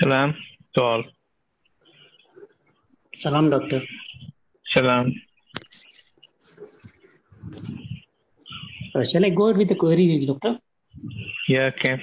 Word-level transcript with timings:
Salam 0.00 0.34
to 0.74 0.82
all. 0.82 1.02
Salam, 3.20 3.50
doctor. 3.50 3.80
Salam. 4.72 5.12
Uh, 8.94 9.04
shall 9.10 9.24
I 9.24 9.30
go 9.30 9.46
ahead 9.48 9.58
with 9.58 9.68
the 9.68 9.74
query, 9.74 10.24
doctor? 10.26 10.58
Yeah, 11.48 11.70
okay. 11.76 12.00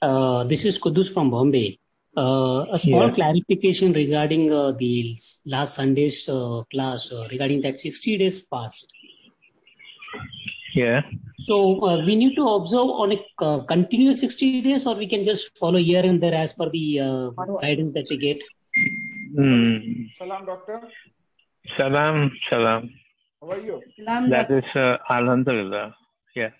Uh, 0.00 0.44
this 0.44 0.64
is 0.64 0.78
Kudus 0.80 1.12
from 1.12 1.30
Bombay. 1.30 1.78
Uh, 2.16 2.64
a 2.72 2.78
small 2.78 3.08
Yeah. 3.08 3.14
clarification 3.14 3.92
regarding 3.92 4.50
uh, 4.52 4.72
the 4.72 5.16
last 5.46 5.74
Sunday's 5.74 6.28
uh, 6.28 6.62
class 6.72 7.12
uh, 7.12 7.26
regarding 7.30 7.60
that 7.62 7.78
60 7.80 8.18
days 8.18 8.40
fast. 8.42 8.92
Yeah. 10.74 11.02
So 11.48 11.82
uh, 11.82 12.04
we 12.04 12.14
need 12.14 12.34
to 12.36 12.46
observe 12.46 12.90
on 13.02 13.12
a 13.12 13.18
uh, 13.42 13.60
continuous 13.64 14.20
60 14.20 14.60
days, 14.62 14.86
or 14.86 14.94
we 14.94 15.06
can 15.08 15.24
just 15.24 15.56
follow 15.58 15.78
here 15.78 16.04
and 16.04 16.22
there 16.22 16.34
as 16.34 16.52
per 16.52 16.68
the 16.68 17.00
uh, 17.00 17.30
guidance 17.62 17.94
that 17.94 18.06
we 18.10 18.18
get. 18.18 18.42
Hmm. 19.34 19.78
Salam, 20.18 20.44
doctor. 20.44 20.80
Salam, 21.78 22.30
salam. 22.50 22.90
How 23.40 23.50
are 23.52 23.60
you? 23.60 23.80
Salam, 23.96 24.28
That 24.28 24.50
is 24.50 24.64
uh, 24.74 24.98
Alhamdulillah. 25.08 25.94
Yeah. 26.36 26.50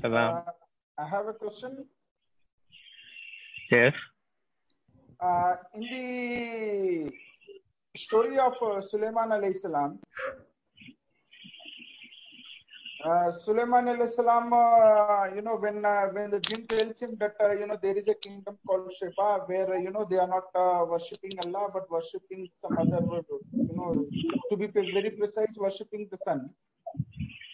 Salam. 0.00 0.36
Uh, 0.36 0.52
I 0.96 1.06
have 1.06 1.28
a 1.28 1.34
question. 1.34 1.84
Yes. 3.70 3.92
Uh, 5.20 5.56
in 5.74 5.82
the 5.92 7.10
story 7.98 8.38
of 8.38 8.56
uh, 8.62 8.80
Sulaiman 8.80 9.28
alayhi 9.28 9.56
salam, 9.56 9.98
uh, 13.04 13.30
Sulaiman 13.30 13.84
alayhi 13.86 14.10
salam, 14.10 14.52
uh, 14.52 15.32
you 15.32 15.40
know, 15.40 15.56
when 15.56 15.84
uh, 15.84 16.06
when 16.06 16.30
the 16.30 16.40
jinn 16.40 16.66
tells 16.66 17.00
him 17.00 17.16
that 17.20 17.36
uh, 17.40 17.52
you 17.52 17.66
know 17.66 17.78
there 17.80 17.96
is 17.96 18.08
a 18.08 18.14
kingdom 18.14 18.58
called 18.66 18.92
Sheba 18.92 19.44
where 19.46 19.78
you 19.78 19.92
know 19.92 20.04
they 20.10 20.16
are 20.16 20.26
not 20.26 20.46
uh, 20.54 20.84
worshipping 20.84 21.38
Allah 21.38 21.68
but 21.72 21.88
worshipping 21.88 22.48
some 22.54 22.76
other, 22.76 23.00
you 23.52 23.76
know, 23.76 24.04
to 24.50 24.56
be 24.56 24.66
very 24.66 25.10
precise, 25.10 25.56
worshipping 25.56 26.08
the 26.10 26.16
sun. 26.16 26.50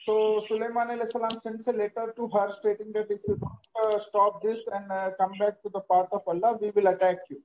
So 0.06 0.42
Sulaiman 0.48 0.88
alayhi 0.88 1.08
salam 1.08 1.38
sends 1.38 1.68
a 1.68 1.72
letter 1.72 2.14
to 2.16 2.28
her 2.28 2.50
stating 2.50 2.92
that 2.92 3.10
if 3.10 3.20
you 3.28 3.36
don't 3.36 3.94
uh, 3.94 3.98
stop 3.98 4.42
this 4.42 4.66
and 4.68 4.88
come 5.18 5.32
back 5.38 5.62
to 5.62 5.68
the 5.68 5.80
path 5.80 6.08
of 6.12 6.22
Allah, 6.26 6.56
we 6.58 6.70
will 6.70 6.86
attack 6.86 7.18
you. 7.28 7.42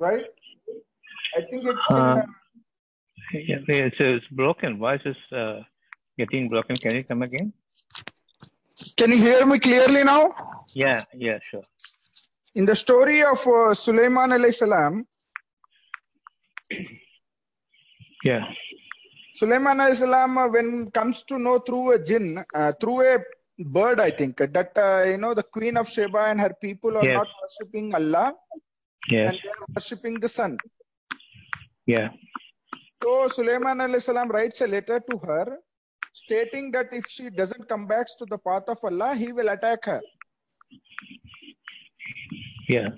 Right? 0.00 0.24
I 1.36 1.40
think 1.48 1.64
it's 1.72 1.90
Uh, 1.90 1.98
uh, 1.98 2.22
Yeah, 3.34 3.58
It's, 3.68 3.96
it's 4.00 4.26
broken. 4.42 4.78
Voice 4.78 5.02
is 5.04 5.20
uh, 5.40 5.60
getting 6.18 6.48
broken. 6.48 6.74
Can 6.76 6.94
you 6.96 7.04
come 7.04 7.22
again? 7.22 7.52
Can 8.96 9.12
you 9.12 9.18
hear 9.18 9.44
me 9.46 9.58
clearly 9.58 10.02
now? 10.04 10.22
Yeah, 10.74 11.04
yeah, 11.14 11.38
sure. 11.50 11.66
In 12.54 12.64
the 12.64 12.74
story 12.74 13.22
of 13.22 13.46
uh, 13.46 13.74
Sulaiman 13.74 14.30
alayhi 14.30 14.54
salam, 14.54 15.04
Yeah. 18.24 18.44
Sulaiman 19.34 19.78
alayhi 19.78 19.96
salam, 19.96 20.38
uh, 20.38 20.48
when 20.48 20.90
comes 20.90 21.22
to 21.24 21.38
know 21.38 21.58
through 21.58 21.92
a 21.92 21.98
jinn, 21.98 22.42
uh, 22.54 22.72
through 22.80 23.00
a 23.14 23.18
bird, 23.76 24.00
I 24.00 24.10
think, 24.10 24.38
that, 24.38 24.72
uh, 24.76 25.04
you 25.10 25.18
know, 25.18 25.34
the 25.34 25.42
queen 25.42 25.76
of 25.76 25.88
Sheba 25.88 26.22
and 26.30 26.40
her 26.40 26.54
people 26.60 26.96
are 26.98 27.04
Yes. 27.04 27.16
not 27.20 27.28
worshipping 27.40 27.94
Allah 27.94 28.34
Yes. 29.08 29.32
and 29.32 29.38
they 29.42 29.48
are 29.48 29.66
worshipping 29.74 30.20
the 30.20 30.28
sun. 30.28 30.58
Yeah. 31.86 32.10
So 33.02 33.28
Sulaiman 33.28 33.78
alayhi 33.78 34.02
salam 34.02 34.28
writes 34.28 34.60
a 34.60 34.66
letter 34.66 35.00
to 35.10 35.18
her 35.18 35.58
stating 36.12 36.70
that 36.72 36.92
if 36.92 37.06
she 37.06 37.30
doesn't 37.30 37.68
come 37.68 37.86
back 37.86 38.06
to 38.18 38.26
the 38.26 38.38
path 38.38 38.64
of 38.68 38.78
Allah, 38.84 39.14
he 39.14 39.32
will 39.32 39.48
attack 39.48 39.84
her. 39.86 40.00
Yeah. 42.68 42.88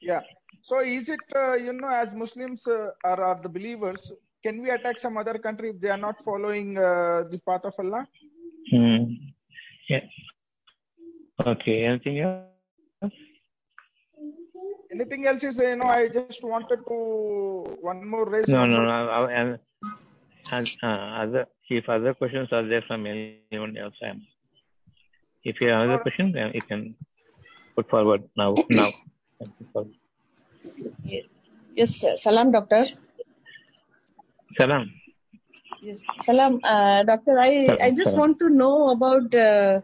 Yeah. 0.00 0.20
So 0.62 0.80
is 0.80 1.08
it, 1.08 1.20
uh, 1.34 1.54
you 1.54 1.72
know, 1.72 1.88
as 1.88 2.14
Muslims 2.14 2.66
uh, 2.66 2.90
are, 3.04 3.22
are 3.22 3.40
the 3.42 3.48
believers, 3.48 4.12
can 4.42 4.62
we 4.62 4.70
attack 4.70 4.98
some 4.98 5.16
other 5.16 5.38
country 5.38 5.70
if 5.70 5.80
they 5.80 5.90
are 5.90 5.96
not 5.98 6.22
following 6.22 6.78
uh, 6.78 7.24
the 7.30 7.40
path 7.46 7.64
of 7.64 7.74
Allah? 7.78 8.06
Hmm. 8.70 9.04
Yeah. 9.88 10.04
Okay. 11.44 11.84
Anything 11.84 12.20
else? 12.20 12.55
Anything 14.96 15.26
else 15.26 15.44
is, 15.44 15.58
you 15.58 15.76
know, 15.76 15.84
I 15.84 16.08
just 16.08 16.42
wanted 16.42 16.80
to 16.90 16.96
one 17.88 18.00
more 18.12 18.24
raise. 18.34 18.48
No, 18.48 18.64
no, 18.64 18.78
no. 18.84 18.90
I- 18.90 19.32
And, 19.40 19.58
and 20.56 20.66
uh, 20.82 21.06
other, 21.22 21.42
if 21.68 21.88
other 21.96 22.14
questions 22.14 22.48
are 22.50 22.66
there 22.72 22.82
from 22.88 23.06
anyone 23.06 23.76
else, 23.76 23.96
I'm. 24.02 24.22
If 25.44 25.60
you 25.60 25.68
have 25.68 25.82
another 25.82 26.02
question, 26.02 26.32
then 26.32 26.52
you 26.54 26.62
can 26.70 26.94
put 27.76 27.90
forward 27.90 28.22
now. 28.42 28.54
Now. 28.70 28.90
Put. 29.74 29.88
Yes, 31.80 31.90
sir. 32.00 32.16
Salam, 32.16 32.52
doctor. 32.52 32.86
Salam. 34.58 34.84
Yes, 35.82 36.00
salam, 36.22 36.58
uh, 36.64 37.02
doctor. 37.02 37.38
I, 37.38 37.50
Salam, 37.66 37.82
I 37.82 37.90
just 37.90 38.12
salam. 38.12 38.20
want 38.20 38.38
to 38.38 38.48
know 38.48 38.88
about 38.96 39.34
uh, 39.34 39.80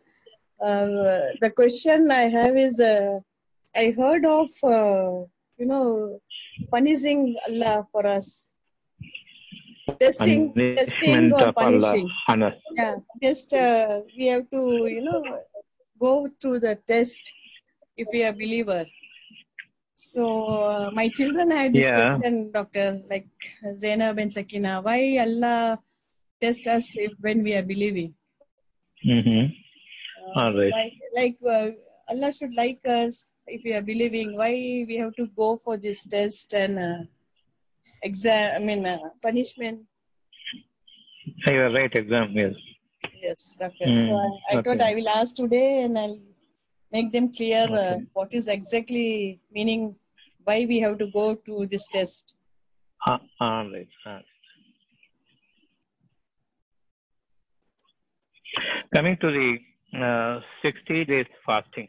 uh, 0.69 1.21
the 1.43 1.53
question 1.55 2.11
I 2.11 2.25
have 2.39 2.57
is 2.57 2.81
uh, 2.81 3.21
I 3.75 3.91
heard 3.97 4.25
of 4.25 4.51
uh, 4.63 5.25
you 5.59 5.67
know 5.67 6.21
punishing 6.71 7.37
Allah 7.49 7.87
for 7.91 8.07
us, 8.07 8.51
testing, 9.99 10.53
testing 10.77 11.33
or 11.33 11.41
Allah 11.41 11.53
punishing. 11.53 12.11
Yeah, 12.77 12.97
just 13.23 13.55
uh, 13.55 14.01
we 14.17 14.27
have 14.27 14.51
to 14.51 14.87
you 14.87 15.03
know 15.03 15.23
go 15.99 16.29
through 16.41 16.61
the 16.61 16.77
test 16.87 17.33
if 17.97 18.09
we 18.13 18.25
are 18.25 18.33
believer. 18.33 18.85
So 19.95 20.25
uh, 20.49 20.91
my 20.93 21.09
children 21.09 21.51
had 21.51 21.73
this 21.73 21.85
Yeah. 21.85 22.19
question, 22.19 22.51
doctor, 22.51 23.01
like 23.09 23.29
Zainab 23.79 24.19
and 24.19 24.33
Sakina, 24.33 24.83
why 24.83 25.17
Allah 25.19 25.79
test 26.41 26.67
us 26.67 26.97
if, 26.99 27.13
when 27.21 27.43
we 27.45 27.55
are 27.55 27.63
believing? 27.63 28.15
Mm-hmm. 29.07 29.53
Uh, 30.27 30.41
All 30.41 30.53
right. 30.59 30.73
Like, 30.73 30.95
like 31.15 31.37
uh, 31.47 31.71
Allah 32.09 32.33
should 32.33 32.53
like 32.55 32.81
us 32.85 33.32
if 33.47 33.63
we 33.65 33.73
are 33.75 33.83
believing. 33.83 34.37
Why 34.37 34.51
we 34.89 34.97
have 34.97 35.15
to 35.17 35.27
go 35.37 35.57
for 35.57 35.77
this 35.77 36.07
test 36.07 36.55
and 36.55 36.79
uh, 36.79 37.05
exam? 38.03 38.63
I 38.63 38.65
mean 38.65 38.87
uh, 38.87 38.99
punishment. 39.23 39.81
You 41.47 41.61
are 41.61 41.73
right, 41.73 41.95
exam, 41.95 42.33
yes. 42.35 42.55
Yes, 43.23 43.57
doctor. 43.59 43.95
so 43.97 44.13
Mm, 44.13 44.41
I, 44.51 44.59
I 44.59 44.63
thought. 44.63 44.81
I 44.81 44.95
will 44.95 45.09
ask 45.09 45.35
today 45.37 45.83
and 45.83 45.99
I'll 45.99 46.21
make 46.91 47.13
them 47.13 47.33
clear 47.33 47.69
uh, 47.73 47.99
what 48.13 48.35
is 48.35 48.49
exactly 48.49 49.41
meaning 49.51 49.97
why 50.45 50.67
we 50.69 50.81
have 50.81 50.99
to 50.99 51.07
go 51.07 51.35
to 51.35 51.67
this 51.67 51.87
test. 51.89 52.37
Ah, 53.07 53.21
all 53.41 53.71
right. 53.71 53.89
all 54.07 54.13
right. 54.13 54.25
Coming 58.95 59.17
to 59.21 59.31
the 59.31 59.59
uh, 59.99 60.41
60 60.63 61.05
days 61.05 61.27
fasting. 61.47 61.89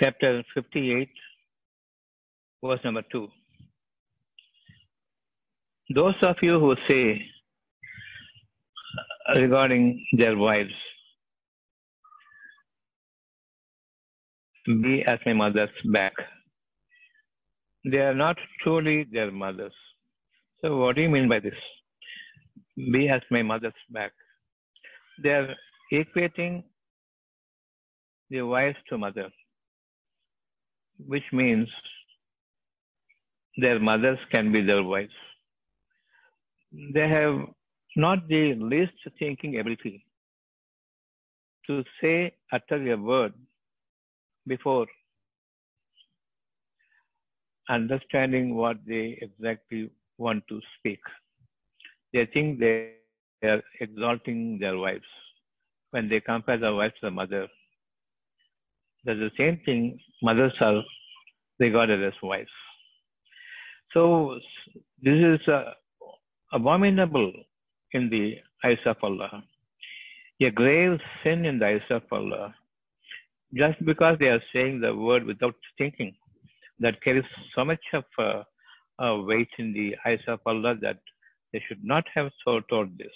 Chapter 0.00 0.42
58, 0.54 1.08
verse 2.64 2.80
number 2.84 3.02
2. 3.12 3.28
Those 5.94 6.14
of 6.22 6.36
you 6.42 6.58
who 6.60 6.74
say 6.88 7.22
regarding 9.36 10.04
their 10.16 10.36
wives, 10.36 10.72
be 14.66 15.02
as 15.06 15.18
my 15.26 15.32
mother's 15.32 15.70
back. 15.92 16.12
They 17.84 17.98
are 17.98 18.14
not 18.14 18.36
truly 18.62 19.06
their 19.10 19.30
mothers. 19.30 19.72
So, 20.60 20.76
what 20.76 20.96
do 20.96 21.02
you 21.02 21.08
mean 21.08 21.28
by 21.28 21.40
this? 21.40 21.54
Be 22.76 23.08
as 23.08 23.22
my 23.30 23.42
mother's 23.42 23.72
back. 23.90 24.12
They 25.22 25.30
are 25.30 25.54
equating 25.92 26.64
the 28.30 28.42
wives 28.42 28.76
to 28.88 28.98
mother, 28.98 29.28
which 31.06 31.24
means 31.32 31.68
their 33.56 33.78
mothers 33.78 34.18
can 34.32 34.52
be 34.52 34.62
their 34.62 34.82
wives. 34.82 35.12
They 36.94 37.08
have 37.08 37.40
not 37.96 38.28
the 38.28 38.54
least 38.54 38.92
thinking 39.18 39.58
ability 39.58 40.04
to 41.66 41.84
say, 42.00 42.34
utter 42.52 42.92
a 42.92 42.96
word 42.96 43.34
before 44.46 44.86
understanding 47.68 48.54
what 48.56 48.76
they 48.86 49.18
exactly 49.20 49.90
want 50.18 50.42
to 50.48 50.60
speak. 50.78 51.00
They 52.12 52.26
think 52.26 52.58
they 52.58 52.94
are 53.44 53.62
exalting 53.80 54.58
their 54.58 54.76
wives 54.76 55.04
when 55.90 56.08
they 56.08 56.20
compare 56.20 56.58
the 56.58 56.74
wives 56.74 56.94
to 57.00 57.06
the 57.06 57.10
mother. 57.10 57.48
That's 59.04 59.18
the 59.18 59.30
same 59.38 59.60
thing, 59.64 59.98
mothers 60.22 60.52
are 60.60 60.82
regarded 61.58 62.02
as 62.04 62.12
wives. 62.22 62.50
So 63.92 64.38
this 65.02 65.14
is 65.14 65.48
uh, 65.48 65.72
abominable 66.52 67.32
in 67.92 68.10
the 68.10 68.36
eyes 68.64 68.78
of 68.86 68.96
Allah. 69.02 69.42
A 70.42 70.50
grave 70.50 70.98
sin 71.22 71.44
in 71.44 71.58
the 71.58 71.66
eyes 71.66 71.88
of 71.90 72.02
Allah. 72.12 72.54
Just 73.54 73.84
because 73.84 74.16
they 74.18 74.28
are 74.28 74.42
saying 74.52 74.80
the 74.80 74.94
word 74.94 75.24
without 75.24 75.54
thinking, 75.76 76.14
that 76.78 77.02
carries 77.02 77.24
so 77.54 77.64
much 77.64 77.84
of 77.92 78.04
uh, 78.18 78.42
uh, 79.04 79.16
weight 79.22 79.48
in 79.58 79.72
the 79.72 79.96
eyes 80.06 80.20
of 80.28 80.40
Allah 80.46 80.74
that 80.80 80.98
they 81.52 81.62
should 81.66 81.84
not 81.84 82.04
have 82.14 82.30
so 82.44 82.60
told 82.70 82.96
this. 82.96 83.12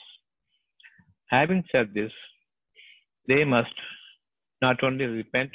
Having 1.29 1.65
said 1.73 1.95
this, 1.95 2.13
they 3.27 3.45
must 3.45 3.75
not 4.61 4.83
only 4.85 5.07
repent, 5.07 5.51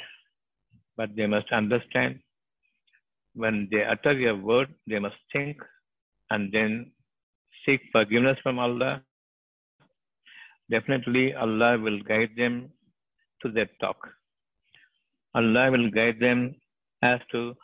but 1.00 1.16
they 1.16 1.26
must 1.34 1.50
understand 1.60 2.18
when 3.42 3.68
they 3.72 3.82
utter 3.92 4.14
a 4.28 4.34
word, 4.34 4.68
they 4.86 4.98
must 4.98 5.20
think 5.32 5.56
and 6.30 6.52
then 6.52 6.72
seek 7.64 7.80
forgiveness 7.92 8.38
from 8.42 8.58
Allah. 8.58 9.02
Definitely, 10.70 11.34
Allah 11.34 11.78
will 11.78 12.00
guide 12.10 12.32
them 12.36 12.70
to 13.42 13.50
their 13.50 13.70
talk. 13.80 13.96
Allah 15.34 15.70
will 15.70 15.90
guide 15.90 16.20
them 16.20 16.54
as 17.02 17.20
to 17.32 17.54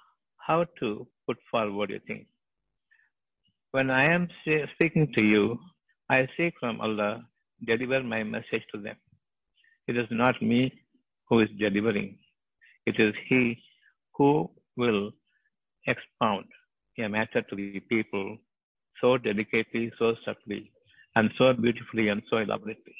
how 0.47 0.65
to 0.81 1.07
put 1.27 1.39
forward 1.51 1.91
a 1.91 2.01
thing. 2.01 2.27
When 3.73 3.91
I 3.91 4.05
am 4.15 4.29
speaking 4.75 5.13
to 5.17 5.25
you, 5.25 5.59
I 6.09 6.29
seek 6.37 6.55
from 6.61 6.81
Allah, 6.81 7.25
deliver 7.67 8.03
my 8.03 8.23
message 8.23 8.65
to 8.73 8.81
them. 8.81 8.97
It 9.89 9.97
is 9.97 10.07
not 10.11 10.41
me 10.41 10.73
who 11.29 11.41
is 11.41 11.51
delivering. 11.59 12.19
It 12.87 13.01
is 13.01 13.15
He 13.29 13.59
who 14.15 14.51
will 14.77 15.11
expound 15.87 16.45
a 16.99 17.09
matter 17.09 17.43
to 17.43 17.57
the 17.57 17.81
people 17.81 18.39
so 19.01 19.19
delicately, 19.19 19.93
so 19.99 20.15
subtly, 20.25 20.73
and 21.17 21.31
so 21.37 21.53
beautifully 21.53 22.09
and 22.09 22.23
so 22.31 22.39
elaborately. 22.39 22.95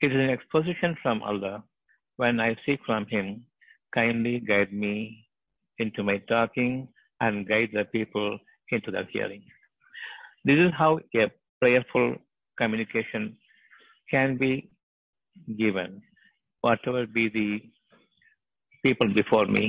It 0.00 0.12
is 0.12 0.18
an 0.18 0.30
exposition 0.30 0.96
from 1.02 1.22
Allah. 1.22 1.62
When 2.16 2.40
I 2.40 2.56
seek 2.66 2.80
from 2.84 3.06
Him, 3.06 3.44
kindly 3.94 4.40
guide 4.40 4.72
me 4.72 5.26
into 5.78 6.02
my 6.02 6.18
talking 6.28 6.88
and 7.20 7.48
guide 7.48 7.70
the 7.72 7.84
people 7.84 8.38
into 8.70 8.90
their 8.90 9.08
hearing. 9.12 9.44
This 10.44 10.58
is 10.58 10.72
how 10.76 11.00
a 11.16 11.30
prayerful 11.60 12.16
communication 12.58 13.36
can 14.10 14.36
be 14.36 14.70
given, 15.58 16.02
whatever 16.60 17.06
be 17.06 17.28
the 17.28 17.60
people 18.84 19.08
before 19.12 19.46
me. 19.46 19.66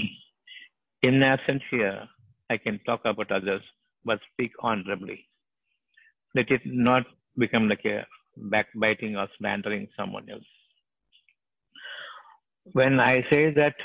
In 1.03 1.23
absence 1.23 1.63
here, 1.71 2.00
I 2.50 2.57
can 2.57 2.79
talk 2.85 3.01
about 3.06 3.31
others, 3.31 3.62
but 4.03 4.19
speak 4.31 4.51
honorably. 4.62 5.19
Let 6.35 6.51
it 6.51 6.62
not 6.65 7.03
become 7.38 7.69
like 7.69 7.85
a 7.85 8.06
backbiting 8.38 9.15
or 9.15 9.27
slandering 9.38 9.88
someone 9.97 10.29
else. 10.29 10.50
When 12.73 13.00
I 13.00 13.23
say 13.31 13.44
that 13.53 13.75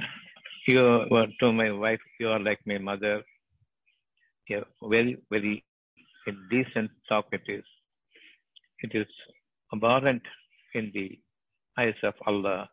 you 0.66 0.82
were 1.10 1.26
to 1.40 1.52
my 1.52 1.70
wife, 1.70 2.00
you 2.18 2.28
are 2.28 2.40
like 2.40 2.60
my 2.66 2.78
mother, 2.78 3.22
a 4.52 4.62
very, 4.88 5.16
very 5.30 5.64
indecent 6.26 6.90
talk 7.08 7.26
it 7.32 7.42
is. 7.46 7.64
It 8.80 8.92
is 8.94 9.06
abhorrent 9.72 10.22
in 10.74 10.90
the 10.94 11.18
eyes 11.78 12.00
of 12.02 12.14
Allah. 12.26 12.68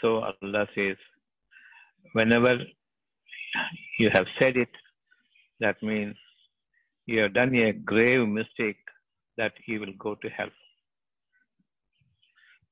So 0.00 0.22
Allah 0.22 0.66
says, 0.74 0.96
whenever 2.12 2.58
you 3.98 4.10
have 4.12 4.26
said 4.40 4.56
it, 4.56 4.68
that 5.60 5.82
means 5.82 6.16
you 7.06 7.20
have 7.20 7.34
done 7.34 7.54
a 7.54 7.72
grave 7.72 8.26
mistake 8.28 8.78
that 9.36 9.52
you 9.66 9.80
will 9.80 9.94
go 9.98 10.14
to 10.16 10.28
hell. 10.28 10.50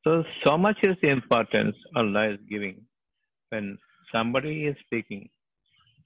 So, 0.05 0.25
so 0.45 0.57
much 0.57 0.79
is 0.83 0.97
the 1.03 1.09
importance 1.09 1.77
Allah 1.97 2.31
is 2.31 2.39
giving 2.49 2.83
when 3.51 3.79
somebody 4.13 4.67
is 4.67 4.77
speaking 4.87 5.29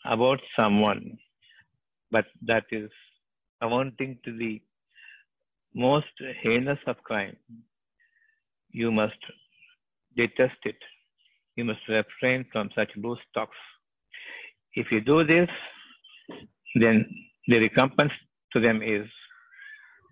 about 0.04 0.40
someone, 0.58 1.18
but 2.10 2.24
that 2.46 2.64
is 2.70 2.90
amounting 3.60 4.18
to 4.24 4.36
the 4.36 4.60
most 5.74 6.06
heinous 6.42 6.78
of 6.86 6.96
crime. 7.02 7.36
You 8.70 8.90
must 8.90 9.18
detest 10.16 10.60
it. 10.64 10.76
You 11.56 11.64
must 11.64 11.80
refrain 11.88 12.46
from 12.50 12.70
such 12.74 12.90
loose 12.96 13.18
talks. 13.34 13.56
If 14.74 14.90
you 14.90 15.00
do 15.00 15.24
this, 15.24 15.48
then 16.74 17.04
the 17.46 17.58
recompense 17.58 18.12
to 18.52 18.60
them 18.60 18.82
is 18.82 19.06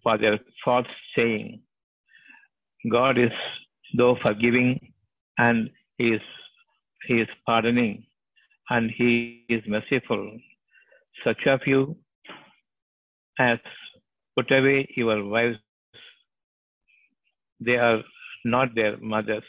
for 0.02 0.19
their 0.19 0.38
false 0.64 0.87
saying. 1.16 1.62
God 2.90 3.19
is 3.19 3.32
though 3.96 4.16
forgiving 4.22 4.92
and 5.38 5.70
he 5.96 6.12
is 6.12 6.20
he 7.06 7.20
is 7.20 7.28
pardoning 7.46 8.04
and 8.69 8.90
he 8.90 9.44
is 9.48 9.62
merciful. 9.66 10.38
Such 11.25 11.46
of 11.46 11.60
you 11.66 11.96
as 13.38 13.58
put 14.37 14.50
away 14.50 14.88
your 14.96 15.25
wives, 15.25 15.58
they 17.58 17.76
are 17.76 18.02
not 18.44 18.75
their 18.75 18.96
mothers 18.98 19.44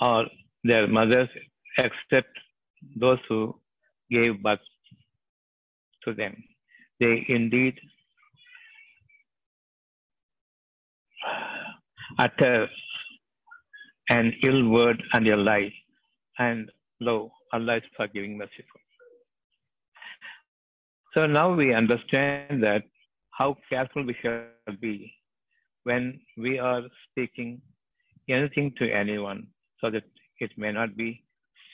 or 0.00 0.26
their 0.64 0.86
mothers 0.86 1.28
except 1.78 2.28
those 2.96 3.18
who 3.28 3.54
gave 4.10 4.42
birth 4.42 4.60
to 6.04 6.14
them. 6.14 6.42
They 6.98 7.24
indeed 7.28 7.78
utter 12.18 12.68
an 14.08 14.32
ill 14.42 14.68
word 14.68 15.02
and 15.12 15.26
a 15.28 15.36
lie, 15.36 15.72
and 16.38 16.70
lo, 17.00 17.30
Allah 17.52 17.76
is 17.76 17.82
forgiving, 17.96 18.36
merciful. 18.36 18.80
So 21.16 21.26
now 21.26 21.54
we 21.54 21.74
understand 21.74 22.62
that 22.62 22.82
how 23.30 23.56
careful 23.68 24.04
we 24.04 24.14
shall 24.22 24.76
be 24.80 25.12
when 25.84 26.20
we 26.36 26.58
are 26.58 26.82
speaking 27.08 27.60
anything 28.28 28.72
to 28.78 28.90
anyone, 28.90 29.46
so 29.80 29.90
that 29.90 30.04
it 30.38 30.50
may 30.56 30.72
not 30.72 30.96
be 30.96 31.22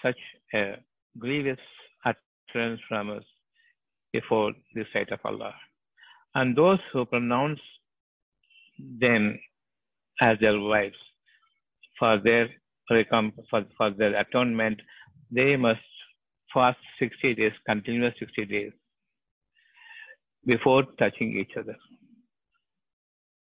such 0.02 0.18
a 0.54 0.76
grievous 1.18 1.58
utterance 2.04 2.80
from 2.88 3.10
us 3.10 3.24
before 4.12 4.52
the 4.74 4.84
sight 4.92 5.10
of 5.12 5.20
Allah. 5.24 5.54
And 6.34 6.56
those 6.56 6.78
who 6.92 7.04
pronounce 7.04 7.60
them 8.78 9.38
as 10.20 10.38
their 10.40 10.58
wives 10.58 10.96
for 11.98 12.18
their 12.18 12.48
for, 12.88 13.64
for 13.76 13.90
their 13.90 14.14
atonement, 14.20 14.80
they 15.30 15.56
must 15.56 15.80
fast 16.54 16.78
60 17.00 17.34
days, 17.34 17.52
continuous 17.66 18.14
60 18.18 18.44
days 18.46 18.72
before 20.46 20.84
touching 20.98 21.36
each 21.36 21.56
other. 21.58 21.76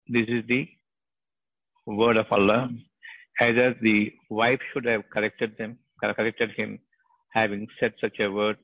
This 0.07 0.25
is 0.27 0.43
the 0.47 0.67
word 1.85 2.17
of 2.17 2.25
Allah. 2.31 2.69
Either 3.41 3.75
the 3.81 4.13
wife 4.29 4.59
should 4.71 4.85
have 4.85 5.03
corrected 5.09 5.57
them, 5.57 5.77
corrected 6.01 6.51
him, 6.55 6.79
having 7.33 7.67
said 7.79 7.93
such 7.99 8.19
a 8.19 8.31
word, 8.31 8.57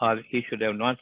or 0.00 0.20
he 0.28 0.42
should 0.48 0.60
have 0.60 0.76
not 0.76 0.96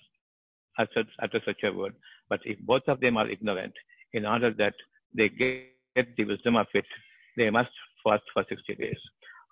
uttered, 0.79 1.07
uttered 1.23 1.43
such 1.45 1.63
a 1.65 1.73
word. 1.73 1.95
But 2.29 2.41
if 2.45 2.59
both 2.61 2.83
of 2.89 3.01
them 3.01 3.17
are 3.17 3.29
ignorant, 3.29 3.75
in 4.13 4.25
order 4.25 4.53
that 4.55 4.75
they 5.15 5.29
get 5.29 6.17
the 6.17 6.25
wisdom 6.25 6.57
of 6.57 6.67
it, 6.73 6.87
they 7.37 7.51
must 7.51 7.71
fast 8.03 8.23
for 8.33 8.45
60 8.49 8.75
days, 8.77 8.97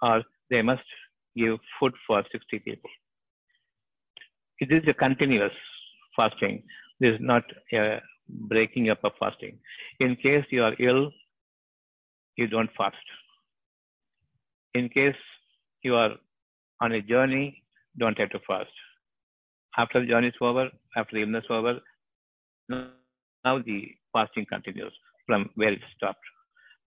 or 0.00 0.22
they 0.50 0.62
must 0.62 0.82
give 1.36 1.58
food 1.78 1.92
for 2.06 2.22
60 2.32 2.58
people. 2.60 2.90
It 4.60 4.72
is 4.72 4.82
a 4.88 4.94
continuous 4.94 5.52
fasting. 6.16 6.62
This 7.00 7.14
is 7.14 7.20
not 7.20 7.42
a 7.72 8.00
breaking 8.28 8.90
up 8.90 9.00
of 9.04 9.12
fasting. 9.18 9.58
In 10.00 10.16
case 10.16 10.44
you 10.50 10.62
are 10.62 10.74
ill, 10.78 11.10
you 12.36 12.46
don't 12.46 12.70
fast. 12.76 12.96
In 14.74 14.88
case 14.88 15.16
you 15.82 15.94
are 15.94 16.12
on 16.80 16.92
a 16.92 17.02
journey, 17.02 17.62
don't 17.98 18.18
have 18.18 18.30
to 18.30 18.40
fast. 18.46 18.70
After 19.76 20.00
the 20.00 20.06
journey 20.06 20.28
is 20.28 20.34
over, 20.40 20.70
after 20.96 21.16
the 21.16 21.22
illness 21.22 21.44
is 21.44 21.50
over, 21.50 21.80
now 22.68 23.58
the 23.58 23.88
fasting 24.12 24.46
continues 24.48 24.92
from 25.26 25.50
where 25.54 25.72
it 25.72 25.80
stopped. 25.96 26.24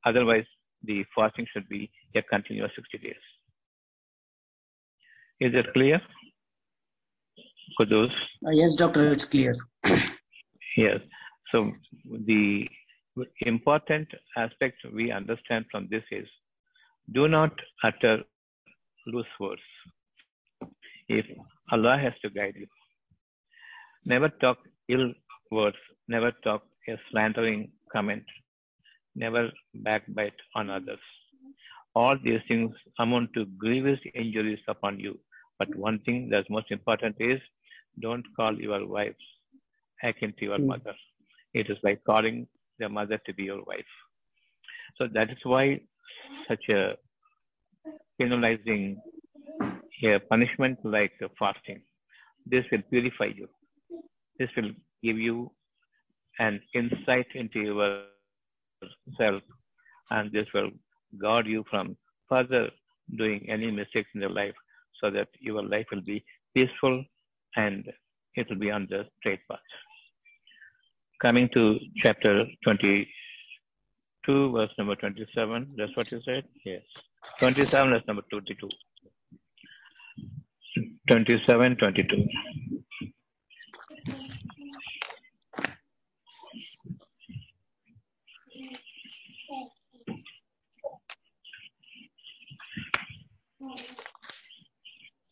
Otherwise, 0.06 0.46
the 0.84 1.04
fasting 1.16 1.46
should 1.52 1.68
be 1.70 1.92
a 2.16 2.22
continuous 2.22 2.72
60 2.76 2.98
days. 3.00 3.24
Is 5.40 5.54
it 5.54 5.74
clear? 5.74 6.02
Kudus? 7.80 8.12
Uh, 8.46 8.52
yes, 8.52 8.76
doctor, 8.76 9.12
it's 9.12 9.26
clear. 9.26 9.56
Yes. 10.78 11.00
So 11.54 11.72
the 12.26 12.68
important 13.46 14.10
aspect 14.36 14.76
we 14.94 15.10
understand 15.10 15.64
from 15.72 15.88
this 15.90 16.04
is 16.12 16.28
do 17.12 17.28
not 17.28 17.52
utter 17.84 18.24
loose 19.08 19.28
words. 19.40 19.62
If 21.08 21.26
Allah 21.72 21.98
has 21.98 22.14
to 22.22 22.30
guide 22.30 22.56
you, 22.56 22.68
Never 24.06 24.30
talk 24.30 24.58
ill 24.88 25.14
words, 25.52 25.78
never 26.08 26.32
talk 26.44 26.64
a 26.88 26.98
slandering 27.10 27.72
comment, 27.92 28.24
never 29.16 29.52
backbite 29.76 30.40
on 30.56 30.70
others. 30.70 31.00
All 31.96 32.18
these 32.24 32.42
things 32.48 32.74
amount 33.00 33.34
to 33.34 33.46
grievous 33.46 34.00
injuries 34.14 34.60
upon 34.68 35.00
you. 35.00 35.20
But 35.60 35.76
one 35.76 36.00
thing 36.00 36.30
that's 36.30 36.50
most 36.50 36.72
important 36.72 37.16
is 37.20 37.40
don't 38.02 38.26
call 38.36 38.60
your 38.60 38.86
wives 38.88 39.26
akin 40.04 40.34
to 40.40 40.46
your 40.46 40.60
Hmm. 40.60 40.68
mother. 40.68 40.96
It 41.54 41.70
is 41.70 41.78
like 41.84 42.04
calling 42.04 42.48
the 42.80 42.90
mother 42.90 43.18
to 43.26 43.34
be 43.34 43.44
your 43.44 43.64
wife. 43.64 43.94
So 44.98 45.08
that 45.08 45.30
is 45.32 45.38
why 45.44 45.82
such 46.48 46.70
a 46.70 46.96
penalizing 48.20 49.02
a 50.04 50.20
punishment 50.30 50.78
like 50.84 51.14
fasting. 51.40 51.82
This 52.46 52.64
will 52.72 52.82
purify 52.90 53.30
you. 53.36 53.48
This 54.40 54.50
will 54.56 54.72
give 55.04 55.18
you 55.18 55.52
an 56.40 56.62
insight 56.74 57.28
into 57.34 57.60
yourself, 57.60 59.42
and 60.12 60.32
this 60.32 60.48
will 60.54 60.72
guard 61.22 61.48
you 61.48 61.64
from 61.70 61.98
further 62.30 62.70
doing 63.18 63.46
any 63.50 63.72
mistakes 63.72 64.10
in 64.16 64.22
your 64.22 64.30
life 64.30 64.56
so 65.02 65.10
that 65.12 65.28
your 65.40 65.64
life 65.64 65.86
will 65.92 66.02
be 66.02 66.24
peaceful 66.54 67.04
and 67.56 67.92
it 68.36 68.48
will 68.50 68.60
be 68.60 68.72
on 68.72 68.88
the 68.90 69.06
straight 69.20 69.40
path. 69.50 69.60
Coming 71.22 71.50
to 71.54 71.80
chapter 72.04 72.46
22, 74.26 74.52
verse 74.52 74.70
number 74.78 74.96
27, 74.96 75.74
that's 75.78 75.96
what 75.96 76.12
you 76.12 76.20
said? 76.26 76.44
Yes. 76.66 76.82
27, 77.40 77.92
verse 77.92 78.04
number 78.08 78.24
22. 78.32 78.70
27, 81.08 81.78
22. 81.78 82.28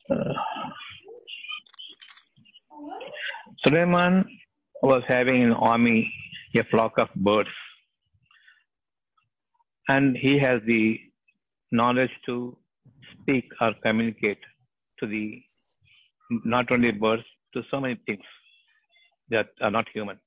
Uh, 0.10 0.16
Suleiman 3.66 4.26
was 4.82 5.02
having 5.08 5.44
an 5.44 5.54
army, 5.54 6.12
a 6.58 6.64
flock 6.66 6.98
of 6.98 7.08
birds, 7.16 7.50
and 9.88 10.18
he 10.18 10.40
has 10.40 10.62
the 10.66 11.00
knowledge 11.72 12.12
to 12.26 12.58
speak 13.14 13.46
or 13.62 13.74
communicate 13.84 14.40
to 15.00 15.08
the 15.08 15.42
not 16.46 16.72
only 16.72 16.92
birds, 16.92 17.24
to 17.54 17.64
so 17.70 17.80
many 17.80 18.00
things 18.06 18.24
that 19.30 19.50
are 19.62 19.72
not 19.72 19.88
human. 19.94 20.18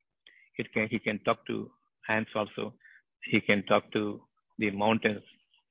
It 0.59 0.73
can 0.73 0.89
he 0.91 0.99
can 0.99 1.19
talk 1.21 1.47
to 1.47 1.71
ants 2.09 2.31
also. 2.35 2.75
He 3.25 3.41
can 3.41 3.63
talk 3.65 3.91
to 3.93 4.23
the 4.59 4.71
mountains. 4.71 5.23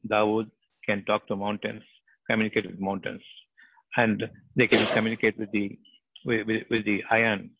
Dawood 0.09 0.49
can 0.85 1.03
talk 1.05 1.27
to 1.27 1.35
mountains, 1.35 1.83
communicate 2.29 2.65
with 2.67 2.79
mountains, 2.79 3.21
and 3.97 4.23
they 4.55 4.67
can 4.67 4.85
communicate 4.93 5.37
with 5.39 5.51
the 5.51 5.77
with, 6.25 6.45
with, 6.47 6.63
with 6.69 6.85
the 6.85 7.03
iron, 7.09 7.51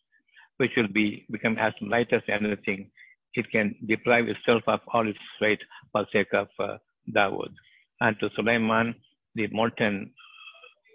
which 0.58 0.72
will 0.76 0.88
be 0.88 1.26
become 1.30 1.56
as 1.58 1.72
light 1.80 2.12
as 2.12 2.22
anything. 2.28 2.90
It 3.36 3.50
can 3.50 3.74
deprive 3.86 4.28
itself 4.28 4.62
of 4.66 4.80
all 4.92 5.06
its 5.08 5.18
weight 5.40 5.60
for 5.92 6.06
sake 6.12 6.32
of 6.32 6.48
uh, 6.58 6.78
Dawood. 7.14 7.52
And 8.00 8.16
to 8.20 8.30
Sulaiman, 8.34 8.94
the 9.34 9.46
molten 9.48 10.12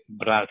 brass, 0.10 0.48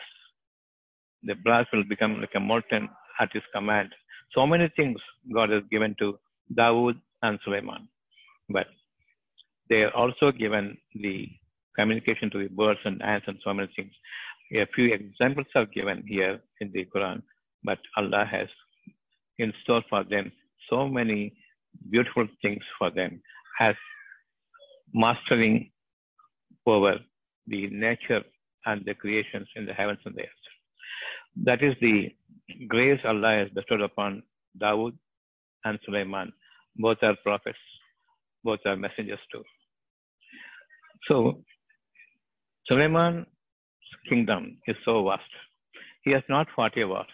the 1.23 1.35
brass 1.35 1.65
will 1.73 1.83
become 1.83 2.19
like 2.21 2.35
a 2.35 2.39
molten 2.39 2.89
at 3.19 3.29
his 3.33 3.43
command. 3.53 3.89
So 4.33 4.47
many 4.47 4.69
things 4.75 4.97
God 5.33 5.49
has 5.49 5.63
given 5.69 5.95
to 5.99 6.17
Dawood 6.57 6.99
and 7.21 7.39
Sulaiman. 7.43 7.87
But 8.49 8.67
they 9.69 9.83
are 9.83 9.95
also 9.95 10.31
given 10.31 10.77
the 10.95 11.27
communication 11.77 12.29
to 12.31 12.39
the 12.39 12.49
birds 12.49 12.79
and 12.85 13.01
ants 13.01 13.27
and 13.27 13.37
so 13.43 13.53
many 13.53 13.69
things. 13.75 13.91
A 14.53 14.65
few 14.75 14.93
examples 14.93 15.47
are 15.55 15.65
given 15.65 16.03
here 16.07 16.39
in 16.59 16.71
the 16.73 16.85
Quran, 16.93 17.21
but 17.63 17.79
Allah 17.95 18.25
has 18.29 18.47
in 19.39 19.53
store 19.63 19.81
for 19.89 20.03
them 20.03 20.31
so 20.69 20.87
many 20.87 21.33
beautiful 21.89 22.27
things 22.41 22.63
for 22.77 22.89
them 22.91 23.21
as 23.59 23.75
mastering 24.93 25.71
over 26.65 26.95
the 27.47 27.67
nature 27.69 28.21
and 28.65 28.83
the 28.85 28.93
creations 28.93 29.47
in 29.55 29.65
the 29.65 29.73
heavens 29.73 29.99
and 30.05 30.15
the 30.15 30.21
earth. 30.21 30.45
That 31.43 31.63
is 31.63 31.75
the 31.81 32.13
grace 32.67 32.99
Allah 33.05 33.37
has 33.39 33.49
bestowed 33.49 33.81
upon 33.81 34.23
Dawood 34.61 34.97
and 35.65 35.79
Sulaiman. 35.85 36.31
Both 36.75 36.97
are 37.03 37.15
prophets, 37.23 37.57
both 38.43 38.59
are 38.65 38.75
messengers 38.75 39.19
too. 39.31 39.43
So, 41.09 41.43
Sulaiman's 42.69 43.25
kingdom 44.07 44.57
is 44.67 44.75
so 44.85 45.03
vast. 45.03 45.23
He 46.03 46.11
has 46.11 46.23
not 46.29 46.47
fought 46.55 46.77
a 46.77 46.85
war. 46.85 47.05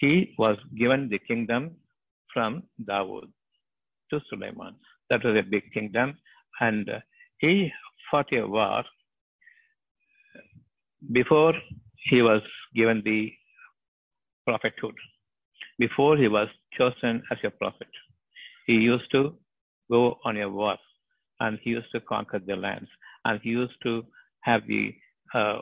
He 0.00 0.34
was 0.38 0.56
given 0.76 1.08
the 1.08 1.18
kingdom 1.18 1.76
from 2.32 2.62
Dawood 2.88 3.30
to 4.10 4.20
Sulaiman. 4.30 4.76
That 5.10 5.24
was 5.24 5.36
a 5.36 5.42
big 5.42 5.72
kingdom, 5.72 6.18
and 6.60 6.88
uh, 6.88 7.00
he 7.38 7.70
fought 8.10 8.32
a 8.32 8.46
war 8.46 8.84
before 11.12 11.54
he 12.10 12.22
was 12.22 12.42
given 12.74 13.02
the 13.04 13.32
prophethood, 14.46 14.94
before 15.78 16.16
he 16.16 16.28
was 16.28 16.48
chosen 16.76 17.22
as 17.30 17.38
a 17.44 17.50
prophet. 17.50 17.88
He 18.66 18.74
used 18.74 19.10
to 19.12 19.36
go 19.90 20.18
on 20.24 20.36
a 20.36 20.48
war 20.48 20.76
and 21.40 21.58
he 21.62 21.70
used 21.70 21.90
to 21.92 22.00
conquer 22.00 22.38
the 22.38 22.56
lands 22.56 22.88
and 23.24 23.40
he 23.42 23.50
used 23.50 23.80
to 23.82 24.04
have 24.42 24.62
the 24.66 24.94
uh, 25.34 25.58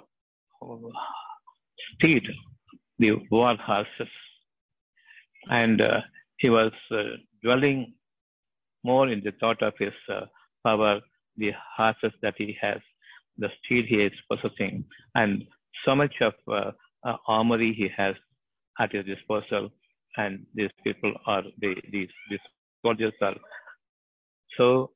steed, 1.94 2.24
the 2.98 3.12
war 3.30 3.56
horses. 3.56 4.12
And 5.50 5.80
uh, 5.80 6.00
he 6.38 6.50
was 6.50 6.72
uh, 6.90 7.02
dwelling 7.42 7.94
more 8.84 9.08
in 9.08 9.22
the 9.24 9.32
thought 9.40 9.62
of 9.62 9.72
his 9.78 9.92
uh, 10.12 10.26
power, 10.64 11.00
the 11.36 11.52
horses 11.76 12.12
that 12.22 12.34
he 12.38 12.56
has, 12.60 12.78
the 13.38 13.48
steed 13.58 13.86
he 13.86 13.96
is 13.96 14.12
possessing, 14.30 14.84
and 15.14 15.44
so 15.84 15.94
much 15.94 16.14
of 16.20 16.34
uh, 16.52 16.70
armory 17.28 17.74
he 17.74 17.88
has 17.96 18.14
at 18.80 18.92
his 18.92 19.04
disposal. 19.04 19.70
And 20.18 20.46
these 20.54 20.70
people 20.82 21.12
are, 21.26 21.42
they, 21.60 21.74
these, 21.92 22.08
these 22.30 22.38
soldiers 22.82 23.12
are 23.20 23.34
so 24.56 24.90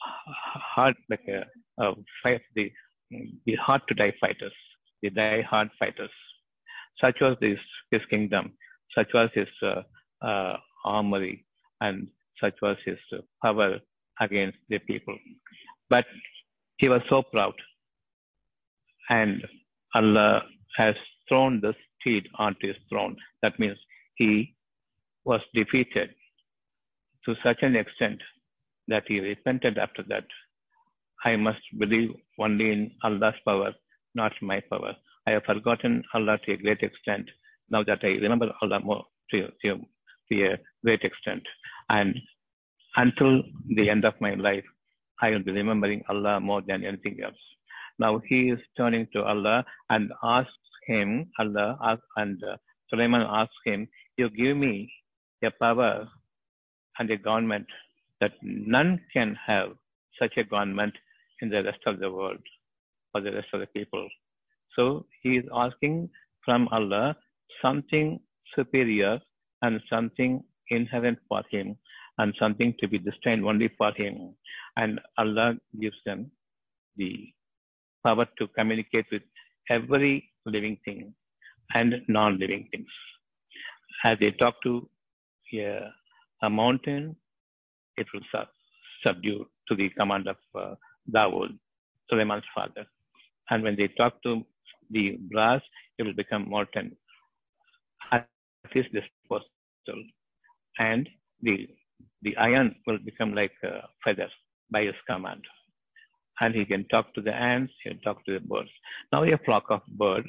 hard, 0.00 0.94
like 1.10 1.26
a, 1.28 1.44
a 1.82 1.92
fight, 2.22 2.40
the, 2.54 2.72
the 3.44 3.54
hard 3.56 3.82
to 3.88 3.94
die 3.94 4.14
fighters, 4.20 4.52
the 5.02 5.10
die 5.10 5.42
hard 5.42 5.68
fighters. 5.78 6.10
Such 7.00 7.16
was 7.20 7.36
this, 7.40 7.58
his 7.90 8.00
kingdom, 8.08 8.52
such 8.96 9.08
was 9.12 9.28
his 9.34 9.48
uh, 9.62 9.82
uh, 10.22 10.56
armory, 10.84 11.44
and 11.80 12.08
such 12.40 12.54
was 12.62 12.76
his 12.84 12.98
power 13.42 13.78
against 14.20 14.58
the 14.68 14.78
people. 14.78 15.16
But 15.90 16.06
he 16.78 16.88
was 16.88 17.02
so 17.08 17.22
proud, 17.22 17.54
and 19.10 19.44
Allah 19.94 20.42
has 20.76 20.94
thrown 21.28 21.60
the 21.60 21.74
steed 22.00 22.28
onto 22.38 22.68
his 22.68 22.76
throne. 22.88 23.16
That 23.42 23.58
means 23.58 23.76
he 24.16 24.54
was 25.24 25.40
defeated 25.54 26.10
to 27.24 27.34
such 27.44 27.58
an 27.62 27.76
extent 27.76 28.20
that 28.88 29.04
he 29.06 29.20
repented 29.20 29.78
after 29.78 30.02
that. 30.08 30.24
I 31.24 31.36
must 31.36 31.60
believe 31.78 32.10
only 32.38 32.70
in 32.72 32.90
Allah's 33.02 33.34
power, 33.44 33.72
not 34.14 34.32
my 34.40 34.60
power. 34.70 34.94
I 35.26 35.32
have 35.32 35.44
forgotten 35.44 36.02
Allah 36.14 36.38
to 36.44 36.52
a 36.52 36.56
great 36.56 36.80
extent. 36.82 37.28
Now 37.70 37.82
that 37.84 37.98
I 38.02 38.12
remember 38.24 38.50
Allah 38.62 38.80
more 38.80 39.04
to, 39.32 39.48
to, 39.62 39.80
to 40.30 40.42
a 40.44 40.58
great 40.84 41.02
extent. 41.02 41.42
And 41.88 42.14
until 42.96 43.42
the 43.76 43.88
end 43.90 44.04
of 44.04 44.14
my 44.20 44.34
life, 44.34 44.64
I 45.20 45.30
will 45.30 45.42
be 45.42 45.52
remembering 45.52 46.02
Allah 46.08 46.40
more 46.40 46.62
than 46.66 46.84
anything 46.84 47.18
else. 47.22 47.42
Now 47.98 48.20
he 48.28 48.50
is 48.50 48.60
turning 48.76 49.08
to 49.12 49.22
Allah 49.24 49.64
and 49.90 50.10
asks 50.22 50.52
him, 50.86 51.30
Allah 51.38 51.76
ask, 51.82 52.02
and 52.16 52.42
uh, 52.44 52.56
Sulaiman 52.90 53.22
asks 53.28 53.54
him, 53.64 53.88
You 54.16 54.30
give 54.30 54.56
me 54.56 54.90
a 55.44 55.50
power 55.50 56.08
and 56.98 57.10
a 57.10 57.16
government 57.16 57.66
that 58.20 58.32
none 58.42 59.00
can 59.12 59.36
have 59.46 59.70
such 60.20 60.36
a 60.36 60.44
government 60.44 60.94
in 61.40 61.48
the 61.50 61.62
rest 61.62 61.80
of 61.86 62.00
the 62.00 62.10
world 62.10 62.42
or 63.14 63.20
the 63.20 63.32
rest 63.32 63.48
of 63.52 63.60
the 63.60 63.66
people. 63.66 64.08
So 64.76 65.06
he 65.22 65.36
is 65.36 65.44
asking 65.54 66.10
from 66.44 66.68
Allah 66.72 67.16
something 67.62 68.20
superior 68.54 69.20
and 69.62 69.80
something 69.90 70.42
inherent 70.70 71.18
for 71.28 71.42
him 71.50 71.76
and 72.18 72.34
something 72.38 72.74
to 72.80 72.88
be 72.88 72.98
destined 72.98 73.44
only 73.44 73.68
for 73.78 73.92
him. 73.92 74.34
And 74.76 75.00
Allah 75.16 75.54
gives 75.80 75.96
them 76.06 76.30
the 76.96 77.28
power 78.06 78.26
to 78.38 78.48
communicate 78.48 79.06
with 79.12 79.22
every 79.70 80.30
living 80.46 80.78
thing 80.84 81.14
and 81.74 81.94
non 82.08 82.38
living 82.38 82.68
things. 82.72 82.88
as 84.04 84.18
they 84.20 84.30
talk 84.32 84.54
to 84.62 84.88
a, 85.54 85.90
a 86.42 86.50
mountain, 86.50 87.16
it 87.96 88.06
will 88.14 88.22
sub- 88.32 88.48
subdue 89.06 89.46
to 89.68 89.74
the 89.76 89.88
command 89.90 90.28
of 90.28 90.36
uh, 90.54 90.74
Dawood, 91.14 91.58
Suleiman's 92.10 92.44
father. 92.54 92.86
And 93.50 93.62
when 93.62 93.76
they 93.76 93.88
talk 93.88 94.22
to 94.24 94.44
the 94.90 95.18
brass, 95.32 95.62
it 95.98 96.04
will 96.04 96.14
become 96.14 96.48
molten 96.48 96.96
his 98.72 98.84
disposal. 98.92 99.46
And 100.78 101.08
the, 101.42 101.68
the 102.22 102.36
iron 102.36 102.74
will 102.86 102.98
become 103.04 103.34
like 103.34 103.52
uh, 103.64 103.68
a 103.68 103.88
feather 104.04 104.28
by 104.70 104.82
his 104.84 104.94
command. 105.08 105.42
And 106.40 106.54
he 106.54 106.64
can 106.64 106.86
talk 106.88 107.14
to 107.14 107.20
the 107.20 107.34
ants, 107.34 107.72
he 107.82 107.90
can 107.90 108.00
talk 108.00 108.24
to 108.26 108.34
the 108.34 108.46
birds. 108.46 108.70
Now 109.12 109.24
a 109.24 109.38
flock 109.44 109.64
of 109.70 109.80
birds, 109.88 110.28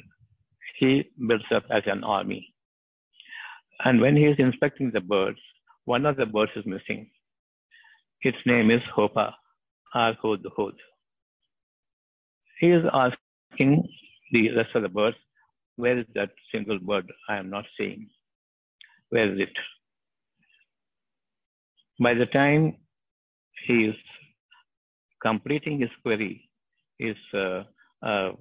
he 0.78 1.04
builds 1.26 1.44
up 1.54 1.64
as 1.70 1.82
an 1.86 2.02
army. 2.04 2.52
And 3.84 4.00
when 4.00 4.16
he 4.16 4.24
is 4.24 4.36
inspecting 4.38 4.90
the 4.92 5.00
birds, 5.00 5.38
one 5.84 6.06
of 6.06 6.16
the 6.16 6.26
birds 6.26 6.52
is 6.56 6.66
missing. 6.66 7.10
Its 8.22 8.38
name 8.44 8.70
is 8.70 8.82
Hoopoe, 8.94 9.32
or 9.94 10.14
Hod. 10.56 10.74
He 12.58 12.70
is 12.70 12.84
asking 12.92 13.88
the 14.32 14.54
rest 14.54 14.74
of 14.74 14.82
the 14.82 14.88
birds, 14.88 15.16
where 15.76 15.98
is 15.98 16.06
that 16.14 16.30
single 16.52 16.78
bird 16.78 17.10
I 17.28 17.36
am 17.38 17.48
not 17.48 17.64
seeing? 17.78 18.08
Where 19.10 19.32
is 19.32 19.40
it? 19.40 19.56
By 22.02 22.14
the 22.14 22.26
time 22.26 22.76
he 23.66 23.84
is 23.86 23.96
completing 25.22 25.80
his 25.80 25.90
query, 26.02 26.48
his 26.98 27.16
uh, 27.34 27.64
uh, 28.02 28.32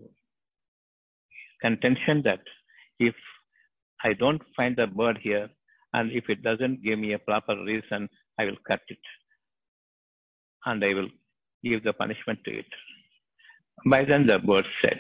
contention 1.62 2.22
that 2.24 2.40
if 3.00 3.16
I 4.04 4.14
don't 4.14 4.42
find 4.56 4.76
the 4.78 4.88
bird 4.88 5.20
here, 5.22 5.50
and 5.94 6.12
if 6.12 6.30
it 6.30 6.44
doesn't 6.44 6.84
give 6.84 7.00
me 7.00 7.14
a 7.14 7.20
proper 7.20 7.56
reason, 7.64 8.08
I 8.40 8.46
will 8.46 8.58
cut 8.68 8.80
it. 8.88 9.00
And 10.66 10.84
I 10.84 10.94
will 10.94 11.10
give 11.64 11.84
the 11.84 11.94
punishment 11.94 12.40
to 12.46 12.60
it. 12.60 12.66
By 13.86 14.06
then 14.06 14.28
the 14.28 14.40
bird 14.40 14.66
said, 14.84 15.00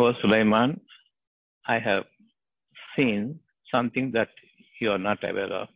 O 0.00 0.12
Sulaiman, 0.20 0.80
I 1.66 1.78
have 1.78 2.04
seen 2.96 3.40
something 3.74 4.10
that 4.12 4.28
you 4.80 4.90
are 4.94 5.04
not 5.06 5.28
aware 5.30 5.52
of, 5.62 5.68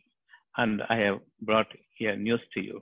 and 0.57 0.81
I 0.89 0.97
have 1.05 1.19
brought 1.41 1.67
here 1.97 2.15
news 2.15 2.41
to 2.53 2.61
you. 2.61 2.81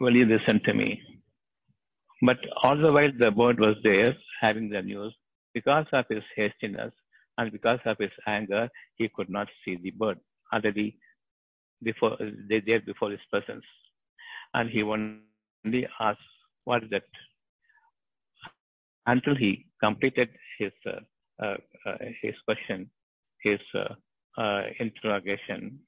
Will 0.00 0.16
you 0.20 0.26
listen 0.26 0.60
to 0.64 0.74
me? 0.74 1.00
But 2.22 2.38
all 2.62 2.76
the 2.76 2.92
while 2.92 3.12
the 3.18 3.30
bird 3.30 3.60
was 3.60 3.76
there 3.82 4.16
having 4.40 4.68
the 4.68 4.82
news. 4.82 5.14
Because 5.54 5.86
of 5.92 6.04
his 6.08 6.22
hastiness 6.36 6.92
and 7.36 7.50
because 7.52 7.80
of 7.84 7.96
his 7.98 8.10
anger, 8.26 8.68
he 8.96 9.08
could 9.14 9.30
not 9.30 9.48
see 9.64 9.76
the 9.82 9.90
bird 9.90 10.18
already 10.52 10.98
before 11.82 12.16
they 12.48 12.60
there 12.60 12.80
before 12.80 13.10
his 13.10 13.20
presence. 13.30 13.64
And 14.54 14.70
he 14.70 14.82
only 14.82 15.86
asked, 16.00 16.20
What 16.64 16.84
is 16.84 16.90
that? 16.90 17.04
Until 19.06 19.34
he 19.34 19.66
completed 19.82 20.28
his 20.58 20.72
uh, 20.86 21.00
uh, 21.42 21.56
uh, 21.86 21.96
his 22.20 22.34
question, 22.44 22.90
his 23.42 23.60
uh, 23.74 24.40
uh, 24.40 24.62
interrogation 24.78 25.78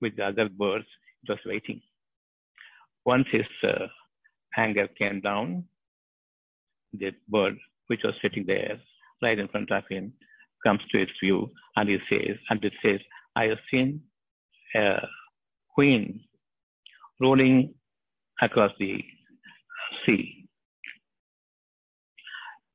with 0.00 0.16
the 0.16 0.24
other 0.26 0.48
birds, 0.48 0.86
was 1.28 1.38
waiting. 1.44 1.80
Once 3.04 3.26
his 3.32 3.46
uh, 3.64 3.86
anger 4.56 4.88
came 4.98 5.20
down, 5.20 5.64
the 6.92 7.12
bird, 7.28 7.56
which 7.88 8.00
was 8.04 8.14
sitting 8.22 8.44
there 8.46 8.78
right 9.22 9.38
in 9.38 9.48
front 9.48 9.70
of 9.72 9.84
him, 9.88 10.12
comes 10.64 10.80
to 10.90 11.00
its 11.00 11.12
view 11.22 11.50
and 11.76 11.88
he 11.88 11.98
says, 12.10 12.36
and 12.50 12.64
it 12.64 12.72
says, 12.84 13.00
I 13.34 13.44
have 13.44 13.58
seen 13.70 14.02
a 14.74 14.98
queen 15.74 16.20
rolling 17.20 17.74
across 18.42 18.72
the 18.78 19.02
sea. 20.06 20.48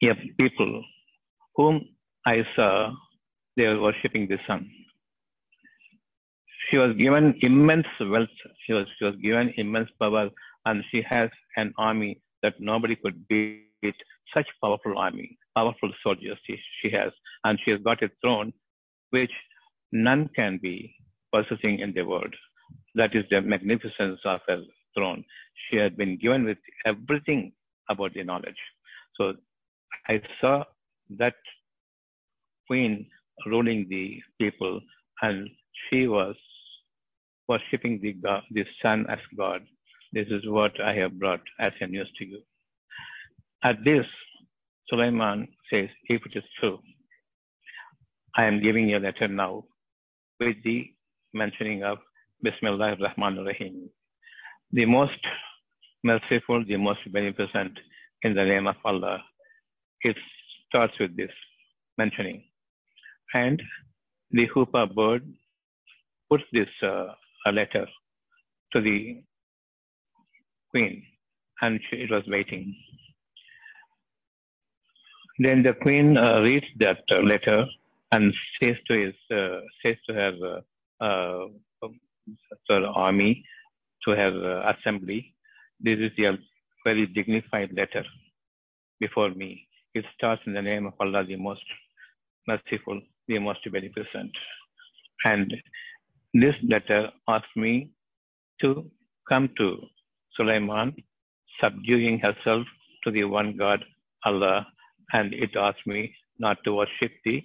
A 0.04 0.16
people 0.40 0.84
whom 1.56 1.82
I 2.26 2.44
saw, 2.56 2.92
they 3.58 3.68
were 3.68 3.82
worshipping 3.82 4.28
the 4.28 4.38
sun. 4.48 4.70
She 6.70 6.78
was 6.78 6.96
given 6.96 7.36
immense 7.42 7.88
wealth. 8.00 8.30
She 8.66 8.74
was, 8.74 8.88
she 8.98 9.06
was 9.06 9.16
given 9.22 9.54
immense 9.58 9.90
power 10.00 10.30
and 10.66 10.84
she 10.92 11.02
has 11.08 11.30
an 11.58 11.74
army 11.78 12.22
that 12.44 12.54
nobody 12.60 12.96
could 12.96 13.28
beat. 13.28 13.68
Such 14.34 14.48
powerful 14.64 14.98
army, 14.98 15.38
powerful 15.56 15.92
soldiers 16.04 16.38
she, 16.46 16.58
she 16.82 16.90
has, 16.92 17.12
and 17.44 17.60
she 17.66 17.72
has 17.72 17.82
got 17.82 18.02
a 18.04 18.10
throne 18.22 18.54
which 19.10 19.32
none 19.92 20.30
can 20.36 20.60
be 20.62 20.96
possessing 21.34 21.80
in 21.80 21.94
the 21.94 22.04
world. 22.04 22.34
That 22.96 23.16
is 23.16 23.26
the 23.30 23.42
magnificence 23.42 24.20
of 24.24 24.40
her 24.48 24.62
throne. 24.96 25.26
She 25.70 25.78
had 25.78 25.98
been 25.98 26.18
given 26.18 26.46
with 26.46 26.60
everything 26.86 27.52
about 27.90 28.14
the 28.14 28.24
knowledge. 28.24 28.62
So 29.16 29.34
I 30.08 30.22
saw 30.40 30.64
that 31.18 31.36
queen 32.68 33.08
ruling 33.46 33.88
the 33.90 34.22
people, 34.40 34.82
and 35.22 35.50
she 35.90 36.08
was 36.08 36.36
worshipping 37.48 38.00
the 38.02 38.14
God, 38.14 38.44
the 38.52 38.66
sun 38.82 39.06
as 39.10 39.20
God. 39.38 39.62
This 40.14 40.28
is 40.30 40.42
what 40.46 40.80
I 40.82 40.94
have 40.96 41.20
brought 41.20 41.42
as 41.60 41.72
a 41.82 41.88
news 41.88 42.10
to 42.18 42.26
you. 42.26 42.40
At 43.64 43.84
this, 43.84 44.06
Sulaiman 44.90 45.48
says, 45.72 45.90
if 46.06 46.22
it 46.26 46.36
is 46.36 46.44
true, 46.60 46.80
I 48.36 48.46
am 48.46 48.62
giving 48.62 48.90
you 48.90 48.98
a 48.98 49.00
letter 49.00 49.28
now 49.28 49.66
with 50.40 50.56
the 50.64 50.88
mentioning 51.34 51.84
of 51.84 51.98
Bismillah 52.42 52.92
ar-Rahman 52.92 53.40
ar-Rahim. 53.40 53.90
The 54.72 54.86
most 54.86 55.20
merciful, 56.04 56.64
the 56.66 56.78
most 56.78 57.00
beneficent 57.12 57.78
in 58.24 58.34
the 58.34 58.44
name 58.44 58.68
of 58.68 58.76
Allah. 58.84 59.24
It 60.02 60.18
starts 60.68 60.94
with 61.00 61.16
this 61.16 61.32
mentioning. 61.98 62.44
And 63.34 63.62
the 64.32 64.48
Hoopoe 64.54 64.88
bird 64.88 65.24
puts 66.30 66.44
this 66.52 66.68
uh, 66.84 67.08
a 67.46 67.52
letter 67.52 67.86
to 68.74 68.82
the 68.82 69.22
queen 70.70 71.04
and 71.62 71.80
she, 71.90 71.98
it 71.98 72.12
was 72.12 72.24
waiting. 72.28 72.76
Then 75.40 75.64
the 75.64 75.74
queen 75.74 76.18
uh, 76.18 76.42
reads 76.42 76.66
that 76.80 77.00
uh, 77.12 77.20
letter 77.22 77.66
and 78.12 78.34
says 78.62 78.76
to 78.88 78.94
his 78.94 79.16
uh, 79.36 79.62
says 79.84 79.96
to 80.08 80.14
her 80.14 80.62
uh, 81.02 81.48
her 82.70 82.86
army, 82.86 83.44
to 84.06 84.12
her 84.12 84.74
assembly, 84.74 85.34
this 85.80 85.98
is 86.00 86.12
a 86.20 86.38
very 86.86 87.08
dignified 87.08 87.72
letter 87.74 88.04
before 89.00 89.32
me. 89.32 89.68
It 89.94 90.06
starts 90.16 90.42
in 90.46 90.54
the 90.54 90.62
name 90.62 90.86
of 90.86 90.94
Allah, 91.00 91.26
the 91.26 91.36
most 91.36 91.64
merciful, 92.48 93.02
the 93.28 93.40
most 93.40 93.60
beneficent. 93.72 94.32
And 95.26 95.54
this 96.34 96.56
letter 96.68 97.10
asks 97.28 97.56
me 97.56 97.92
to 98.62 98.90
come 99.28 99.50
to 99.58 99.78
Sulaiman, 100.36 100.96
subduing 101.60 102.20
herself 102.20 102.66
to 103.04 103.12
the 103.12 103.24
one 103.26 103.56
God, 103.58 103.84
Allah, 104.26 104.66
and 105.14 105.34
it 105.34 105.56
asks 105.56 105.86
me 105.86 106.16
not 106.40 106.58
to 106.64 106.74
worship 106.74 107.12
the 107.26 107.44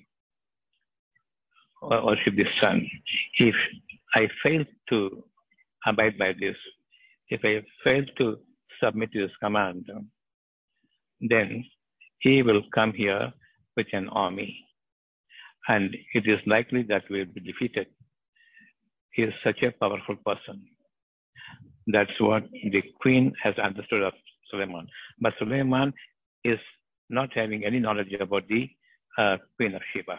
worship 1.83 2.35
the 2.37 2.47
sun. 2.63 2.87
If 3.39 3.55
I 4.15 4.29
fail 4.43 4.65
to 4.91 5.25
abide 5.87 6.19
by 6.19 6.33
this, 6.39 6.57
if 7.29 7.41
I 7.45 7.63
fail 7.85 8.05
to 8.19 8.39
submit 8.83 9.13
to 9.13 9.27
this 9.27 9.37
command, 9.43 9.87
then 11.21 11.65
he 12.21 12.43
will 12.43 12.63
come 12.75 12.93
here 12.93 13.33
with 13.77 13.87
an 13.93 14.09
army. 14.09 14.66
And 15.69 15.95
it 16.15 16.27
is 16.27 16.39
likely 16.47 16.83
that 16.85 17.05
we 17.11 17.19
will 17.19 17.33
be 17.33 17.41
defeated. 17.41 17.89
He 19.13 19.23
is 19.23 19.35
such 19.43 19.63
a 19.63 19.73
powerful 19.73 20.17
person. 20.25 20.65
That's 21.87 22.21
what 22.21 22.45
the 22.53 22.83
queen 23.01 23.33
has 23.43 23.55
understood 23.59 24.03
of 24.03 24.13
Suleiman. 24.51 24.87
But 25.21 25.35
Suleiman 25.39 25.93
is 26.45 26.59
not 27.09 27.31
having 27.35 27.65
any 27.65 27.79
knowledge 27.79 28.13
about 28.21 28.47
the 28.49 28.69
uh, 29.19 29.37
Queen 29.57 29.75
of 29.75 29.83
Sheba. 29.93 30.19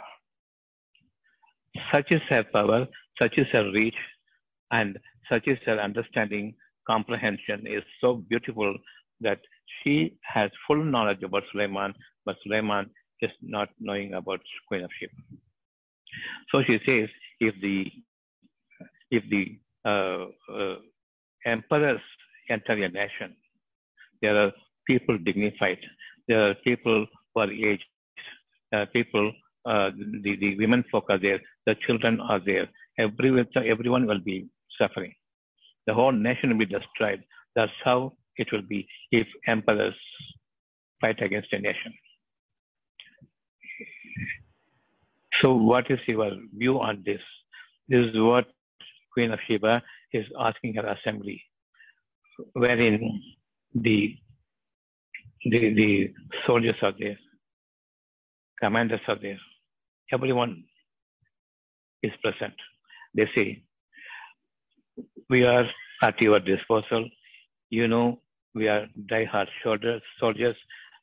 Such 1.93 2.11
is 2.11 2.21
her 2.29 2.43
power, 2.43 2.87
such 3.21 3.37
is 3.37 3.47
her 3.51 3.69
reach, 3.71 3.95
and 4.71 4.97
such 5.29 5.47
is 5.47 5.57
her 5.65 5.79
understanding, 5.79 6.55
comprehension 6.87 7.67
is 7.67 7.83
so 8.01 8.23
beautiful 8.29 8.75
that 9.21 9.39
she 9.83 10.17
has 10.21 10.49
full 10.65 10.83
knowledge 10.83 11.21
about 11.23 11.43
Suleiman, 11.51 11.93
but 12.25 12.35
Suleiman 12.43 12.89
is 13.21 13.31
not 13.41 13.69
knowing 13.79 14.13
about 14.13 14.41
Queen 14.67 14.83
of 14.83 14.91
Sheba. 14.99 15.13
So 16.51 16.63
she 16.67 16.79
says, 16.87 17.09
if 17.39 17.55
the 17.61 17.91
if 19.09 19.23
the 19.29 19.57
uh, 19.85 20.25
uh, 20.53 20.75
emperors 21.45 22.01
enter 22.49 22.73
a 22.73 22.89
nation, 22.89 23.35
there 24.21 24.35
are 24.43 24.51
people 24.85 25.17
dignified, 25.17 25.79
there 26.27 26.49
are 26.49 26.55
people 26.55 27.05
who 27.33 27.41
are 27.41 27.51
aged, 27.51 27.85
are 28.73 28.85
people 28.87 29.31
uh, 29.67 29.91
the, 30.23 30.37
the 30.37 30.57
women 30.57 30.83
folk 30.91 31.05
are 31.09 31.19
there, 31.19 31.39
the 31.65 31.75
children 31.85 32.19
are 32.21 32.39
there. 32.39 32.67
Every, 32.97 33.45
everyone 33.69 34.07
will 34.07 34.19
be 34.19 34.47
suffering. 34.79 35.13
The 35.87 35.93
whole 35.93 36.11
nation 36.11 36.49
will 36.49 36.59
be 36.59 36.65
destroyed. 36.65 37.23
That's 37.55 37.71
how 37.83 38.13
it 38.37 38.47
will 38.51 38.61
be 38.61 38.87
if 39.11 39.27
emperors 39.47 39.95
fight 41.01 41.21
against 41.21 41.51
a 41.51 41.59
nation. 41.59 41.93
So, 45.41 45.53
what 45.53 45.89
is 45.91 45.99
your 46.07 46.31
view 46.55 46.79
on 46.79 47.03
this? 47.05 47.21
This 47.87 48.05
is 48.07 48.15
what 48.15 48.45
Queen 49.13 49.31
of 49.31 49.39
Sheba 49.47 49.81
is 50.13 50.25
asking 50.39 50.75
her 50.75 50.87
assembly, 50.87 51.43
wherein 52.53 53.21
the 53.73 54.15
the, 55.45 55.73
the 55.73 56.13
soldiers 56.45 56.75
are 56.81 56.93
there, 56.97 57.17
commanders 58.61 58.99
are 59.07 59.19
there, 59.21 59.39
everyone 60.11 60.63
is 62.03 62.11
present. 62.21 62.53
They 63.15 63.27
say, 63.35 63.63
We 65.29 65.43
are 65.43 65.65
at 66.03 66.21
your 66.21 66.39
disposal. 66.39 67.09
You 67.69 67.87
know, 67.87 68.21
we 68.55 68.67
are 68.67 68.87
die-hard 69.07 69.49
soldiers, 69.63 70.55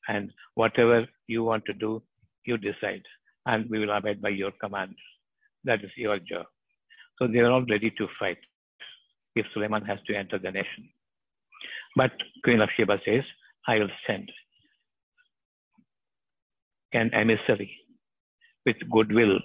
and 0.09 0.33
whatever 0.55 1.07
you 1.27 1.45
want 1.45 1.65
to 1.67 1.73
do, 1.73 2.03
you 2.47 2.57
decide, 2.59 3.03
and 3.47 3.69
we 3.71 3.79
will 3.79 3.97
abide 3.97 4.21
by 4.23 4.31
your 4.31 4.53
command. 4.61 4.95
That 5.65 5.85
is 5.85 5.91
your 5.97 6.19
job. 6.19 6.47
So 7.19 7.27
they 7.29 7.39
are 7.39 7.51
all 7.51 7.65
ready 7.69 7.91
to 7.99 8.09
fight 8.19 8.39
if 9.37 9.47
Suleiman 9.53 9.85
has 9.85 9.99
to 10.07 10.15
enter 10.15 10.39
the 10.39 10.51
nation. 10.51 10.89
But 11.97 12.13
Queen 12.43 12.61
of 12.61 12.69
Sheba 12.77 12.99
says, 13.05 13.23
I 13.67 13.79
will 13.79 13.91
send 14.07 14.31
an 16.93 17.13
emissary 17.15 17.71
with 18.67 18.77
goodwill 18.91 19.39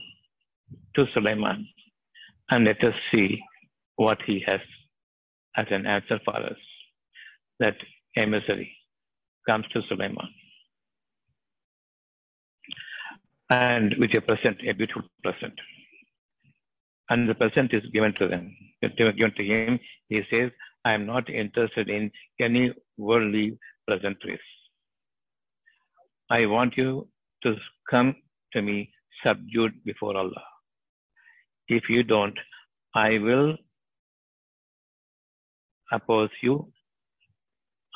to 0.96 1.06
Suleiman 1.14 1.68
and 2.50 2.66
let 2.66 2.84
us 2.84 2.94
see 3.14 3.40
what 3.96 4.20
he 4.26 4.44
has 4.46 4.60
as 5.58 5.68
an 5.72 5.86
answer 5.86 6.20
for 6.26 6.36
us. 6.36 6.58
That 7.60 7.76
emissary 8.16 8.72
comes 9.48 9.66
to 9.74 9.82
Suleiman. 9.90 10.30
And 13.50 13.96
with 13.98 14.16
a 14.16 14.22
present, 14.22 14.58
a 14.68 14.74
beautiful 14.74 15.04
present. 15.24 15.54
And 17.10 17.28
the 17.28 17.34
present 17.34 17.74
is 17.74 17.84
given 17.92 18.14
to 18.16 18.28
them, 18.28 18.56
given 18.98 19.34
to 19.36 19.44
him. 19.44 19.80
He 20.10 20.22
says, 20.30 20.52
I 20.86 20.94
am 20.94 21.06
not 21.06 21.30
interested 21.30 21.90
in 21.90 22.12
any 22.40 22.72
worldly 22.98 23.58
pleasantries. 23.88 24.40
I 26.30 26.46
want 26.46 26.78
you 26.78 27.08
to 27.44 27.56
come 27.90 28.16
to 28.54 28.62
me 28.62 28.92
subdued 29.26 29.84
before 29.84 30.16
Allah. 30.16 30.44
If 31.68 31.90
you 31.90 32.04
don't, 32.04 32.38
I 32.96 33.18
will 33.18 33.58
oppose 35.92 36.30
you. 36.44 36.72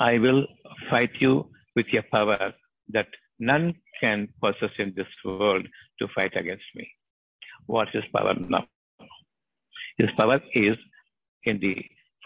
I 0.00 0.18
will 0.18 0.46
fight 0.90 1.10
you 1.20 1.48
with 1.76 1.86
your 1.92 2.02
power 2.10 2.52
that 2.88 3.06
none 3.38 3.74
can 4.00 4.28
possess 4.42 4.70
in 4.78 4.92
this 4.96 5.06
world 5.24 5.66
to 5.98 6.08
fight 6.14 6.36
against 6.36 6.64
me. 6.74 6.88
What 7.66 7.88
is 7.94 8.04
power 8.14 8.34
now? 8.34 8.66
His 9.98 10.08
power 10.18 10.40
is 10.52 10.76
in 11.44 11.60
the 11.60 11.76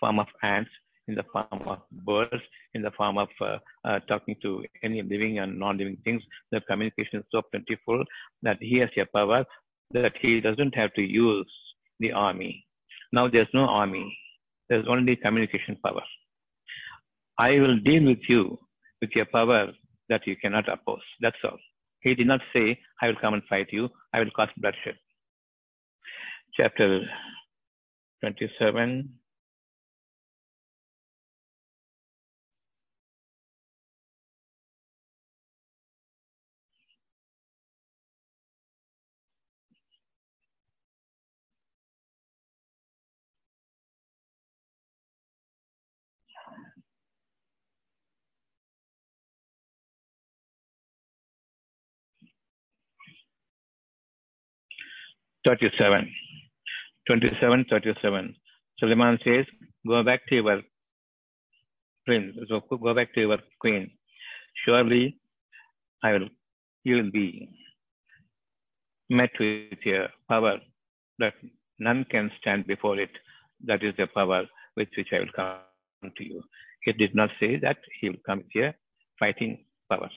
form 0.01 0.19
of 0.19 0.27
ants, 0.43 0.71
in 1.07 1.15
the 1.15 1.25
form 1.33 1.63
of 1.67 1.79
birds, 1.91 2.43
in 2.75 2.83
the 2.83 2.91
form 2.93 3.19
of 3.19 3.29
uh, 3.41 3.59
uh, 3.85 3.99
talking 4.01 4.37
to 4.43 4.65
any 4.83 5.03
living 5.03 5.39
and 5.39 5.59
non-living 5.59 5.99
things. 6.05 6.23
The 6.53 6.61
communication 6.63 7.21
is 7.21 7.27
so 7.31 7.43
plentiful 7.51 8.05
that 8.43 8.59
he 8.61 8.79
has 8.79 8.91
a 8.97 9.05
power 9.07 9.45
that 9.93 10.13
he 10.21 10.41
doesn't 10.41 10.75
have 10.75 10.93
to 10.95 11.03
use 11.03 11.51
the 12.01 12.13
army. 12.13 12.65
Now 13.13 13.29
there's 13.29 13.49
no 13.55 13.67
army. 13.67 14.17
There's 14.69 14.87
only 14.89 15.17
communication 15.17 15.77
power. 15.85 16.03
I 17.39 17.53
will 17.59 17.79
deal 17.79 18.05
with 18.05 18.29
you 18.29 18.59
with 19.01 19.11
your 19.15 19.27
power 19.27 19.73
that 20.09 20.27
you 20.27 20.37
cannot 20.37 20.69
oppose. 20.69 21.03
That's 21.21 21.37
all. 21.45 21.59
He 22.01 22.15
did 22.15 22.27
not 22.27 22.41
say, 22.53 22.79
I 23.03 23.09
will 23.09 23.17
come 23.21 23.35
and 23.35 23.43
fight 23.49 23.69
you. 23.73 23.89
I 24.13 24.21
will 24.21 24.31
cause 24.35 24.49
bloodshed. 24.57 24.97
Chapter 26.57 27.03
27. 28.21 29.18
37. 55.49 56.13
27, 57.07 57.65
37. 57.71 58.35
Suleiman 58.79 59.19
says, 59.25 59.47
Go 59.87 60.03
back 60.03 60.27
to 60.29 60.35
your 60.35 60.61
prince. 62.05 62.37
So 62.49 62.61
go 62.61 62.93
back 62.93 63.15
to 63.15 63.21
your 63.21 63.39
queen. 63.59 63.91
Surely 64.65 65.17
I 66.03 66.13
will 66.13 66.29
you 66.85 66.97
will 66.97 67.11
be 67.11 67.49
met 69.09 69.31
with 69.41 69.81
your 69.85 70.09
power 70.29 70.59
that 71.19 71.33
none 71.79 72.05
can 72.11 72.31
stand 72.41 72.67
before 72.67 72.99
it. 72.99 73.11
That 73.65 73.83
is 73.83 73.95
the 73.97 74.07
power 74.07 74.43
with 74.77 74.89
which 74.99 75.09
I 75.13 75.21
will 75.21 75.35
come 75.35 76.13
to 76.19 76.25
you. 76.25 76.43
He 76.83 76.93
did 76.93 77.15
not 77.15 77.31
say 77.41 77.57
that 77.57 77.79
he 78.01 78.11
will 78.11 78.23
come 78.27 78.45
here 78.51 78.75
fighting 79.19 79.65
power. 79.91 80.11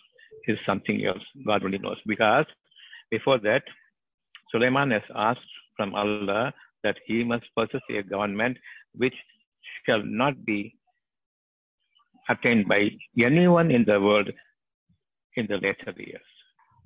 It 0.46 0.54
is 0.54 0.60
something 0.66 1.06
else. 1.06 1.24
God 1.48 1.64
only 1.64 1.78
knows. 1.78 1.98
Because 2.06 2.46
before 3.10 3.40
that, 3.40 3.64
Suleiman 4.52 4.92
has 4.92 5.04
asked 5.16 5.54
from 5.76 5.96
Allah 5.96 6.54
that 6.84 6.98
he 7.06 7.24
must 7.24 7.46
possess 7.58 7.82
a 7.90 8.04
government 8.04 8.58
which 8.96 9.16
shall 9.86 10.02
not 10.04 10.46
be 10.46 10.76
attained 12.30 12.68
by 12.68 12.90
anyone 13.20 13.72
in 13.72 13.84
the 13.86 14.00
world 14.00 14.30
in 15.36 15.48
the 15.48 15.58
later 15.58 15.94
years, 15.98 16.30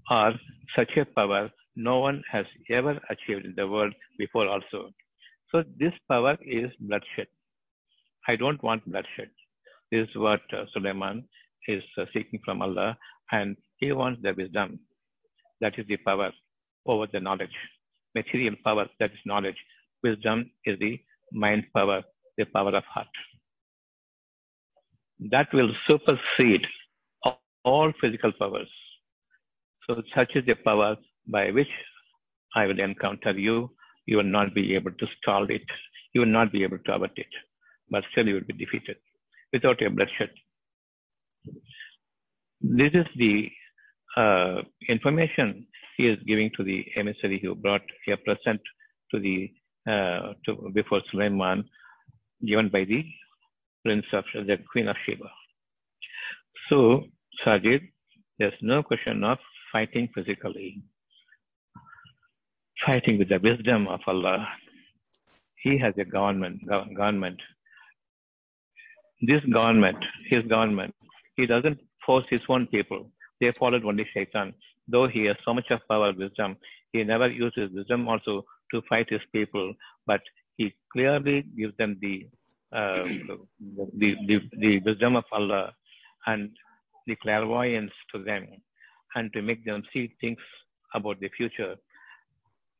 or 0.09 0.33
such 0.75 0.91
a 0.97 1.05
power 1.05 1.49
no 1.75 1.99
one 1.99 2.23
has 2.31 2.45
ever 2.69 2.99
achieved 3.09 3.45
in 3.45 3.53
the 3.55 3.67
world 3.67 3.93
before 4.17 4.47
also. 4.47 4.91
So 5.51 5.63
this 5.77 5.93
power 6.09 6.37
is 6.41 6.71
bloodshed. 6.79 7.27
I 8.27 8.35
don't 8.35 8.61
want 8.63 8.89
bloodshed. 8.89 9.29
This 9.91 10.07
is 10.09 10.15
what 10.15 10.41
uh, 10.53 10.65
Suleiman 10.73 11.27
is 11.67 11.83
uh, 11.97 12.05
seeking 12.13 12.39
from 12.45 12.61
Allah, 12.61 12.97
and 13.31 13.57
he 13.77 13.91
wants 13.91 14.21
the 14.21 14.33
wisdom. 14.33 14.79
That 15.61 15.77
is 15.77 15.85
the 15.87 15.97
power 15.97 16.31
over 16.85 17.07
the 17.11 17.19
knowledge. 17.19 17.55
Material 18.13 18.55
power, 18.63 18.87
that 18.99 19.11
is 19.11 19.19
knowledge. 19.25 19.57
Wisdom 20.03 20.51
is 20.65 20.79
the 20.79 20.99
mind 21.31 21.65
power, 21.73 22.03
the 22.37 22.45
power 22.45 22.75
of 22.75 22.83
heart. 22.85 23.07
That 25.31 25.47
will 25.53 25.71
supersede 25.87 26.65
all 27.63 27.91
physical 27.99 28.31
powers. 28.33 28.69
So 29.87 30.01
such 30.15 30.35
is 30.35 30.45
the 30.45 30.55
power 30.55 30.95
by 31.27 31.51
which 31.51 31.67
I 32.55 32.65
will 32.65 32.79
encounter 32.79 33.31
you. 33.31 33.71
You 34.05 34.17
will 34.17 34.23
not 34.23 34.53
be 34.53 34.75
able 34.75 34.91
to 34.91 35.07
stall 35.17 35.45
it. 35.49 35.63
You 36.13 36.21
will 36.21 36.27
not 36.27 36.51
be 36.51 36.63
able 36.63 36.77
to 36.79 36.93
avert 36.93 37.17
it. 37.17 37.27
But 37.89 38.03
still 38.11 38.27
you 38.27 38.35
will 38.35 38.41
be 38.41 38.53
defeated 38.53 38.97
without 39.51 39.81
a 39.81 39.89
bloodshed. 39.89 40.29
This 42.61 42.91
is 42.93 43.05
the 43.15 43.49
uh, 44.17 44.61
information 44.89 45.67
he 45.97 46.07
is 46.07 46.17
giving 46.27 46.51
to 46.57 46.63
the 46.63 46.85
emissary 46.95 47.39
who 47.41 47.55
brought 47.55 47.81
a 48.09 48.17
present 48.17 48.61
to 49.11 49.19
the 49.19 49.51
uh, 49.87 50.33
to 50.45 50.71
before 50.73 51.01
Sulaiman, 51.11 51.63
given 52.45 52.69
by 52.69 52.85
the 52.85 53.03
prince 53.83 54.05
of 54.13 54.23
the 54.33 54.57
queen 54.71 54.87
of 54.87 54.95
Sheba. 55.05 55.29
So, 56.69 57.03
Sajid, 57.45 57.81
there's 58.39 58.59
no 58.61 58.81
question 58.81 59.23
of 59.23 59.37
fighting 59.71 60.09
physically, 60.15 60.81
fighting 62.85 63.19
with 63.19 63.29
the 63.29 63.39
wisdom 63.39 63.87
of 63.87 63.99
Allah. 64.07 64.47
He 65.61 65.77
has 65.77 65.93
a 65.99 66.05
government, 66.05 66.61
government. 66.67 67.39
This 69.21 69.41
government, 69.53 69.97
his 70.29 70.43
government, 70.45 70.93
he 71.37 71.45
doesn't 71.45 71.79
force 72.05 72.25
his 72.29 72.41
own 72.49 72.67
people. 72.67 73.11
They 73.39 73.51
followed 73.59 73.85
only 73.85 74.07
Shaitan 74.13 74.53
though 74.87 75.07
he 75.07 75.25
has 75.25 75.35
so 75.45 75.53
much 75.53 75.65
of 75.71 75.79
power, 75.89 76.13
wisdom, 76.13 76.57
he 76.91 77.03
never 77.03 77.29
uses 77.29 77.69
wisdom 77.73 78.07
also 78.07 78.43
to 78.71 78.81
fight 78.89 79.07
his 79.09 79.21
people, 79.31 79.73
but 80.05 80.21
he 80.57 80.73
clearly 80.91 81.43
gives 81.57 81.75
them 81.77 81.97
the, 82.01 82.27
uh, 82.71 83.03
the, 83.97 84.15
the, 84.27 84.39
the 84.59 84.79
wisdom 84.85 85.15
of 85.15 85.25
Allah 85.31 85.73
and 86.27 86.49
the 87.07 87.15
clairvoyance 87.17 87.91
to 88.13 88.23
them 88.23 88.47
and 89.15 89.31
to 89.33 89.41
make 89.41 89.65
them 89.65 89.83
see 89.93 90.13
things 90.21 90.37
about 90.93 91.19
the 91.19 91.29
future. 91.35 91.75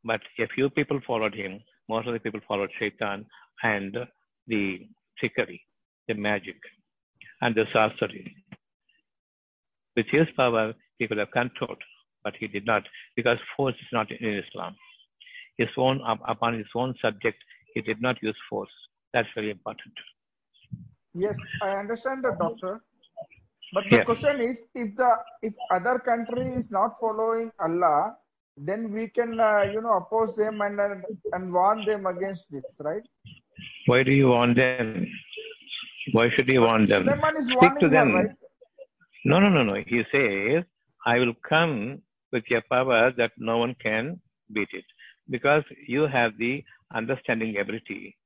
But 0.04 0.22
a 0.40 0.48
few 0.54 0.70
people 0.70 1.00
followed 1.06 1.34
him. 1.34 1.60
Most 1.90 2.08
of 2.08 2.14
the 2.14 2.20
people 2.20 2.40
followed 2.48 2.72
Shaitan 2.80 3.26
and 3.64 3.98
the 4.48 4.88
trickery, 5.20 5.62
the 6.08 6.14
magic, 6.14 6.58
and 7.42 7.56
the 7.56 7.66
sorcery. 7.74 8.36
With 9.96 10.08
his 10.12 10.28
power, 10.36 10.74
he 10.98 11.08
could 11.08 11.18
have 11.18 11.32
controlled, 11.32 11.82
but 12.26 12.34
he 12.40 12.48
did 12.48 12.66
not, 12.66 12.84
because 13.16 13.38
force 13.56 13.76
is 13.76 13.92
not 13.94 14.12
in 14.12 14.42
Islam. 14.44 14.76
His 15.58 15.70
own 15.78 16.02
upon 16.28 16.58
his 16.58 16.68
own 16.76 16.94
subject, 17.02 17.38
he 17.74 17.82
did 17.82 18.02
not 18.02 18.22
use 18.22 18.38
force. 18.50 18.76
That's 19.14 19.30
very 19.36 19.52
important. 19.52 19.94
Yes, 21.14 21.40
I 21.62 21.70
understand 21.84 22.26
that, 22.26 22.38
doctor. 22.40 22.82
But 23.74 23.86
the 23.90 23.98
Yeah. 23.98 24.04
question 24.10 24.42
is, 24.42 24.58
if 24.84 24.96
the 24.98 25.12
if 25.42 25.54
other 25.78 25.96
country 26.00 26.48
is 26.62 26.72
not 26.72 27.00
following 27.00 27.52
Allah, 27.68 28.18
then 28.58 28.92
we 28.98 29.08
can 29.20 29.40
uh, 29.40 29.64
you 29.74 29.82
know 29.86 29.96
oppose 30.02 30.36
them 30.42 30.62
and 30.68 30.80
and, 30.88 31.06
and 31.34 31.54
warn 31.54 31.86
them 31.86 32.06
against 32.14 32.52
this, 32.52 32.82
right? 32.90 33.06
Why 33.86 34.04
do 34.04 34.12
you 34.12 34.28
want 34.36 34.56
them? 34.58 35.08
Why 36.14 36.30
should 36.36 36.50
you 36.50 36.62
want 36.62 36.90
them? 36.90 37.08
Is 37.40 37.50
Speak 37.50 37.80
to 37.80 37.88
her, 37.88 37.92
them. 37.98 38.14
right? 38.14 38.32
No, 39.26 39.40
no, 39.40 39.50
no, 39.50 39.64
no. 39.64 39.76
He 39.94 40.04
says, 40.12 40.64
I 41.06 41.20
will 41.20 41.34
come 41.50 42.02
with 42.36 42.46
a 42.52 42.62
power 42.76 43.14
that 43.18 43.34
no 43.40 43.58
one 43.60 43.76
can 43.84 44.22
beat 44.54 44.70
it. 44.74 44.86
Because 45.30 45.64
you 45.88 46.04
have 46.08 46.34
the 46.40 46.64
understanding 46.96 47.58
ability. 47.60 48.18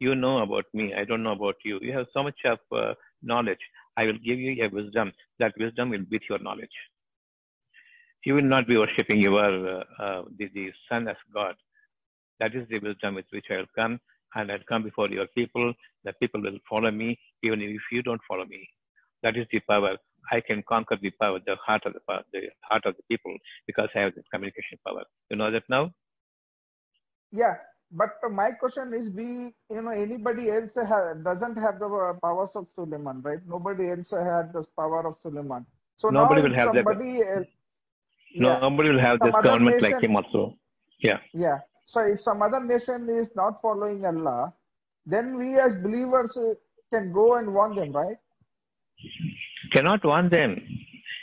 You 0.00 0.14
know 0.16 0.38
about 0.42 0.66
me. 0.74 0.94
I 0.94 1.04
don't 1.06 1.24
know 1.24 1.32
about 1.32 1.56
you. 1.64 1.80
You 1.82 1.94
have 1.98 2.08
so 2.14 2.24
much 2.24 2.40
of 2.46 2.60
uh, 2.72 2.94
knowledge. 3.22 3.64
I 3.98 4.04
will 4.06 4.20
give 4.28 4.40
you 4.40 4.52
a 4.64 4.68
wisdom. 4.70 5.12
That 5.40 5.54
wisdom 5.60 5.90
will 5.90 6.06
beat 6.10 6.24
your 6.30 6.40
knowledge. 6.40 6.76
You 8.26 8.34
will 8.36 8.50
not 8.56 8.68
be 8.68 8.78
worshipping 8.78 9.20
your 9.20 9.40
uh, 9.80 9.84
uh, 10.00 10.22
the, 10.38 10.50
the 10.54 10.68
sun 10.90 11.08
as 11.08 11.16
God. 11.34 11.56
That 12.40 12.54
is 12.56 12.68
the 12.70 12.80
wisdom 12.80 13.16
with 13.16 13.26
which 13.32 13.46
I 13.50 13.58
will 13.58 13.72
come, 13.76 14.00
and 14.36 14.52
I'll 14.52 14.66
come 14.68 14.84
before 14.84 15.08
your 15.10 15.28
people. 15.36 15.74
The 16.04 16.14
people 16.20 16.42
will 16.42 16.58
follow 16.70 16.92
me, 16.92 17.18
even 17.44 17.62
if 17.62 17.82
you 17.92 18.02
don't 18.02 18.22
follow 18.28 18.46
me. 18.46 18.68
That 19.24 19.36
is 19.38 19.46
the 19.52 19.60
power. 19.60 19.96
I 20.32 20.40
can 20.40 20.62
conquer 20.68 20.96
the 21.00 21.10
power, 21.20 21.38
the 21.46 21.56
heart 21.66 21.82
of 21.86 21.92
the 21.92 22.00
power, 22.08 22.22
the 22.32 22.42
heart 22.62 22.84
of 22.86 22.96
the 22.96 23.02
people, 23.08 23.34
because 23.66 23.88
I 23.94 24.00
have 24.00 24.14
this 24.14 24.24
communication 24.32 24.78
power. 24.86 25.02
You 25.30 25.36
know 25.36 25.50
that 25.50 25.64
now? 25.68 25.92
Yeah, 27.32 27.54
but 27.90 28.10
my 28.30 28.52
question 28.52 28.92
is, 28.94 29.10
we 29.10 29.52
you 29.70 29.82
know 29.82 29.90
anybody 29.90 30.50
else 30.50 30.76
ha- 30.76 31.14
doesn't 31.14 31.56
have 31.56 31.78
the 31.78 31.86
uh, 31.86 32.14
powers 32.22 32.56
of 32.56 32.68
Suleiman, 32.68 33.22
right? 33.22 33.38
Nobody 33.46 33.90
else 33.90 34.10
had 34.12 34.52
this 34.52 34.66
power 34.76 35.06
of 35.06 35.16
Suleiman. 35.16 35.66
So 35.96 36.10
Nobody 36.10 36.42
will 36.42 36.52
have 36.54 36.72
that. 36.74 36.84
somebody 36.84 37.22
else, 37.22 37.46
yeah, 38.34 38.58
Nobody 38.60 38.90
will 38.90 39.00
have 39.00 39.20
this 39.20 39.34
government 39.42 39.80
like 39.82 40.02
him 40.02 40.16
also. 40.16 40.56
Yeah. 41.00 41.18
Yeah. 41.32 41.58
So 41.84 42.00
if 42.00 42.20
some 42.20 42.42
other 42.42 42.60
nation 42.60 43.08
is 43.10 43.30
not 43.36 43.60
following 43.60 44.04
Allah, 44.04 44.52
then 45.06 45.36
we 45.36 45.58
as 45.58 45.76
believers 45.76 46.36
uh, 46.36 46.54
can 46.92 47.12
go 47.12 47.34
and 47.36 47.52
warn 47.52 47.76
them, 47.76 47.92
right? 47.92 48.16
Cannot 49.72 50.04
warn 50.04 50.28
them. 50.28 50.60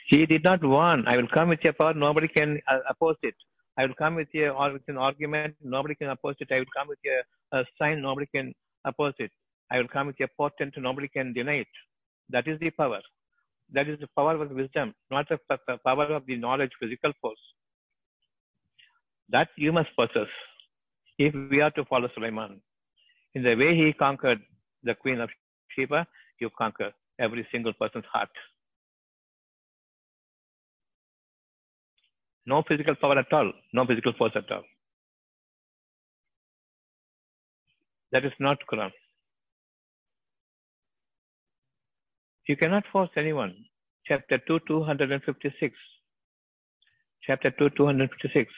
He 0.08 0.26
did 0.26 0.44
not 0.44 0.64
warn. 0.64 1.06
I 1.08 1.16
will 1.18 1.28
come 1.28 1.50
with 1.50 1.64
a 1.66 1.74
power. 1.74 1.94
Nobody 1.94 2.28
can 2.28 2.60
uh, 2.68 2.80
oppose 2.90 3.16
it. 3.24 3.36
I 3.78 3.86
will 3.86 3.94
come 3.94 4.16
with 4.16 4.28
a 4.36 4.50
or 4.50 4.74
with 4.74 4.82
an 4.88 4.98
argument. 4.98 5.56
Nobody 5.64 5.96
can 5.96 6.10
oppose 6.10 6.36
it. 6.40 6.50
I 6.52 6.60
will 6.60 6.74
come 6.76 6.88
with 6.90 7.00
a, 7.06 7.58
a 7.58 7.66
sign. 7.80 8.02
Nobody 8.02 8.28
can 8.34 8.54
oppose 8.84 9.14
it. 9.20 9.32
I 9.72 9.78
will 9.78 9.88
come 9.88 10.08
with 10.08 10.20
a 10.22 10.28
portent. 10.38 10.74
Nobody 10.78 11.08
can 11.08 11.34
deny 11.34 11.60
it. 11.66 11.68
That 12.30 12.48
is 12.48 12.60
the 12.60 12.72
power. 12.72 13.00
That 13.74 13.88
is 13.88 14.00
the 14.00 14.10
power 14.18 14.36
of 14.36 14.52
wisdom, 14.52 14.94
not 15.10 15.30
the 15.30 15.40
power 15.86 16.06
of 16.06 16.26
the 16.26 16.36
knowledge, 16.36 16.72
physical 16.80 17.14
force. 17.22 17.40
That 19.30 19.48
you 19.56 19.72
must 19.72 19.90
possess 19.96 20.28
if 21.18 21.34
we 21.50 21.62
are 21.62 21.72
to 21.72 21.86
follow 21.86 22.10
Sulaiman. 22.14 22.62
In 23.34 23.44
the 23.44 23.56
way 23.56 23.76
he 23.76 23.94
conquered 23.94 24.42
the 24.84 24.94
queen 24.94 25.22
of 25.22 25.30
Sheba, 25.74 26.06
you 26.40 26.50
conquer 26.58 26.92
every 27.22 27.48
single 27.52 27.74
person's 27.74 28.06
heart. 28.12 28.30
No 32.46 32.64
physical 32.68 32.96
power 32.96 33.20
at 33.20 33.32
all, 33.32 33.52
no 33.74 33.86
physical 33.86 34.14
force 34.18 34.34
at 34.36 34.52
all. 34.52 34.64
That 38.12 38.26
is 38.26 38.34
not 38.40 38.58
Quran. 38.72 38.92
You 42.48 42.58
cannot 42.58 42.84
force 42.92 43.10
anyone. 43.16 43.56
Chapter 44.06 44.40
2, 44.48 44.60
256. 44.68 45.76
Chapter 47.26 47.52
2, 47.52 47.70
256. 47.78 48.52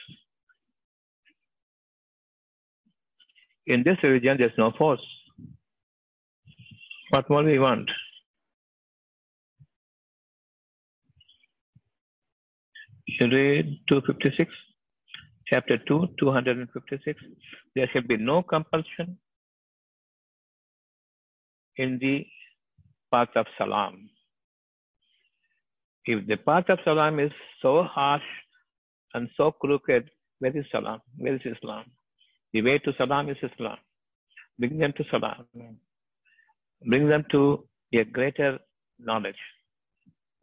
In 3.66 3.82
this 3.84 3.96
religion, 4.02 4.36
there's 4.38 4.58
no 4.58 4.72
force. 4.76 5.06
What 7.10 7.30
more 7.30 7.44
we 7.44 7.58
want? 7.58 7.88
You 13.20 13.28
256, 13.88 14.50
chapter 15.46 15.78
2, 15.78 16.08
256. 16.18 17.20
There 17.76 17.88
shall 17.92 18.02
be 18.02 18.16
no 18.16 18.42
compulsion 18.42 19.18
in 21.76 21.98
the 22.00 22.26
path 23.12 23.28
of 23.36 23.46
Salam. 23.56 24.10
If 26.06 26.26
the 26.26 26.36
path 26.36 26.64
of 26.68 26.80
Salam 26.84 27.20
is 27.20 27.30
so 27.62 27.84
harsh 27.84 28.22
and 29.14 29.28
so 29.36 29.52
crooked, 29.52 30.10
where 30.40 30.56
is 30.56 30.64
Salam? 30.72 31.00
Where 31.16 31.34
is 31.36 31.40
Islam? 31.44 31.84
The 32.52 32.62
way 32.62 32.78
to 32.78 32.92
Salam 32.98 33.28
is 33.28 33.36
Islam. 33.42 33.78
Bring 34.58 34.78
them 34.78 34.92
to 34.96 35.04
Salam. 35.10 35.44
Bring 36.84 37.08
them 37.08 37.24
to 37.30 37.64
a 37.92 38.04
greater 38.04 38.58
knowledge. 38.98 39.42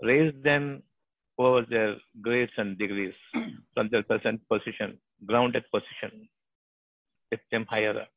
Raise 0.02 0.34
them 0.42 0.84
over 1.46 1.66
their 1.70 1.96
grades 2.22 2.52
and 2.58 2.78
degrees 2.78 3.18
from 3.74 3.90
their 3.90 4.04
present 4.04 4.42
position, 4.50 4.98
grounded 5.26 5.64
position. 5.72 6.28
Lift 7.32 7.44
them 7.52 7.66
higher 7.70 7.98
up. 8.02 8.10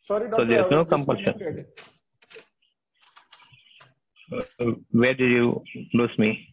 Sorry, 0.00 0.30
So 0.36 0.44
there's 0.44 0.70
no 0.70 0.84
compulsion. 0.84 1.66
Uh, 4.32 4.66
Where 4.90 5.14
did 5.14 5.30
you 5.30 5.62
lose 5.94 6.16
me? 6.18 6.48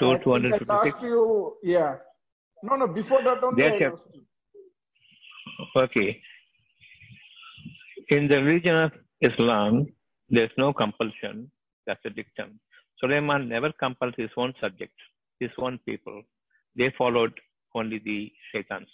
To 0.00 0.10
I 0.10 0.18
256? 0.18 1.02
you. 1.02 1.56
Yeah. 1.62 1.96
No, 2.62 2.76
no. 2.76 2.88
Before 2.88 3.22
that 3.22 3.42
only. 3.44 3.62
Yes, 3.62 3.72
I 3.74 3.78
yes. 3.78 3.90
lost 3.90 4.08
you. 4.12 4.22
Okay. 5.76 6.20
In 8.08 8.28
the 8.28 8.42
religion 8.42 8.76
of 8.76 8.92
Islam, 9.20 9.86
there's 10.28 10.50
no 10.58 10.72
compulsion. 10.72 11.50
That's 11.86 12.00
a 12.04 12.10
dictum. 12.10 12.58
Suleiman 13.04 13.50
never 13.50 13.70
compelled 13.72 14.14
his 14.16 14.30
own 14.38 14.54
subjects, 14.58 14.96
his 15.38 15.50
own 15.58 15.78
people. 15.86 16.22
They 16.74 16.90
followed 16.96 17.38
only 17.74 17.98
the 17.98 18.32
shaitans. 18.50 18.88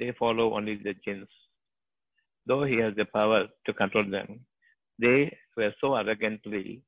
They 0.00 0.12
follow 0.18 0.54
only 0.56 0.74
the 0.74 0.94
jinns. 1.04 1.28
Though 2.44 2.64
he 2.64 2.76
has 2.78 2.94
the 2.96 3.04
power 3.04 3.46
to 3.66 3.72
control 3.72 4.10
them, 4.10 4.40
they 4.98 5.36
were 5.56 5.72
so 5.80 5.94
arrogantly 5.94 6.82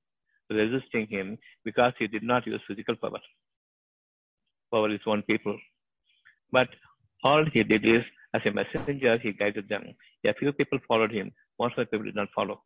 resisting 0.50 1.06
him 1.06 1.38
because 1.64 1.92
he 1.96 2.08
did 2.08 2.24
not 2.24 2.44
use 2.44 2.60
physical 2.66 2.96
power 2.96 3.20
over 4.72 4.88
his 4.88 5.06
own 5.06 5.22
people. 5.22 5.56
But 6.50 6.68
all 7.22 7.44
he 7.44 7.62
did 7.62 7.84
is, 7.84 8.02
as 8.34 8.42
a 8.46 8.50
messenger, 8.50 9.16
he 9.18 9.32
guided 9.32 9.68
them. 9.68 9.84
A 10.26 10.34
few 10.34 10.52
people 10.52 10.80
followed 10.88 11.12
him, 11.12 11.30
most 11.60 11.78
of 11.78 11.86
the 11.86 11.86
people 11.86 12.06
did 12.06 12.16
not 12.16 12.28
follow. 12.34 12.62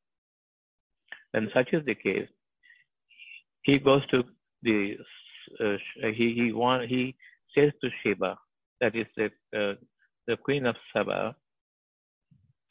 When 1.33 1.51
such 1.53 1.75
is 1.75 1.85
the 1.85 1.95
case, 1.95 2.29
he 3.63 3.79
goes 3.79 4.07
to 4.11 4.25
the 4.63 4.97
uh, 5.61 5.77
he 6.15 6.35
he 6.35 6.53
want, 6.53 6.89
he 6.89 7.15
says 7.55 7.73
to 7.83 7.91
Sheba, 8.03 8.37
that 8.81 8.95
is 8.95 9.07
the 9.17 9.27
uh, 9.57 9.75
the 10.27 10.37
queen 10.37 10.67
of 10.67 10.77
Saba, 10.93 11.35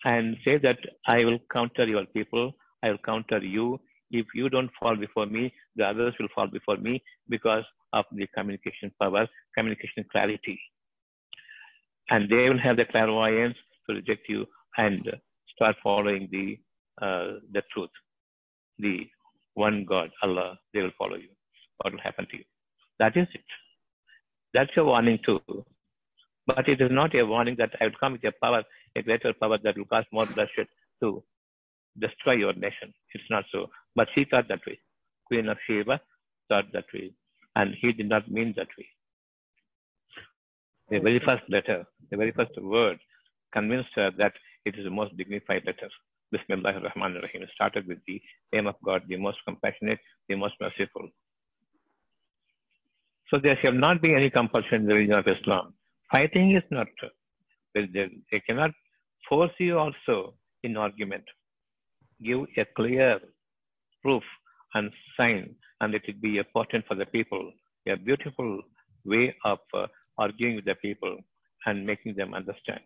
and 0.05 0.37
say 0.45 0.57
that 0.57 0.79
I 1.07 1.25
will 1.25 1.39
counter 1.51 1.85
your 1.85 2.05
people, 2.05 2.53
I 2.83 2.89
will 2.89 3.03
counter 3.05 3.39
you. 3.39 3.79
If 4.13 4.25
you 4.35 4.49
don't 4.49 4.69
fall 4.79 4.97
before 4.97 5.25
me, 5.25 5.53
the 5.77 5.85
others 5.85 6.13
will 6.19 6.27
fall 6.35 6.47
before 6.47 6.77
me 6.77 7.01
because 7.29 7.63
of 7.93 8.05
the 8.11 8.27
communication 8.35 8.91
power, 9.01 9.27
communication 9.57 10.05
clarity. 10.11 10.59
And 12.09 12.29
they 12.29 12.49
will 12.49 12.59
have 12.59 12.75
the 12.75 12.85
clairvoyance 12.85 13.55
to 13.89 13.95
reject 13.95 14.27
you 14.27 14.45
and 14.77 15.09
start 15.55 15.77
following 15.81 16.27
the 16.31 16.57
uh, 17.01 17.39
the 17.53 17.63
truth, 17.73 17.89
the 18.79 19.07
one 19.53 19.85
God, 19.87 20.09
Allah. 20.23 20.57
They 20.73 20.81
will 20.81 20.91
follow 20.97 21.15
you. 21.15 21.29
What 21.77 21.93
will 21.93 22.01
happen 22.01 22.27
to 22.31 22.37
you? 22.37 22.43
That 22.99 23.17
is 23.17 23.27
it. 23.33 23.43
That's 24.53 24.71
a 24.77 24.83
warning 24.83 25.19
too. 25.25 25.41
But 26.47 26.67
it 26.67 26.81
is 26.81 26.91
not 26.91 27.15
a 27.15 27.23
warning 27.25 27.55
that 27.57 27.71
I 27.79 27.85
will 27.85 27.99
come 27.99 28.13
with 28.13 28.23
a 28.25 28.33
power, 28.41 28.63
a 28.95 29.01
greater 29.01 29.33
power 29.33 29.57
that 29.63 29.77
will 29.77 29.85
cause 29.85 30.05
more 30.11 30.25
bloodshed 30.25 30.67
to 31.01 31.23
destroy 31.99 32.33
your 32.33 32.53
nation. 32.53 32.93
It's 33.13 33.23
not 33.29 33.45
so. 33.51 33.69
But 33.95 34.07
she 34.13 34.25
thought 34.25 34.47
that 34.49 34.65
way. 34.65 34.79
Queen 35.25 35.47
of 35.47 35.57
Sheba 35.67 35.99
thought 36.49 36.65
that 36.73 36.85
way. 36.93 37.11
And 37.55 37.75
he 37.81 37.91
did 37.91 38.09
not 38.09 38.29
mean 38.31 38.53
that 38.57 38.67
way. 38.77 38.87
The 40.89 40.99
very 40.99 41.19
first 41.25 41.43
letter, 41.49 41.85
the 42.09 42.17
very 42.17 42.31
first 42.31 42.51
word 42.61 42.99
convinced 43.53 43.89
her 43.95 44.11
that 44.17 44.33
it 44.65 44.75
is 44.77 44.83
the 44.83 44.91
most 44.91 45.15
dignified 45.15 45.63
letter. 45.65 45.89
Bismillah 46.31 46.73
ar-Rahman 46.73 47.17
ar-Rahim 47.17 47.45
started 47.53 47.87
with 47.87 47.99
the 48.07 48.21
name 48.53 48.67
of 48.67 48.75
God, 48.83 49.03
the 49.07 49.17
most 49.17 49.39
compassionate, 49.47 49.99
the 50.29 50.35
most 50.35 50.55
merciful. 50.61 51.09
So 53.29 53.39
there 53.39 53.57
shall 53.61 53.73
not 53.73 54.01
be 54.01 54.13
any 54.13 54.29
compulsion 54.29 54.81
in 54.81 54.87
the 54.87 54.93
religion 54.95 55.19
of 55.19 55.27
Islam. 55.27 55.73
Fighting 56.11 56.55
is 56.55 56.63
not, 56.69 56.87
they, 57.73 57.87
they 58.31 58.39
cannot 58.47 58.71
force 59.27 59.51
you 59.59 59.77
also 59.77 60.35
in 60.63 60.77
argument. 60.77 61.23
Give 62.23 62.45
a 62.57 62.65
clear 62.75 63.19
proof 64.03 64.23
and 64.73 64.91
sign, 65.17 65.55
and 65.79 65.95
it 65.95 66.03
will 66.07 66.21
be 66.21 66.37
important 66.37 66.85
for 66.87 66.95
the 66.95 67.05
people. 67.05 67.51
A 67.87 67.95
beautiful 67.95 68.61
way 69.05 69.35
of 69.45 69.59
uh, 69.73 69.87
arguing 70.17 70.55
with 70.57 70.65
the 70.65 70.75
people 70.75 71.17
and 71.65 71.85
making 71.85 72.15
them 72.15 72.33
understand. 72.33 72.81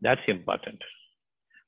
That's 0.00 0.20
important. 0.26 0.78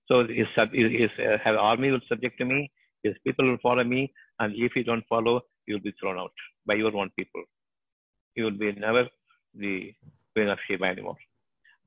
So 0.08 0.26
his, 0.26 0.46
his 0.72 1.10
uh, 1.18 1.50
army 1.50 1.90
will 1.90 2.00
subject 2.08 2.38
to 2.38 2.44
me, 2.44 2.70
his 3.02 3.14
people 3.26 3.46
will 3.46 3.58
follow 3.62 3.84
me, 3.84 4.12
and 4.40 4.54
if 4.56 4.72
you 4.74 4.84
don't 4.84 5.04
follow, 5.08 5.40
you 5.66 5.74
will 5.74 5.82
be 5.82 5.94
thrown 6.00 6.18
out 6.18 6.32
by 6.66 6.74
your 6.74 6.96
own 6.96 7.10
people. 7.16 7.42
You 8.34 8.44
will 8.44 8.58
be 8.58 8.72
never 8.72 9.06
the 9.54 9.92
queen 10.34 10.48
of 10.48 10.58
Sheba 10.66 10.86
anymore. 10.86 11.16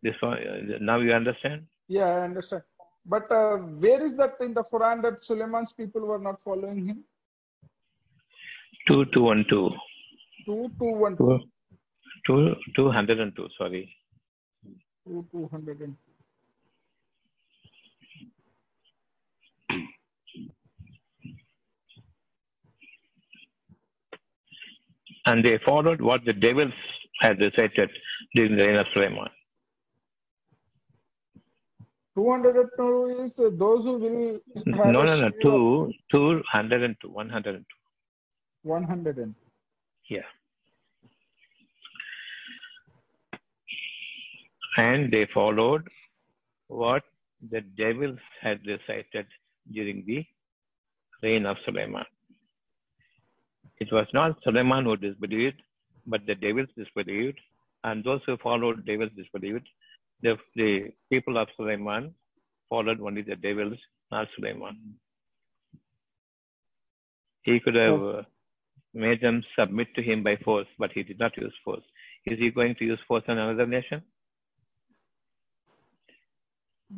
This 0.03 0.15
one, 0.19 0.33
uh, 0.33 0.77
now 0.79 0.99
you 0.99 1.13
understand? 1.13 1.65
Yeah, 1.87 2.05
I 2.05 2.21
understand. 2.23 2.63
But 3.05 3.31
uh, 3.31 3.57
where 3.57 4.03
is 4.03 4.15
that 4.17 4.35
in 4.41 4.53
the 4.53 4.63
Quran 4.63 5.01
that 5.01 5.23
Suleiman's 5.23 5.73
people 5.73 6.01
were 6.01 6.19
not 6.19 6.39
following 6.39 6.85
him? 6.85 7.03
Two, 8.87 9.05
two, 9.13 9.23
one, 9.23 9.45
two. 9.49 9.71
Two, 10.45 10.69
two, 10.79 10.93
one, 11.05 11.17
two. 11.17 11.39
Two, 12.27 12.55
two 12.75 12.91
hundred 12.91 13.19
and 13.19 13.35
two. 13.35 13.47
sorry. 13.57 13.89
2202. 15.07 16.10
And 25.25 25.43
they 25.43 25.59
followed 25.65 26.01
what 26.01 26.25
the 26.25 26.33
devils 26.33 26.73
had 27.21 27.39
recited 27.39 27.89
during 28.35 28.55
the 28.55 28.65
reign 28.65 28.77
of 28.77 28.87
Suleiman. 28.93 29.29
202 32.15 33.23
is 33.23 33.39
uh, 33.39 33.49
those 33.53 33.83
who 33.85 33.97
will 33.97 34.39
No, 34.65 35.03
no, 35.03 35.15
no. 35.21 35.29
Two, 35.41 35.91
two 36.11 36.41
hundred 36.51 36.83
and 36.83 36.95
two. 37.01 37.09
One 37.09 37.29
hundred 37.29 37.55
and 37.55 37.65
two. 37.69 38.69
of 38.69 38.71
100 38.71 39.17
and 39.17 39.35
Yeah. 40.09 40.21
And 44.77 45.11
they 45.11 45.27
followed 45.33 45.87
what 46.67 47.03
the 47.49 47.61
devils 47.61 48.19
had 48.41 48.59
recited 48.65 49.25
during 49.71 50.03
the 50.05 50.25
reign 51.23 51.45
of 51.45 51.57
Suleiman. 51.65 52.05
It 53.81 53.89
was 53.93 54.07
not 54.13 54.37
Suleiman 54.45 54.85
who 54.85 54.97
disbelieved, 54.97 55.61
but 56.07 56.25
the 56.27 56.35
devils 56.35 56.69
disbelieved, 56.77 57.39
and 57.85 58.05
those 58.05 58.21
who 58.27 58.37
followed 58.37 58.85
devils 58.87 59.11
disbelieved. 59.17 59.67
The, 60.23 60.37
the 60.55 60.91
people 61.11 61.37
of 61.39 61.49
Suleiman 61.59 62.15
followed 62.69 63.01
only 63.01 63.23
the 63.23 63.37
devils, 63.37 63.79
not 64.11 64.29
Suleiman. 64.37 64.77
He 67.43 67.59
could 67.61 67.75
have 67.75 68.01
uh, 68.03 68.23
made 68.93 69.21
them 69.21 69.43
submit 69.59 69.95
to 69.95 70.03
him 70.03 70.23
by 70.23 70.37
force, 70.37 70.67
but 70.79 70.91
he 70.93 71.03
did 71.03 71.19
not 71.19 71.37
use 71.37 71.55
force. 71.65 71.83
Is 72.27 72.39
he 72.39 72.51
going 72.51 72.75
to 72.77 72.85
use 72.85 72.99
force 73.07 73.25
on 73.29 73.39
another 73.39 73.67
nation? 73.67 74.03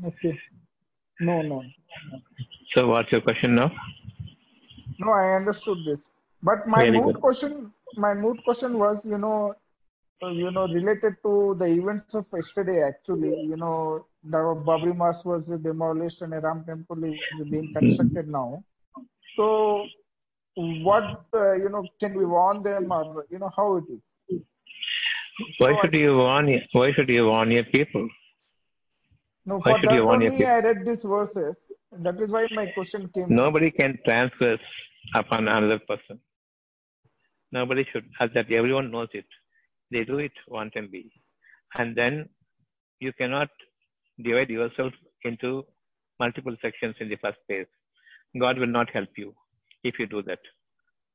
okay. 0.05 0.39
No, 1.21 1.41
no, 1.43 1.63
So, 2.75 2.87
what's 2.89 3.11
your 3.11 3.21
question 3.21 3.55
now? 3.55 3.71
no. 4.99 5.11
I 5.13 5.35
understood 5.37 5.79
this. 5.87 6.09
But 6.43 6.67
my 6.67 6.81
Very 6.81 6.91
moot 6.91 7.13
good. 7.13 7.21
question, 7.21 7.71
my 7.95 8.13
moot 8.13 8.43
question 8.43 8.77
was, 8.77 9.05
you 9.05 9.17
know, 9.17 9.55
uh, 10.21 10.29
you 10.29 10.51
know, 10.51 10.67
related 10.67 11.15
to 11.23 11.55
the 11.57 11.65
events 11.65 12.15
of 12.15 12.25
yesterday. 12.33 12.81
Actually, 12.83 13.33
you 13.51 13.55
know, 13.55 14.05
the 14.23 14.37
Babri 14.37 14.95
Mas 14.95 15.23
was 15.25 15.47
demolished 15.47 16.21
and 16.21 16.33
a 16.33 16.39
Ram 16.39 16.63
temple 16.65 17.03
is 17.05 17.19
being 17.49 17.73
constructed 17.73 18.27
now. 18.27 18.63
So, 19.37 19.85
what 20.55 21.25
uh, 21.33 21.53
you 21.53 21.69
know, 21.69 21.85
can 21.99 22.13
we 22.13 22.25
warn 22.25 22.61
them, 22.61 22.91
or 22.91 23.25
you 23.29 23.39
know, 23.39 23.51
how 23.55 23.77
it 23.77 23.85
is? 23.89 24.41
Why 25.59 25.79
should 25.81 25.93
you 25.93 26.17
warn? 26.17 26.61
Why 26.73 26.91
should 26.91 27.09
you 27.09 27.25
warn 27.27 27.51
your 27.51 27.63
people? 27.63 28.07
No, 29.45 29.59
Why 29.59 29.73
for 29.73 29.79
should 29.79 29.89
that 29.89 29.95
you 29.95 30.05
warn 30.05 30.21
your 30.21 30.31
only 30.31 30.43
people? 30.43 30.53
I 30.53 30.59
read 30.59 30.85
these 30.85 31.03
verses. 31.03 31.71
That 31.91 32.19
is 32.19 32.29
why 32.29 32.47
my 32.51 32.67
question 32.67 33.09
came. 33.13 33.25
Nobody 33.29 33.71
can 33.71 33.97
transgress 34.05 34.59
upon 35.15 35.47
another 35.47 35.79
person. 35.79 36.19
Nobody 37.53 37.85
should. 37.91 38.05
As 38.19 38.31
that 38.33 38.51
everyone 38.51 38.89
knows 38.91 39.09
it. 39.13 39.25
They 39.91 40.03
do 40.03 40.17
it 40.17 40.31
wantonly, 40.47 40.81
and 40.81 40.91
be. 40.91 41.11
And 41.77 41.95
then 41.95 42.29
you 42.99 43.13
cannot 43.13 43.49
divide 44.21 44.49
yourself 44.49 44.91
into 45.23 45.63
multiple 46.19 46.55
sections 46.61 46.95
in 46.99 47.09
the 47.09 47.17
first 47.17 47.37
place. 47.47 47.67
God 48.39 48.57
will 48.57 48.73
not 48.79 48.89
help 48.91 49.09
you 49.15 49.35
if 49.83 49.99
you 49.99 50.07
do 50.07 50.23
that. 50.23 50.39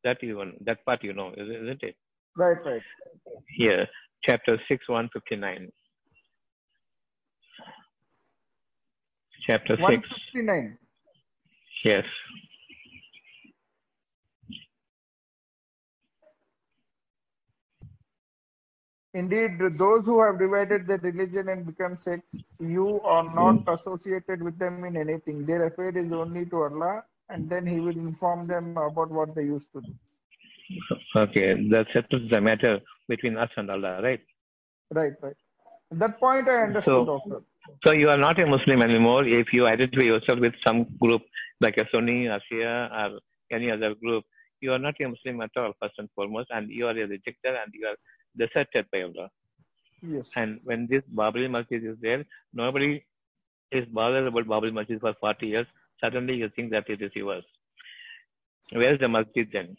That 0.05 0.23
you 0.23 0.41
that 0.65 0.85
part 0.85 1.03
you 1.03 1.13
know, 1.13 1.33
isn't 1.37 1.83
it? 1.83 1.97
Right, 2.37 2.65
right. 2.65 2.83
Here, 3.57 3.89
chapter 4.23 4.61
6, 4.69 4.89
159. 4.89 5.73
Chapter 9.45 9.75
6, 9.75 9.83
159. 9.83 10.79
yes. 11.85 12.05
Indeed, 19.15 19.59
those 19.79 20.05
who 20.05 20.21
have 20.23 20.39
divided 20.39 20.87
their 20.87 20.99
religion 20.99 21.49
and 21.49 21.67
become 21.67 21.97
sects, 21.97 22.37
you 22.61 23.01
are 23.01 23.25
not 23.35 23.63
associated 23.67 24.43
with 24.43 24.59
them 24.59 24.85
in 24.85 24.97
anything. 24.97 25.47
Their 25.47 25.65
affair 25.65 25.97
is 25.97 26.13
only 26.13 26.45
to 26.47 26.65
Allah, 26.65 27.05
and 27.31 27.49
then 27.49 27.67
He 27.67 27.81
will 27.81 27.97
inform 27.97 28.47
them 28.47 28.77
about 28.77 29.11
what 29.11 29.35
they 29.35 29.45
used 29.45 29.73
to 29.73 29.81
do. 29.81 29.95
Okay, 31.17 31.69
that 31.71 31.87
settles 31.95 32.29
the 32.31 32.41
matter 32.41 32.81
between 33.09 33.39
us 33.39 33.49
and 33.57 33.71
Allah, 33.71 34.03
right? 34.03 34.21
Right, 34.93 35.13
right. 35.23 35.37
That 35.91 36.21
point 36.21 36.47
I 36.49 36.65
understood, 36.65 36.93
So- 36.93 37.05
Doctor. 37.07 37.43
So 37.85 37.93
you 37.93 38.09
are 38.09 38.17
not 38.17 38.41
a 38.41 38.47
Muslim 38.47 38.81
anymore 38.81 39.25
if 39.27 39.53
you 39.53 39.67
identify 39.67 40.05
yourself 40.05 40.39
with 40.41 40.55
some 40.67 40.87
group 40.99 41.21
like 41.61 41.77
a 41.77 41.87
Sunni, 41.93 42.27
a 42.27 42.41
Shia, 42.51 42.91
or 42.91 43.21
any 43.53 43.71
other 43.71 43.95
group. 43.95 44.25
You 44.61 44.73
are 44.73 44.79
not 44.79 44.95
a 45.01 45.09
Muslim 45.09 45.43
at 45.43 45.51
all, 45.55 45.73
first 45.81 45.95
and 45.99 46.09
foremost, 46.15 46.49
and 46.51 46.71
you 46.71 46.87
are 46.87 46.93
a 46.93 47.07
rejecter 47.07 47.53
and 47.63 47.71
you 47.75 47.87
are 47.87 47.97
deserted 48.39 48.87
by 48.93 49.03
Allah. 49.03 49.29
Yes. 50.03 50.31
And 50.37 50.61
when 50.65 50.87
this 50.89 51.03
Babri 51.15 51.51
Masjid 51.51 51.85
is 51.85 51.97
there, 52.01 52.25
nobody 52.53 53.05
is 53.73 53.85
bothered 53.87 54.27
about 54.27 54.47
Babri 54.47 54.73
Masjid 54.73 55.01
for 55.01 55.15
40 55.21 55.47
years. 55.47 55.67
Suddenly 56.01 56.35
you 56.35 56.49
think 56.55 56.71
that 56.71 56.89
it 56.89 57.03
is 57.03 57.11
yours. 57.15 57.45
Where 58.73 58.95
is 58.95 59.01
the 59.01 59.09
masjid 59.09 59.49
then? 59.53 59.77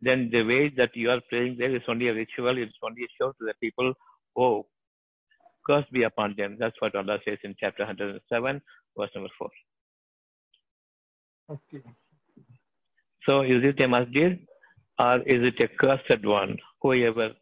Then 0.00 0.30
the 0.32 0.42
way 0.42 0.68
that 0.76 0.90
you 0.94 1.10
are 1.10 1.20
praying 1.28 1.56
there 1.58 1.74
is 1.74 1.82
only 1.88 2.08
a 2.08 2.14
ritual, 2.14 2.58
it's 2.58 2.72
only 2.82 3.02
a 3.02 3.08
show 3.18 3.30
to 3.32 3.44
the 3.46 3.54
people, 3.60 3.92
oh, 4.36 4.66
curse 5.66 5.84
be 5.92 6.04
upon 6.04 6.34
them. 6.36 6.56
That's 6.58 6.80
what 6.80 6.94
Allah 6.94 7.18
says 7.24 7.38
in 7.44 7.54
chapter 7.58 7.84
107, 7.84 8.62
verse 8.96 9.10
number 9.14 9.30
4. 9.38 9.50
Okay. 11.50 11.84
So 13.26 13.42
is 13.42 13.62
it 13.62 13.82
a 13.82 13.88
masjid 13.88 14.38
or 14.98 15.18
is 15.20 15.42
it 15.42 15.60
a 15.60 15.68
cursed 15.68 16.24
one? 16.24 16.56
Whoever 16.80 17.34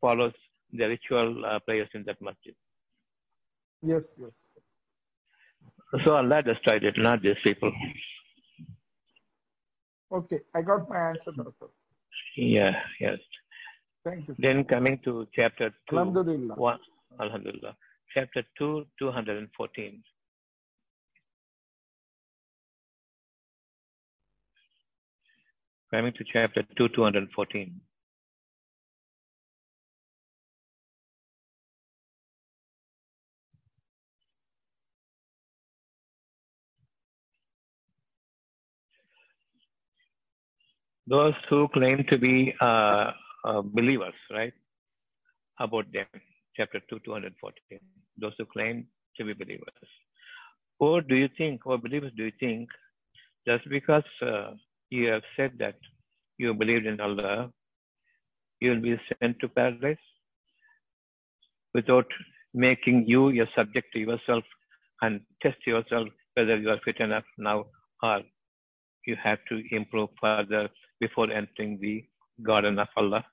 follows 0.00 0.32
the 0.72 0.86
ritual 0.86 1.44
uh, 1.44 1.58
prayers 1.60 1.88
in 1.94 2.04
that 2.04 2.20
masjid. 2.20 2.54
Yes, 3.82 4.18
yes. 4.20 4.52
So 6.04 6.14
Allah 6.16 6.42
destroyed 6.42 6.84
it, 6.84 6.94
not 6.98 7.22
these 7.22 7.36
people. 7.42 7.72
Okay. 10.12 10.40
I 10.54 10.62
got 10.62 10.88
my 10.88 11.10
answer, 11.10 11.32
Doctor. 11.32 11.66
Yeah, 12.36 12.72
yes. 13.00 13.18
Thank 14.04 14.28
you. 14.28 14.34
Then 14.38 14.64
coming 14.64 14.98
to 15.04 15.26
chapter 15.34 15.70
2. 15.90 15.98
Alhamdulillah. 15.98 16.54
One, 16.54 16.78
Alhamdulillah. 17.20 17.74
Chapter 18.14 18.42
2, 18.58 18.84
214. 18.98 20.02
Coming 25.90 26.12
to 26.12 26.24
chapter 26.32 26.62
2, 26.76 26.88
214. 26.88 27.80
Those 41.08 41.34
who 41.48 41.68
claim 41.68 42.04
to 42.10 42.18
be 42.18 42.54
uh, 42.60 43.12
uh, 43.44 43.62
believers, 43.62 44.14
right? 44.30 44.52
About 45.58 45.90
them. 45.92 46.06
chapter 46.56 46.80
2, 46.90 46.98
214. 47.04 47.78
Those 48.20 48.32
who 48.36 48.44
claim 48.44 48.86
to 49.16 49.24
be 49.24 49.32
believers. 49.32 49.88
Or 50.78 51.00
do 51.00 51.16
you 51.16 51.28
think, 51.38 51.66
or 51.66 51.78
believers, 51.78 52.12
do 52.16 52.24
you 52.24 52.32
think, 52.38 52.68
just 53.46 53.68
because 53.70 54.10
uh, 54.20 54.50
you 54.90 55.08
have 55.08 55.22
said 55.36 55.52
that 55.58 55.76
you 56.36 56.52
believed 56.52 56.86
in 56.86 57.00
Allah, 57.00 57.50
you 58.60 58.70
will 58.70 58.82
be 58.82 59.00
sent 59.08 59.40
to 59.40 59.48
paradise 59.48 60.06
without 61.74 62.06
making 62.52 63.04
you 63.06 63.28
a 63.42 63.46
subject 63.56 63.88
to 63.94 64.00
yourself 64.00 64.44
and 65.02 65.20
test 65.42 65.66
yourself 65.66 66.08
whether 66.34 66.56
you 66.56 66.70
are 66.70 66.80
fit 66.84 67.00
enough 67.00 67.24
now 67.38 67.64
or 68.02 68.20
you 69.06 69.16
have 69.22 69.38
to 69.48 69.62
improve 69.70 70.10
further 70.20 70.68
before 71.00 71.30
entering 71.30 71.78
the 71.80 72.04
garden 72.42 72.78
of 72.78 72.88
Allah, 72.96 73.24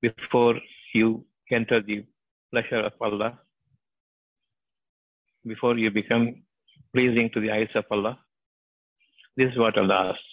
before 0.00 0.56
you 0.94 1.24
enter 1.50 1.80
the 1.82 2.04
pleasure 2.50 2.80
of 2.80 2.92
Allah, 3.00 3.38
before 5.46 5.76
you 5.78 5.90
become 5.90 6.42
pleasing 6.94 7.30
to 7.34 7.40
the 7.40 7.50
eyes 7.50 7.74
of 7.74 7.84
Allah. 7.90 8.18
This 9.36 9.50
is 9.52 9.58
what 9.58 9.78
Allah 9.78 10.10
asks. 10.10 10.32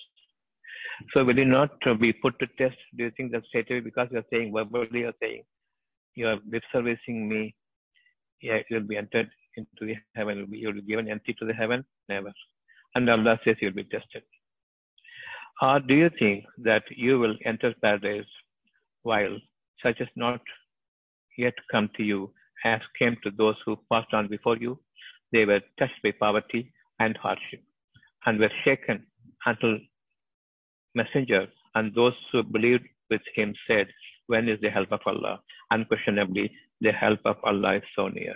So 1.16 1.24
will 1.24 1.38
you 1.38 1.46
not 1.46 1.72
be 2.00 2.12
put 2.12 2.38
to 2.40 2.48
test? 2.58 2.78
Do 2.96 3.06
you 3.06 3.12
think 3.16 3.32
that 3.32 3.46
straight 3.46 3.72
away 3.72 3.80
because 3.80 4.10
you 4.12 4.20
are 4.20 4.26
saying 4.32 4.52
verbally, 4.54 5.00
you 5.02 5.08
are 5.08 5.14
saying 5.22 5.44
you 6.16 6.28
are 6.28 6.38
lip 6.52 6.64
me, 7.08 7.56
yeah, 8.42 8.60
you 8.70 8.78
will 8.78 8.88
be 8.88 8.98
entered 8.98 9.30
into 9.56 9.86
the 9.86 9.96
heaven, 10.16 10.48
you 10.52 10.68
will 10.68 10.74
be 10.74 10.82
given 10.82 11.10
entry 11.10 11.36
to 11.40 11.46
the 11.46 11.54
heaven? 11.54 11.86
Never. 12.10 12.34
And 12.96 13.10
Allah 13.10 13.40
says 13.46 13.56
you 13.62 13.70
will 13.70 13.76
be 13.76 13.84
tested. 13.86 14.24
Or 15.62 15.80
do 15.80 15.94
you 15.94 16.10
think 16.18 16.46
that 16.60 16.84
you 16.96 17.20
will 17.20 17.36
enter 17.46 17.74
paradise 17.82 18.32
while 19.04 19.38
such 19.84 20.00
has 20.00 20.08
not 20.16 20.42
yet 21.38 21.54
come 21.72 21.90
to 21.98 22.04
you 22.04 22.32
as 22.66 22.82
came 22.98 23.18
to 23.24 23.32
those 23.38 23.56
who 23.66 23.78
passed 23.92 24.14
on 24.14 24.28
before 24.28 24.58
you? 24.58 24.80
They 25.32 25.46
were 25.46 25.62
touched 25.78 26.02
by 26.04 26.12
poverty 26.12 26.72
and 27.00 27.16
hardship 27.18 27.62
and 28.26 28.40
were 28.40 28.52
shaken 28.64 29.06
until 29.46 29.78
messenger 30.96 31.48
and 31.76 31.94
those 31.94 32.14
who 32.32 32.44
believed 32.44 32.86
with 33.10 33.22
him 33.36 33.54
said, 33.68 33.88
When 34.28 34.48
is 34.50 34.60
the 34.62 34.70
help 34.70 34.92
of 34.92 35.02
Allah? 35.06 35.42
Unquestionably, 35.72 36.52
the 36.82 36.92
help 36.92 37.20
of 37.26 37.38
Allah 37.44 37.76
is 37.76 37.84
so 37.96 38.08
near. 38.08 38.36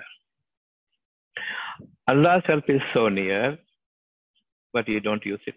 Allah's 2.07 2.43
help 2.45 2.65
is 2.69 2.81
so 2.93 3.09
near, 3.09 3.57
but 4.73 4.87
you 4.87 4.99
don't 4.99 5.25
use 5.25 5.39
it. 5.47 5.55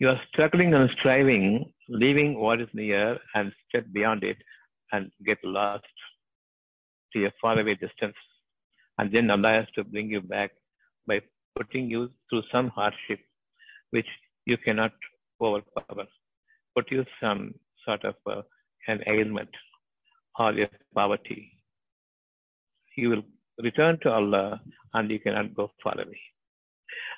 You 0.00 0.08
are 0.08 0.20
struggling 0.28 0.74
and 0.74 0.90
striving, 0.98 1.72
leaving 1.88 2.38
what 2.38 2.60
is 2.60 2.68
near 2.74 3.18
and 3.34 3.52
step 3.68 3.84
beyond 3.92 4.24
it 4.24 4.36
and 4.92 5.10
get 5.24 5.38
lost 5.44 5.84
to 7.12 7.26
a 7.26 7.32
faraway 7.40 7.74
distance. 7.74 8.16
And 8.98 9.12
then 9.12 9.30
Allah 9.30 9.52
has 9.60 9.66
to 9.76 9.84
bring 9.84 10.10
you 10.10 10.20
back 10.20 10.50
by 11.06 11.20
putting 11.56 11.90
you 11.90 12.10
through 12.28 12.42
some 12.50 12.68
hardship 12.68 13.20
which 13.90 14.06
you 14.46 14.56
cannot 14.58 14.92
overpower. 15.40 16.06
Put 16.76 16.90
you 16.90 17.04
some 17.20 17.54
sort 17.84 18.04
of 18.04 18.14
uh, 18.26 18.42
an 18.88 19.00
ailment 19.06 19.50
or 20.38 20.50
a 20.60 20.68
poverty. 20.94 21.52
You 22.96 23.10
will 23.10 23.22
return 23.62 23.98
to 24.02 24.10
Allah 24.10 24.60
and 24.94 25.10
you 25.10 25.20
cannot 25.20 25.54
go 25.54 25.70
far 25.82 25.94
away. 25.94 26.20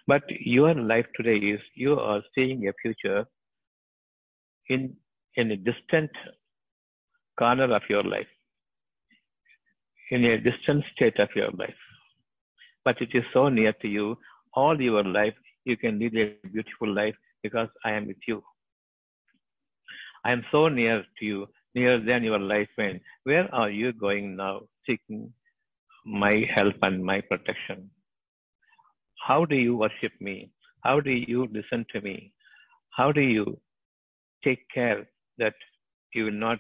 But 0.07 0.23
your 0.29 0.75
life 0.75 1.07
today 1.17 1.37
is 1.37 1.61
you 1.75 1.99
are 1.99 2.23
seeing 2.35 2.69
a 2.69 2.73
future 2.81 3.27
in, 4.69 4.97
in 5.37 5.51
a 5.51 5.57
distant 5.57 6.11
corner 7.39 7.75
of 7.75 7.83
your 7.89 8.03
life, 8.03 8.27
in 10.11 10.25
a 10.25 10.39
distant 10.39 10.85
state 10.95 11.19
of 11.19 11.29
your 11.35 11.51
life. 11.53 11.75
But 12.85 13.01
it 13.01 13.11
is 13.15 13.25
so 13.33 13.49
near 13.49 13.73
to 13.83 13.89
you, 13.89 14.17
all 14.55 14.81
your 14.81 15.05
life, 15.05 15.35
you 15.65 15.77
can 15.77 15.99
lead 15.99 16.17
a 16.17 16.49
beautiful 16.49 16.93
life 16.93 17.15
because 17.43 17.69
I 17.85 17.93
am 17.93 18.07
with 18.07 18.23
you. 18.27 18.43
I 20.25 20.33
am 20.33 20.45
so 20.51 20.69
near 20.69 21.05
to 21.19 21.25
you, 21.25 21.47
nearer 21.75 22.01
than 22.01 22.25
your 22.25 22.39
life 22.39 22.69
when. 22.77 23.01
Where 23.25 23.53
are 23.55 23.71
you 23.71 23.93
going 23.93 24.37
now, 24.37 24.63
seeking 24.87 25.33
my 26.05 26.45
help 26.55 26.77
and 26.83 27.05
my 27.05 27.21
protection? 27.21 27.91
How 29.27 29.45
do 29.45 29.57
you 29.57 29.77
worship 29.77 30.13
me? 30.21 30.51
How 30.85 31.01
do 31.01 31.11
you 31.11 31.49
listen 31.53 31.85
to 31.93 32.01
me? 32.01 32.33
How 32.91 33.11
do 33.11 33.21
you 33.21 33.59
take 34.45 34.61
care 34.73 35.09
that 35.39 35.55
you 36.15 36.27
will 36.27 36.41
not 36.49 36.59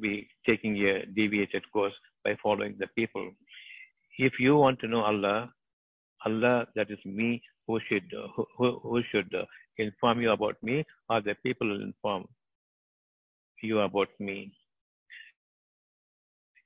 be 0.00 0.28
taking 0.44 0.76
a 0.88 1.06
deviated 1.06 1.62
course 1.72 1.92
by 2.24 2.36
following 2.42 2.74
the 2.80 2.88
people? 2.96 3.30
If 4.18 4.40
you 4.40 4.56
want 4.56 4.80
to 4.80 4.88
know 4.88 5.02
Allah, 5.02 5.52
Allah, 6.26 6.66
that 6.74 6.90
is 6.90 6.98
me, 7.04 7.42
who 7.68 7.78
should 7.88 8.12
who, 8.56 8.80
who 8.82 9.02
should 9.12 9.32
inform 9.76 10.20
you 10.20 10.32
about 10.32 10.60
me, 10.60 10.84
or 11.08 11.20
the 11.20 11.36
people 11.44 11.80
inform 11.80 12.26
you 13.62 13.80
about 13.80 14.08
me? 14.18 14.52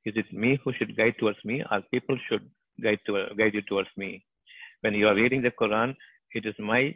Is 0.06 0.14
it 0.16 0.32
me 0.32 0.58
who 0.64 0.72
should 0.72 0.96
guide 0.96 1.16
towards 1.18 1.44
me, 1.44 1.62
or 1.70 1.82
people 1.90 2.18
should 2.28 2.48
guide 2.82 3.00
to, 3.06 3.26
guide 3.36 3.52
you 3.52 3.62
towards 3.62 3.90
me? 3.98 4.24
When 4.83 4.95
you 4.95 5.09
are 5.09 5.14
reading 5.14 5.43
the 5.43 5.51
Quran, 5.51 5.95
it 6.35 6.45
is 6.47 6.55
my 6.59 6.95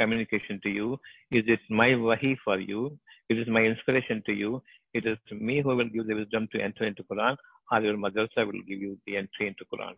communication 0.00 0.60
to 0.62 0.68
you. 0.68 0.98
Is 1.30 1.44
it 1.46 1.60
my 1.70 1.94
wahi 1.94 2.36
for 2.44 2.58
you? 2.58 2.98
It 3.28 3.38
is 3.38 3.48
my 3.48 3.62
inspiration 3.62 4.22
to 4.26 4.32
you. 4.32 4.62
It 4.94 5.06
is 5.06 5.18
me 5.30 5.60
who 5.62 5.76
will 5.76 5.88
give 5.88 6.06
the 6.06 6.14
wisdom 6.14 6.48
to 6.52 6.60
enter 6.60 6.84
into 6.84 7.04
Quran, 7.04 7.36
or 7.70 7.80
your 7.80 7.96
madrasa 7.96 8.46
will 8.46 8.62
give 8.66 8.80
you 8.86 8.98
the 9.06 9.16
entry 9.16 9.46
into 9.48 9.64
Quran. 9.72 9.94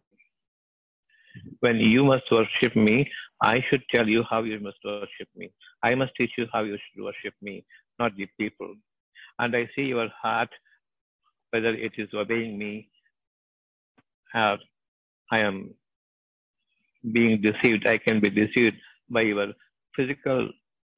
When 1.61 1.77
you 1.77 2.05
must 2.05 2.31
worship 2.31 2.75
me, 2.75 3.09
I 3.43 3.65
should 3.69 3.83
tell 3.95 4.09
you 4.09 4.25
how 4.29 4.43
you 4.43 4.59
must 4.61 4.79
worship 4.85 5.29
me. 5.37 5.51
I 5.83 5.95
must 5.95 6.13
teach 6.17 6.33
you 6.37 6.47
how 6.53 6.63
you 6.63 6.77
should 6.77 7.05
worship 7.05 7.35
me, 7.41 7.65
not 7.99 8.17
the 8.17 8.27
people. 8.39 8.75
And 9.39 9.57
I 9.57 9.69
see 9.75 9.83
your 9.83 10.09
heart, 10.23 10.51
whether 11.51 11.73
it 11.73 11.93
is 11.97 12.09
obeying 12.13 12.59
me 12.59 12.89
or 14.35 14.59
I 15.33 15.41
am 15.41 15.75
being 17.13 17.41
deceived. 17.41 17.87
I 17.87 17.99
can 17.99 18.21
be 18.21 18.31
deceived 18.31 18.77
by 19.09 19.23
your 19.23 19.49
physical 19.97 20.49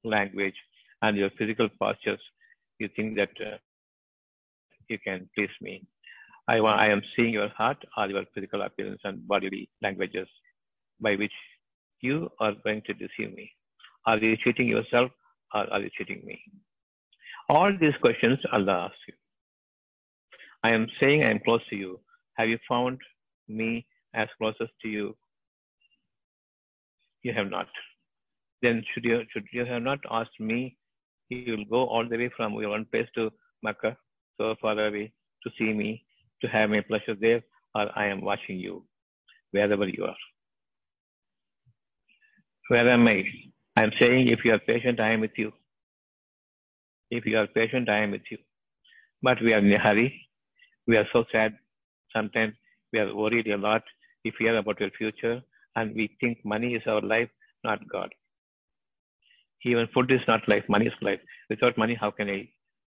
language 0.03 0.55
and 1.01 1.17
your 1.17 1.29
physical 1.37 1.69
postures. 1.79 2.21
You 2.79 2.89
think 2.95 3.15
that 3.17 3.29
uh, 3.41 3.57
you 4.89 4.97
can 4.99 5.29
please 5.35 5.49
me. 5.61 5.85
I, 6.47 6.59
wa- 6.59 6.71
I 6.71 6.87
am 6.87 7.01
seeing 7.15 7.33
your 7.33 7.49
heart 7.49 7.77
or 7.97 8.07
your 8.09 8.25
physical 8.33 8.61
appearance 8.61 9.01
and 9.03 9.27
bodily 9.27 9.69
languages 9.81 10.27
by 10.99 11.15
which 11.15 11.31
you 12.01 12.29
are 12.39 12.53
going 12.63 12.81
to 12.87 12.93
deceive 12.93 13.33
me. 13.35 13.51
Are 14.05 14.17
you 14.17 14.35
cheating 14.43 14.67
yourself 14.67 15.11
or 15.53 15.71
are 15.71 15.79
you 15.79 15.89
cheating 15.97 16.21
me? 16.25 16.41
All 17.49 17.71
these 17.79 17.93
questions 18.01 18.39
Allah 18.51 18.85
asks 18.85 18.97
you. 19.07 19.13
I 20.63 20.73
am 20.73 20.87
saying 21.01 21.23
I 21.23 21.29
am 21.31 21.39
close 21.39 21.61
to 21.69 21.75
you. 21.75 21.99
Have 22.37 22.49
you 22.49 22.57
found 22.67 22.99
me 23.47 23.85
as 24.13 24.27
closest 24.37 24.71
to 24.81 24.87
you? 24.89 25.15
You 27.23 27.33
have 27.33 27.49
not. 27.49 27.67
Then 28.61 28.83
should 28.93 29.05
you 29.05 29.21
should 29.31 29.45
you 29.51 29.65
have 29.65 29.81
not 29.81 29.99
asked 30.11 30.39
me? 30.39 30.77
You 31.29 31.57
will 31.57 31.65
go 31.65 31.87
all 31.87 32.07
the 32.07 32.17
way 32.17 32.29
from 32.35 32.53
your 32.53 32.69
one 32.69 32.85
place 32.91 33.07
to 33.15 33.31
Makkah, 33.63 33.97
so 34.37 34.55
far 34.61 34.73
away, 34.87 35.11
to 35.43 35.51
see 35.57 35.71
me, 35.73 36.03
to 36.41 36.47
have 36.47 36.69
my 36.69 36.81
pleasure 36.81 37.15
there, 37.19 37.41
or 37.75 37.87
I 37.97 38.07
am 38.07 38.21
watching 38.21 38.59
you, 38.59 38.85
wherever 39.51 39.87
you 39.87 40.03
are. 40.05 40.21
Where 42.67 42.89
am 42.89 43.07
I? 43.07 43.23
I 43.77 43.83
am 43.83 43.91
saying 43.99 44.27
if 44.27 44.45
you 44.45 44.53
are 44.53 44.59
patient, 44.59 44.99
I 44.99 45.11
am 45.11 45.21
with 45.21 45.37
you. 45.37 45.51
If 47.09 47.25
you 47.25 47.37
are 47.37 47.47
patient, 47.47 47.89
I 47.89 47.99
am 47.99 48.11
with 48.11 48.29
you. 48.29 48.37
But 49.21 49.41
we 49.41 49.53
are 49.53 49.59
in 49.59 49.73
a 49.73 49.79
hurry. 49.79 50.27
We 50.87 50.97
are 50.97 51.07
so 51.13 51.23
sad. 51.31 51.57
Sometimes 52.15 52.53
we 52.91 52.99
are 52.99 53.15
worried 53.15 53.47
a 53.47 53.57
lot. 53.57 53.83
We 54.25 54.31
fear 54.37 54.57
about 54.57 54.79
your 54.79 54.91
future 54.91 55.41
and 55.75 55.95
we 55.95 56.15
think 56.19 56.39
money 56.43 56.75
is 56.75 56.83
our 56.87 57.01
life, 57.01 57.29
not 57.63 57.79
God. 57.89 58.09
Even 59.65 59.87
food 59.93 60.11
is 60.11 60.21
not 60.27 60.47
life, 60.47 60.63
money 60.67 60.87
is 60.87 60.93
life. 61.01 61.19
Without 61.49 61.77
money, 61.77 61.95
how 61.99 62.11
can 62.11 62.29
I 62.29 62.49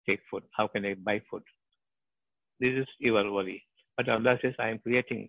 take 0.08 0.20
food? 0.30 0.42
How 0.56 0.66
can 0.66 0.86
I 0.86 0.94
buy 0.94 1.20
food? 1.30 1.42
This 2.60 2.74
is 2.82 2.86
your 2.98 3.30
worry. 3.32 3.62
But 3.96 4.08
Allah 4.08 4.38
says, 4.40 4.54
I 4.58 4.68
am 4.68 4.78
creating 4.78 5.28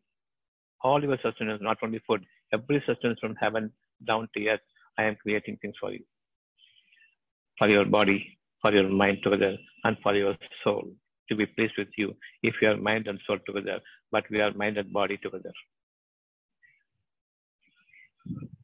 all 0.81 1.03
your 1.03 1.17
sustenance, 1.21 1.61
not 1.61 1.77
only 1.83 2.01
food, 2.07 2.23
every 2.53 2.81
sustenance 2.85 3.19
from 3.19 3.35
heaven 3.35 3.71
down 4.07 4.29
to 4.35 4.47
earth. 4.47 4.61
I 4.97 5.03
am 5.03 5.15
creating 5.15 5.57
things 5.61 5.75
for 5.79 5.91
you, 5.91 6.03
for 7.57 7.67
your 7.67 7.85
body, 7.85 8.37
for 8.61 8.71
your 8.71 8.87
mind 8.89 9.19
together, 9.23 9.57
and 9.83 9.97
for 10.03 10.15
your 10.15 10.35
soul 10.63 10.83
to 11.29 11.35
be 11.35 11.45
pleased 11.45 11.73
with 11.77 11.87
you 11.97 12.15
if 12.43 12.55
you 12.61 12.69
are 12.69 12.77
mind 12.77 13.07
and 13.07 13.19
soul 13.25 13.39
together, 13.45 13.79
but 14.11 14.23
we 14.29 14.39
are 14.41 14.53
mind 14.53 14.77
and 14.77 14.91
body 14.93 15.17
together. 15.17 15.51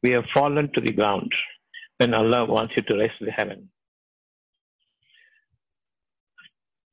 We 0.02 0.12
have 0.12 0.24
fallen 0.34 0.70
to 0.74 0.80
the 0.80 0.92
ground 0.92 1.30
when 1.98 2.14
Allah 2.14 2.46
wants 2.46 2.74
you 2.76 2.82
to 2.82 2.98
rise 2.98 3.10
to 3.18 3.26
the 3.26 3.30
heaven. 3.30 3.68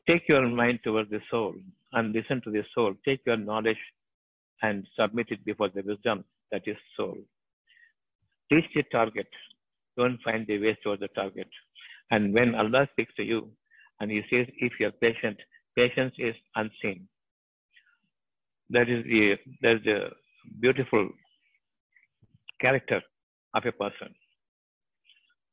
Take 0.09 0.23
your 0.27 0.47
mind 0.47 0.79
towards 0.83 1.09
the 1.09 1.21
soul 1.29 1.55
and 1.93 2.13
listen 2.13 2.41
to 2.43 2.51
the 2.51 2.63
soul. 2.73 2.93
Take 3.05 3.21
your 3.25 3.37
knowledge 3.37 3.77
and 4.61 4.85
submit 4.99 5.27
it 5.29 5.43
before 5.45 5.69
the 5.69 5.81
wisdom 5.81 6.23
that 6.51 6.63
is 6.65 6.77
soul. 6.95 7.17
Reach 8.51 8.65
the 8.73 8.83
target. 8.91 9.27
Don't 9.97 10.21
find 10.23 10.47
the 10.47 10.59
way 10.59 10.77
towards 10.83 11.01
the 11.01 11.09
target. 11.09 11.49
And 12.11 12.33
when 12.33 12.55
Allah 12.55 12.87
speaks 12.93 13.13
to 13.15 13.23
you 13.23 13.51
and 13.99 14.09
He 14.09 14.21
says, 14.29 14.47
if 14.59 14.73
you're 14.79 14.91
patient, 14.91 15.37
patience 15.75 16.13
is 16.17 16.35
unseen. 16.55 17.07
That 18.69 18.89
is 18.89 19.03
the 19.05 19.35
that's 19.61 19.83
the 19.83 20.09
beautiful 20.59 21.09
character 22.61 23.01
of 23.55 23.63
a 23.65 23.71
person 23.71 24.13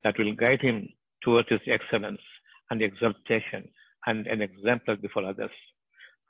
that 0.05 0.19
will 0.19 0.35
guide 0.35 0.61
him 0.63 0.89
towards 1.23 1.49
his 1.49 1.61
excellence 1.67 2.21
and 2.71 2.83
exaltation 2.83 3.69
and 4.07 4.27
an 4.27 4.43
example 4.43 4.97
before 4.97 5.25
others. 5.27 5.51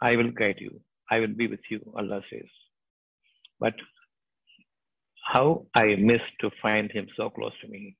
I 0.03 0.17
will 0.17 0.31
guide 0.31 0.57
you. 0.61 0.81
I 1.11 1.19
will 1.21 1.35
be 1.35 1.49
with 1.49 1.61
you, 1.71 1.81
Allah 1.97 2.21
says. 2.31 2.49
But 3.61 3.75
how 5.33 5.67
I 5.75 5.97
miss 5.99 6.21
to 6.41 6.51
find 6.63 6.91
him 6.93 7.09
so 7.17 7.31
close 7.31 7.53
to 7.63 7.69
me. 7.69 7.97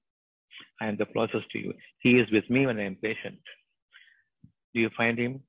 I 0.81 0.87
am 0.87 0.97
the 0.97 1.07
closest 1.07 1.51
to 1.53 1.59
you. 1.59 1.75
He 2.01 2.13
is 2.13 2.31
with 2.33 2.49
me 2.51 2.67
when 2.67 2.79
I 2.79 2.85
am 2.85 2.97
patient. 2.97 3.39
Do 4.75 4.81
you 4.81 4.91
find 4.97 5.19
him 5.19 5.41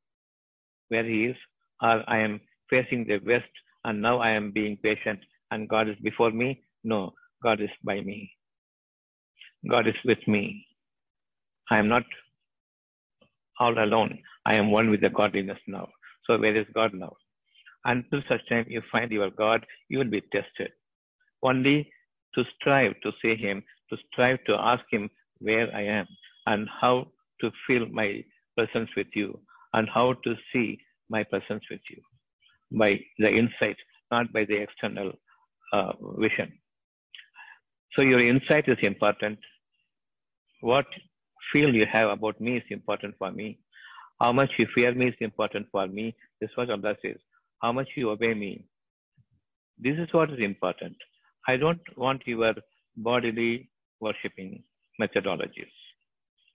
where 0.90 1.04
he 1.06 1.26
is? 1.26 1.36
Or 1.82 2.04
I 2.10 2.20
am 2.20 2.42
facing 2.70 3.06
the 3.06 3.20
west 3.26 3.50
and 3.84 4.02
now 4.02 4.20
I 4.20 4.32
am 4.32 4.52
being 4.52 4.78
patient 4.78 5.20
and 5.52 5.70
God 5.70 5.90
is 5.90 5.96
before 6.04 6.32
me? 6.32 6.62
No, 6.86 7.14
God 7.44 7.62
is 7.62 7.72
by 7.84 8.02
me. 8.02 8.32
God 9.70 9.88
is 9.88 9.96
with 10.06 10.26
me. 10.28 10.68
I 11.72 11.80
am 11.80 11.90
not 11.90 12.04
all 13.60 13.78
alone. 13.84 14.20
I 14.46 14.56
am 14.56 14.72
one 14.72 14.92
with 14.92 15.02
the 15.02 15.10
godliness 15.10 15.60
now. 15.68 15.90
So 16.26 16.38
where 16.40 16.56
is 16.56 16.68
God 16.76 16.94
now? 16.94 17.14
Until 17.86 18.22
such 18.30 18.48
time 18.50 18.68
you 18.70 18.84
find 18.92 19.12
your 19.12 19.32
God, 19.32 19.66
you 19.90 20.00
will 20.00 20.12
be 20.12 20.22
tested. 20.32 20.72
Only 21.44 21.92
to 22.36 22.44
strive 22.60 22.94
to 23.04 23.12
see 23.22 23.36
Him, 23.36 23.64
to 23.92 23.98
strive 24.12 24.44
to 24.46 24.56
ask 24.56 24.84
Him 24.92 25.10
where 25.40 25.74
I 25.76 25.84
am 25.84 26.08
and 26.48 26.70
how 26.82 27.08
to 27.42 27.52
feel 27.68 27.88
my 27.88 28.24
presence 28.58 28.92
with 28.98 29.08
you 29.16 29.40
and 29.74 29.90
how 29.94 30.14
to 30.26 30.36
see 30.54 30.80
my 31.10 31.24
presence 31.24 31.64
with 31.72 31.82
you 31.90 32.02
by 32.80 33.00
the 33.20 33.30
insight, 33.32 33.78
not 34.12 34.32
by 34.34 34.46
the 34.46 34.58
external 34.58 35.14
uh, 35.74 35.94
vision. 36.20 36.54
So 37.96 38.02
your 38.02 38.22
insight 38.22 38.68
is 38.68 38.78
important. 38.82 39.39
What 40.62 40.86
feel 41.52 41.74
you 41.74 41.86
have 41.91 42.10
about 42.10 42.41
me 42.41 42.58
is 42.58 42.64
important 42.70 43.16
for 43.18 43.32
me. 43.32 43.60
How 44.20 44.32
much 44.32 44.50
you 44.58 44.68
fear 44.76 44.93
me 44.93 45.08
is 45.08 45.16
important 45.20 45.68
for 45.72 45.88
me. 45.88 46.16
This 46.39 46.50
is 46.50 46.58
what 46.58 46.70
Allah 46.70 46.96
says. 47.02 47.18
How 47.62 47.72
much 47.72 47.88
you 47.96 48.10
obey 48.10 48.34
me. 48.34 48.66
This 49.78 49.98
is 49.98 50.08
what 50.12 50.32
is 50.32 50.39
important. 50.39 50.96
I 51.48 51.58
don't 51.58 51.82
want 51.98 52.22
your 52.26 52.54
bodily 52.98 53.70
worshipping 54.00 54.64
methodologies. 55.02 55.76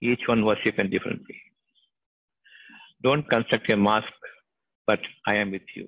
Each 0.01 0.21
one 0.27 0.45
worship 0.45 0.79
in 0.79 0.89
different 0.89 1.21
way. 1.21 1.41
Don't 3.03 3.27
construct 3.29 3.71
a 3.71 3.77
mosque, 3.77 4.05
but 4.85 4.99
I 5.25 5.35
am 5.35 5.51
with 5.51 5.67
you. 5.75 5.87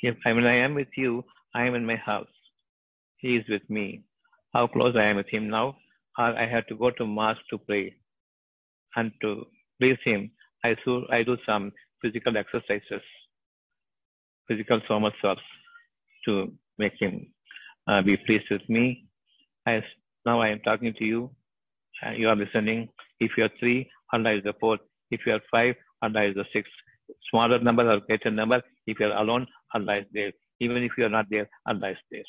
If 0.00 0.16
I 0.26 0.32
mean 0.32 0.46
I 0.46 0.56
am 0.56 0.74
with 0.74 0.88
you, 0.96 1.24
I 1.54 1.66
am 1.66 1.74
in 1.74 1.84
my 1.84 1.96
house. 1.96 2.26
He 3.18 3.36
is 3.36 3.44
with 3.48 3.68
me. 3.68 4.04
How 4.52 4.66
close 4.66 4.94
I 4.96 5.06
am 5.06 5.16
with 5.16 5.28
him 5.28 5.48
now? 5.48 5.76
Or 6.18 6.36
I 6.36 6.46
have 6.46 6.66
to 6.66 6.74
go 6.74 6.90
to 6.90 7.06
mosque 7.06 7.40
to 7.50 7.58
pray 7.58 7.94
and 8.96 9.12
to 9.22 9.46
please 9.80 9.98
him. 10.04 10.30
I 10.64 10.74
do, 10.84 11.06
I 11.10 11.22
do 11.22 11.36
some 11.46 11.72
physical 12.02 12.36
exercises, 12.36 13.02
physical 14.48 14.80
somersaults 14.88 15.42
to 16.26 16.52
make 16.78 16.94
him 17.00 17.32
uh, 17.86 18.02
be 18.02 18.16
pleased 18.16 18.50
with 18.50 18.68
me. 18.68 19.06
As 19.66 19.82
now 20.26 20.40
I 20.40 20.48
am 20.48 20.60
talking 20.60 20.94
to 20.98 21.04
you, 21.04 21.30
uh, 22.04 22.10
you 22.10 22.28
are 22.28 22.36
listening. 22.36 22.88
If 23.20 23.32
you 23.36 23.44
are 23.44 23.50
three, 23.60 23.88
Allah 24.12 24.34
is 24.36 24.42
the 24.44 24.54
fourth. 24.60 24.80
If 25.10 25.20
you 25.26 25.34
are 25.34 25.40
five, 25.50 25.74
Allah 26.02 26.24
is 26.24 26.34
the 26.34 26.44
sixth. 26.52 26.72
Smaller 27.30 27.58
number 27.60 27.88
or 27.90 28.00
greater 28.00 28.30
number, 28.30 28.62
if 28.86 28.98
you 28.98 29.06
are 29.06 29.16
alone, 29.22 29.46
Allah 29.74 29.98
is 29.98 30.06
there. 30.12 30.32
Even 30.60 30.82
if 30.82 30.92
you 30.98 31.04
are 31.06 31.14
not 31.18 31.26
there, 31.30 31.48
Allah 31.66 31.90
is 31.90 31.98
there. 32.10 32.22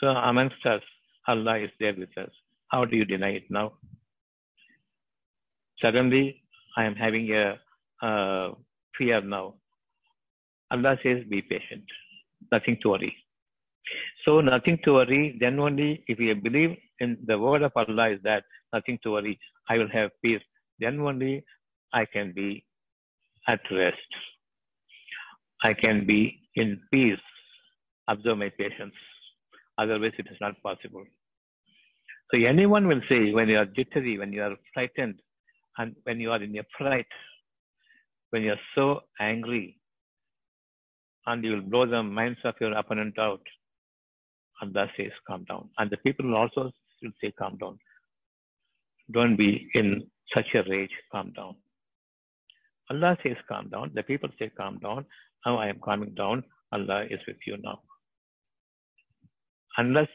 So 0.00 0.08
amongst 0.08 0.64
us, 0.66 0.82
Allah 1.26 1.58
is 1.58 1.70
there 1.80 1.94
with 1.96 2.16
us. 2.18 2.30
How 2.70 2.84
do 2.84 2.96
you 2.96 3.04
deny 3.04 3.30
it 3.30 3.44
now? 3.50 3.72
Suddenly, 5.82 6.42
I 6.76 6.84
am 6.84 6.94
having 6.94 7.30
a 7.32 7.58
fear 8.96 9.20
now. 9.20 9.54
Allah 10.70 10.96
says, 11.02 11.24
be 11.28 11.42
patient. 11.42 11.84
Nothing 12.52 12.78
to 12.82 12.90
worry. 12.90 13.16
So 14.24 14.40
nothing 14.40 14.78
to 14.84 14.94
worry. 14.94 15.36
Then 15.40 15.60
only 15.60 16.04
if 16.08 16.18
you 16.18 16.34
believe 16.34 16.76
in 16.98 17.18
the 17.26 17.38
word 17.38 17.62
of 17.62 17.72
Allah 17.76 18.10
is 18.10 18.20
that 18.24 18.44
nothing 18.72 18.98
to 19.04 19.12
worry. 19.12 19.38
I 19.68 19.78
will 19.78 19.88
have 19.92 20.10
peace. 20.24 20.42
Then 20.80 21.00
only 21.00 21.44
I 21.92 22.04
can 22.04 22.32
be 22.34 22.64
at 23.48 23.60
rest. 23.70 23.96
I 25.62 25.72
can 25.72 26.06
be 26.06 26.40
in 26.56 26.80
peace. 26.92 27.18
Observe 28.08 28.38
my 28.38 28.50
patience. 28.50 28.94
Otherwise, 29.78 30.12
it 30.18 30.26
is 30.30 30.38
not 30.40 30.60
possible. 30.62 31.04
So 32.30 32.40
anyone 32.40 32.88
will 32.88 33.02
say 33.08 33.32
when 33.32 33.48
you 33.48 33.58
are 33.58 33.66
jittery, 33.66 34.18
when 34.18 34.32
you 34.32 34.42
are 34.42 34.56
frightened, 34.74 35.20
and 35.78 35.94
when 36.04 36.20
you 36.20 36.32
are 36.32 36.42
in 36.42 36.56
a 36.58 36.62
fright, 36.76 37.06
when 38.30 38.42
you 38.42 38.52
are 38.52 38.60
so 38.74 39.00
angry, 39.20 39.78
and 41.26 41.44
you 41.44 41.52
will 41.52 41.60
blow 41.60 41.86
the 41.86 42.02
minds 42.02 42.38
of 42.44 42.54
your 42.60 42.72
opponent 42.72 43.18
out, 43.18 43.42
and 44.60 44.76
Allah 44.76 44.88
says, 44.96 45.12
calm 45.26 45.44
down. 45.44 45.68
And 45.78 45.90
the 45.90 45.98
people 45.98 46.34
also 46.34 46.72
will 47.02 47.12
say, 47.20 47.32
calm 47.38 47.58
down. 47.58 47.78
Don't 49.12 49.36
be 49.36 49.68
in 49.74 50.06
such 50.34 50.46
a 50.54 50.62
rage, 50.68 50.90
calm 51.12 51.32
down. 51.36 51.56
Allah 52.90 53.16
says, 53.22 53.36
calm 53.48 53.68
down. 53.68 53.92
The 53.94 54.02
people 54.02 54.30
say, 54.38 54.50
calm 54.56 54.78
down. 54.78 55.04
Now 55.44 55.58
I 55.58 55.68
am 55.68 55.78
calming 55.84 56.14
down. 56.14 56.42
Allah 56.72 57.04
is 57.10 57.20
with 57.26 57.36
you 57.46 57.56
now. 57.62 57.80
Unless 59.78 60.08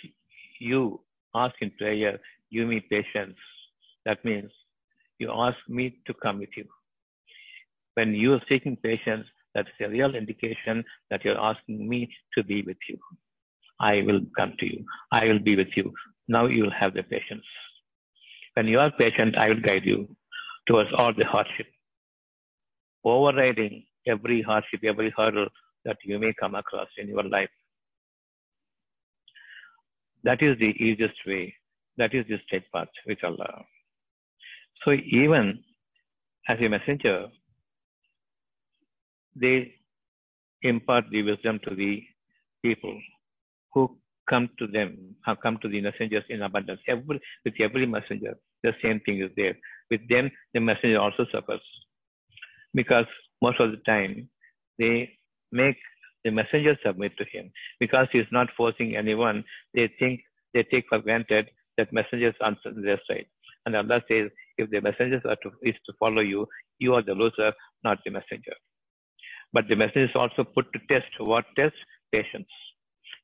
you 0.59 1.01
ask 1.35 1.55
in 1.61 1.71
prayer, 1.71 2.19
give 2.51 2.67
me 2.67 2.79
patience. 2.79 3.37
That 4.05 4.23
means 4.25 4.51
you 5.19 5.31
ask 5.31 5.57
me 5.67 5.97
to 6.07 6.13
come 6.13 6.39
with 6.39 6.49
you. 6.55 6.65
When 7.93 8.13
you 8.13 8.33
are 8.33 8.41
seeking 8.49 8.77
patience, 8.77 9.25
that's 9.53 9.69
a 9.81 9.89
real 9.89 10.15
indication 10.15 10.83
that 11.09 11.23
you're 11.25 11.39
asking 11.39 11.87
me 11.87 12.09
to 12.35 12.43
be 12.43 12.61
with 12.63 12.77
you. 12.89 12.97
I 13.79 14.01
will 14.03 14.21
come 14.37 14.53
to 14.59 14.65
you. 14.65 14.85
I 15.11 15.25
will 15.25 15.39
be 15.39 15.55
with 15.55 15.75
you. 15.75 15.93
Now 16.27 16.45
you 16.45 16.63
will 16.63 16.71
have 16.71 16.93
the 16.93 17.03
patience. 17.03 17.45
When 18.53 18.67
you 18.67 18.79
are 18.79 18.91
patient, 18.91 19.37
I 19.37 19.49
will 19.49 19.61
guide 19.61 19.85
you 19.85 20.15
towards 20.67 20.89
all 20.95 21.13
the 21.13 21.25
hardship, 21.25 21.67
overriding 23.03 23.83
every 24.07 24.41
hardship, 24.41 24.81
every 24.83 25.13
hurdle 25.17 25.47
that 25.85 25.97
you 26.05 26.19
may 26.19 26.33
come 26.39 26.55
across 26.55 26.87
in 26.97 27.07
your 27.07 27.23
life. 27.23 27.49
That 30.23 30.41
is 30.41 30.57
the 30.59 30.73
easiest 30.83 31.15
way. 31.25 31.55
That 31.97 32.13
is 32.13 32.25
the 32.27 32.37
straight 32.45 32.71
path 32.71 32.87
with 33.07 33.23
Allah. 33.23 33.65
So 34.83 34.91
even 34.91 35.63
as 36.47 36.57
a 36.59 36.67
messenger, 36.67 37.27
they 39.35 39.75
impart 40.63 41.05
the 41.11 41.23
wisdom 41.23 41.59
to 41.67 41.75
the 41.75 42.03
people 42.63 42.99
who 43.73 43.97
come 44.29 44.49
to 44.59 44.67
them, 44.67 45.15
have 45.25 45.39
come 45.41 45.57
to 45.61 45.67
the 45.67 45.81
messengers 45.81 46.23
in 46.29 46.41
abundance. 46.41 46.79
Every, 46.87 47.19
with 47.43 47.53
every 47.59 47.85
messenger, 47.85 48.37
the 48.63 48.73
same 48.83 48.99
thing 49.01 49.21
is 49.21 49.31
there. 49.35 49.57
With 49.89 50.07
them, 50.09 50.31
the 50.53 50.59
messenger 50.59 50.99
also 50.99 51.25
suffers. 51.31 51.61
Because 52.73 53.05
most 53.41 53.59
of 53.59 53.71
the 53.71 53.77
time, 53.85 54.29
they 54.79 55.17
make 55.51 55.77
the 56.23 56.31
messenger 56.31 56.77
submit 56.85 57.13
to 57.17 57.25
him. 57.31 57.51
Because 57.79 58.07
he 58.11 58.19
is 58.19 58.27
not 58.31 58.47
forcing 58.55 58.95
anyone, 58.95 59.43
they 59.73 59.89
think, 59.99 60.21
they 60.53 60.63
take 60.63 60.85
for 60.89 60.99
granted 60.99 61.49
that 61.77 61.93
messengers 61.93 62.35
answer 62.45 62.71
their 62.75 62.99
side. 63.07 63.25
And 63.65 63.75
Allah 63.75 64.01
says, 64.09 64.29
if 64.57 64.69
the 64.69 64.81
messengers 64.81 65.21
are 65.25 65.37
to, 65.43 65.51
is 65.61 65.75
to 65.85 65.93
follow 65.99 66.21
you, 66.21 66.47
you 66.79 66.93
are 66.95 67.03
the 67.03 67.13
loser, 67.13 67.53
not 67.83 67.99
the 68.03 68.11
messenger. 68.11 68.53
But 69.53 69.65
the 69.67 69.75
messenger 69.75 70.05
is 70.05 70.15
also 70.15 70.43
put 70.43 70.65
to 70.73 70.79
test. 70.89 71.07
What 71.19 71.45
test? 71.55 71.75
Patience. 72.11 72.47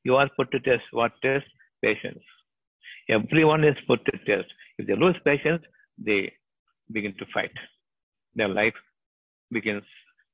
You 0.04 0.16
are 0.16 0.28
put 0.36 0.50
to 0.52 0.60
test. 0.60 0.82
What 0.92 1.12
test? 1.22 1.44
Patience. 1.82 2.22
Everyone 3.08 3.64
is 3.64 3.76
put 3.86 4.04
to 4.06 4.12
test. 4.26 4.48
If 4.78 4.86
they 4.86 4.94
lose 4.94 5.16
patience, 5.24 5.62
they 5.98 6.32
begin 6.92 7.14
to 7.18 7.26
fight. 7.32 7.50
Their 8.34 8.48
life 8.48 8.74
begins 9.50 9.82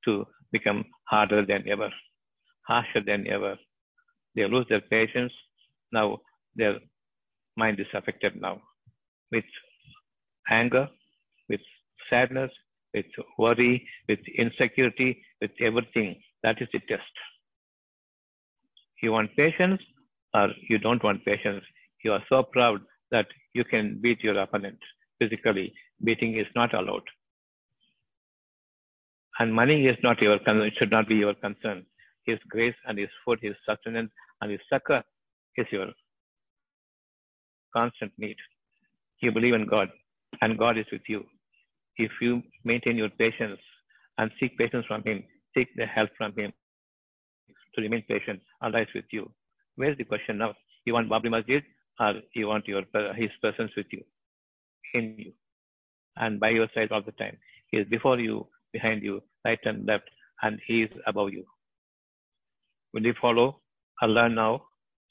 to 0.05 0.27
become 0.53 0.85
harder 1.09 1.47
than 1.47 1.69
ever, 1.69 1.91
harsher 2.67 3.03
than 3.07 3.27
ever. 3.29 3.57
They 4.35 4.47
lose 4.47 4.67
their 4.69 4.81
patience. 4.81 5.33
Now 5.93 6.21
their 6.57 6.77
mind 7.57 7.81
is 7.81 7.87
affected 7.95 8.41
now 8.41 8.61
with 9.31 9.45
anger, 10.51 10.89
with 11.49 11.61
sadness, 12.11 12.51
with 12.95 13.07
worry, 13.39 13.87
with 14.09 14.21
insecurity, 14.39 15.23
with 15.41 15.51
everything. 15.61 16.21
That 16.43 16.61
is 16.61 16.69
the 16.73 16.81
test. 16.81 17.03
You 19.03 19.12
want 19.12 19.37
patience 19.37 19.81
or 20.35 20.49
you 20.69 20.79
don't 20.79 21.03
want 21.03 21.25
patience. 21.25 21.65
You 22.05 22.12
are 22.12 22.23
so 22.29 22.43
proud 22.43 22.81
that 23.11 23.27
you 23.55 23.65
can 23.65 23.99
beat 24.01 24.23
your 24.23 24.39
opponent 24.39 24.79
physically. 25.19 25.73
Beating 26.03 26.37
is 26.39 26.47
not 26.55 26.75
allowed. 26.75 27.03
And 29.39 29.53
money 29.55 29.87
is 29.87 29.97
not 30.03 30.23
your 30.23 30.39
concern, 30.39 30.62
it 30.67 30.75
should 30.79 30.93
not 30.93 31.09
be 31.09 31.17
your 31.17 31.35
concern. 31.35 31.85
His 32.27 32.39
grace 32.49 32.75
and 32.87 32.99
his 32.99 33.09
food, 33.25 33.39
his 33.43 33.55
sustenance 33.66 34.11
and 34.41 34.51
his 34.51 34.61
succor 34.70 35.03
is 35.57 35.66
your 35.70 35.89
constant 37.77 38.12
need. 38.18 38.37
You 39.20 39.33
believe 39.33 39.55
in 39.55 39.66
God 39.66 39.91
and 40.43 40.59
God 40.59 40.79
is 40.79 40.87
with 40.93 41.03
you. 41.09 41.25
If 41.97 42.11
you 42.20 42.43
maintain 42.64 42.97
your 42.97 43.11
patience 43.11 43.61
and 44.18 44.31
seek 44.41 44.59
patience 44.59 44.85
from 44.87 45.03
Him, 45.05 45.25
seek 45.57 45.68
the 45.77 45.87
help 45.87 46.11
from 46.16 46.33
Him 46.37 46.53
to 47.75 47.81
remain 47.81 48.03
patient, 48.09 48.41
Allah 48.62 48.83
is 48.83 48.89
with 48.95 49.05
you. 49.11 49.31
Where's 49.77 49.97
the 49.99 50.05
question 50.05 50.39
now? 50.39 50.55
You 50.85 50.95
want 50.95 51.09
Babri 51.09 51.31
Masjid 51.31 51.62
or 52.01 52.14
you 52.35 52.49
want 52.49 52.66
your 52.66 52.83
His 53.14 53.31
presence 53.41 53.72
with 53.77 53.87
you, 53.91 54.03
in 54.95 55.14
you, 55.18 55.33
and 56.16 56.41
by 56.41 56.51
your 56.51 56.68
side 56.75 56.93
all 56.93 57.03
the 57.03 57.12
time. 57.12 57.37
He 57.70 57.79
is 57.79 57.87
before 57.89 58.18
you, 58.18 58.47
behind 58.72 59.03
you, 59.03 59.22
right 59.45 59.59
and 59.64 59.87
left, 59.87 60.09
and 60.43 60.61
He 60.66 60.83
is 60.83 60.91
above 61.07 61.33
you. 61.33 61.45
Will 62.95 63.05
you 63.05 63.15
follow 63.21 63.61
Allah 64.01 64.29
now? 64.29 64.63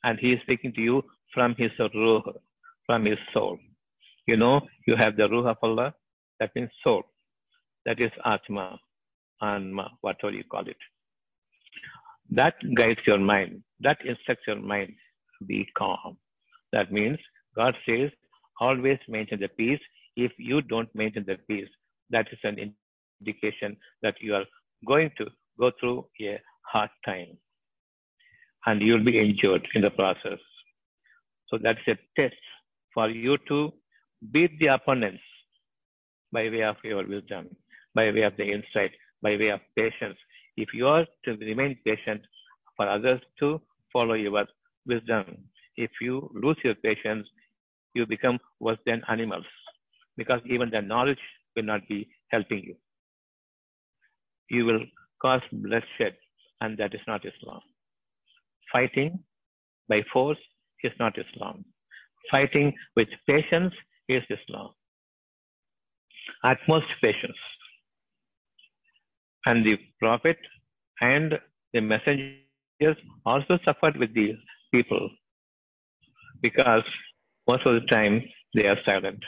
And 0.04 0.18
He 0.20 0.34
is 0.34 0.42
speaking 0.44 0.74
to 0.74 0.82
you 0.82 1.04
from 1.34 1.54
His 1.58 1.72
ruh, 1.80 2.22
from 2.86 3.06
His 3.06 3.18
soul. 3.34 3.60
You 4.26 4.38
know, 4.38 4.62
you 4.88 4.96
have 4.96 5.18
the 5.18 5.28
ruh 5.30 5.50
of 5.50 5.58
Allah, 5.62 5.94
that 6.40 6.52
means 6.56 6.70
soul. 6.84 7.04
That 7.86 8.00
is 8.00 8.12
Atma, 8.26 8.80
Anma, 9.42 9.92
whatever 10.02 10.32
you 10.32 10.46
call 10.50 10.68
it. 10.68 10.78
That 12.30 12.56
guides 12.76 13.02
your 13.06 13.20
mind. 13.20 13.64
That 13.82 13.98
instructs 14.06 14.48
your 14.48 14.62
mind. 14.62 14.94
Be 15.46 15.68
calm. 15.78 16.18
That 16.72 16.92
means 16.92 17.20
God 17.56 17.76
says, 17.86 18.10
always 18.62 18.98
maintain 19.10 19.42
the 19.42 19.50
peace. 19.50 19.82
If 20.16 20.32
you 20.38 20.62
don't 20.62 20.90
maintain 20.96 21.26
the 21.28 21.38
peace, 21.50 21.68
that 22.12 22.28
is 22.32 22.40
an 22.44 22.74
indication 23.20 23.76
that 24.02 24.16
you 24.22 24.36
are 24.36 24.46
going 24.88 25.12
to 25.18 25.26
go 25.60 25.72
through 25.80 26.06
a 26.22 26.40
hard 26.72 26.90
time 27.06 27.38
and 28.66 28.82
you 28.82 28.94
will 28.94 29.04
be 29.04 29.18
injured 29.20 29.68
in 29.76 29.82
the 29.82 29.92
process. 29.92 30.40
So 31.50 31.58
that's 31.62 31.80
a 31.88 31.96
test 32.20 32.36
for 32.94 33.10
you 33.10 33.38
to 33.50 33.72
beat 34.32 34.58
the 34.60 34.68
opponents 34.68 35.22
by 36.32 36.50
way 36.50 36.64
of 36.64 36.78
your 36.84 37.06
wisdom, 37.08 37.50
by 37.94 38.12
way 38.12 38.24
of 38.24 38.36
the 38.38 38.46
insight, 38.46 38.92
by 39.22 39.38
way 39.38 39.50
of 39.50 39.60
patience. 39.78 40.18
If 40.58 40.70
you 40.74 40.88
are 40.88 41.06
to 41.26 41.32
remain 41.38 41.78
patient 41.86 42.22
for 42.78 42.88
others 42.90 43.22
to 43.40 43.62
follow 43.92 44.14
your 44.16 44.46
wisdom, 44.86 45.38
if 45.78 45.92
you 46.02 46.30
lose 46.34 46.58
your 46.64 46.76
patience, 46.76 47.28
you 47.96 48.06
become 48.06 48.40
worse 48.60 48.80
than 48.86 49.02
animals 49.10 49.46
because 50.18 50.42
even 50.46 50.70
the 50.70 50.82
knowledge 50.82 51.20
will 51.56 51.64
not 51.64 51.88
be 51.88 52.10
helping 52.32 52.64
you. 52.64 52.76
You 54.50 54.66
will 54.66 54.82
cause 55.22 55.42
bloodshed, 55.52 56.16
and 56.62 56.78
that 56.78 56.94
is 56.94 57.02
not 57.08 57.26
Islam. 57.26 57.62
Fighting 58.74 59.20
by 59.88 60.02
force 60.12 60.44
is 60.84 60.92
not 61.00 61.18
Islam. 61.18 61.64
Fighting 62.32 62.74
with 62.96 63.08
patience 63.28 63.74
is 64.10 64.24
Islam. 64.30 64.72
Utmost 66.44 66.88
patience. 67.02 67.38
And 69.46 69.66
the 69.66 69.78
Prophet 70.00 70.38
and 71.02 71.40
the 71.74 71.82
messengers 71.82 72.98
also 73.26 73.60
suffered 73.64 73.98
with 73.98 74.14
the 74.14 74.36
people 74.74 75.10
because 76.42 76.84
most 77.48 77.66
of 77.66 77.74
the 77.76 77.88
time 77.88 78.22
they 78.54 78.68
are 78.68 78.78
silent. 78.86 79.24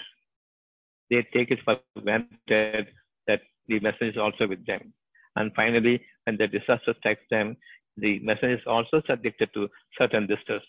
They 1.09 1.25
take 1.33 1.51
it 1.51 1.59
for 1.63 1.77
granted 2.01 2.87
that 3.27 3.41
the 3.67 3.79
message 3.79 4.13
is 4.13 4.17
also 4.17 4.47
with 4.47 4.65
them. 4.65 4.93
And 5.35 5.51
finally, 5.55 6.01
when 6.23 6.37
the 6.37 6.47
disaster 6.47 6.93
strikes 6.99 7.23
them, 7.29 7.57
the 7.97 8.19
messenger 8.19 8.55
is 8.55 8.67
also 8.67 9.01
subjected 9.07 9.49
to 9.53 9.69
certain 9.97 10.27
distress. 10.27 10.61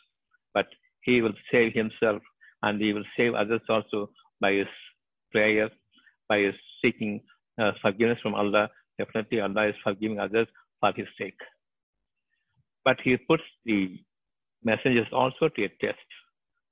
But 0.54 0.66
he 1.02 1.22
will 1.22 1.34
save 1.50 1.72
himself 1.72 2.22
and 2.62 2.80
he 2.80 2.92
will 2.92 3.04
save 3.16 3.34
others 3.34 3.60
also 3.68 4.10
by 4.40 4.52
his 4.52 4.68
prayer, 5.32 5.70
by 6.28 6.38
his 6.38 6.54
seeking 6.82 7.20
uh, 7.60 7.72
forgiveness 7.82 8.18
from 8.22 8.34
Allah. 8.34 8.68
Definitely, 8.98 9.40
Allah 9.40 9.68
is 9.68 9.74
forgiving 9.82 10.18
others 10.18 10.48
for 10.80 10.92
his 10.94 11.06
sake. 11.18 11.38
But 12.84 12.98
he 13.02 13.16
puts 13.16 13.42
the 13.64 13.98
messengers 14.64 15.08
also 15.12 15.48
to 15.48 15.64
a 15.64 15.68
test 15.80 16.08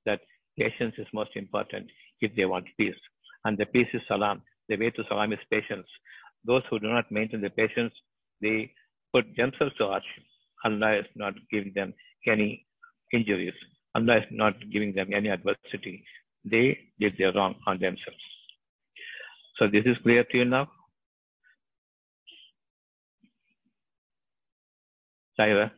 that 0.05 0.21
patience 0.57 0.95
is 0.97 1.07
most 1.13 1.31
important 1.35 1.87
if 2.21 2.35
they 2.35 2.45
want 2.45 2.65
peace. 2.77 2.95
And 3.43 3.57
the 3.57 3.65
peace 3.65 3.87
is 3.93 4.01
salam. 4.07 4.41
The 4.69 4.77
way 4.77 4.89
to 4.91 5.03
salam 5.07 5.33
is 5.33 5.39
patience. 5.51 5.87
Those 6.45 6.63
who 6.69 6.79
do 6.79 6.87
not 6.87 7.11
maintain 7.11 7.41
the 7.41 7.49
patience, 7.49 7.93
they 8.41 8.71
put 9.13 9.25
themselves 9.35 9.75
to 9.77 9.87
hardship. 9.87 10.23
Allah 10.63 10.99
is 10.99 11.05
not 11.15 11.33
giving 11.51 11.73
them 11.75 11.93
any 12.27 12.65
injuries. 13.13 13.53
Allah 13.95 14.17
is 14.17 14.25
not 14.31 14.53
giving 14.71 14.93
them 14.93 15.13
any 15.13 15.29
adversity. 15.29 16.03
They 16.43 16.77
did 16.99 17.13
their 17.17 17.33
wrong 17.33 17.55
on 17.67 17.79
themselves. 17.79 18.23
So 19.57 19.67
this 19.67 19.83
is 19.85 19.97
clear 20.03 20.23
to 20.23 20.37
you 20.37 20.45
now? 20.45 20.69
Saira? 25.39 25.71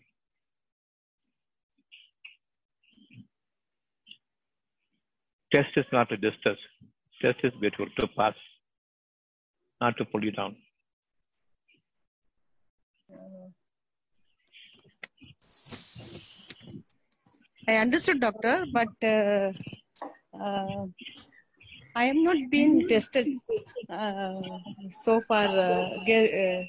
Test 5.53 5.69
is 5.77 5.85
not 5.91 6.09
to 6.09 6.17
distress. 6.17 6.57
Test 7.21 7.39
is 7.43 7.53
beautiful 7.59 7.87
to 7.99 8.07
pass, 8.15 8.35
not 9.81 9.97
to 9.97 10.05
pull 10.05 10.23
you 10.23 10.31
down. 10.31 10.55
I 17.67 17.75
understood, 17.77 18.19
doctor, 18.21 18.65
but 18.71 18.87
uh, 19.03 19.51
uh, 20.41 20.85
I 21.95 22.05
am 22.05 22.23
not 22.23 22.37
being 22.49 22.87
tested 22.87 23.27
uh, 23.89 24.59
so 24.89 25.19
far. 25.21 25.47
Uh, 25.47 25.89
uh, 26.07 26.63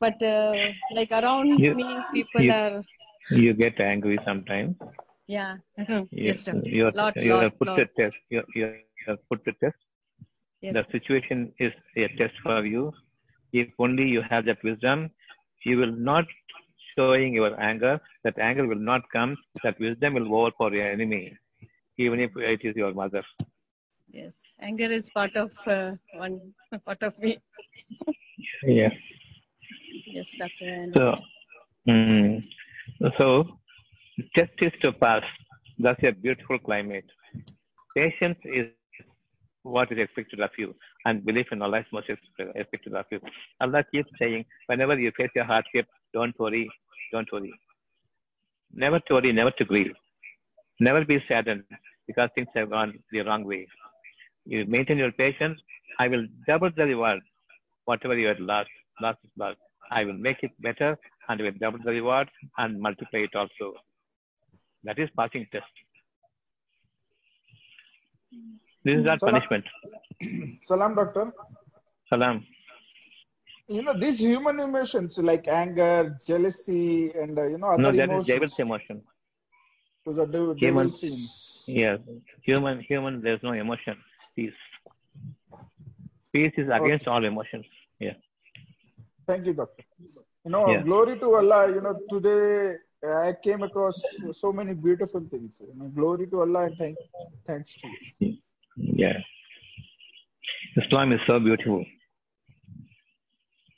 but 0.00 0.22
uh, 0.22 0.72
like 0.90 1.12
around 1.12 1.58
You- 1.60 1.74
me, 1.74 1.88
people 2.12 2.42
you- 2.42 2.52
are 2.52 2.82
You 3.30 3.52
get 3.54 3.80
angry 3.80 4.18
sometimes. 4.24 4.76
yeah. 5.26 5.56
You, 6.10 6.26
yes, 6.28 6.44
doctor. 6.44 6.68
you, 6.68 6.86
are, 6.86 6.92
Lot, 6.94 7.16
you 7.16 7.32
lot, 7.34 7.44
are 7.44 7.50
put 7.50 7.68
lot. 7.68 7.76
to 7.78 7.86
test. 8.00 8.16
You, 8.30 8.42
you 8.54 8.66
are 9.08 9.16
put 9.28 9.44
to 9.46 9.52
test. 9.62 9.76
Yes. 10.60 10.74
The 10.76 10.82
situation 10.94 11.52
is 11.58 11.72
a 11.96 12.08
test 12.18 12.34
for 12.42 12.64
you. 12.64 12.92
If 13.52 13.68
only 13.78 14.04
you 14.08 14.22
have 14.30 14.44
that 14.46 14.62
wisdom, 14.62 15.10
you 15.64 15.76
will 15.78 15.92
not 16.10 16.24
showing 16.98 17.34
your 17.34 17.60
anger. 17.60 18.00
That 18.24 18.38
anger 18.38 18.66
will 18.66 18.84
not 18.92 19.02
come. 19.12 19.36
That 19.62 19.78
wisdom 19.78 20.14
will 20.14 20.34
overpower 20.34 20.74
your 20.74 20.90
enemy, 20.90 21.36
even 21.98 22.20
if 22.20 22.30
it 22.36 22.60
is 22.62 22.76
your 22.76 22.92
mother. 22.94 23.22
Yes. 24.08 24.54
Anger 24.60 24.90
is 24.92 25.10
part 25.10 25.36
of 25.36 25.52
uh, 25.66 25.92
one 26.14 26.54
part 26.84 27.02
of 27.02 27.18
me. 27.18 27.38
Yes. 28.64 28.92
Yes, 30.06 30.30
doctor. 30.38 30.92
So, 30.96 31.18
mm, 31.88 32.42
so 33.18 33.44
test 34.34 34.52
is 34.60 34.72
to 34.82 34.92
pass. 34.92 35.22
That's 35.78 36.02
a 36.04 36.12
beautiful 36.12 36.58
climate. 36.58 37.04
Patience 37.94 38.38
is 38.44 38.66
what 39.62 39.90
is 39.90 39.98
expected 39.98 40.40
of 40.40 40.50
you, 40.56 40.74
and 41.04 41.24
belief 41.24 41.46
in 41.50 41.60
Allah 41.60 41.80
is 41.80 41.86
most 41.92 42.08
ex- 42.08 42.50
expected 42.54 42.94
of 42.94 43.04
you. 43.10 43.20
Allah 43.60 43.84
keeps 43.92 44.10
saying, 44.18 44.44
whenever 44.68 44.98
you 44.98 45.10
face 45.16 45.30
a 45.36 45.44
hardship, 45.44 45.86
don't 46.14 46.38
worry, 46.38 46.70
don't 47.12 47.30
worry. 47.32 47.52
Never 48.72 49.00
to 49.00 49.14
worry, 49.14 49.32
never 49.32 49.50
to 49.52 49.64
grieve. 49.64 49.92
Never 50.80 51.04
be 51.04 51.22
saddened 51.28 51.64
because 52.06 52.30
things 52.34 52.48
have 52.54 52.70
gone 52.70 52.98
the 53.12 53.20
wrong 53.20 53.44
way. 53.44 53.66
You 54.44 54.64
maintain 54.66 54.98
your 54.98 55.12
patience, 55.12 55.58
I 55.98 56.08
will 56.08 56.26
double 56.46 56.70
the 56.76 56.84
reward. 56.84 57.20
Whatever 57.84 58.16
you 58.18 58.28
had 58.28 58.40
lost, 58.40 58.70
lost 59.00 59.18
is 59.24 59.30
lost. 59.36 59.58
I 59.90 60.04
will 60.04 60.18
make 60.18 60.38
it 60.42 60.50
better 60.60 60.98
and 61.28 61.40
will 61.40 61.52
double 61.60 61.78
the 61.84 61.90
reward 61.90 62.28
and 62.58 62.80
multiply 62.80 63.20
it 63.20 63.34
also. 63.34 63.74
That 64.84 64.98
is 64.98 65.08
passing 65.16 65.46
test. 65.52 65.64
This 68.84 68.98
is 68.98 69.04
not 69.04 69.18
mm, 69.18 69.20
Salam. 69.20 69.32
punishment. 69.32 69.64
Salam, 70.62 70.94
doctor. 70.94 71.32
Salam. 72.08 72.44
You 73.68 73.82
know, 73.82 73.94
these 73.98 74.18
human 74.20 74.60
emotions 74.60 75.18
like 75.18 75.48
anger, 75.48 76.16
jealousy, 76.24 77.10
and 77.12 77.36
uh, 77.38 77.46
you 77.46 77.58
know, 77.58 77.68
other 77.68 77.82
No, 77.82 77.90
that 77.92 77.98
is 77.98 78.04
emotions. 78.04 78.26
devil's 78.26 78.58
emotion. 78.58 79.02
Those 80.04 80.18
are 80.20 80.26
dev- 80.26 80.56
Human-. 80.58 80.90
Yes. 81.66 81.98
Human, 82.44 82.80
human, 82.80 83.20
there's 83.22 83.42
no 83.42 83.52
emotion. 83.52 83.96
Peace. 84.36 84.52
Peace 86.32 86.52
is 86.56 86.68
against 86.72 87.08
all 87.08 87.24
emotions. 87.24 87.64
Yeah. 87.98 88.12
Thank 89.26 89.46
you, 89.46 89.54
doctor. 89.54 89.82
You 90.44 90.50
know, 90.52 90.68
Yeah. 90.70 90.82
glory 90.82 91.18
to 91.18 91.34
Allah. 91.34 91.68
You 91.68 91.80
know, 91.80 91.98
today 92.08 92.76
I 93.28 93.32
came 93.42 93.62
across 93.64 94.00
so 94.32 94.52
many 94.52 94.74
beautiful 94.74 95.22
things. 95.24 95.60
You 95.66 95.74
know, 95.76 95.86
glory 95.88 96.28
to 96.28 96.40
Allah 96.42 96.66
and 96.66 96.76
thank, 96.78 96.96
thanks 97.48 97.74
to 97.80 97.88
you. 98.20 98.36
Yeah. 98.76 99.18
Islam 100.76 101.12
is 101.12 101.20
so 101.26 101.40
beautiful. 101.40 101.84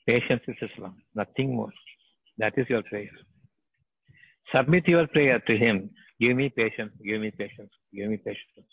Patience 0.08 0.40
is 0.48 0.56
Islam, 0.62 0.94
nothing 1.14 1.54
more. 1.54 1.72
That 2.38 2.54
is 2.56 2.66
your 2.70 2.82
prayer. 2.82 3.10
Submit 4.54 4.88
your 4.88 5.06
prayer 5.06 5.38
to 5.46 5.54
Him. 5.54 5.90
Give 6.18 6.34
me 6.34 6.48
patience, 6.48 6.92
give 7.04 7.20
me 7.20 7.30
patience, 7.30 7.70
give 7.94 8.08
me 8.08 8.16
patience. 8.16 8.68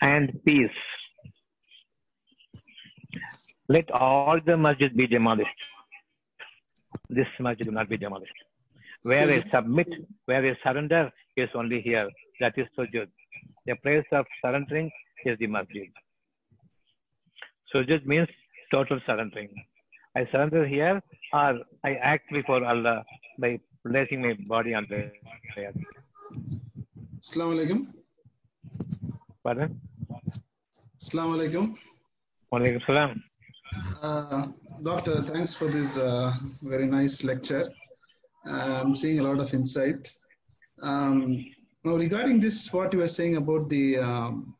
And 0.00 0.38
peace. 0.46 0.78
Let 3.68 3.90
all 3.90 4.38
the 4.46 4.56
masjid 4.56 4.96
be 4.96 5.08
demolished. 5.08 5.60
This 7.10 7.26
masjid 7.40 7.66
will 7.66 7.74
not 7.74 7.88
be 7.88 7.96
demolished. 7.96 8.38
Where 9.02 9.28
I 9.28 9.42
submit, 9.52 9.88
where 10.26 10.46
I 10.46 10.56
surrender 10.62 11.10
is 11.36 11.48
only 11.56 11.80
here. 11.80 12.08
That 12.40 12.54
is 12.56 12.66
sujood. 12.78 13.08
The 13.66 13.74
place 13.82 14.06
of 14.12 14.26
surrendering 14.40 14.90
is 15.26 15.36
the 15.40 15.48
masjid. 15.48 15.90
Sujood 17.74 18.06
means 18.06 18.28
total 18.72 19.00
surrendering. 19.06 19.52
I 20.16 20.26
surrender 20.30 20.66
here 20.66 21.02
or 21.32 21.58
I 21.84 21.94
act 21.94 22.30
before 22.32 22.64
Allah 22.64 23.04
by 23.38 23.60
placing 23.86 24.22
my 24.22 24.34
body 24.46 24.74
on 24.74 24.86
the 24.88 25.10
prayer. 25.52 25.72
Assalamu 27.20 27.52
alaikum. 27.56 27.86
Pardon? 29.44 29.80
Assalamu 31.00 31.36
alaikum. 31.36 31.76
Walaikum 32.52 32.84
salam. 32.86 33.22
Uh, 34.02 34.46
doctor, 34.82 35.22
thanks 35.22 35.54
for 35.54 35.68
this 35.68 35.96
uh, 35.98 36.32
very 36.62 36.86
nice 36.86 37.22
lecture. 37.24 37.66
Uh, 38.48 38.80
I'm 38.82 38.96
seeing 38.96 39.20
a 39.20 39.22
lot 39.22 39.38
of 39.40 39.52
insight. 39.52 40.10
Um, 40.82 41.44
now, 41.84 41.94
regarding 41.94 42.40
this, 42.40 42.72
what 42.72 42.92
you 42.92 43.00
were 43.00 43.08
saying 43.08 43.36
about 43.36 43.68
the 43.68 43.98
um, 43.98 44.54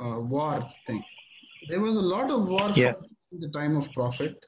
uh, 0.00 0.20
war 0.20 0.66
thing, 0.86 1.02
there 1.68 1.80
was 1.80 1.96
a 1.96 2.00
lot 2.00 2.30
of 2.30 2.48
war 2.48 2.70
Yeah. 2.74 2.92
The 3.40 3.48
time 3.50 3.76
of 3.76 3.92
Prophet, 3.92 4.44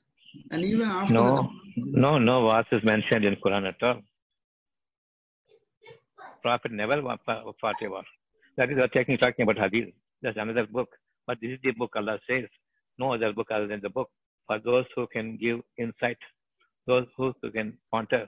and 0.50 0.64
even 0.64 0.88
after 0.88 1.14
No, 1.14 1.50
the 1.76 1.82
no, 2.02 2.18
no 2.18 2.48
verse 2.50 2.66
is 2.72 2.84
mentioned 2.84 3.24
in 3.24 3.36
Quran 3.36 3.68
at 3.68 3.82
all. 3.82 4.00
Prophet 6.42 6.72
never 6.72 7.00
fought 7.26 7.82
a 7.82 7.88
war. 7.88 8.04
That 8.56 8.70
is, 8.70 8.76
we 8.76 8.82
are 8.82 8.88
taking, 8.88 9.18
talking 9.18 9.42
about 9.44 9.58
Hadith. 9.58 9.94
That's 10.22 10.36
another 10.38 10.66
book. 10.66 10.88
But 11.26 11.38
this 11.42 11.52
is 11.52 11.58
the 11.62 11.72
book 11.72 11.92
Allah 11.96 12.18
says. 12.28 12.44
No 12.98 13.14
other 13.14 13.32
book 13.32 13.48
other 13.52 13.66
than 13.66 13.80
the 13.82 13.90
book. 13.90 14.10
For 14.46 14.58
those 14.60 14.86
who 14.94 15.06
can 15.08 15.36
give 15.36 15.60
insight, 15.78 16.18
those 16.86 17.06
who 17.16 17.34
who 17.42 17.50
can 17.50 17.76
ponder, 17.92 18.26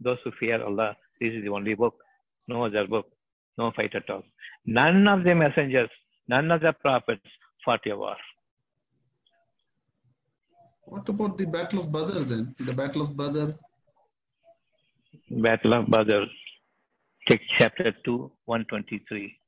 those 0.00 0.18
who 0.24 0.32
fear 0.40 0.62
Allah, 0.62 0.96
this 1.20 1.32
is 1.34 1.42
the 1.44 1.50
only 1.50 1.74
book. 1.74 1.94
No 2.48 2.64
other 2.66 2.86
book. 2.86 3.06
No 3.58 3.72
fight 3.76 3.94
at 3.94 4.08
all. 4.10 4.22
None 4.66 5.06
of 5.08 5.24
the 5.24 5.34
messengers, 5.34 5.90
none 6.28 6.50
of 6.50 6.60
the 6.62 6.72
prophets 6.72 7.26
fought 7.64 7.86
a 7.86 7.96
war. 7.96 8.16
What 10.90 11.08
about 11.08 11.36
the 11.38 11.46
Battle 11.46 11.80
of 11.80 11.92
Badr 11.92 12.20
then? 12.20 12.54
The 12.58 12.72
Battle 12.72 13.02
of 13.02 13.16
Badr, 13.16 13.52
Battle 15.30 15.74
of 15.74 15.90
Badr, 15.90 16.24
take 17.28 17.40
chapter 17.58 17.92
2, 18.04 18.32
123. 18.46 19.38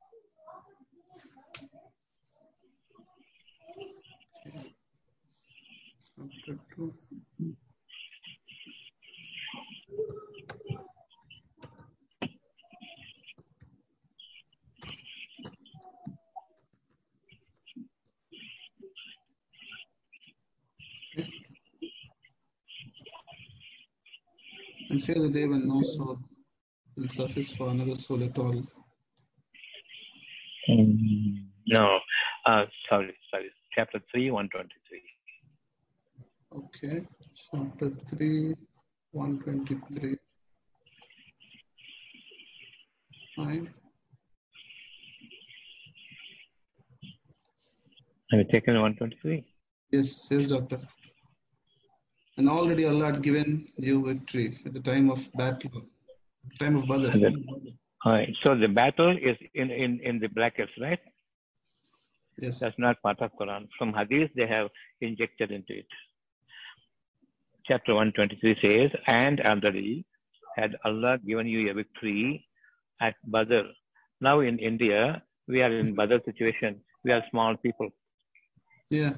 chapter 6.46 6.58
2. 6.76 6.94
And 24.90 25.00
fear 25.00 25.14
the 25.14 25.30
day 25.30 25.46
when 25.46 25.68
no 25.68 25.80
soul 25.82 26.18
will 26.96 27.08
suffice 27.08 27.52
for 27.52 27.68
another 27.68 27.94
soul 27.94 28.24
at 28.24 28.36
all. 28.36 28.60
No, 30.68 32.00
uh, 32.46 32.64
sorry, 32.88 33.14
sorry. 33.30 33.50
Chapter 33.72 34.00
3, 34.10 34.32
123. 34.32 35.00
Okay, 36.58 37.06
chapter 37.52 37.90
3, 38.16 38.54
123. 39.12 40.16
Fine. 43.36 43.72
Have 48.32 48.40
you 48.40 48.44
taken 48.50 48.74
123? 48.74 49.44
Yes, 49.92 50.26
yes, 50.32 50.46
doctor. 50.46 50.80
And 52.40 52.48
already 52.48 52.86
Allah 52.86 53.06
had 53.12 53.22
given 53.22 53.68
you 53.76 54.02
victory 54.02 54.58
at 54.64 54.72
the 54.72 54.80
time 54.80 55.10
of 55.10 55.30
battle, 55.34 55.82
time 56.58 56.76
of 56.76 56.88
Badr. 56.88 57.08
Okay. 57.08 57.34
All 58.06 58.12
right. 58.12 58.34
So 58.42 58.56
the 58.56 58.66
battle 58.66 59.14
is 59.14 59.36
in, 59.54 59.70
in, 59.70 60.00
in 60.02 60.20
the 60.20 60.28
brackets, 60.28 60.72
right? 60.80 61.00
Yes. 62.40 62.58
That's 62.58 62.78
not 62.78 63.02
part 63.02 63.20
of 63.20 63.30
Quran. 63.38 63.68
From 63.76 63.92
Hadith, 63.92 64.30
they 64.36 64.46
have 64.46 64.68
injected 65.02 65.50
into 65.50 65.74
it. 65.80 65.90
Chapter 67.66 67.92
123 67.94 68.56
says, 68.64 68.90
And 69.06 69.42
already 69.42 70.06
had 70.56 70.76
Allah 70.86 71.18
given 71.18 71.46
you 71.46 71.70
a 71.70 71.74
victory 71.74 72.46
at 73.02 73.16
Badr. 73.26 73.64
Now 74.22 74.40
in 74.40 74.58
India, 74.58 75.22
we 75.46 75.60
are 75.60 75.78
in 75.78 75.94
Badr 75.94 76.16
situation. 76.24 76.80
We 77.04 77.12
are 77.12 77.22
small 77.30 77.54
people. 77.58 77.90
Yeah. 78.88 79.16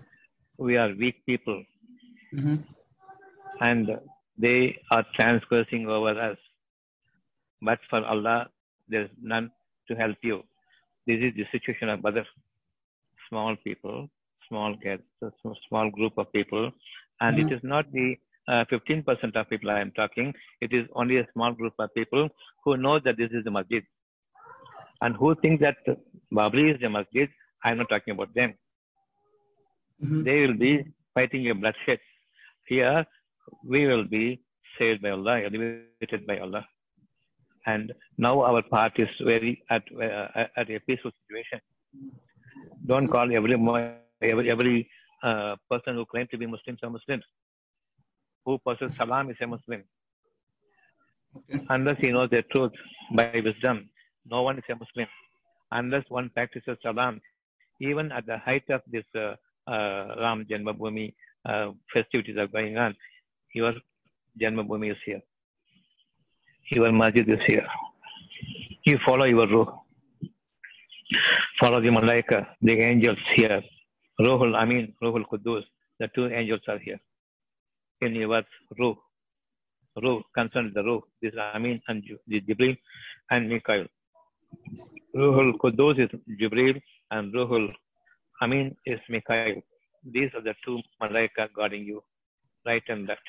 We 0.58 0.76
are 0.76 0.92
weak 0.92 1.24
people. 1.24 1.62
hmm 2.32 2.56
and 3.62 3.90
they 4.38 4.76
are 4.92 5.04
transgressing 5.16 5.88
over 5.88 6.18
us. 6.20 6.38
But 7.62 7.80
for 7.90 8.04
Allah, 8.04 8.50
there 8.88 9.04
is 9.04 9.10
none 9.22 9.50
to 9.88 9.94
help 9.96 10.16
you. 10.22 10.42
This 11.06 11.20
is 11.20 11.34
the 11.36 11.46
situation 11.52 11.88
of 11.88 12.04
other 12.04 12.26
small 13.28 13.56
people, 13.64 14.08
small 14.48 14.76
kids, 14.76 15.02
small 15.68 15.90
group 15.90 16.18
of 16.18 16.32
people, 16.32 16.70
and 17.20 17.38
it 17.38 17.50
Mhm. 17.50 17.52
is 17.52 17.60
not 17.62 17.90
the 17.92 18.16
uh, 18.48 18.64
15% 18.70 19.36
of 19.36 19.48
people 19.50 19.70
I 19.70 19.80
am 19.80 19.92
talking. 19.92 20.34
It 20.60 20.72
is 20.72 20.86
only 20.94 21.18
a 21.18 21.26
small 21.32 21.52
group 21.52 21.74
of 21.78 21.94
people 21.94 22.28
who 22.64 22.76
know 22.76 22.98
that 22.98 23.16
this 23.16 23.30
is 23.32 23.44
the 23.44 23.50
masjid 23.50 23.84
and 25.02 25.16
who 25.16 25.34
think 25.36 25.60
that 25.60 25.76
Babri 26.32 26.74
is 26.74 26.80
the 26.80 26.88
masjid. 26.90 27.28
I 27.64 27.72
am 27.72 27.78
not 27.78 27.88
talking 27.90 28.12
about 28.14 28.34
them 28.34 28.54
hmm 30.00 30.24
they 30.26 30.46
will 30.46 30.54
be 30.54 30.84
fighting 31.14 31.48
a 31.50 31.54
bloodshed. 31.54 31.98
Here, 32.66 33.06
we 33.64 33.86
will 33.86 34.04
be 34.04 34.40
saved 34.78 35.02
by 35.02 35.10
Allah, 35.10 35.42
elevated 35.44 36.26
by 36.26 36.38
Allah. 36.38 36.64
And 37.66 37.92
now 38.18 38.42
our 38.42 38.62
part 38.62 38.98
is 38.98 39.08
very 39.20 39.62
at, 39.70 39.82
uh, 39.96 40.46
at 40.56 40.70
a 40.70 40.80
peaceful 40.80 41.12
situation. 41.22 41.60
Don't 42.86 43.08
call 43.08 43.32
every 43.32 43.54
every, 44.22 44.50
every 44.50 44.90
uh, 45.22 45.56
person 45.70 45.94
who 45.94 46.04
claims 46.06 46.28
to 46.30 46.38
be 46.38 46.46
Muslims 46.46 46.80
a 46.82 46.90
Muslim. 46.90 47.22
Who 48.44 48.58
possesses 48.58 48.96
Salam 48.96 49.30
is 49.30 49.36
a 49.40 49.46
Muslim. 49.46 49.84
Okay. 51.36 51.64
Unless 51.70 51.98
he 52.00 52.08
knows 52.08 52.30
the 52.30 52.42
truth 52.52 52.72
by 53.14 53.40
wisdom, 53.44 53.88
no 54.26 54.42
one 54.42 54.58
is 54.58 54.64
a 54.68 54.74
Muslim. 54.74 55.06
Unless 55.70 56.04
one 56.08 56.30
practices 56.34 56.76
Salam, 56.82 57.20
even 57.80 58.10
at 58.10 58.26
the 58.26 58.38
height 58.38 58.64
of 58.70 58.80
this 58.90 59.04
uh, 59.14 59.34
uh, 59.70 60.16
Ram 60.20 60.44
Janmabhoomi 60.50 61.14
uh, 61.48 61.70
festivities 61.92 62.36
are 62.36 62.48
going 62.48 62.76
on, 62.76 62.94
your 63.54 63.74
Janmabhoomi 64.40 64.90
is 64.90 64.96
here. 65.04 65.20
Your 66.70 66.90
masjid 66.92 67.28
is 67.28 67.38
here. 67.46 67.66
You 68.86 68.98
follow 69.04 69.24
your 69.24 69.46
ruh. 69.46 69.66
Follow 71.60 71.80
the 71.80 71.88
Malaika, 71.88 72.46
the 72.62 72.72
angels 72.80 73.18
here. 73.36 73.62
Ruhul 74.20 74.56
Amin, 74.56 74.94
Ruhul 75.02 75.24
Qudus, 75.30 75.62
the 76.00 76.08
two 76.14 76.26
angels 76.28 76.60
are 76.68 76.78
here. 76.78 76.98
In 78.00 78.14
your 78.14 78.42
ruh. 78.78 78.94
Ruh, 80.02 80.22
concerned 80.34 80.72
the 80.74 80.82
ruh. 80.82 81.00
This 81.20 81.32
is 81.32 81.38
Amin 81.54 81.80
and 81.88 82.02
Jibril 82.30 82.76
and 83.30 83.48
Mikael. 83.48 83.84
Ruhul 85.14 85.52
Qudus 85.62 86.00
is 86.00 86.10
Jibril 86.40 86.80
and 87.10 87.32
Ruhul 87.34 87.68
Amin 88.40 88.74
is 88.86 88.98
Mikael. 89.08 89.60
These 90.04 90.30
are 90.34 90.42
the 90.42 90.54
two 90.64 90.80
Malaika 91.00 91.48
guarding 91.54 91.84
you, 91.84 92.02
right 92.66 92.82
and 92.88 93.06
left. 93.06 93.20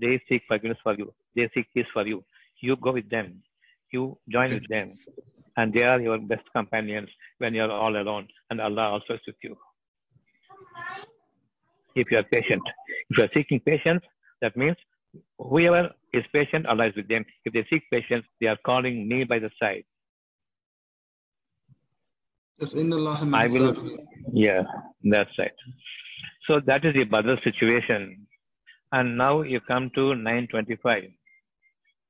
They 0.00 0.20
seek 0.28 0.42
forgiveness 0.48 0.78
for 0.82 0.94
you. 0.94 1.12
They 1.36 1.50
seek 1.54 1.66
peace 1.74 1.86
for 1.92 2.06
you. 2.06 2.24
You 2.60 2.76
go 2.76 2.92
with 2.92 3.08
them. 3.10 3.42
You 3.92 4.18
join 4.28 4.54
with 4.54 4.68
them. 4.68 4.94
And 5.56 5.72
they 5.72 5.82
are 5.82 6.00
your 6.00 6.18
best 6.18 6.42
companions 6.52 7.08
when 7.38 7.54
you 7.54 7.62
are 7.62 7.70
all 7.70 7.96
alone. 7.96 8.26
And 8.50 8.60
Allah 8.60 8.90
also 8.94 9.14
is 9.14 9.20
with 9.26 9.36
you. 9.42 9.56
If 11.94 12.10
you 12.10 12.18
are 12.18 12.24
patient. 12.24 12.62
If 13.10 13.18
you 13.18 13.24
are 13.24 13.30
seeking 13.32 13.60
patience, 13.60 14.02
that 14.42 14.56
means 14.56 14.76
whoever 15.38 15.90
is 16.12 16.24
patient, 16.32 16.66
Allah 16.66 16.88
is 16.88 16.96
with 16.96 17.08
them. 17.08 17.24
If 17.44 17.52
they 17.52 17.64
seek 17.70 17.82
patience, 17.90 18.24
they 18.40 18.48
are 18.48 18.58
calling 18.64 19.08
me 19.08 19.24
by 19.24 19.38
the 19.38 19.50
side. 19.60 19.84
Yes, 22.58 22.72
in 22.72 22.92
Allah 22.92 23.18
I 23.32 23.46
will, 23.46 23.74
yeah, 24.32 24.62
that's 25.02 25.30
right. 25.38 25.52
So 26.46 26.60
that 26.66 26.84
is 26.84 26.94
the 26.94 27.04
Badr 27.04 27.34
situation. 27.42 28.26
And 28.92 29.18
now 29.18 29.42
you 29.42 29.60
come 29.60 29.90
to 29.94 30.14
925, 30.14 31.04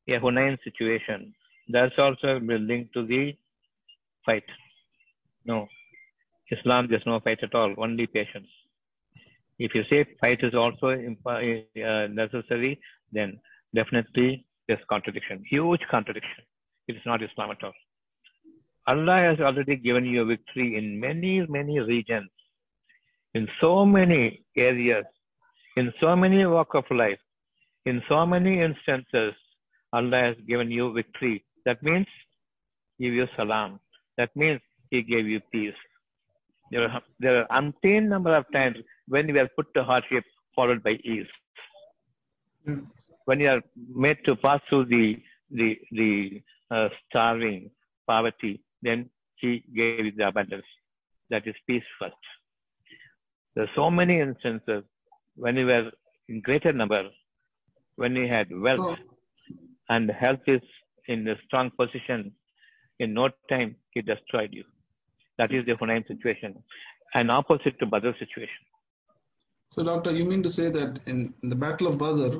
a 0.08 0.12
Hunain 0.12 0.58
situation. 0.62 1.34
That's 1.68 1.94
also 1.98 2.40
linked 2.40 2.92
to 2.94 3.06
the 3.06 3.34
fight. 4.26 4.44
No, 5.46 5.66
Islam, 6.50 6.88
there's 6.88 7.06
no 7.06 7.20
fight 7.20 7.42
at 7.42 7.54
all, 7.54 7.74
only 7.78 8.06
patience. 8.06 8.48
If 9.58 9.74
you 9.74 9.84
say 9.88 10.04
fight 10.20 10.40
is 10.42 10.54
also 10.54 10.88
uh, 10.88 12.06
necessary, 12.08 12.80
then 13.12 13.40
definitely 13.74 14.46
there's 14.66 14.80
contradiction, 14.88 15.44
huge 15.48 15.80
contradiction. 15.90 16.44
It's 16.88 17.06
not 17.06 17.22
Islam 17.22 17.50
at 17.52 17.62
all. 17.62 17.72
Allah 18.86 19.16
has 19.30 19.40
already 19.40 19.76
given 19.76 20.04
you 20.04 20.22
a 20.22 20.24
victory 20.26 20.76
in 20.76 21.00
many, 21.00 21.46
many 21.46 21.80
regions, 21.80 22.28
in 23.32 23.48
so 23.60 23.86
many 23.86 24.44
areas, 24.56 25.04
in 25.76 25.92
so 26.00 26.14
many 26.16 26.44
walk 26.46 26.74
of 26.74 26.84
life, 26.90 27.18
in 27.86 28.02
so 28.08 28.26
many 28.26 28.60
instances. 28.60 29.34
Allah 29.92 30.20
has 30.22 30.36
given 30.48 30.70
you 30.72 30.92
victory. 30.92 31.44
That 31.66 31.82
means 31.82 32.06
give 33.00 33.12
you 33.12 33.26
salam. 33.36 33.78
That 34.18 34.30
means 34.34 34.60
He 34.90 35.02
gave 35.02 35.26
you 35.26 35.40
peace. 35.52 35.74
There 36.70 36.88
are, 36.88 37.02
there 37.20 37.46
are 37.52 37.72
number 38.00 38.34
of 38.34 38.44
times 38.52 38.76
when 39.06 39.32
we 39.32 39.38
are 39.38 39.48
put 39.56 39.72
to 39.74 39.84
hardship 39.84 40.24
followed 40.56 40.82
by 40.82 40.92
ease. 41.04 41.26
Hmm. 42.64 42.80
When 43.26 43.40
you 43.40 43.48
are 43.50 43.62
made 43.94 44.18
to 44.24 44.36
pass 44.36 44.60
through 44.68 44.86
the 44.86 45.16
the 45.50 45.78
the 45.92 46.42
uh, 46.70 46.88
starving, 47.08 47.70
poverty, 48.06 48.62
then 48.82 49.10
he 49.36 49.62
gave 49.74 50.06
you 50.06 50.12
the 50.16 50.28
abundance. 50.28 50.64
That 51.30 51.46
is 51.46 51.54
peace 51.66 51.84
first. 51.98 52.14
There 53.54 53.64
are 53.64 53.70
so 53.76 53.90
many 53.90 54.20
instances 54.20 54.82
when 55.36 55.56
we 55.56 55.64
were 55.64 55.90
in 56.28 56.40
greater 56.40 56.72
number, 56.72 57.04
when 57.96 58.14
we 58.14 58.28
had 58.28 58.48
wealth 58.50 58.98
and 59.88 60.10
health 60.10 60.40
is 60.46 60.62
in 61.08 61.26
a 61.28 61.36
strong 61.46 61.70
position, 61.78 62.32
in 62.98 63.14
no 63.14 63.28
time 63.48 63.76
he 63.90 64.02
destroyed 64.02 64.50
you. 64.52 64.64
That 65.38 65.52
is 65.52 65.66
the 65.66 65.72
Hunayn 65.72 66.06
situation. 66.06 66.54
And 67.14 67.30
opposite 67.30 67.78
to 67.80 67.86
Badr 67.86 68.10
situation. 68.18 68.64
So, 69.68 69.82
doctor, 69.82 70.12
you 70.12 70.24
mean 70.24 70.42
to 70.42 70.50
say 70.50 70.70
that 70.70 71.00
in, 71.06 71.34
in 71.42 71.48
the 71.48 71.56
Battle 71.56 71.88
of 71.88 71.98
Badr, 71.98 72.38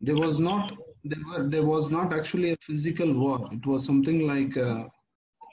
there 0.00 0.16
was 0.16 0.40
not 0.40 0.72
there, 1.04 1.20
were, 1.28 1.48
there 1.48 1.64
was 1.64 1.90
not 1.90 2.12
actually 2.12 2.52
a 2.52 2.56
physical 2.60 3.12
war. 3.12 3.48
It 3.52 3.64
was 3.64 3.84
something 3.84 4.26
like 4.26 4.56
uh, 4.56 4.84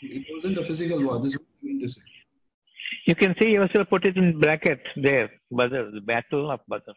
it 0.01 0.25
wasn't 0.33 0.57
a 0.57 0.63
physical 0.63 1.03
war. 1.03 1.19
This 1.19 1.33
is 1.33 1.39
what 1.39 1.47
you 1.61 1.69
mean 1.69 1.81
to 1.81 1.89
say. 1.89 2.01
You 3.05 3.15
can 3.15 3.35
see 3.39 3.49
yourself 3.49 3.89
put 3.89 4.05
it 4.05 4.15
in 4.15 4.39
bracket 4.39 4.79
there, 4.95 5.29
Badr, 5.51 5.91
the 5.91 6.01
Battle 6.01 6.51
of 6.51 6.61
Badr. 6.69 6.91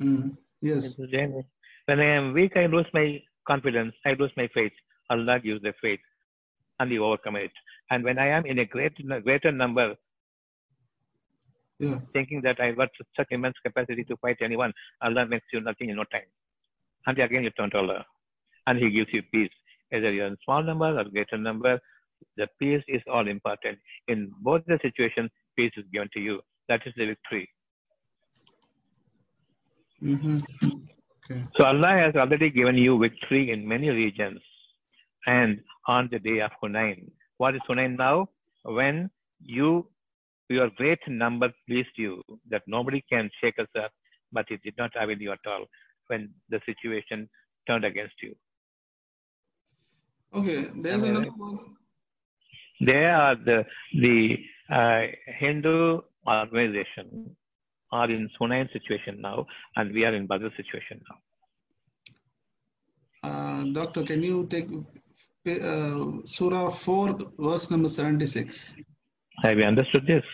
Mm. 0.00 0.36
Yes. 0.60 0.98
When 1.86 2.00
I 2.00 2.04
am 2.04 2.32
weak, 2.32 2.56
I 2.56 2.66
lose 2.66 2.86
my 2.92 3.20
confidence, 3.46 3.94
I 4.04 4.12
lose 4.18 4.30
my 4.36 4.48
faith. 4.54 4.72
Allah 5.10 5.38
gives 5.40 5.62
the 5.62 5.72
faith 5.80 6.00
and 6.80 6.90
you 6.90 7.04
overcome 7.04 7.36
it. 7.36 7.50
And 7.90 8.04
when 8.04 8.18
I 8.18 8.28
am 8.28 8.44
in 8.46 8.58
a 8.58 8.64
great, 8.64 8.94
greater 9.24 9.52
number, 9.52 9.94
Yeah. 11.78 11.98
thinking 12.12 12.40
that 12.42 12.58
I've 12.60 12.76
got 12.76 12.90
such 13.16 13.28
immense 13.30 13.58
capacity 13.64 14.04
to 14.04 14.16
fight 14.16 14.38
anyone, 14.40 14.72
Allah 15.02 15.26
makes 15.26 15.46
you 15.52 15.60
nothing 15.60 15.90
in 15.90 15.96
no 15.96 16.04
time. 16.04 16.30
And 17.06 17.18
again 17.18 17.44
you 17.44 17.50
turn 17.50 17.70
to 17.70 17.78
Allah. 17.78 18.04
And 18.66 18.78
He 18.78 18.90
gives 18.90 19.12
you 19.12 19.22
peace. 19.22 19.56
Either 19.92 20.12
you're 20.12 20.26
in 20.26 20.36
small 20.44 20.62
number 20.62 20.98
or 20.98 21.04
greater 21.04 21.38
number, 21.38 21.78
the 22.36 22.48
peace 22.58 22.82
is 22.88 23.02
all 23.10 23.28
important. 23.28 23.78
In 24.08 24.30
both 24.40 24.62
the 24.66 24.78
situations, 24.82 25.30
peace 25.56 25.72
is 25.76 25.84
given 25.92 26.08
to 26.14 26.20
you. 26.20 26.40
That 26.68 26.82
is 26.86 26.94
the 26.96 27.06
victory. 27.06 27.48
hmm 30.00 30.38
Okay. 31.28 31.42
So 31.58 31.64
Allah 31.64 31.88
has 32.04 32.14
already 32.14 32.50
given 32.50 32.76
you 32.78 32.98
victory 32.98 33.50
in 33.50 33.66
many 33.66 33.90
regions. 33.90 34.40
And 35.26 35.60
on 35.88 36.08
the 36.12 36.20
day 36.20 36.38
of 36.40 36.52
Hunain, 36.62 37.10
what 37.38 37.56
is 37.56 37.60
Hunain 37.68 37.96
now? 37.98 38.28
When 38.62 39.10
you, 39.40 39.88
your 40.48 40.70
great 40.76 41.00
number 41.08 41.52
pleased 41.66 41.96
you, 41.96 42.22
that 42.50 42.62
nobody 42.68 43.02
can 43.10 43.28
shake 43.40 43.58
us 43.58 43.66
up, 43.82 43.90
but 44.32 44.46
it 44.50 44.60
did 44.62 44.74
not 44.78 44.92
avail 44.94 45.18
you 45.20 45.32
at 45.32 45.40
all 45.46 45.64
when 46.06 46.30
the 46.48 46.60
situation 46.64 47.28
turned 47.66 47.84
against 47.84 48.14
you. 48.22 48.34
Okay. 50.34 50.66
There's 50.76 51.02
another. 51.02 51.30
They 52.80 53.04
are 53.06 53.36
the 53.36 53.64
the 53.94 54.38
uh, 54.70 55.02
Hindu 55.38 56.00
organization 56.26 57.36
are 57.92 58.10
in 58.10 58.28
Hunain 58.40 58.70
situation 58.72 59.20
now, 59.20 59.46
and 59.76 59.92
we 59.92 60.04
are 60.04 60.14
in 60.14 60.26
Badr 60.26 60.48
situation 60.56 61.00
now. 61.08 61.18
Uh, 63.28 63.64
doctor, 63.72 64.02
can 64.02 64.22
you 64.22 64.46
take 64.46 64.68
uh, 65.46 66.06
Surah 66.24 66.70
4, 66.70 67.16
verse 67.38 67.70
number 67.70 67.88
76? 67.88 68.74
Have 69.42 69.58
you 69.58 69.64
understood 69.64 70.06
this? 70.06 70.24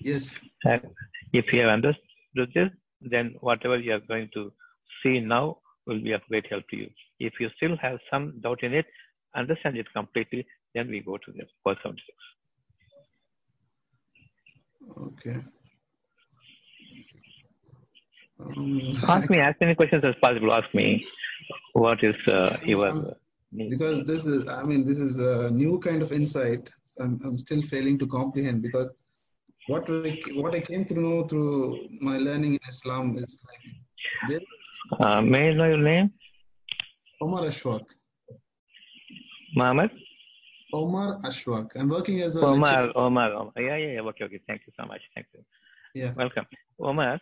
Yes. 0.00 0.34
And 0.64 0.82
if 1.32 1.52
you 1.52 1.60
have 1.62 1.70
understood 1.70 2.50
this, 2.54 2.70
then 3.00 3.34
whatever 3.40 3.78
you 3.78 3.92
are 3.92 4.00
going 4.00 4.28
to 4.34 4.52
see 5.02 5.20
now 5.20 5.58
will 5.86 6.00
be 6.00 6.12
of 6.12 6.22
great 6.28 6.46
help 6.50 6.68
to 6.70 6.76
you. 6.76 6.90
If 7.18 7.34
you 7.40 7.48
still 7.56 7.76
have 7.80 7.98
some 8.10 8.40
doubt 8.40 8.62
in 8.62 8.74
it, 8.74 8.86
understand 9.36 9.76
it 9.76 9.86
completely, 9.92 10.46
then 10.74 10.88
we 10.88 11.00
go 11.00 11.16
to 11.16 11.32
the 11.32 11.44
verse 11.64 11.78
76. 11.82 12.02
Okay. 15.08 15.36
Um, 18.38 18.92
Ask 19.08 19.30
me 19.30 19.40
as 19.40 19.54
many 19.60 19.74
questions 19.74 20.04
as 20.04 20.14
possible. 20.22 20.52
Ask 20.52 20.72
me 20.74 21.06
what 21.72 22.02
is 22.04 22.14
uh, 22.28 22.56
your 22.64 23.16
need. 23.52 23.70
because 23.70 24.04
this 24.04 24.26
is, 24.26 24.46
I 24.46 24.62
mean, 24.62 24.84
this 24.84 24.98
is 24.98 25.18
a 25.18 25.50
new 25.50 25.78
kind 25.78 26.02
of 26.02 26.12
insight. 26.12 26.70
So 26.84 27.04
I'm, 27.04 27.20
I'm 27.24 27.38
still 27.38 27.62
failing 27.62 27.98
to 28.00 28.06
comprehend 28.06 28.62
because 28.62 28.92
what 29.68 29.88
we, 29.88 30.22
what 30.34 30.54
I 30.54 30.60
came 30.60 30.84
to 30.86 31.00
know 31.00 31.24
through 31.24 31.88
my 32.00 32.18
learning 32.18 32.54
in 32.54 32.60
Islam 32.68 33.16
is 33.18 33.38
like 33.48 34.42
Uh, 35.00 35.20
may 35.20 35.50
I 35.50 35.54
know 35.54 35.66
your 35.66 35.78
name? 35.78 36.12
Omar 37.20 37.44
Ashwak. 37.44 37.86
Mohammed? 39.56 39.90
Omar 40.72 41.20
Ashwak. 41.22 41.70
I'm 41.76 41.88
working 41.88 42.20
as 42.20 42.36
a 42.36 42.40
Omar, 42.44 42.86
lecturer. 42.86 42.92
Omar, 43.04 43.32
Omar. 43.32 43.52
Yeah, 43.56 43.76
yeah, 43.76 43.92
yeah. 43.94 44.00
Okay, 44.10 44.24
okay. 44.24 44.40
Thank 44.46 44.62
you 44.66 44.72
so 44.78 44.84
much. 44.86 45.00
Thank 45.14 45.26
you. 45.34 45.40
Yeah. 45.94 46.12
Welcome. 46.14 46.44
Omar, 46.78 47.18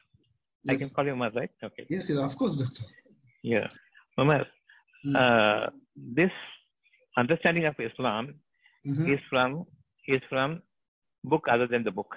I 0.69 0.75
can 0.77 0.89
call 0.89 1.05
you 1.07 1.13
Omar, 1.13 1.31
right? 1.35 1.51
Okay. 1.63 1.87
Yes, 1.89 2.11
yes, 2.11 2.19
of 2.19 2.37
course, 2.37 2.57
doctor. 2.57 2.85
Yeah. 3.43 3.69
Omar, 4.19 4.47
Mm. 5.07 5.17
uh, 5.23 5.71
this 6.19 6.33
understanding 7.19 7.67
of 7.67 7.75
Islam 7.79 8.41
Mhm. 8.87 9.07
is 9.15 9.21
from 9.31 9.67
is 10.09 10.23
from 10.31 10.63
book 11.33 11.45
other 11.55 11.67
than 11.67 11.85
the 11.85 11.91
book. 11.99 12.17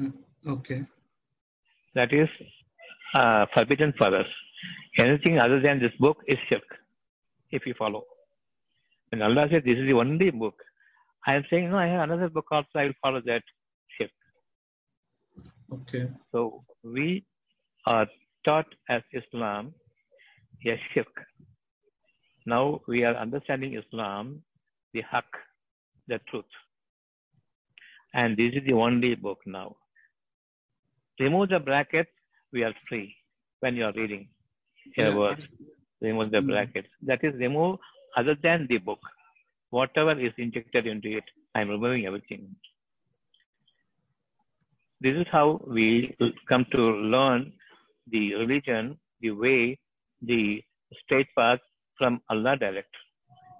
Mm. 0.00 0.12
Okay. 0.54 0.80
That 1.94 2.12
is 2.14 2.30
uh, 3.14 3.44
forbidden 3.54 3.92
for 3.98 4.08
us. 4.22 4.26
Anything 4.98 5.38
other 5.38 5.60
than 5.60 5.78
this 5.80 5.92
book 6.00 6.16
is 6.26 6.38
shirk, 6.48 6.64
if 7.52 7.66
you 7.66 7.74
follow. 7.78 8.04
And 9.12 9.22
Allah 9.22 9.46
said, 9.50 9.64
This 9.64 9.78
is 9.78 9.86
the 9.86 9.92
only 9.94 10.30
book. 10.30 10.54
I 11.26 11.36
am 11.36 11.44
saying, 11.50 11.70
No, 11.70 11.78
I 11.78 11.86
have 11.86 12.02
another 12.10 12.28
book 12.28 12.46
also, 12.50 12.68
I 12.76 12.84
will 12.86 12.94
follow 13.02 13.20
that 13.26 13.42
shirk. 13.98 14.10
Okay. 15.72 16.08
So 16.32 16.64
we 16.84 17.24
are 17.86 18.06
taught 18.44 18.66
as 18.88 19.02
Islam 19.12 19.74
a 20.66 20.80
shirk. 20.94 21.14
Now 22.46 22.80
we 22.88 23.04
are 23.04 23.14
understanding 23.16 23.76
Islam, 23.76 24.42
the 24.94 25.02
haq, 25.10 25.26
the 26.08 26.18
truth. 26.30 26.44
And 28.14 28.36
this 28.36 28.52
is 28.54 28.62
the 28.66 28.72
only 28.74 29.14
book 29.14 29.38
now. 29.46 29.76
Remove 31.20 31.50
the 31.50 31.58
brackets, 31.60 32.10
we 32.52 32.64
are 32.64 32.74
free 32.88 33.14
when 33.60 33.76
you 33.76 33.84
are 33.84 33.92
reading 33.92 34.28
a 34.98 35.04
Yeah. 35.04 35.16
word. 35.16 35.48
Remove 36.02 36.30
the 36.32 36.42
Mm. 36.42 36.48
brackets. 36.50 36.88
That 37.10 37.24
is, 37.28 37.34
remove 37.46 37.78
other 38.16 38.34
than 38.46 38.66
the 38.68 38.78
book. 38.78 39.00
Whatever 39.70 40.14
is 40.28 40.32
injected 40.46 40.86
into 40.86 41.16
it, 41.18 41.24
I 41.54 41.62
am 41.62 41.70
removing 41.70 42.06
everything. 42.06 42.42
This 45.04 45.16
is 45.22 45.26
how 45.36 45.60
we 45.66 46.14
come 46.48 46.64
to 46.74 46.82
learn 47.14 47.52
the 48.14 48.34
religion, 48.34 48.98
the 49.20 49.30
way, 49.30 49.78
the 50.22 50.62
straight 51.02 51.28
path 51.38 51.60
from 51.98 52.20
Allah 52.30 52.56
direct. 52.56 52.94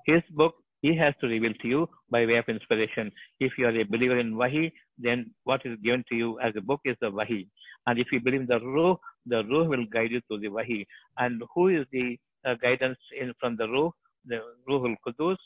His 0.06 0.22
book, 0.30 0.54
He 0.82 0.96
has 0.96 1.14
to 1.20 1.28
reveal 1.28 1.54
to 1.62 1.68
you 1.68 1.88
by 2.10 2.26
way 2.26 2.36
of 2.38 2.48
inspiration. 2.48 3.10
If 3.38 3.52
you 3.56 3.66
are 3.66 3.76
a 3.82 3.84
believer 3.84 4.18
in 4.18 4.36
Wahi, 4.36 4.72
then 4.98 5.32
what 5.44 5.64
is 5.64 5.78
given 5.84 6.04
to 6.08 6.16
you 6.16 6.40
as 6.40 6.52
a 6.56 6.60
book 6.60 6.80
is 6.84 6.96
the 7.00 7.10
Wahi. 7.18 7.48
And 7.86 8.00
if 8.00 8.08
you 8.12 8.20
believe 8.20 8.40
in 8.42 8.46
the 8.48 8.58
Ruh, 8.60 8.96
the 9.26 9.44
Ruh 9.44 9.64
will 9.72 9.86
guide 9.92 10.10
you 10.10 10.20
to 10.30 10.38
the 10.38 10.48
Wahi. 10.48 10.84
And 11.18 11.40
who 11.54 11.68
is 11.68 11.86
the 11.92 12.18
uh, 12.44 12.54
guidance 12.54 12.98
in 13.20 13.32
from 13.40 13.56
the 13.56 13.68
Ruh? 13.68 13.90
The 14.26 14.40
Ruhul 14.68 14.96
Qudus 15.06 15.36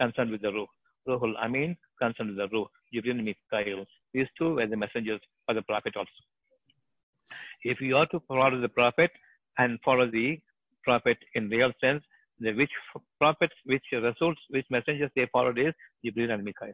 concerned 0.00 0.30
with 0.30 0.42
the 0.42 0.52
Ruh. 0.52 0.66
Ruhul 1.08 1.34
Amin 1.42 1.76
concerned 2.00 2.36
with 2.36 2.38
the 2.38 2.48
Ruh. 2.56 2.66
Jibril 2.94 3.22
Mikael. 3.22 3.84
These 4.14 4.26
two 4.38 4.54
were 4.56 4.66
the 4.66 4.76
messengers 4.76 5.20
for 5.46 5.54
the 5.54 5.62
Prophet 5.62 5.94
also. 5.96 6.10
If 7.64 7.80
you 7.80 7.96
are 7.96 8.06
to 8.06 8.20
follow 8.28 8.60
the 8.60 8.68
Prophet 8.68 9.10
and 9.58 9.78
follow 9.84 10.10
the 10.10 10.38
Prophet 10.84 11.18
in 11.34 11.48
real 11.48 11.72
sense, 11.80 12.02
the 12.40 12.52
which 12.52 12.70
prophets, 13.18 13.54
which 13.64 13.82
rasuls, 13.92 14.36
which 14.50 14.66
messengers 14.70 15.10
they 15.16 15.26
followed 15.32 15.58
is 15.58 15.74
Jibril 16.04 16.30
and 16.32 16.44
Mikael 16.44 16.72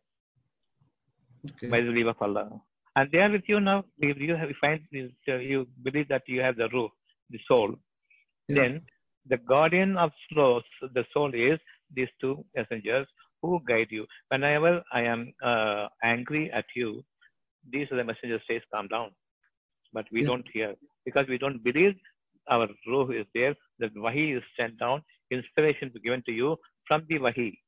Okay. 1.47 1.69
by 1.69 1.81
the 1.81 1.89
leave 1.89 2.07
of 2.07 2.17
Allah. 2.21 2.49
And 2.97 3.11
they 3.11 3.19
are 3.19 3.31
with 3.31 3.43
you 3.49 3.61
now. 3.61 3.85
If 3.99 4.19
you 4.19 4.37
have, 4.37 4.49
find 4.61 4.81
you 4.91 5.67
believe 5.83 6.09
that 6.09 6.23
you 6.27 6.41
have 6.41 6.57
the 6.57 6.69
ruh, 6.69 6.89
the 7.31 7.39
soul, 7.49 7.75
Yeah. 8.49 8.57
then 8.57 8.83
the 9.29 9.39
guardian 9.39 9.97
of 9.97 10.11
souls, 10.35 10.65
the 10.95 11.05
soul 11.13 11.33
is 11.35 11.59
these 11.95 12.09
two 12.21 12.45
messengers 12.55 13.07
who 13.43 13.61
guide 13.69 13.89
you. 13.91 14.07
Whenever 14.29 14.83
I 14.93 15.03
am 15.03 15.33
uh, 15.45 15.89
angry 16.03 16.51
at 16.53 16.65
you, 16.75 17.03
these 17.73 17.91
are 17.91 17.97
the 17.97 18.05
messengers 18.05 18.43
says, 18.51 18.63
calm 18.73 18.89
down. 18.89 19.11
But 19.93 20.07
we 20.13 20.21
Yeah. 20.23 20.27
don't 20.29 20.47
hear 20.53 20.75
because 21.05 21.27
we 21.29 21.39
don't 21.39 21.63
believe 21.63 21.95
our 22.51 22.69
ruh 22.87 23.11
is 23.11 23.27
there, 23.35 23.55
that 23.79 23.91
wahi 23.97 24.33
is 24.33 24.43
sent 24.59 24.79
down, 24.79 25.03
inspiration 25.31 25.91
is 25.95 26.03
given 26.03 26.23
to 26.27 26.33
you 26.33 26.57
from 26.89 27.05
the 27.09 27.19
wahi. 27.19 27.59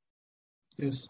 Yes. 0.76 1.08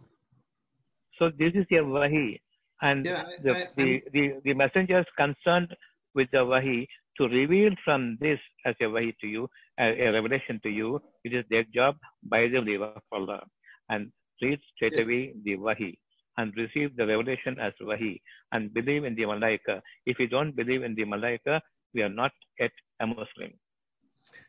So 1.18 1.30
this 1.30 1.53
is 1.55 1.66
your 1.70 1.84
wahi. 1.86 2.40
And 2.82 3.07
Yeah, 3.07 3.24
I- 3.26 3.42
the, 3.42 3.53
I- 3.57 3.68
the, 3.76 4.03
the, 4.12 4.40
the 4.44 4.55
messengers 4.55 5.07
concerned 5.16 5.74
with 6.17 6.29
the 6.33 6.45
wahi 6.45 6.89
to 7.19 7.29
reveal 7.29 7.73
from 7.85 8.17
this 8.21 8.41
as 8.64 8.75
a 8.83 8.89
wahi 8.89 9.14
to 9.21 9.27
you, 9.27 9.49
a, 9.79 10.11
revelation 10.11 10.59
to 10.64 10.71
you, 10.71 11.01
it 11.25 11.33
is 11.33 11.45
their 11.51 11.64
job 11.75 11.97
by 12.25 12.49
the 12.49 12.61
leave 12.61 12.83
of 12.83 13.03
Allah. 13.12 13.43
And 13.89 14.11
read 14.43 14.61
straight 14.75 14.99
away 14.99 15.35
the 15.45 15.57
wahi 15.57 15.99
and 16.39 16.53
receive 16.57 16.97
the 16.97 17.07
revelation 17.07 17.59
as 17.59 17.73
wahi 17.81 18.21
and 18.53 18.73
believe 18.75 19.05
in 19.05 19.14
the 19.14 19.23
malaika. 19.23 19.81
If 20.05 20.19
you 20.19 20.29
don't 20.29 20.55
believe 20.55 20.83
in 20.83 20.95
the 20.95 21.05
malaika, 21.05 21.61
we 21.95 22.03
are 22.03 22.14
not 22.23 22.33
yet 22.61 22.73
a 23.01 23.07
Muslim. 23.07 23.53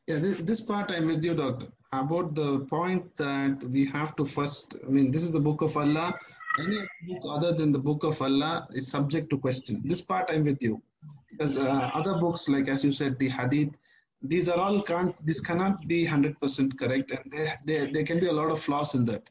Yeah, 0.08 0.18
this, 0.18 0.40
this 0.40 0.62
part 0.62 0.92
I'm 0.92 1.08
with 1.08 1.24
you, 1.24 1.36
Doctor. 1.36 1.68
About 1.94 2.36
the 2.36 2.60
point 2.62 3.16
that 3.18 3.64
we 3.64 3.86
have 3.86 4.16
to 4.18 4.26
first, 4.26 4.76
I 4.86 4.90
mean, 4.90 5.12
this 5.12 5.24
is 5.24 5.32
the 5.32 5.40
book 5.40 5.62
of 5.62 5.78
Allah. 5.78 6.14
Any 6.60 6.80
book 7.08 7.24
other 7.30 7.54
than 7.54 7.72
the 7.72 7.80
book 7.80 8.04
of 8.04 8.22
Allah 8.22 8.68
is 8.74 8.88
subject 8.90 9.30
to 9.30 9.38
question. 9.38 9.82
This 9.86 10.02
part 10.02 10.30
I'm 10.30 10.44
with 10.44 10.62
you. 10.62 10.82
Because 11.32 11.58
uh, 11.58 11.92
other 11.94 12.18
books, 12.20 12.48
like 12.50 12.68
as 12.68 12.84
you 12.84 12.92
said, 12.92 13.20
the 13.20 13.30
Hadith, 13.30 13.78
these 14.22 14.50
are 14.50 14.60
all 14.60 14.82
can't, 14.82 15.14
this 15.26 15.40
cannot 15.40 15.88
be 15.88 16.06
100% 16.06 16.78
correct, 16.80 17.12
and 17.12 17.32
there, 17.32 17.58
there, 17.66 17.88
there 17.92 18.04
can 18.04 18.20
be 18.20 18.28
a 18.28 18.32
lot 18.32 18.50
of 18.50 18.60
flaws 18.60 18.96
in 18.96 19.06
that. 19.06 19.30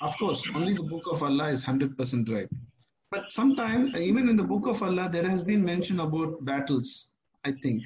Of 0.00 0.16
course, 0.18 0.48
only 0.54 0.74
the 0.74 0.82
book 0.82 1.04
of 1.10 1.22
Allah 1.22 1.48
is 1.50 1.64
100% 1.64 2.28
right. 2.28 2.48
But 3.10 3.30
sometimes, 3.30 3.94
even 3.94 4.28
in 4.28 4.36
the 4.36 4.44
book 4.44 4.66
of 4.66 4.82
Allah, 4.82 5.08
there 5.10 5.28
has 5.28 5.42
been 5.42 5.64
mention 5.64 6.00
about 6.00 6.44
battles, 6.44 7.08
I 7.44 7.52
think. 7.62 7.82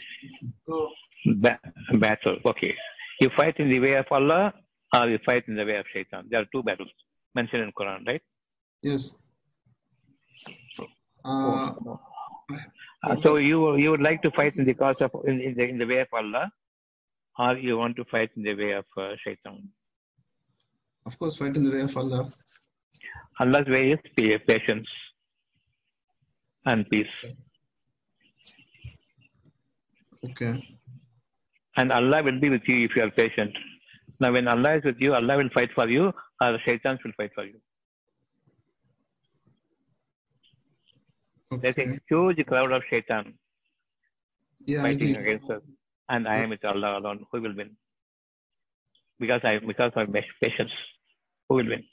So, 0.69 0.91
Ba- 1.27 1.59
battle. 1.99 2.37
Okay. 2.47 2.75
You 3.21 3.31
fight 3.37 3.59
in 3.59 3.71
the 3.71 3.81
way 3.81 3.95
of 3.95 4.07
Allah 4.11 4.53
or 4.95 5.09
you 5.09 5.19
fight 5.25 5.45
in 5.49 5.57
the 5.57 5.65
way 5.65 5.77
of 5.77 5.87
Shaitan. 5.93 6.27
There 6.31 6.41
are 6.41 6.47
two 6.53 6.63
battles 6.63 6.91
mentioned 7.35 7.63
in 7.63 7.73
Quran, 7.73 8.07
right? 8.07 8.23
Yes. 8.83 9.17
Uh, 11.25 11.73
Uh, 13.07 13.15
so 13.23 13.37
you 13.37 13.77
you 13.77 13.91
would 13.93 14.03
like 14.03 14.21
to 14.23 14.31
fight 14.33 14.57
in 14.57 14.65
the 14.65 14.75
cause 14.75 15.01
of 15.01 15.13
in, 15.27 15.41
in 15.41 15.55
the 15.55 15.65
in 15.73 15.79
the 15.79 15.87
way 15.87 16.01
of 16.01 16.09
Allah, 16.13 16.51
or 17.39 17.57
you 17.57 17.79
want 17.79 17.95
to 17.97 18.05
fight 18.13 18.31
in 18.37 18.43
the 18.43 18.55
way 18.55 18.73
of 18.73 18.85
uh, 18.97 19.11
Shaitan? 19.25 19.69
of 21.07 21.17
course, 21.21 21.37
fight 21.37 21.57
in 21.57 21.63
the 21.63 21.71
way 21.71 21.83
of 21.83 21.97
Allah. 21.97 22.33
Allah's 23.39 23.69
way 23.69 23.93
is 23.93 24.01
pa- 24.19 24.41
patience 24.49 24.89
and 26.65 26.89
peace, 26.91 27.15
Okay. 30.31 30.53
and 31.77 31.93
Allah 31.93 32.23
will 32.25 32.41
be 32.41 32.51
with 32.51 32.63
you 32.67 32.85
if 32.87 32.97
you 32.97 33.03
are 33.05 33.11
patient. 33.11 33.53
Now, 34.19 34.33
when 34.33 34.49
Allah 34.49 34.77
is 34.79 34.85
with 34.85 34.97
you, 34.99 35.15
Allah 35.15 35.37
will 35.37 35.51
fight 35.55 35.71
for 35.75 35.89
you, 35.89 36.13
or 36.43 36.59
Shaitan 36.67 36.99
will 37.05 37.13
fight 37.17 37.31
for 37.35 37.45
you. 37.45 37.61
There's 41.51 41.79
a 41.79 42.01
huge 42.09 42.45
crowd 42.47 42.73
of 42.73 42.83
Shaitan 42.91 43.35
Yeah, 44.65 44.83
fighting 44.83 45.15
against 45.17 45.49
us, 45.51 45.63
and 46.09 46.27
I 46.27 46.39
am 46.39 46.51
with 46.51 46.65
Allah 46.65 46.99
alone. 46.99 47.25
Who 47.31 47.41
will 47.41 47.55
win? 47.55 47.77
Because 49.21 49.41
I 49.45 49.59
because 49.59 49.93
of 49.95 50.09
my 50.09 50.23
patience, 50.43 50.73
who 51.49 51.57
will 51.57 51.69
win? 51.69 51.85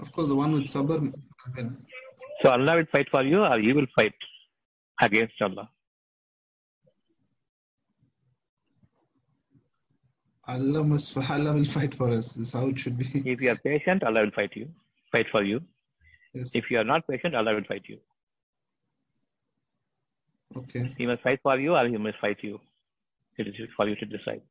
Of 0.00 0.12
course, 0.12 0.28
the 0.28 0.34
one 0.34 0.52
with 0.52 0.64
sabr. 0.64 1.00
will 1.00 1.12
win. 1.56 1.76
So 2.42 2.50
Allah 2.50 2.76
will 2.76 2.90
fight 2.90 3.08
for 3.10 3.22
you, 3.22 3.44
or 3.44 3.58
you 3.60 3.74
will 3.76 3.86
fight 3.94 4.14
against 5.00 5.40
Allah. 5.40 5.68
Allah 10.48 10.82
must. 10.84 11.16
Allah 11.30 11.54
will 11.54 11.64
fight 11.64 11.94
for 11.94 12.10
us. 12.10 12.32
This 12.32 12.48
is 12.48 12.52
how 12.52 12.66
it 12.66 12.78
should 12.80 12.98
be. 12.98 13.22
If 13.24 13.40
you 13.40 13.50
are 13.50 13.56
patient, 13.56 14.02
Allah 14.02 14.24
will 14.24 14.32
fight 14.32 14.56
you, 14.56 14.68
fight 15.12 15.26
for 15.30 15.44
you. 15.44 15.60
Yes. 16.36 16.50
If 16.54 16.70
you 16.70 16.78
are 16.78 16.84
not 16.84 17.06
patient, 17.08 17.34
Allah 17.34 17.54
will 17.54 17.64
fight 17.64 17.84
you. 17.86 17.98
Okay. 20.54 20.94
He 20.98 21.06
must 21.06 21.22
fight 21.22 21.40
for 21.42 21.58
you, 21.58 21.74
or 21.74 21.88
he 21.88 21.96
must 21.96 22.18
fight 22.18 22.36
you. 22.42 22.60
It 23.38 23.48
is 23.48 23.54
for 23.76 23.88
you 23.88 23.96
to 23.96 24.04
decide. 24.04 24.42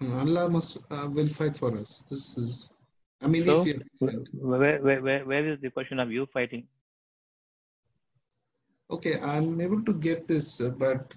Uh, 0.00 0.18
Allah 0.18 0.48
must 0.48 0.78
uh, 0.90 1.08
will 1.10 1.28
fight 1.28 1.56
for 1.56 1.76
us. 1.78 2.04
This 2.10 2.38
is. 2.38 2.70
I 3.20 3.26
mean, 3.26 3.44
So, 3.46 3.64
if 3.66 3.82
where, 3.98 4.80
where, 4.80 5.02
where, 5.02 5.24
where 5.24 5.52
is 5.52 5.60
the 5.60 5.70
question 5.70 5.98
of 5.98 6.12
you 6.12 6.26
fighting? 6.32 6.64
Okay, 8.90 9.18
I'm 9.20 9.60
able 9.60 9.82
to 9.82 9.94
get 9.94 10.28
this, 10.28 10.60
uh, 10.60 10.68
but 10.68 11.12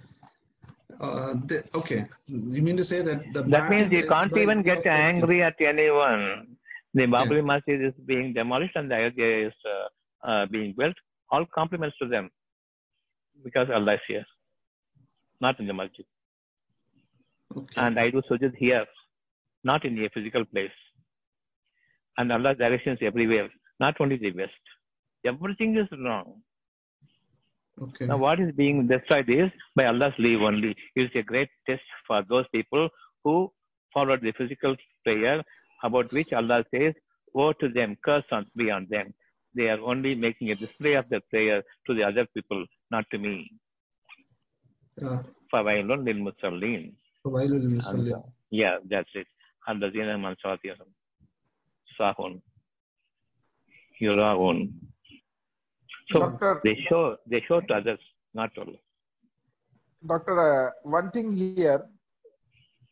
uh, 1.00 1.36
okay. 1.76 2.06
You 2.28 2.62
mean 2.62 2.78
to 2.78 2.84
say 2.84 3.02
that 3.02 3.34
the 3.34 3.44
That 3.44 3.70
means 3.70 3.92
you 3.92 4.00
is 4.00 4.10
can't 4.10 4.36
even 4.36 4.64
get 4.64 4.86
angry 4.86 5.44
at 5.44 5.56
anyone. 5.60 6.58
The 6.94 7.04
Babri 7.04 7.46
Masjid 7.46 7.84
is 7.84 7.94
being 8.06 8.34
demolished 8.34 8.76
and 8.76 8.90
the 8.90 8.96
Ayodhya 8.96 9.48
is 9.48 9.54
uh, 9.66 10.28
uh, 10.28 10.46
being 10.48 10.74
built. 10.78 10.96
All 11.30 11.46
compliments 11.54 11.98
to 12.02 12.08
them 12.08 12.30
because 13.44 13.70
Allah 13.70 13.96
is 13.96 14.00
here, 14.08 14.26
not 15.40 15.60
in 15.60 15.68
the 15.68 15.74
masjid. 15.74 16.06
Okay. 17.56 17.82
And 17.82 18.00
I 18.00 18.10
do 18.10 18.22
sujud 18.30 18.56
here, 18.56 18.86
not 19.64 19.86
in 19.86 19.98
a 20.04 20.10
physical 20.10 20.46
place. 20.46 20.78
And 22.18 22.32
Allah's 22.32 22.58
directions 22.58 23.00
everywhere, 23.02 23.50
not 23.80 23.96
only 24.00 24.18
the 24.18 24.32
west. 24.32 24.64
Everything 25.26 25.78
is 25.78 25.88
wrong. 26.04 26.42
okay. 27.81 28.07
Now, 28.07 28.19
what 28.19 28.41
is 28.41 28.53
being 28.55 28.87
destroyed 28.87 29.29
is 29.29 29.51
by 29.77 29.87
Allah's 29.87 30.15
leave 30.19 30.41
only. 30.41 30.77
It 30.97 31.03
is 31.03 31.11
a 31.15 31.23
great 31.23 31.49
test 31.67 31.83
for 32.07 32.23
those 32.29 32.47
people 32.53 32.89
who 33.25 33.51
followed 33.95 34.21
the 34.23 34.33
physical 34.33 34.77
prayer, 35.05 35.43
about 35.85 36.13
which 36.13 36.33
Allah 36.33 36.65
says, 36.75 36.95
Woe 37.35 37.53
to 37.55 37.69
them, 37.69 37.97
curse 38.05 38.25
on, 38.31 38.47
be 38.57 38.71
on 38.71 38.87
them. 38.91 39.15
They 39.55 39.69
are 39.69 39.81
only 39.81 40.15
making 40.15 40.51
a 40.51 40.55
display 40.55 40.95
of 40.95 41.09
their 41.09 41.21
prayer 41.31 41.63
to 41.87 41.95
the 41.95 42.03
other 42.03 42.27
people, 42.35 42.65
not 42.91 43.05
to 43.11 43.19
me. 43.19 43.51
Uh, 45.03 45.23
فَوَيْلٌ 45.53 45.89
لِلْمُصَلِّينَ 45.89 46.93
وَيْلٌ 47.27 47.53
And, 47.53 47.63
لِلْمُصَلِّينَ. 47.65 48.15
uh, 48.15 48.23
Yeah, 48.51 48.77
that's 48.89 49.09
it. 49.15 49.27
الَّذِينَ 49.69 50.09
مَنْ 50.21 50.37
صَلَاتِهِمْ 50.45 50.87
سَاهُونَ 51.99 52.41
يُرَاءُونَ 54.01 54.59
so 56.12 56.20
Doctor- 56.20 56.62
they 56.64 56.76
show 56.90 57.18
they 57.26 57.42
show 57.48 57.60
to 57.62 57.74
others, 57.74 58.00
not 58.34 58.54
to 58.56 58.62
Allah. 58.62 58.82
Doctor, 60.06 60.36
uh, 60.40 60.72
one 60.84 61.12
thing 61.12 61.36
here, 61.36 61.86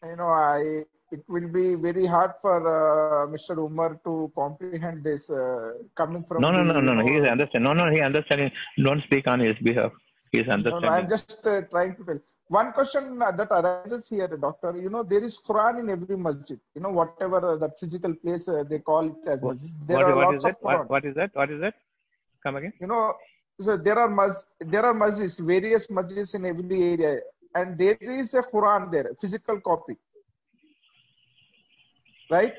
you 0.03 0.15
know, 0.15 0.29
I 0.29 0.83
it 1.11 1.23
will 1.27 1.47
be 1.47 1.75
very 1.75 2.05
hard 2.05 2.31
for 2.41 2.57
uh, 2.75 3.27
Mr. 3.27 3.57
Umar 3.57 3.99
to 4.03 4.31
comprehend 4.35 5.03
this 5.03 5.29
uh, 5.29 5.73
coming 5.95 6.23
from. 6.23 6.41
No, 6.41 6.51
no, 6.51 6.63
no, 6.63 6.81
no, 6.81 6.93
no. 6.93 7.03
He 7.05 7.15
is 7.19 7.25
understanding. 7.25 7.63
No, 7.63 7.73
no, 7.73 7.91
he 7.91 8.01
understanding. 8.01 8.51
Don't 8.83 9.03
speak 9.03 9.27
on 9.27 9.39
his 9.39 9.55
behalf. 9.63 9.91
He 10.31 10.41
is 10.41 10.47
No, 10.47 10.55
no, 10.55 10.57
understanding. 10.57 10.89
I'm 10.89 11.09
just 11.09 11.47
uh, 11.47 11.61
trying 11.73 11.95
to 11.97 12.03
tell. 12.03 12.19
One 12.47 12.73
question 12.73 13.17
that 13.19 13.47
arises 13.51 14.09
here, 14.09 14.27
doctor. 14.27 14.75
You 14.77 14.89
know, 14.89 15.03
there 15.03 15.23
is 15.23 15.37
Quran 15.37 15.79
in 15.79 15.89
every 15.89 16.17
masjid. 16.17 16.59
You 16.75 16.81
know, 16.81 16.89
whatever 16.89 17.53
uh, 17.53 17.57
that 17.57 17.79
physical 17.79 18.13
place 18.13 18.47
uh, 18.49 18.63
they 18.69 18.79
call 18.79 19.07
it 19.07 19.27
as 19.27 19.41
masjid. 19.41 19.71
There 19.87 19.97
what, 19.97 20.05
are 20.05 20.15
what 20.15 20.25
lots 20.33 20.45
is 20.45 20.45
of 20.45 20.61
Quran. 20.61 20.77
What, 20.79 20.89
what 20.89 21.05
is 21.05 21.15
that? 21.15 21.31
What 21.33 21.51
is 21.51 21.61
that? 21.61 21.75
Come 22.45 22.57
again. 22.57 22.73
You 22.79 22.87
know, 22.87 23.13
so 23.59 23.75
there 23.75 23.97
are 23.97 24.09
mas- 24.09 24.47
there 24.59 24.85
are 24.85 24.93
masjids, 24.93 25.39
various 25.53 25.87
masjids 25.87 26.35
in 26.35 26.45
every 26.45 26.81
area. 26.93 27.13
and 27.59 27.77
there 27.81 27.97
is 28.01 28.33
a 28.33 28.43
Quran 28.53 28.91
there, 28.93 29.09
physical 29.19 29.59
copy, 29.67 29.95
right? 32.29 32.55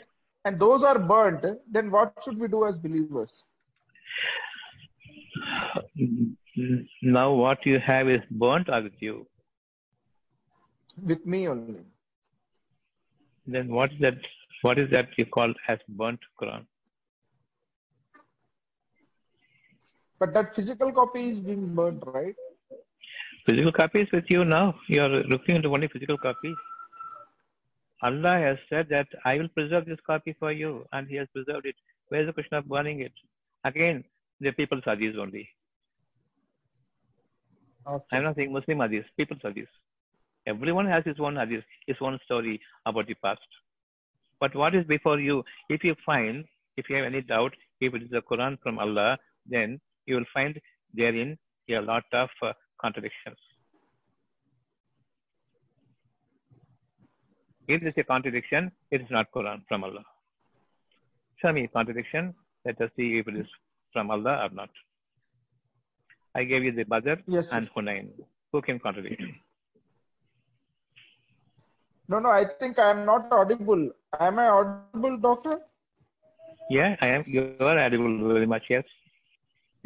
And 0.47 0.59
those 0.59 0.85
are 0.91 0.99
burnt, 0.99 1.45
then 1.71 1.91
what 1.91 2.15
should 2.25 2.39
we 2.39 2.49
do 2.49 2.65
as 2.67 2.79
believers? 2.79 3.45
Now, 7.03 7.33
what 7.35 7.67
you 7.67 7.79
have 7.87 8.09
is 8.09 8.23
burnt 8.31 8.71
or 8.71 8.83
with 8.83 9.01
you? 9.01 9.27
With 11.11 11.27
me 11.27 11.49
only. 11.49 11.81
Then 13.47 13.69
what 13.69 13.93
is 13.93 14.01
that? 14.01 14.15
What 14.63 14.79
is 14.79 14.89
that 14.93 15.19
you 15.19 15.27
call 15.27 15.53
as 15.69 15.79
burnt 15.89 16.21
Quran? 16.41 16.65
But 20.19 20.33
that 20.35 20.55
physical 20.55 20.93
copy 20.93 21.31
is 21.31 21.41
being 21.41 21.75
burnt, 21.75 22.03
right? 22.07 22.35
Physical 23.47 23.73
copy 23.73 24.01
is 24.01 24.09
with 24.13 24.25
you 24.29 24.45
now. 24.45 24.75
You 24.89 25.03
are 25.03 25.09
looking 25.09 25.57
into 25.57 25.73
only 25.73 25.89
physical 25.89 26.19
copy. 26.19 26.55
Allah 28.03 28.39
has 28.39 28.59
said 28.69 28.89
that 28.91 29.07
I 29.25 29.37
will 29.39 29.49
preserve 29.49 29.87
this 29.87 29.99
copy 30.07 30.35
for 30.39 30.53
you, 30.53 30.85
and 30.93 31.09
He 31.09 31.17
has 31.17 31.29
preserved 31.33 31.67
it. 31.67 31.75
Where 32.09 32.23
is 32.23 32.27
the 32.27 32.33
question 32.33 32.57
of 32.57 32.67
burning 32.67 33.01
it? 33.01 33.13
Again, 33.65 34.05
the 34.41 34.53
people's 34.53 34.83
hadith 34.85 35.17
only. 35.17 35.49
Okay. 37.87 38.17
I'm 38.17 38.25
not 38.25 38.37
saying 38.37 38.53
Muslim 38.53 38.81
hadith, 38.81 39.07
people's 39.17 39.41
hadith. 39.43 39.69
Everyone 40.47 40.87
has 40.87 41.05
his 41.05 41.17
own 41.21 41.37
hadith, 41.37 41.65
his 41.87 41.97
own 42.01 42.19
story 42.25 42.61
about 42.85 43.07
the 43.07 43.15
past. 43.15 43.41
But 44.41 44.55
what 44.55 44.75
is 44.75 44.85
before 44.87 45.19
you? 45.21 45.45
If 45.69 45.83
you 45.85 45.95
find, 46.05 46.45
if 46.77 46.89
you 46.89 46.97
have 46.97 47.07
any 47.07 47.23
doubt, 47.23 47.53
if 47.81 47.95
it 47.95 48.03
is 48.03 48.11
the 48.11 48.23
Quran 48.23 48.59
from 48.63 48.79
Allah, 48.79 49.19
then 49.47 49.81
you 50.07 50.17
will 50.17 50.31
find 50.33 50.59
therein 50.95 51.37
a 51.71 51.81
lot 51.81 52.05
of 52.13 52.29
uh, 52.43 52.53
contradictions. 52.81 53.37
If 57.69 57.81
there 57.81 57.89
is 57.89 57.95
a 57.99 58.05
contradiction, 58.05 58.71
it 58.91 59.01
is 59.01 59.11
not 59.11 59.27
Quran 59.35 59.63
from 59.69 59.83
Allah. 59.85 60.05
Show 61.43 61.53
me 61.53 61.65
a 61.65 61.69
contradiction. 61.69 62.35
Let 62.65 62.81
us 62.81 62.91
see 62.97 63.19
if 63.19 63.27
it 63.29 63.37
is 63.37 63.47
from 63.93 64.11
Allah 64.11 64.45
or 64.45 64.51
not. 64.55 64.71
I 66.35 66.45
gave 66.45 66.63
you 66.63 66.73
the 66.73 66.85
Badr 66.85 67.15
Yes, 67.27 67.53
and 67.53 67.65
yes. 67.65 67.73
Hunain. 67.75 68.09
Who 68.53 68.63
can 68.63 68.79
contradict? 68.79 69.23
No, 72.09 72.21
no, 72.21 72.31
I 72.31 72.45
think 72.61 72.79
I 72.79 72.91
am 72.91 73.05
not 73.05 73.33
audible. 73.33 73.91
Am 74.21 74.39
I 74.39 74.47
audible, 74.47 75.17
doctor? 75.17 75.61
Yeah, 76.71 76.95
I 77.01 77.09
am. 77.09 77.25
You 77.27 77.57
are 77.59 77.77
audible 77.77 78.29
very 78.33 78.47
much. 78.47 78.63
Yes. 78.71 78.85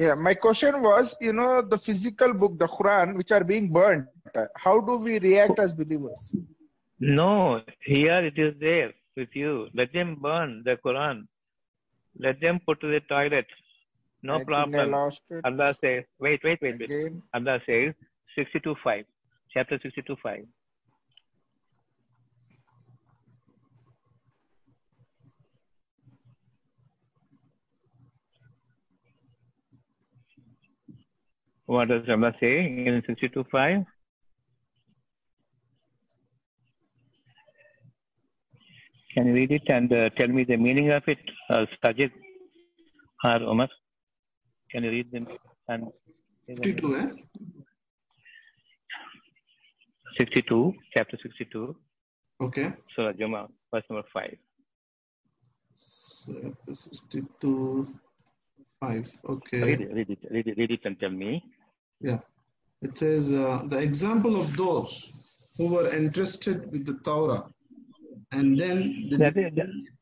Yeah, 0.00 0.14
my 0.14 0.32
question 0.32 0.80
was, 0.80 1.14
you 1.20 1.34
know, 1.34 1.60
the 1.60 1.76
physical 1.76 2.32
book, 2.32 2.58
the 2.58 2.66
Quran, 2.66 3.16
which 3.16 3.32
are 3.32 3.44
being 3.44 3.70
burnt, 3.70 4.06
how 4.56 4.80
do 4.80 4.96
we 4.96 5.18
react 5.18 5.58
as 5.58 5.74
believers? 5.74 6.34
No, 6.98 7.60
here 7.84 8.24
it 8.24 8.38
is 8.38 8.54
there 8.58 8.92
with 9.14 9.28
you. 9.34 9.68
Let 9.74 9.92
them 9.92 10.14
burn 10.14 10.62
the 10.64 10.78
Quran. 10.84 11.26
Let 12.18 12.40
them 12.40 12.60
put 12.64 12.80
to 12.80 12.90
the 12.90 13.00
toilet. 13.00 13.46
No 14.22 14.36
I 14.36 14.44
problem. 14.44 14.94
Allah 14.94 15.76
says, 15.82 16.04
wait, 16.18 16.40
wait, 16.44 16.62
wait, 16.62 16.78
wait. 16.80 16.90
again. 16.90 17.22
Allah 17.34 17.58
says, 17.66 17.92
62.5, 18.38 19.04
chapter 19.52 19.78
62.5. 19.78 20.46
What 31.70 31.86
does 31.86 32.02
Allah 32.08 32.32
say 32.40 32.54
in 32.66 33.00
62.5? 33.08 33.86
Can 39.14 39.26
you 39.28 39.34
read 39.34 39.52
it 39.52 39.62
and 39.68 39.92
uh, 39.92 40.08
tell 40.18 40.26
me 40.26 40.42
the 40.42 40.56
meaning 40.56 40.90
of 40.90 41.04
it, 41.06 41.18
uh, 41.48 41.66
Sajid 41.84 42.10
or 43.24 43.36
Umar? 43.52 43.68
Can 44.72 44.82
you 44.82 44.90
read 44.90 45.12
them? 45.12 45.28
And 45.68 45.84
52, 46.48 46.96
eh? 46.96 47.06
62, 50.18 50.72
chapter 50.96 51.16
62, 51.22 51.76
Okay. 52.42 52.72
Surah 52.96 53.12
Jummah, 53.12 53.46
verse 53.72 53.84
number 53.88 54.08
5. 54.12 54.36
So, 55.76 56.32
62, 56.72 57.94
5. 58.80 59.10
Okay. 59.28 59.62
Read 59.62 59.80
it, 59.82 59.94
read 59.94 60.10
it, 60.10 60.18
read 60.32 60.46
it, 60.48 60.58
read 60.58 60.70
it 60.72 60.80
and 60.84 60.98
tell 60.98 61.10
me. 61.10 61.44
Yeah. 62.00 62.20
It 62.82 62.96
says, 62.96 63.32
uh, 63.32 63.62
the 63.66 63.78
example 63.78 64.40
of 64.40 64.56
those 64.56 65.10
who 65.56 65.66
were 65.74 65.88
entrusted 65.90 66.70
with 66.72 66.86
the 66.86 66.98
Torah 67.04 67.44
and 68.32 68.58
then 68.58 69.08
did 69.10 69.20
That 69.20 69.36
is, 69.36 69.52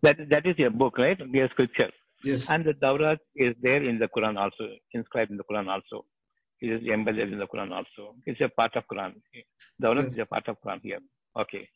that, 0.03 0.17
that 0.31 0.47
is 0.47 0.57
your 0.59 0.71
book, 0.71 0.99
right? 0.99 1.19
Your 1.33 1.49
scripture. 1.49 1.91
yes, 2.25 2.49
And 2.49 2.65
the 2.65 2.75
Torah 2.75 3.19
is 3.35 3.55
there 3.63 3.83
in 3.83 3.99
the 3.99 4.09
Quran 4.17 4.39
also, 4.39 4.69
inscribed 4.93 5.31
in 5.33 5.37
the 5.37 5.45
Quran 5.51 5.69
also. 5.69 6.05
It 6.61 6.71
is 6.71 6.87
embedded 6.89 7.33
in 7.33 7.39
the 7.39 7.47
Quran 7.47 7.73
also. 7.73 8.15
It's 8.27 8.41
a 8.41 8.49
part 8.49 8.77
of 8.77 8.85
Quran. 8.93 9.15
Torah 9.83 10.03
Yes. 10.05 10.13
is 10.13 10.19
a 10.19 10.27
part 10.27 10.47
of 10.49 10.57
Quran 10.65 10.81
here. 10.83 11.01
Okay. 11.39 11.69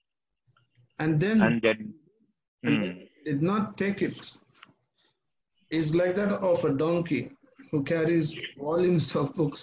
and 0.99 1.19
then 1.21 1.41
And 1.43 1.63
then, 1.63 1.95
and 2.65 2.83
then 2.83 3.09
did 3.25 3.43
not 3.43 3.77
take 3.77 4.03
it 4.03 4.19
is 5.71 5.95
like 5.95 6.15
that 6.17 6.33
of 6.51 6.65
a 6.65 6.73
donkey 6.83 7.23
who 7.71 7.83
carries 7.83 8.27
volumes 8.59 9.17
of 9.17 9.35
books. 9.35 9.63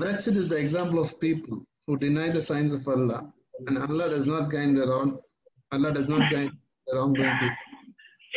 Wretched 0.00 0.36
is 0.36 0.48
the 0.48 0.56
example 0.56 0.98
of 0.98 1.18
people 1.20 1.62
who 1.86 1.96
deny 1.96 2.28
the 2.28 2.40
signs 2.40 2.72
of 2.74 2.86
Allah, 2.86 3.32
and 3.66 3.78
Allah 3.78 4.10
does 4.10 4.26
not 4.26 4.50
guide 4.50 4.74
the 4.76 4.86
wrong. 4.86 5.18
Allah 5.72 5.90
does 5.92 6.08
not 6.08 6.30
guide 6.30 6.50
the 6.86 6.96
wrongdoing 6.96 7.36
people. 7.40 7.56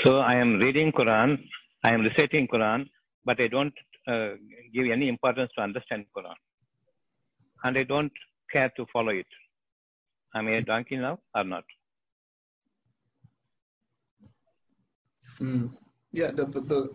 So 0.05 0.19
I 0.19 0.35
am 0.35 0.59
reading 0.59 0.93
Quran, 0.93 1.37
I 1.83 1.93
am 1.93 2.01
reciting 2.01 2.47
Quran, 2.47 2.87
but 3.25 3.41
I 3.41 3.47
don't 3.47 3.73
uh, 4.07 4.29
give 4.73 4.85
any 4.89 5.09
importance 5.09 5.51
to 5.57 5.61
understand 5.61 6.05
Quran, 6.15 6.39
and 7.65 7.77
I 7.77 7.83
don't 7.83 8.13
care 8.53 8.71
to 8.77 8.85
follow 8.93 9.11
it. 9.11 9.27
Am 10.35 10.47
I 10.47 10.51
a 10.51 10.61
donkey 10.61 10.95
now 10.95 11.19
or 11.35 11.43
not? 11.43 11.65
Hmm. 15.37 15.67
Yeah, 16.13 16.31
the, 16.31 16.45
the, 16.45 16.61
the 16.61 16.89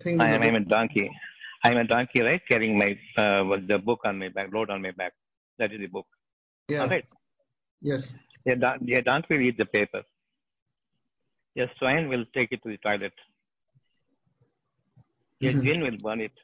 thing 0.00 0.20
I 0.20 0.30
am 0.30 0.42
I'm 0.42 0.54
a 0.54 0.60
donkey. 0.60 1.10
I'm 1.66 1.78
a 1.78 1.84
donkey, 1.84 2.20
right? 2.22 2.42
Carrying 2.50 2.74
my 2.82 2.90
uh, 3.22 3.44
with 3.50 3.66
the 3.70 3.78
book 3.78 4.00
on 4.04 4.18
my 4.22 4.28
back, 4.36 4.48
load 4.56 4.70
on 4.74 4.80
my 4.86 4.92
back. 5.00 5.12
That 5.58 5.72
is 5.72 5.80
the 5.84 5.86
book. 5.96 6.06
yeah, 6.68 6.82
All 6.82 6.88
right. 6.94 7.04
yes, 7.90 8.02
A, 8.46 8.54
don- 8.64 8.88
a 8.98 9.02
donkey 9.02 9.34
will 9.36 9.46
eat 9.48 9.58
the 9.58 9.66
paper. 9.78 10.02
Yes, 11.54 11.70
swine 11.78 12.08
will 12.12 12.24
take 12.36 12.52
it 12.56 12.62
to 12.64 12.68
the 12.74 12.78
toilet. 12.86 13.14
A 15.42 15.52
Mhm. 15.52 15.64
jinn 15.64 15.80
will 15.86 15.98
burn 16.06 16.20
it. 16.26 16.36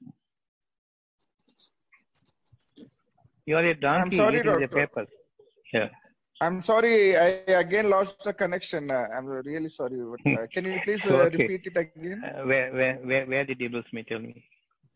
You 3.46 3.56
are 3.58 3.66
a 3.66 3.74
donkey 3.74 4.16
sorry, 4.16 4.38
eating 4.40 4.52
the 4.52 4.66
doctor. 4.66 4.76
papers. 4.80 5.08
Yeah. 5.72 5.88
I'm 6.40 6.58
sorry, 6.70 7.16
I 7.24 7.26
again 7.64 7.88
lost 7.94 8.22
the 8.24 8.32
connection. 8.42 8.90
Uh, 8.90 9.06
I'm 9.16 9.26
really 9.26 9.68
sorry. 9.68 9.98
But, 10.12 10.32
uh, 10.32 10.46
can 10.54 10.64
you 10.70 10.80
please 10.84 11.04
uh, 11.06 11.14
Okay. 11.14 11.36
repeat 11.38 11.66
it 11.70 11.76
again? 11.84 12.22
Uh, 12.24 12.42
where, 12.50 12.72
where, 12.72 12.94
where, 13.10 13.26
where 13.26 13.44
did 13.44 13.60
you 13.60 13.68
lose 13.68 13.90
me? 13.92 14.02
Tell 14.08 14.18
me. 14.18 14.44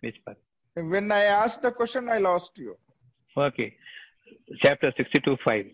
Which 0.06 0.24
part? 0.24 0.38
When 0.74 1.10
I 1.10 1.24
asked 1.24 1.62
the 1.62 1.72
question, 1.72 2.08
I 2.08 2.18
lost 2.18 2.56
you. 2.58 2.76
Okay. 3.36 3.74
Chapter 4.62 4.92
62 4.96 5.36
5. 5.44 5.64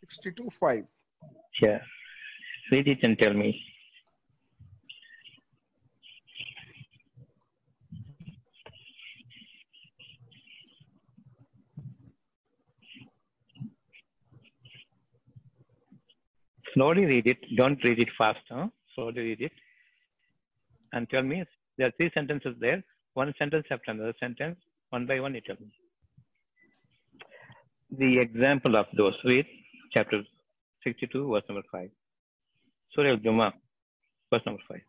62 0.00 0.48
5. 0.58 0.84
Yeah. 1.62 1.78
Read 2.72 2.88
it 2.88 2.98
and 3.04 3.16
tell 3.16 3.32
me. 3.32 3.50
Slowly 16.74 17.04
read 17.04 17.28
it. 17.28 17.38
Don't 17.56 17.82
read 17.84 18.00
it 18.00 18.08
fast. 18.18 18.40
Huh? 18.50 18.66
Slowly 18.96 19.20
read 19.20 19.40
it. 19.40 19.52
And 20.92 21.08
tell 21.08 21.22
me, 21.22 21.44
there 21.78 21.86
are 21.86 21.92
three 21.96 22.10
sentences 22.12 22.56
there. 22.58 22.82
One 23.16 23.32
sentence 23.38 23.64
after 23.70 23.92
another 23.92 24.12
sentence. 24.20 24.58
One 24.90 25.06
by 25.06 25.20
one, 25.20 25.32
me. 25.32 25.42
The 27.98 28.18
example 28.20 28.76
of 28.76 28.84
those. 28.94 29.14
Read 29.24 29.46
chapter 29.94 30.22
62, 30.84 31.32
verse 31.32 31.42
number 31.48 31.62
5. 31.72 31.88
Surah 32.92 33.12
Al-Jummah, 33.12 33.52
verse 34.30 34.42
number 34.44 34.60
5. 34.68 34.80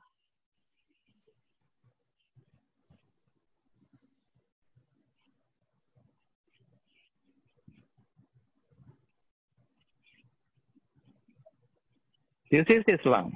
This 12.52 12.66
is 12.68 12.84
Islam. 13.00 13.32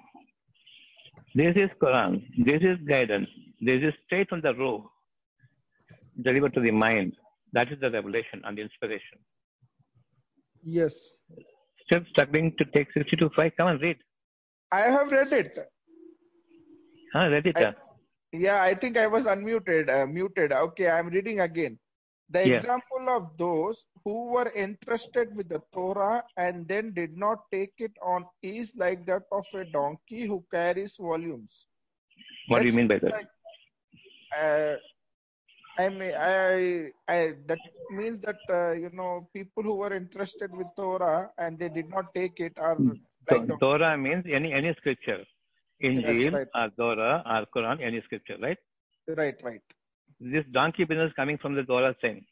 This 1.33 1.55
is 1.55 1.69
Quran. 1.81 2.25
This 2.45 2.61
is 2.61 2.77
guidance. 2.85 3.29
This 3.61 3.81
is 3.83 3.93
straight 4.05 4.27
from 4.29 4.41
the 4.41 4.53
ruh, 4.55 4.81
delivered 6.21 6.53
to 6.55 6.61
the 6.61 6.71
mind. 6.71 7.15
That 7.53 7.71
is 7.71 7.79
the 7.79 7.91
revelation 7.91 8.41
and 8.43 8.57
the 8.57 8.63
inspiration. 8.63 9.19
Yes. 10.63 11.17
Still 11.85 12.03
struggling 12.09 12.55
to 12.57 12.65
take 12.65 12.91
60 12.93 13.17
to 13.17 13.29
5. 13.35 13.51
Come 13.57 13.67
on, 13.67 13.77
read. 13.79 13.97
I 14.71 14.81
have 14.81 15.11
read 15.11 15.31
it. 15.33 15.57
Huh, 17.13 17.27
read 17.29 17.47
it. 17.47 17.57
I- 17.57 17.65
uh. 17.65 17.73
Yeah, 18.33 18.63
I 18.63 18.73
think 18.73 18.97
I 18.97 19.07
was 19.07 19.25
unmuted. 19.25 19.89
Uh, 19.89 20.07
muted. 20.07 20.53
Okay, 20.53 20.89
I'm 20.89 21.09
reading 21.09 21.41
again. 21.41 21.77
The 22.29 22.47
Yeah. 22.47 22.55
example 22.55 23.09
of 23.09 23.35
those 23.37 23.85
who 24.05 24.27
were 24.27 24.49
entrusted 24.55 25.35
with 25.35 25.49
the 25.49 25.61
Torah 25.73 26.23
and 26.37 26.65
then 26.65 26.93
did 26.93 27.17
not 27.17 27.39
take 27.51 27.73
it 27.79 27.91
on 28.01 28.25
is 28.41 28.73
like 28.77 29.05
that 29.07 29.23
of 29.33 29.45
a 29.53 29.65
donkey 29.65 30.25
who 30.25 30.45
carries 30.49 30.95
volumes. 30.95 31.67
What 32.47 32.61
do 32.61 32.69
you 32.69 32.73
mean 32.73 32.87
by 32.87 32.99
that? 32.99 33.27
Uh, 34.39 34.75
I 35.79 35.89
mean, 35.89 36.13
I, 36.13 36.91
I, 37.07 37.33
that 37.47 37.59
means 37.89 38.19
that, 38.19 38.37
uh, 38.49 38.71
you 38.71 38.89
know, 38.93 39.27
people 39.33 39.63
who 39.63 39.75
were 39.75 39.93
interested 39.93 40.55
with 40.55 40.67
Torah 40.75 41.29
and 41.37 41.57
they 41.57 41.69
did 41.69 41.89
not 41.89 42.13
take 42.13 42.39
it 42.39 42.53
are 42.57 42.77
So, 43.29 43.37
like. 43.37 43.59
Torah 43.59 43.97
means 43.97 44.25
any 44.31 44.51
any 44.53 44.73
scripture. 44.77 45.23
Injil 45.83 46.33
right. 46.33 46.47
or 46.55 46.69
Torah 46.77 47.23
or 47.25 47.45
Quran, 47.55 47.81
any 47.81 48.01
scripture, 48.01 48.37
right? 48.41 48.57
Right, 49.07 49.35
right. 49.43 49.61
This 50.19 50.45
donkey 50.51 50.83
business 50.83 51.11
coming 51.15 51.37
from 51.37 51.55
the 51.55 51.63
Torah 51.63 51.95
thing. 52.01 52.25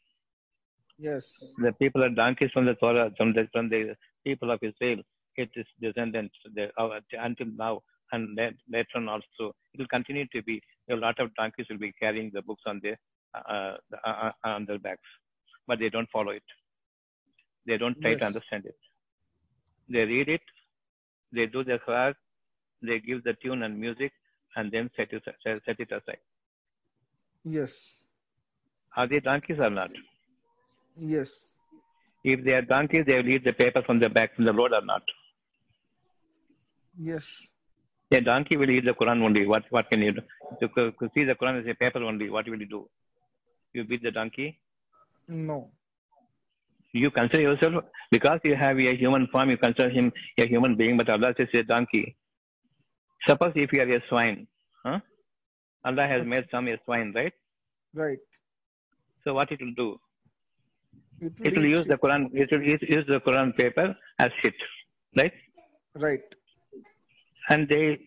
Yes. 0.98 1.44
The 1.58 1.72
people 1.72 2.04
are 2.04 2.10
donkeys 2.10 2.50
from 2.52 2.66
the 2.66 2.74
Torah, 2.74 3.10
from 3.16 3.32
the, 3.32 3.48
from 3.52 3.68
the 3.68 3.96
people 4.24 4.50
of 4.50 4.60
Israel. 4.62 5.02
It 5.36 5.50
is 5.56 5.66
descendants 5.80 6.34
until 7.12 7.46
now 7.56 7.82
and 8.12 8.36
then 8.36 8.56
later 8.70 8.96
on 8.96 9.08
also. 9.08 9.54
It 9.72 9.78
will 9.78 9.86
continue 9.86 10.26
to 10.34 10.42
be. 10.42 10.62
A 10.90 10.96
lot 10.96 11.18
of 11.20 11.34
donkeys 11.36 11.66
will 11.70 11.78
be 11.78 11.92
carrying 11.92 12.30
the 12.34 12.42
books 12.42 12.62
on 12.66 12.80
their 12.82 12.98
uh, 13.34 13.76
uh, 14.04 14.08
uh, 14.08 14.32
on 14.44 14.66
their 14.66 14.78
backs, 14.78 15.08
but 15.66 15.78
they 15.78 15.88
don't 15.88 16.08
follow 16.10 16.32
it. 16.32 16.42
They 17.66 17.76
don't 17.78 18.00
try 18.00 18.14
to 18.14 18.24
understand 18.24 18.64
it. 18.66 18.76
They 19.88 20.00
read 20.00 20.28
it, 20.28 20.40
they 21.32 21.46
do 21.46 21.62
their 21.64 21.80
work, 21.86 22.16
they 22.82 22.98
give 23.00 23.22
the 23.24 23.34
tune 23.42 23.62
and 23.62 23.78
music, 23.78 24.12
and 24.56 24.70
then 24.72 24.90
set 24.96 25.12
it, 25.12 25.22
set, 25.24 25.60
set 25.64 25.78
it 25.78 25.92
aside. 25.92 26.18
Yes. 27.44 28.06
Are 28.96 29.06
they 29.06 29.20
donkeys 29.20 29.58
or 29.58 29.70
not? 29.70 29.90
Yes. 30.98 31.56
If 32.24 32.44
they 32.44 32.52
are 32.52 32.62
donkeys, 32.62 33.04
they 33.06 33.14
will 33.14 33.28
eat 33.28 33.44
the 33.44 33.52
paper 33.52 33.82
from 33.82 33.98
the 33.98 34.08
back 34.08 34.34
from 34.34 34.44
the 34.44 34.52
road 34.52 34.72
or 34.72 34.84
not. 34.84 35.02
Yes. 36.98 37.46
A 38.12 38.20
donkey 38.20 38.56
will 38.56 38.70
eat 38.70 38.84
the 38.84 38.92
Quran 38.92 39.22
only. 39.24 39.46
What 39.46 39.64
what 39.70 39.88
can 39.90 40.02
you 40.02 40.12
do? 40.12 40.22
To, 40.60 40.68
to- 40.68 41.10
see 41.14 41.24
the 41.24 41.34
Quran 41.34 41.60
as 41.60 41.66
a 41.66 41.74
paper 41.74 42.02
only, 42.02 42.28
what 42.28 42.48
will 42.48 42.58
you 42.60 42.66
do? 42.66 42.88
You 43.72 43.84
beat 43.84 44.02
the 44.02 44.10
donkey? 44.10 44.58
No. 45.28 45.70
You 46.92 47.10
consider 47.12 47.42
yourself 47.42 47.84
because 48.10 48.40
you 48.42 48.56
have 48.56 48.78
a 48.80 48.96
human 48.96 49.28
form, 49.28 49.50
you 49.50 49.56
consider 49.56 49.88
him 49.90 50.12
a 50.38 50.46
human 50.46 50.74
being, 50.74 50.96
but 50.96 51.08
Allah 51.08 51.32
says 51.36 51.46
a 51.54 51.62
donkey. 51.62 52.16
Suppose 53.28 53.52
if 53.54 53.72
you 53.72 53.80
are 53.82 53.92
a 53.96 54.02
swine, 54.08 54.48
huh? 54.84 54.98
Allah 55.84 56.06
has 56.08 56.26
made 56.26 56.46
some 56.50 56.66
a 56.66 56.76
swine, 56.84 57.12
right? 57.14 57.32
Right. 57.94 58.18
So 59.24 59.34
what 59.34 59.52
it 59.52 59.60
will 59.60 59.74
do? 59.76 60.00
It 61.20 61.32
will, 61.38 61.46
It 61.46 61.56
will 61.56 61.66
eat 61.66 61.70
use 61.76 61.84
the. 61.84 61.96
Quran. 61.96 62.28
It 62.32 62.50
will 62.50 62.62
use 62.62 62.82
use 62.88 63.06
the 63.06 63.20
Quran 63.20 63.56
paper 63.56 63.94
as 64.18 64.30
shit, 64.42 64.54
right? 65.16 65.32
Right. 65.94 66.22
And 67.50 67.68
they 67.68 67.98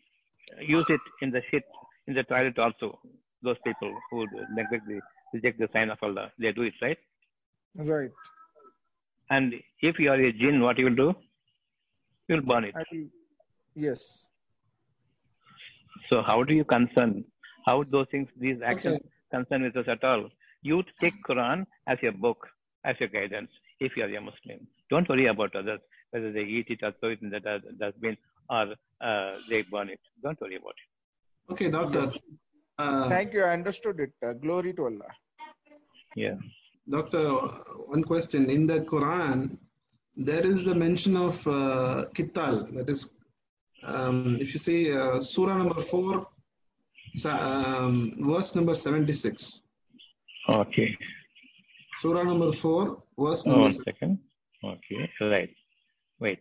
use 0.59 0.85
it 0.89 1.01
in 1.21 1.31
the 1.31 1.41
shit 1.51 1.63
in 2.07 2.13
the 2.15 2.23
toilet 2.23 2.57
also. 2.57 2.99
Those 3.41 3.57
people 3.65 3.93
who 4.09 4.25
neglect 4.55 4.87
the 4.87 4.99
reject 5.33 5.59
the 5.59 5.69
sign 5.73 5.89
of 5.89 5.97
Allah, 6.01 6.31
they 6.39 6.51
do 6.51 6.63
it 6.63 6.73
right. 6.81 6.97
Right. 7.75 8.11
And 9.29 9.53
if 9.81 9.99
you 9.99 10.11
are 10.11 10.21
a 10.29 10.31
jinn, 10.31 10.61
what 10.61 10.77
you 10.77 10.85
will 10.85 10.95
do? 10.95 11.13
You 12.27 12.35
will 12.35 12.43
burn 12.43 12.65
it. 12.65 12.75
Will, 12.75 13.07
yes. 13.75 14.27
So 16.09 16.21
how 16.21 16.43
do 16.43 16.53
you 16.53 16.63
concern? 16.63 17.25
How 17.65 17.83
those 17.83 18.07
things, 18.11 18.29
these 18.39 18.61
actions 18.63 18.99
concern 19.31 19.63
with 19.63 19.75
us 19.75 19.87
at 19.87 20.03
all? 20.03 20.29
You 20.61 20.83
take 21.01 21.15
Quran 21.27 21.65
as 21.87 21.97
your 22.01 22.11
book, 22.11 22.47
as 22.85 22.95
your 22.99 23.09
guidance. 23.09 23.49
If 23.79 23.97
you 23.97 24.03
are 24.03 24.15
a 24.15 24.21
Muslim, 24.21 24.67
don't 24.89 25.09
worry 25.09 25.25
about 25.27 25.55
others 25.55 25.79
whether 26.11 26.31
they 26.31 26.43
eat 26.43 26.67
it 26.69 26.83
or 26.83 26.91
throw 26.99 27.09
it 27.09 27.21
in 27.21 27.31
the 27.31 27.39
dustbin 27.79 28.15
or 28.49 28.75
uh, 29.01 29.31
they 29.49 29.61
burn 29.63 29.89
it. 29.89 29.99
Don't 30.23 30.39
worry 30.41 30.55
about 30.55 30.75
it. 30.81 31.51
Okay, 31.51 31.69
doctor. 31.69 32.11
Uh, 32.77 33.09
Thank 33.09 33.33
you. 33.33 33.43
I 33.43 33.53
understood 33.53 33.99
it. 33.99 34.13
Uh, 34.25 34.33
glory 34.33 34.73
to 34.73 34.85
Allah. 34.85 35.11
Yeah. 36.15 36.35
Doctor, 36.89 37.29
one 37.87 38.03
question. 38.03 38.49
In 38.49 38.65
the 38.65 38.81
Quran, 38.81 39.57
there 40.15 40.45
is 40.45 40.63
the 40.65 40.75
mention 40.75 41.15
of 41.17 41.45
uh, 41.47 42.05
Qital. 42.13 42.73
That 42.75 42.89
is, 42.89 43.11
um, 43.83 44.37
if 44.39 44.53
you 44.53 44.59
see 44.59 44.91
uh, 44.91 45.21
Surah 45.21 45.57
number 45.57 45.79
4, 45.81 46.27
sa- 47.15 47.37
um, 47.77 48.13
verse 48.19 48.55
number 48.55 48.75
76. 48.75 49.61
Okay. 50.49 50.97
Surah 51.99 52.23
number 52.23 52.51
4, 52.51 53.03
verse 53.17 53.43
Oh, 53.45 53.49
number 53.49 53.61
one 53.61 53.69
second. 53.71 54.19
Okay, 54.63 55.09
right. 55.21 55.49
Wait. 56.19 56.39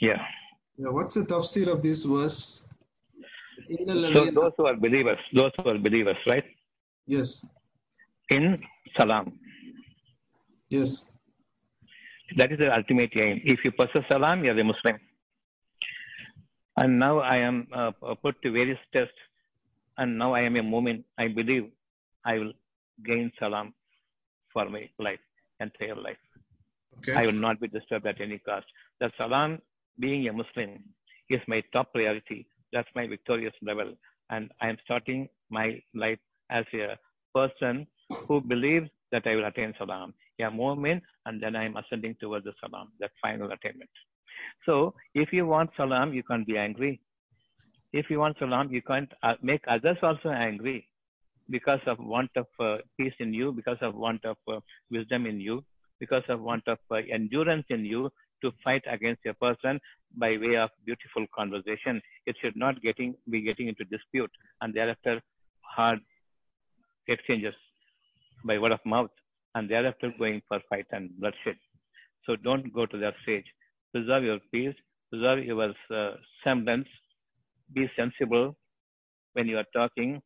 Yeah. 0.00 0.20
Yeah, 0.76 0.88
what's 0.88 1.14
the 1.14 1.22
tafsir 1.22 1.68
of 1.68 1.82
this 1.82 2.04
verse? 2.04 2.62
So 4.14 4.30
those 4.30 4.52
who 4.56 4.66
are 4.66 4.76
believers, 4.76 5.18
those 5.32 5.52
who 5.56 5.70
are 5.70 5.78
believers, 5.78 6.16
right? 6.26 6.44
yes, 7.06 7.44
In 8.30 8.60
Salam. 8.98 9.38
yes. 10.68 11.04
That 12.36 12.50
is 12.52 12.58
the 12.58 12.74
ultimate 12.74 13.12
aim. 13.16 13.40
If 13.44 13.64
you 13.64 13.70
possess 13.72 14.02
Salam, 14.10 14.44
you 14.44 14.50
are 14.50 14.58
a 14.58 14.64
Muslim. 14.64 14.98
And 16.76 16.98
now 16.98 17.18
I 17.20 17.36
am 17.36 17.68
uh, 17.72 17.92
put 18.22 18.40
to 18.42 18.50
various 18.50 18.78
tests, 18.92 19.14
and 19.98 20.18
now 20.18 20.34
I 20.34 20.40
am 20.40 20.56
a 20.56 20.60
Mumin. 20.62 21.04
I 21.18 21.28
believe 21.28 21.70
I 22.24 22.38
will 22.38 22.52
gain 23.06 23.30
Salam 23.38 23.72
for 24.52 24.68
my 24.68 24.88
life, 24.98 25.20
and 25.60 25.70
entire 25.70 25.94
life. 25.94 26.16
Okay. 26.98 27.14
I 27.14 27.26
will 27.26 27.40
not 27.46 27.60
be 27.60 27.68
disturbed 27.68 28.06
at 28.06 28.20
any 28.20 28.38
cost. 28.38 28.66
The 29.00 29.10
salam, 29.18 29.58
being 29.98 30.28
a 30.28 30.32
Muslim, 30.32 30.82
is 31.30 31.40
my 31.48 31.62
top 31.72 31.92
priority. 31.92 32.46
That's 32.72 32.88
my 32.94 33.06
victorious 33.06 33.54
level. 33.62 33.94
And 34.30 34.50
I 34.60 34.68
am 34.68 34.76
starting 34.84 35.28
my 35.50 35.80
life 35.94 36.18
as 36.50 36.64
a 36.74 36.98
person 37.34 37.86
who 38.26 38.40
believes 38.40 38.88
that 39.12 39.26
I 39.26 39.34
will 39.36 39.46
attain 39.46 39.74
salam. 39.78 40.14
A 40.40 40.44
Mumin, 40.44 41.00
and 41.26 41.40
then 41.40 41.54
I 41.54 41.64
am 41.64 41.76
ascending 41.76 42.16
towards 42.20 42.44
the 42.44 42.52
salam, 42.60 42.90
that 43.00 43.12
final 43.22 43.52
attainment. 43.52 43.90
So, 44.66 44.94
if 45.14 45.32
you 45.32 45.46
want 45.46 45.70
salam, 45.76 46.12
you 46.12 46.22
can't 46.24 46.46
be 46.46 46.58
angry. 46.58 47.00
If 47.92 48.10
you 48.10 48.18
want 48.18 48.36
salam, 48.38 48.72
you 48.72 48.82
can't 48.82 49.10
uh, 49.22 49.34
make 49.42 49.62
others 49.68 49.96
also 50.02 50.30
angry 50.30 50.88
because 51.50 51.80
of 51.86 51.98
want 52.00 52.30
of 52.36 52.46
uh, 52.58 52.78
peace 52.98 53.14
in 53.20 53.32
you, 53.32 53.52
because 53.52 53.78
of 53.80 53.94
want 53.94 54.24
of 54.24 54.36
uh, 54.48 54.58
wisdom 54.90 55.26
in 55.26 55.40
you, 55.40 55.64
because 56.00 56.24
of 56.28 56.40
want 56.40 56.66
of 56.66 56.78
uh, 56.90 56.96
endurance 57.12 57.66
in 57.70 57.84
you 57.84 58.10
to 58.44 58.52
fight 58.62 58.84
against 58.96 59.26
a 59.26 59.34
person 59.34 59.80
by 60.22 60.30
way 60.44 60.56
of 60.64 60.70
beautiful 60.84 61.26
conversation. 61.34 62.00
It 62.26 62.36
should 62.40 62.56
not 62.64 62.80
getting 62.82 63.14
be 63.30 63.40
getting 63.42 63.68
into 63.68 63.84
dispute 63.84 64.30
and 64.60 64.74
thereafter 64.74 65.20
hard 65.76 66.00
exchanges 67.08 67.54
by 68.44 68.58
word 68.58 68.72
of 68.72 68.80
mouth 68.84 69.10
and 69.54 69.70
thereafter 69.70 70.12
going 70.18 70.42
for 70.48 70.60
fight 70.68 70.86
and 70.92 71.10
bloodshed. 71.18 71.56
So 72.26 72.36
don't 72.36 72.72
go 72.72 72.86
to 72.86 72.98
that 72.98 73.14
stage. 73.22 73.44
Preserve 73.92 74.24
your 74.24 74.38
peace, 74.52 74.74
preserve 75.10 75.44
your 75.44 75.72
uh, 75.94 76.12
semblance, 76.42 76.88
be 77.72 77.90
sensible 77.96 78.56
when 79.34 79.46
you 79.46 79.58
are 79.58 79.70
talking, 79.72 80.20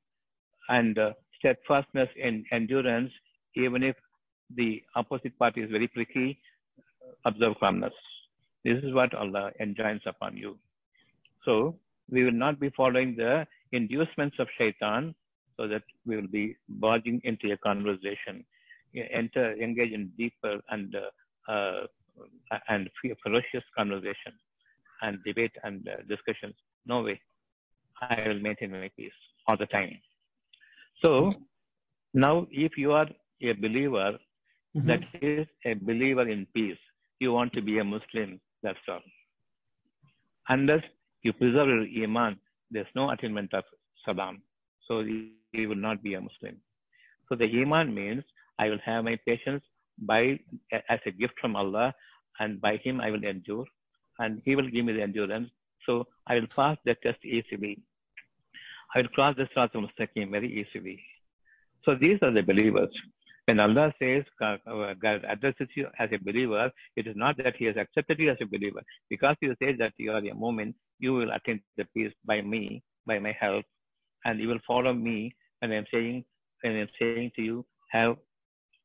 and 0.69 0.99
uh, 0.99 1.13
steadfastness 1.39 2.09
in 2.17 2.45
endurance, 2.53 3.13
even 3.57 3.83
if 3.83 3.97
the 4.57 4.83
opposite 4.97 5.39
party 5.39 5.63
is 5.63 5.71
very 5.71 5.89
pricky, 5.89 6.39
observe 7.25 7.55
calmness. 7.61 7.93
This 8.65 8.83
is 8.83 8.93
what 8.93 9.15
Allah 9.15 9.51
enjoins 9.61 10.03
upon 10.07 10.37
you. 10.37 10.59
So 11.45 11.79
we 12.11 12.25
will 12.25 12.33
not 12.33 12.59
be 12.61 12.71
following 12.71 13.17
the 13.17 13.47
inducements 13.73 14.37
of 14.39 14.49
shaitan 14.59 15.15
so 15.57 15.67
that 15.69 15.83
we 16.07 16.17
will 16.17 16.29
be 16.29 16.57
barging 16.69 17.21
into 17.25 17.53
a 17.53 17.57
conversation, 17.59 18.45
enter, 18.95 19.55
engage 19.61 19.93
in 19.93 20.11
deeper 20.17 20.61
and 20.71 20.95
uh, 20.95 21.53
uh, 21.53 21.87
and 22.69 22.91
ferocious 23.23 23.65
conversation 23.77 24.33
and 25.03 25.19
debate 25.25 25.53
and 25.63 25.89
uh, 25.89 25.97
discussions. 26.09 26.55
No 26.87 27.03
way. 27.03 27.21
I 28.01 28.29
will 28.29 28.41
maintain 28.41 28.73
my 28.73 28.91
peace 28.97 29.13
all 29.47 29.57
the 29.57 29.67
time. 29.67 30.01
So 31.05 31.35
now, 32.15 32.47
if 32.51 32.77
you 32.77 32.93
are 32.93 33.09
a 33.43 33.53
believer, 33.53 34.19
Mhm. 34.77 34.87
that 34.87 35.03
is 35.23 35.47
a 35.65 35.75
believer 35.75 36.29
in 36.29 36.47
peace. 36.55 36.79
You 37.21 37.33
want 37.33 37.53
to 37.55 37.63
be 37.63 37.79
a 37.79 37.85
Muslim, 37.85 38.41
that's 38.63 38.79
all. 38.89 39.01
Unless 40.49 40.85
you 41.23 41.33
preserve 41.33 41.69
your 41.69 42.05
Iman, 42.05 42.39
there's 42.71 42.87
no 42.95 43.11
attainment 43.11 43.53
of 43.55 43.65
Salam. 44.05 44.43
So 44.87 45.01
you, 45.01 45.69
will 45.69 45.77
not 45.77 46.03
be 46.03 46.15
a 46.15 46.21
Muslim. 46.21 46.57
So 47.29 47.35
the 47.35 47.47
Iman 47.63 47.95
means 47.95 48.23
I 48.59 48.69
will 48.69 48.79
have 48.85 49.05
my 49.05 49.19
patience 49.27 49.63
by 49.99 50.39
as 50.89 51.01
a 51.07 51.11
gift 51.11 51.35
from 51.41 51.57
Allah, 51.57 51.95
and 52.39 52.61
by 52.61 52.77
Him 52.77 53.01
I 53.01 53.11
will 53.11 53.25
endure, 53.25 53.65
and 54.19 54.41
He 54.45 54.55
will 54.55 54.71
give 54.71 54.85
me 54.85 54.93
the 54.93 55.03
endurance. 55.03 55.51
So 55.87 56.07
I 56.27 56.35
will 56.37 56.47
pass 56.55 56.77
the 56.85 56.95
test 57.03 57.19
easily. 57.25 57.83
I 58.95 59.01
will 59.01 59.09
cross 59.09 59.37
the 59.37 59.49
Sirat 59.55 59.75
al-Mustaqim 59.75 60.31
very 60.31 60.51
easily. 60.61 61.03
So 61.85 61.95
these 61.95 62.19
are 62.23 62.31
the 62.31 62.43
believers. 62.43 62.91
When 63.49 63.61
Allah 63.61 63.95
says, 63.99 64.25
God 64.39 65.25
addresses 65.27 65.69
you 65.75 65.87
as 65.99 66.11
a 66.13 66.19
believer, 66.23 66.71
it 66.97 67.07
is 67.07 67.17
not 67.17 67.39
that 67.39 67.57
He 67.57 67.65
has 67.65 67.77
accepted 67.79 68.19
you 68.19 68.31
as 68.31 68.37
a 68.43 68.47
believer. 68.47 68.83
Because 69.09 69.37
He 69.41 69.47
says 69.47 69.77
that 69.79 69.95
you 69.97 70.13
are 70.13 70.19
a 70.19 70.35
Mumin, 70.35 70.75
you 70.99 71.15
will 71.15 71.31
attain 71.33 71.63
the 71.79 71.87
peace 71.97 72.13
by 72.27 72.43
me, 72.43 72.83
by 73.07 73.19
my 73.19 73.35
help, 73.41 73.65
and 74.27 74.39
you 74.39 74.49
will 74.49 74.59
follow 74.67 74.93
me. 74.93 75.35
And 75.63 75.73
I'm 75.73 75.87
saying, 75.91 76.27
and 76.63 76.77
I'm 76.77 76.89
saying 77.01 77.31
to 77.37 77.43
you, 77.43 77.65
have 77.91 78.17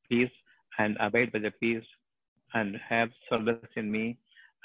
peace 0.10 0.32
and 0.80 0.96
abide 1.02 1.34
by 1.34 1.40
the 1.40 1.52
peace 1.60 1.84
and 2.54 2.78
have 2.88 3.10
solace 3.28 3.74
in 3.76 3.92
me 3.92 4.18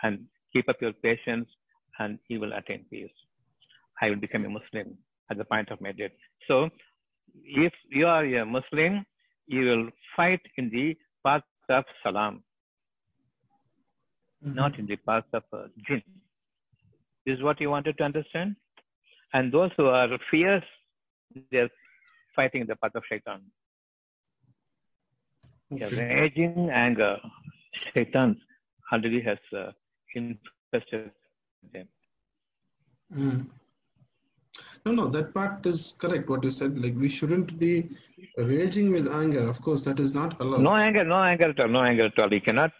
and 0.05 0.20
keep 0.53 0.69
up 0.69 0.81
your 0.81 0.93
patience 0.93 1.49
and 1.99 2.20
you 2.29 2.39
will 2.39 2.53
attain 2.53 2.85
peace. 2.89 3.11
I 4.01 4.11
will 4.11 4.16
become 4.16 4.45
a 4.45 4.49
Muslim 4.49 4.97
at 5.29 5.39
the 5.39 5.45
point 5.45 5.70
of 5.73 5.81
my 5.81 5.91
death. 5.91 6.12
So, 6.47 6.69
if 7.45 7.73
you 7.91 8.07
are 8.07 8.25
a 8.25 8.47
Muslim, 8.47 9.05
you 9.49 9.65
will 9.65 9.89
fight 10.15 10.41
in 10.57 10.70
the 10.70 10.97
path 11.25 11.43
of 11.69 11.85
Salam, 12.03 12.43
not 14.43 14.79
in 14.79 14.87
the 14.87 14.97
path 14.97 15.25
of 15.33 15.43
uh, 15.53 15.65
Jinn. 15.87 16.03
This 17.27 17.37
is 17.39 17.43
what 17.43 17.61
you 17.61 17.70
wanted 17.70 17.99
to 17.99 18.05
understand? 18.05 18.57
And 19.35 19.53
those 19.53 19.70
who 19.77 19.87
are 19.87 20.09
fierce, 20.31 20.65
they're 21.51 21.69
fighting 22.35 22.65
the 22.66 22.77
path 22.77 22.95
of 22.95 23.03
Shaitan. 23.11 23.43
A 25.70 25.91
raging 25.97 26.70
anger, 26.73 27.16
Shaitan 27.95 28.41
already 28.93 29.20
has 29.20 29.39
uh, 29.55 29.73
infested 30.15 31.11
them. 31.73 31.89
Mm. 33.15 33.47
No, 34.85 34.93
no, 34.93 35.07
that 35.09 35.35
part 35.35 35.65
is 35.67 35.95
correct. 35.99 36.29
What 36.29 36.45
you 36.45 36.51
said, 36.51 36.79
like 36.83 36.95
we 36.97 37.09
shouldn't 37.09 37.59
be 37.59 37.89
raging 38.37 38.91
with 38.93 39.09
anger. 39.09 39.47
Of 39.49 39.61
course, 39.63 39.85
that 39.85 40.01
is 40.01 40.15
not 40.15 40.41
allowed. 40.41 40.63
No 40.63 40.75
anger, 40.77 41.05
no 41.05 41.23
anger 41.23 41.51
at 41.51 41.61
all, 41.61 41.69
no 41.69 41.83
anger 41.83 42.07
at 42.07 42.19
all. 42.19 42.33
You 42.33 42.41
cannot 42.41 42.73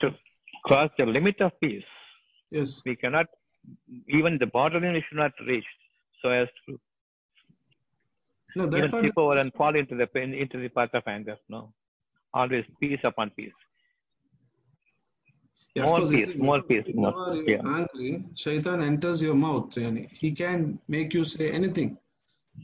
cross 0.65 0.91
the 0.99 1.07
limit 1.07 1.41
of 1.41 1.53
peace. 1.61 1.85
Yes. 2.51 2.81
We 2.87 2.97
cannot, 2.97 3.27
even 4.09 4.39
the 4.39 4.47
borderline 4.47 4.95
we 4.95 5.05
should 5.09 5.19
not 5.19 5.33
reach 5.47 5.65
so 6.23 6.31
as 6.31 6.49
to 6.67 6.81
No, 8.57 8.67
that 8.67 8.79
even 8.79 8.91
part. 8.91 9.05
slip 9.05 9.19
over 9.19 9.39
and 9.39 9.53
fall 9.55 9.75
into 9.77 9.95
the 9.95 10.09
into 10.19 10.59
the 10.59 10.69
path 10.69 10.91
of 10.95 11.03
anger. 11.07 11.37
No. 11.49 11.73
Always 12.35 12.65
peace 12.81 13.01
upon 13.05 13.31
peace. 13.31 13.53
Yeah, 15.75 15.83
of 15.85 15.89
more 15.89 15.99
course, 15.99 16.11
you 16.11 16.27
see, 16.27 16.39
more 16.39 16.61
whenever 16.61 17.37
you're 17.37 17.51
Yeah. 17.51 17.77
angry, 17.79 18.25
shaitan 18.35 18.83
enters 18.83 19.23
your 19.23 19.35
mouth. 19.35 19.71
Yani. 19.75 20.11
He 20.23 20.33
can 20.33 20.79
make 20.89 21.15
you 21.15 21.25
say 21.25 21.51
anything. 21.51 21.99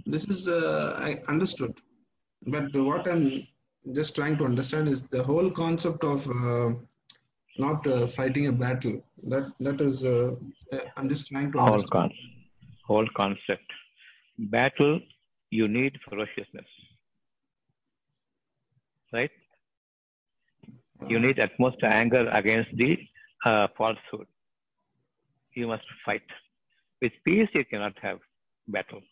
This 0.07 0.25
is, 0.35 0.49
uh, 0.49 0.97
I 1.09 1.11
understood. 1.33 1.75
But 2.47 2.75
what 2.77 3.07
I'm 3.07 3.47
just 3.93 4.15
trying 4.17 4.37
to 4.39 4.45
understand 4.45 4.89
is 4.89 5.07
the 5.07 5.23
whole 5.23 5.51
concept 5.51 6.03
of 6.05 6.29
uh, 6.31 6.75
not 7.59 7.87
uh, 7.87 8.07
fighting 8.09 8.47
a 8.49 8.53
battle. 8.53 8.97
That 9.33 9.53
That 9.61 9.81
is, 9.81 10.05
uh, 10.05 10.35
I'm 10.97 11.09
just 11.09 11.29
trying 11.29 11.53
to 11.53 11.59
Whole, 11.59 11.75
understand. 11.75 12.11
con- 12.11 12.19
whole 12.89 13.09
concept. 13.17 13.69
Battle, 14.39 15.01
you 15.51 15.69
need 15.69 15.99
ferociousness. 16.09 16.71
Right? 19.13 19.31
You 21.09 21.19
need 21.19 21.39
utmost 21.39 21.77
anger 21.83 22.29
against 22.31 22.71
the 22.77 22.97
uh, 23.47 23.69
falsehood. 23.77 24.27
You 25.55 25.69
must 25.69 25.85
fight. 26.05 26.23
With 27.03 27.13
peace, 27.25 27.49
you 27.53 27.65
cannot 27.65 27.95
have 28.01 28.19
battle. 28.69 29.03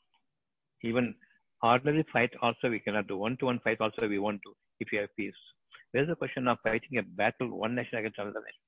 Even 0.82 1.14
ordinary 1.62 2.04
fight 2.12 2.30
also 2.40 2.70
we 2.70 2.80
cannot 2.80 3.06
do. 3.06 3.16
One 3.16 3.36
to 3.38 3.46
one 3.46 3.60
fight 3.60 3.80
also 3.80 4.08
we 4.08 4.18
won't 4.18 4.42
do 4.42 4.54
if 4.80 4.92
you 4.92 5.00
have 5.00 5.14
peace. 5.16 5.34
There's 5.92 6.08
a 6.08 6.16
question 6.16 6.48
of 6.48 6.58
fighting 6.62 6.98
a 6.98 7.02
battle, 7.02 7.48
one 7.58 7.74
nation 7.74 7.98
against 7.98 8.18
another 8.18 8.40
nation. 8.40 8.62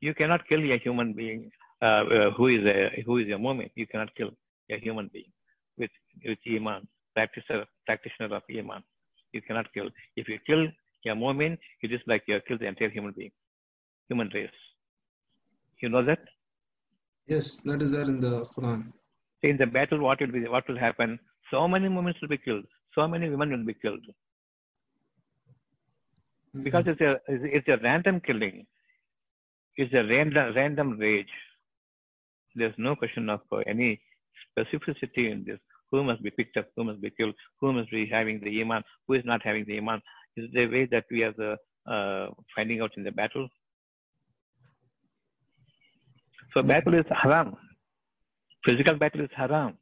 You 0.00 0.14
cannot 0.14 0.48
kill 0.48 0.60
a 0.60 0.78
human 0.78 1.12
being 1.12 1.50
uh, 1.82 1.84
uh, 1.84 2.30
who 2.30 2.48
is 2.48 2.64
a 2.64 3.02
who 3.04 3.18
is 3.18 3.26
a 3.28 3.38
Mumin. 3.38 3.70
You 3.74 3.86
cannot 3.86 4.14
kill 4.14 4.30
a 4.70 4.78
human 4.78 5.10
being 5.12 5.30
with 5.78 5.90
with 6.24 6.38
iman, 6.50 6.88
practitioner 7.16 7.64
practitioner 7.86 8.34
of 8.36 8.42
iman. 8.60 8.82
You 9.32 9.42
cannot 9.42 9.72
kill. 9.74 9.88
If 10.16 10.28
you 10.28 10.38
kill 10.46 10.66
a 11.12 11.14
Mumin, 11.22 11.56
it 11.82 11.92
is 11.92 12.00
like 12.06 12.22
you 12.26 12.34
have 12.34 12.44
killed 12.46 12.60
the 12.60 12.66
entire 12.66 12.90
human 12.90 13.12
being, 13.16 13.30
human 14.08 14.30
race. 14.34 14.58
You 15.80 15.88
know 15.88 16.04
that? 16.04 16.18
Yes, 17.26 17.60
that 17.64 17.82
is 17.82 17.92
there 17.92 18.08
in 18.12 18.20
the 18.20 18.46
Quran. 18.46 18.92
See, 19.40 19.50
in 19.50 19.56
the 19.56 19.66
battle, 19.66 20.00
what 20.00 20.20
will 20.20 20.32
be 20.38 20.46
what 20.48 20.68
will 20.68 20.78
happen? 20.78 21.18
So 21.50 21.68
many 21.68 21.88
Mumins 21.88 22.20
will 22.20 22.28
be 22.28 22.38
killed. 22.38 22.64
So 22.94 23.06
many 23.06 23.28
women 23.28 23.50
will 23.50 23.66
be 23.72 23.74
killed 23.74 24.04
mm-hmm. 26.56 26.62
because 26.62 26.84
it's 26.86 27.00
a 27.00 27.12
it's 27.28 27.68
a 27.68 27.78
random 27.82 28.20
killing. 28.20 28.66
It's 29.76 29.92
a 29.92 30.04
random 30.14 30.54
random 30.54 30.98
rage. 30.98 31.34
There's 32.54 32.74
no 32.78 32.96
question 32.96 33.28
of 33.28 33.40
any 33.66 34.00
specificity 34.44 35.30
in 35.30 35.44
this. 35.46 35.60
Who 35.92 36.02
must 36.04 36.22
be 36.22 36.30
picked 36.30 36.56
up? 36.56 36.68
Who 36.76 36.84
must 36.84 37.00
be 37.00 37.10
killed? 37.10 37.34
Who 37.60 37.72
must 37.72 37.90
be 37.90 38.06
having 38.10 38.40
the 38.40 38.60
iman? 38.60 38.82
Who 39.06 39.14
is 39.14 39.24
not 39.24 39.42
having 39.42 39.64
the 39.66 39.78
iman? 39.78 40.00
Is 40.36 40.50
the 40.52 40.66
way 40.66 40.86
that 40.90 41.04
we 41.10 41.22
are 41.22 41.32
the, 41.32 41.56
uh, 41.90 42.26
finding 42.54 42.80
out 42.80 42.92
in 42.96 43.04
the 43.04 43.12
battle? 43.12 43.48
So 46.54 46.62
battle 46.62 46.94
is 46.94 47.06
haram. 47.22 47.56
Physical 48.64 48.96
battle 48.96 49.20
is 49.22 49.30
haram. 49.36 49.78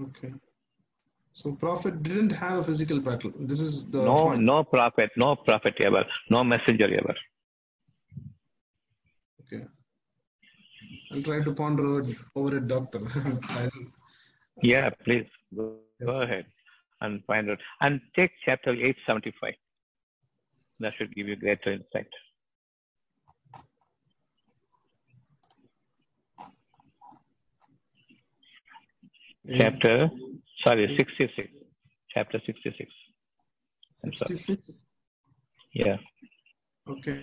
Okay. 0.00 0.32
So 1.32 1.52
Prophet 1.52 2.02
didn't 2.02 2.30
have 2.30 2.58
a 2.58 2.64
physical 2.64 3.00
battle. 3.00 3.32
This 3.40 3.60
is 3.60 3.86
the 3.90 4.04
No, 4.04 4.26
point. 4.26 4.42
no 4.42 4.62
prophet, 4.64 5.10
no 5.16 5.34
prophet 5.34 5.74
ever, 5.80 6.04
no 6.30 6.44
messenger 6.44 6.86
ever. 6.86 7.14
Okay. 9.42 9.64
I'll 11.12 11.22
try 11.22 11.42
to 11.42 11.52
ponder 11.52 11.86
over 11.86 12.10
it, 12.10 12.16
over 12.36 12.56
it 12.56 12.68
doctor. 12.68 13.00
Yeah, 14.62 14.90
please 15.04 15.26
go, 15.54 15.76
go 16.04 16.22
ahead 16.22 16.46
and 17.00 17.22
find 17.26 17.50
out. 17.50 17.58
And 17.80 18.00
take 18.16 18.30
chapter 18.44 18.70
875. 18.70 19.54
That 20.80 20.92
should 20.96 21.14
give 21.14 21.28
you 21.28 21.36
greater 21.36 21.72
insight. 21.72 22.08
Mm. 29.48 29.58
Chapter, 29.58 30.10
sorry, 30.64 30.94
66. 30.96 31.48
Chapter 32.12 32.40
66. 32.46 32.90
66? 34.02 34.82
Yeah. 35.72 35.96
Okay. 36.88 37.20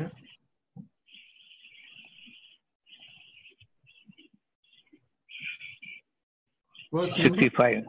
Verse 6.93 7.17
number 7.17 7.41
65. 7.41 7.83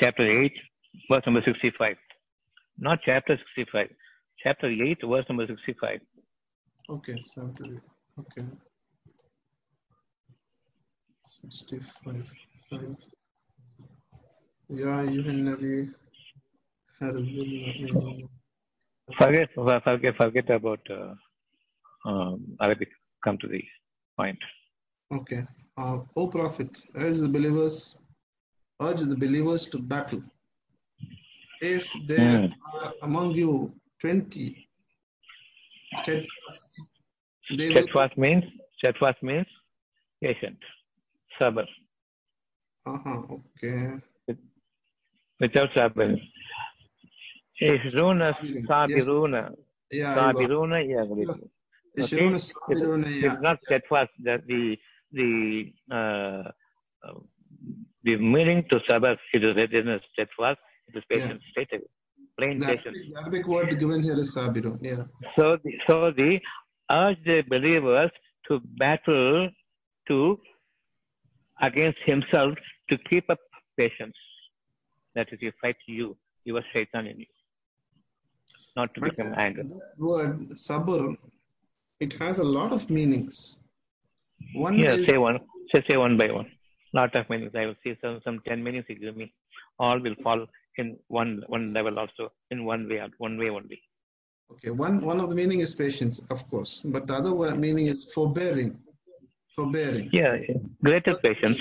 Chapter 0.00 0.26
8, 0.28 0.52
verse 1.10 1.22
number 1.26 1.42
65. 1.44 1.96
Not 2.78 2.98
chapter 3.04 3.38
65. 3.56 3.88
Chapter 4.42 4.68
8, 4.68 4.98
verse 5.04 5.24
number 5.28 5.46
65. 5.46 6.00
Okay, 6.90 7.24
Saturday. 7.34 7.80
Okay. 8.18 8.46
65. 11.48 12.24
Five. 12.70 12.96
Yeah, 14.68 15.02
you 15.02 15.22
can 15.22 15.44
never 15.44 15.88
Forget, 19.18 19.48
forget, 19.54 20.16
forget 20.16 20.50
about 20.50 20.80
uh, 20.88 21.14
um, 22.08 22.56
Arabic. 22.60 22.88
Come 23.24 23.38
to 23.38 23.48
the 23.48 23.62
point. 24.16 24.38
Okay. 25.12 25.44
Uh, 25.76 25.98
o 26.16 26.26
Prophet, 26.28 26.82
urge 26.94 27.18
the 27.18 27.28
believers, 27.28 27.98
urge 28.82 29.02
the 29.02 29.16
believers 29.16 29.66
to 29.66 29.78
battle. 29.78 30.22
If 31.60 31.92
there 32.06 32.40
Hmm. 32.40 32.46
are 32.74 32.92
among 33.02 33.32
you 33.32 33.72
20 34.00 34.68
steadfast, 35.98 36.82
they 37.56 37.70
will. 37.70 37.88
Steadfast 37.88 38.18
means, 38.18 38.44
steadfast 38.78 39.22
means 39.22 39.46
patient, 40.22 40.58
sabr. 41.38 41.66
Uh-huh, 42.86 43.22
okay. 43.38 44.00
Without 45.40 45.70
sabr. 45.76 46.16
Ishruna 47.60 48.34
sabiruna. 48.68 49.54
Yeah, 49.90 50.14
Sabiruna 50.16 50.78
yaghlibu. 50.92 51.48
Yashruna 51.98 52.38
Okay. 52.38 52.40
sabiruna, 52.40 53.08
yeah. 53.20 53.34
It's 53.34 53.40
not 53.42 53.58
steadfast. 53.66 54.10
That 54.24 54.46
the 54.46 54.76
the 55.12 55.72
uh, 55.90 56.50
uh, 57.06 57.20
The 58.04 58.16
meaning 58.16 58.64
to 58.70 58.80
sabr, 58.88 59.16
it 59.32 59.44
is 59.44 59.56
readiness, 59.56 60.02
steadfast, 60.12 60.58
it 60.88 60.96
is 60.98 61.04
patience, 61.08 61.42
straight 61.50 61.68
uh, 61.72 61.76
away. 61.76 61.86
Plain 62.38 62.58
The 62.58 62.66
patience. 62.66 62.96
The 63.12 63.20
Arabic 63.20 63.46
word 63.46 63.78
given 63.78 64.02
here 64.02 64.18
is 64.18 64.34
sabiru. 64.34 64.78
Yeah. 64.80 65.04
So 65.36 65.58
the, 65.62 65.72
so 65.88 66.10
the 66.10 66.40
urge 66.90 67.18
the 67.24 67.42
believers 67.48 68.10
to 68.48 68.60
battle 68.78 69.50
to 70.08 70.40
against 71.60 71.98
himself 72.04 72.54
to 72.90 72.98
keep 73.08 73.30
up 73.30 73.38
patience. 73.78 74.16
That 75.14 75.28
is, 75.32 75.38
you 75.40 75.52
fight 75.60 75.76
you, 75.86 76.16
your 76.44 76.62
shaitan 76.72 77.06
in 77.06 77.20
you, 77.20 77.26
not 78.74 78.92
to 78.94 79.00
become 79.00 79.34
angry. 79.36 79.64
That 79.64 79.98
word 79.98 80.50
sabr, 80.52 81.16
it 82.00 82.14
has 82.14 82.38
a 82.38 82.44
lot 82.44 82.72
of 82.72 82.90
meanings. 82.90 83.58
One 84.54 84.78
Yeah, 84.78 84.94
is 84.94 85.06
say 85.06 85.18
one, 85.18 85.38
say, 85.72 85.84
say 85.88 85.96
one 85.96 86.16
by 86.16 86.30
one. 86.32 86.50
Lot 86.94 87.14
of 87.16 87.28
meanings. 87.28 87.54
I 87.54 87.66
will 87.66 87.76
see 87.82 87.96
some 88.00 88.20
some 88.24 88.40
ten 88.46 88.62
meanings 88.62 88.86
you 88.88 88.96
give 88.98 89.16
me. 89.16 89.34
All 89.78 89.98
will 90.00 90.16
fall 90.22 90.46
in 90.76 90.98
one 91.08 91.42
one 91.48 91.72
level 91.74 91.98
also, 91.98 92.32
in 92.50 92.64
one 92.64 92.88
way, 92.88 93.00
one 93.18 93.36
way 93.38 93.50
only. 93.50 93.82
okay. 94.52 94.70
One 94.70 95.00
one 95.04 95.20
of 95.20 95.28
the 95.30 95.34
meaning 95.34 95.60
is 95.60 95.74
patience, 95.74 96.20
of 96.30 96.48
course, 96.48 96.80
but 96.84 97.06
the 97.06 97.14
other 97.14 97.34
one 97.34 97.60
meaning 97.60 97.86
is 97.86 98.04
forbearing, 98.12 98.78
forbearing, 99.56 100.12
Yeah, 100.12 100.36
greater 100.82 101.14
patience, 101.16 101.58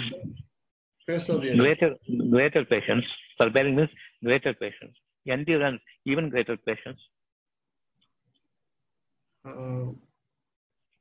persevering. 1.07 1.59
greater 1.59 1.95
greater 2.31 2.63
patience. 2.65 3.05
Forbearing 3.37 3.75
means 3.75 3.89
greater 4.23 4.53
patience. 4.53 4.95
Endurance, 5.27 5.81
even 6.05 6.29
greater 6.29 6.57
patience. 6.57 6.99
uh, 9.45 9.91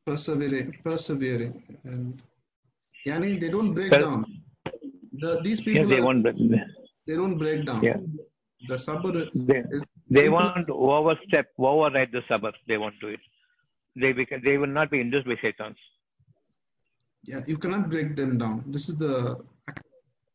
persevering, 0.04 0.78
persevering, 0.84 1.78
and 1.84 2.22
yani 3.06 3.40
they 3.40 3.50
don't 3.50 3.72
break 3.74 3.90
down. 3.90 4.24
The, 5.22 5.40
these 5.44 5.60
Yeah, 5.60 5.72
people 5.74 5.88
they 5.90 5.98
are, 5.98 6.04
won't. 6.06 6.22
break. 6.22 6.36
they 7.06 7.16
don't 7.16 7.36
break 7.38 7.64
down. 7.66 7.82
Yeah. 7.82 7.98
The 8.68 8.76
sabr 8.76 9.28
They, 9.34 9.62
is 9.76 9.86
they 10.10 10.28
want 10.28 10.66
to 10.66 10.74
overstep, 10.74 11.46
override 11.58 12.12
the 12.12 12.22
sabbath. 12.28 12.54
They 12.68 12.76
won't 12.78 12.98
do 13.00 13.08
it. 13.08 13.20
They 13.96 14.12
become, 14.12 14.40
they 14.44 14.56
will 14.58 14.74
not 14.78 14.90
be 14.90 15.00
induced 15.00 15.26
by 15.26 15.36
shaitans. 15.42 15.76
Yeah, 17.24 17.42
you 17.46 17.56
cannot 17.58 17.88
break 17.90 18.16
them 18.16 18.38
down. 18.38 18.64
This 18.66 18.88
is 18.88 18.96
the 18.96 19.36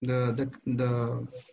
the 0.01 0.17
the, 0.37 0.45
the 0.81 0.91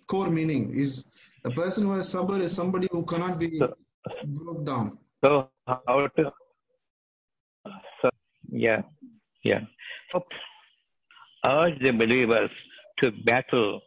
core 0.06 0.30
meaning 0.30 0.74
is 0.74 1.04
a 1.44 1.50
person 1.50 1.84
who 1.84 1.92
has 1.92 2.12
sabr 2.14 2.40
is 2.40 2.52
somebody 2.52 2.88
who 2.90 3.04
cannot 3.04 3.38
be 3.38 3.58
So- 3.58 3.74
broke 4.26 4.64
down. 4.66 4.98
So 5.24 5.48
how 5.66 6.06
to? 6.16 6.32
So 8.00 8.10
yeah, 8.50 8.82
yeah. 9.44 9.60
So, 10.10 10.24
urge 11.44 11.78
the 11.80 11.90
believers 11.90 12.50
to 12.98 13.10
battle 13.24 13.80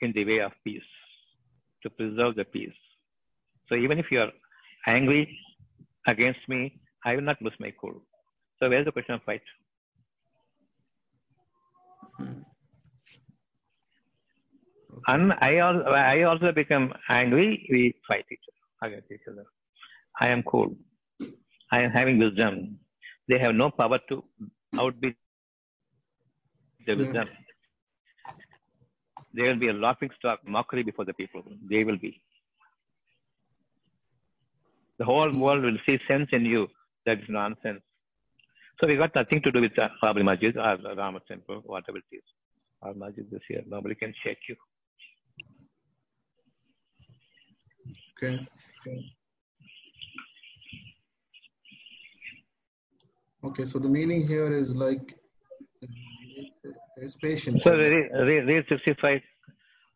in 0.00 0.12
the 0.12 0.24
way 0.24 0.40
of 0.40 0.52
peace, 0.64 0.90
to 1.82 1.90
preserve 1.90 2.36
the 2.36 2.44
peace. 2.44 2.78
So 3.68 3.76
even 3.76 3.98
if 3.98 4.06
you 4.10 4.20
are 4.20 4.32
angry 4.86 5.38
against 6.06 6.40
me, 6.48 6.80
I 7.04 7.14
will 7.14 7.22
not 7.22 7.40
lose 7.42 7.54
my 7.58 7.72
cool. 7.80 8.02
So 8.58 8.68
where's 8.68 8.84
the 8.84 8.92
question 8.92 9.14
of 9.14 9.22
fight? 9.24 9.42
Hmm. 12.18 12.42
And 15.08 15.32
I 15.40 15.58
also, 15.58 15.84
I 15.84 16.22
also 16.22 16.52
become 16.52 16.92
angry. 17.08 17.66
We 17.70 17.94
fight 18.06 18.24
each 18.30 18.44
other 18.82 18.94
against 18.94 19.10
each 19.10 19.26
other. 19.28 19.44
I 20.20 20.28
am 20.28 20.42
cool. 20.42 20.76
I 21.72 21.82
am 21.82 21.90
having 21.90 22.18
wisdom. 22.18 22.78
They 23.28 23.38
have 23.38 23.54
no 23.54 23.70
power 23.70 23.98
to 24.10 24.22
outbid 24.78 25.14
the 26.86 26.94
Yeah. 26.94 27.24
There 29.34 29.46
will 29.48 29.58
be 29.58 29.68
a 29.68 29.72
laughing 29.72 30.10
stock, 30.18 30.46
mockery 30.46 30.82
before 30.82 31.04
the 31.04 31.14
people. 31.14 31.42
They 31.70 31.84
will 31.84 31.96
be. 31.96 32.20
The 34.98 35.04
whole 35.04 35.32
world 35.44 35.64
will 35.64 35.78
see 35.86 35.98
sense 36.06 36.28
in 36.32 36.44
you. 36.44 36.68
That 37.06 37.18
is 37.18 37.28
nonsense. 37.28 37.82
So 38.80 38.88
we 38.88 38.96
got 38.96 39.14
nothing 39.14 39.40
to 39.42 39.50
do 39.50 39.60
with 39.60 39.72
Babri 40.02 40.24
Masjid 40.24 40.56
or 40.56 40.76
Rama 40.96 41.20
Temple, 41.26 41.62
whatever 41.64 41.98
it 41.98 42.04
is. 42.12 42.22
Our 42.82 42.94
Masjid 42.94 43.26
is 43.32 43.40
here. 43.48 43.62
Nobody 43.66 43.94
can 43.94 44.12
shake 44.22 44.38
you. 44.48 44.56
Okay. 48.16 48.46
Okay. 48.86 49.04
Okay, 53.44 53.64
so 53.64 53.78
the 53.80 53.88
meaning 53.88 54.28
here 54.28 54.52
is 54.52 54.74
like 54.76 55.16
uh, 57.00 57.08
patience. 57.20 57.62
So 57.62 57.72
read, 57.76 58.10
read, 58.12 58.46
read 58.46 58.64
65. 58.68 59.20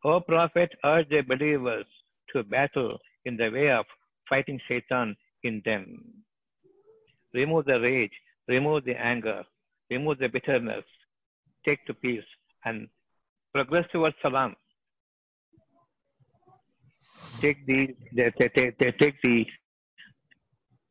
O 0.04 0.20
Prophet, 0.20 0.70
urge 0.84 1.08
the 1.08 1.22
believers 1.22 1.86
to 2.32 2.42
battle 2.44 2.98
in 3.24 3.36
the 3.36 3.50
way 3.50 3.70
of 3.70 3.84
fighting 4.28 4.60
Shaitan 4.68 5.16
in 5.42 5.62
them. 5.64 6.02
Remove 7.34 7.66
the 7.66 7.80
rage, 7.80 8.12
remove 8.48 8.84
the 8.84 8.94
anger, 8.94 9.44
remove 9.90 10.18
the 10.18 10.28
bitterness, 10.28 10.84
take 11.64 11.84
to 11.86 11.94
peace, 11.94 12.24
and 12.64 12.88
progress 13.52 13.84
towards 13.92 14.16
salam. 14.22 14.54
Take 17.40 17.66
the, 17.66 17.94
the, 18.12 18.32
the, 18.38 18.72
the, 18.78 18.92
take 18.98 19.20
the 19.22 19.44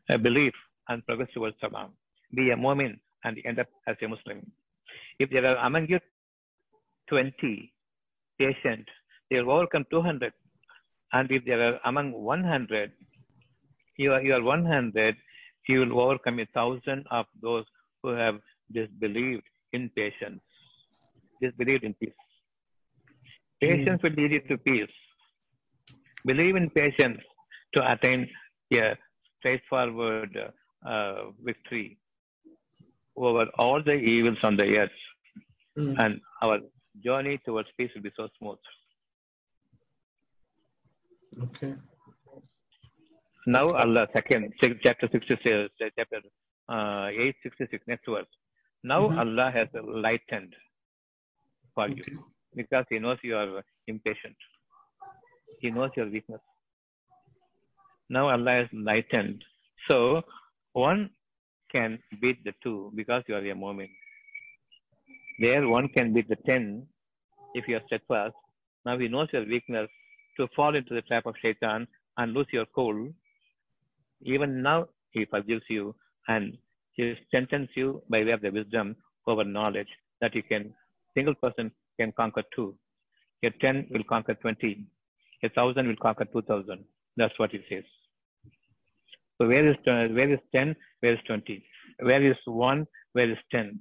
uh, 0.10 0.18
belief 0.18 0.54
and 0.90 1.06
progress 1.06 1.30
towards 1.34 1.56
salam. 1.60 1.92
Be 2.34 2.52
a 2.52 2.56
Mu'min 2.56 3.00
and 3.24 3.38
end 3.46 3.60
up 3.60 3.68
as 3.88 3.96
a 4.04 4.08
Muslim. 4.08 4.46
If 5.20 5.30
there 5.30 5.46
are 5.46 5.66
among 5.66 5.88
you 5.88 6.00
20 7.10 7.74
patient, 8.40 8.88
they 9.30 9.42
will 9.42 9.52
overcome 9.52 9.86
200. 9.90 10.34
And 11.14 11.32
if 11.32 11.46
there 11.46 11.62
are 11.62 11.80
among 11.86 12.12
100, 12.12 12.92
you 13.98 14.14
are, 14.14 14.22
you 14.22 14.34
are 14.34 14.42
100, 14.42 15.16
you 15.68 15.80
will 15.80 16.02
overcome 16.02 16.40
a 16.40 16.46
thousand 16.54 17.06
of 17.12 17.26
those 17.42 17.66
who 18.04 18.10
have 18.10 18.36
disbelieved 18.74 19.44
in 19.74 19.90
patience, 19.96 20.42
disbelieved 21.42 21.84
in 21.84 21.94
peace. 21.96 22.14
Patience 23.62 24.02
will 24.04 24.12
lead 24.12 24.32
you 24.32 24.42
to 24.42 24.58
peace. 24.58 24.96
Believe 26.26 26.56
in 26.56 26.70
patience 26.72 27.20
to 27.74 27.92
attain 27.92 28.28
a 28.74 28.96
straightforward 29.40 30.38
uh, 30.86 31.16
victory 31.44 31.98
over 33.18 33.46
all 33.58 33.82
the 33.84 33.94
evils 33.94 34.38
on 34.44 34.56
the 34.58 34.78
earth 34.80 35.00
Mm. 35.78 35.96
and 36.00 36.22
our 36.42 36.60
journey 37.04 37.38
towards 37.46 37.68
peace 37.78 37.92
will 37.94 38.02
be 38.02 38.12
so 38.16 38.30
smooth. 38.38 38.58
Okay. 41.44 41.74
Now 43.46 43.72
Allah, 43.74 44.08
second, 44.14 44.54
chapter 44.84 45.08
66, 45.12 45.46
uh, 45.82 45.90
chapter 45.98 46.22
uh, 46.70 47.08
866, 47.12 47.84
next 47.88 48.06
verse. 48.08 48.26
Now 48.84 49.02
Mhm. 49.10 49.20
Allah 49.20 49.52
has 49.52 49.68
lightened 49.84 50.56
for 51.74 51.90
you 51.90 52.24
because 52.56 52.86
He 52.90 53.00
knows 53.00 53.20
you 53.22 53.36
are 53.36 53.64
impatient. 53.88 54.38
He 55.60 55.70
knows 55.72 55.92
your 55.98 56.08
weakness. 56.08 56.42
Now 58.10 58.30
Allah 58.30 58.52
has 58.62 58.70
lightened. 58.72 59.44
So 59.90 60.24
one 60.74 61.10
can 61.76 62.00
beat 62.22 62.44
the 62.48 62.54
two 62.64 62.92
because 62.96 63.24
you 63.28 63.36
are 63.36 63.46
a 63.52 63.56
Mumin. 63.64 63.90
There 65.40 65.68
one 65.68 65.88
can 65.96 66.14
beat 66.14 66.30
the 66.30 66.38
ten 66.50 66.88
if 67.54 67.68
you 67.68 67.78
are 67.78 67.86
steadfast. 67.88 68.36
Now 68.86 68.98
he 68.98 69.08
knows 69.08 69.30
your 69.34 69.46
weakness 69.46 69.90
to 70.38 70.48
fall 70.56 70.76
into 70.76 70.94
the 70.94 71.02
trap 71.10 71.26
of 71.26 71.36
shaitan 71.42 71.88
and 72.18 72.34
lose 72.34 72.48
your 72.52 72.66
cool. 72.76 73.10
Even 74.22 74.62
now 74.62 74.88
he 75.12 75.26
forgives 75.26 75.64
you 75.70 75.96
and 76.28 76.58
he 76.94 77.14
strengthens 77.28 77.70
you 77.76 78.02
by 78.10 78.24
way 78.24 78.32
of 78.32 78.42
the 78.42 78.52
wisdom 78.58 78.96
over 79.28 79.44
knowledge 79.44 79.92
that 80.22 80.36
you 80.36 80.44
can 80.44 80.74
single 81.16 81.36
person 81.36 81.72
can 82.00 82.12
conquer 82.22 82.44
two. 82.56 82.70
A 83.44 83.50
ten 83.62 83.88
will 83.92 84.04
conquer 84.14 84.36
twenty. 84.36 84.72
A 85.44 85.50
thousand 85.50 85.88
will 85.88 86.02
conquer 86.08 86.26
two 86.26 86.42
thousand. 86.44 86.86
That's 87.18 87.38
what 87.40 87.52
he 87.52 87.60
says. 87.70 87.84
So 89.38 89.48
where 89.48 89.70
is 89.70 89.76
uh, 89.88 90.08
where 90.14 90.32
is 90.32 90.40
ten? 90.54 90.76
Where 91.02 91.14
is 91.14 91.20
twenty? 91.28 91.64
Where 92.00 92.24
is 92.24 92.38
one? 92.46 92.88
Where 93.14 93.30
is 93.30 93.38
ten? 93.52 93.80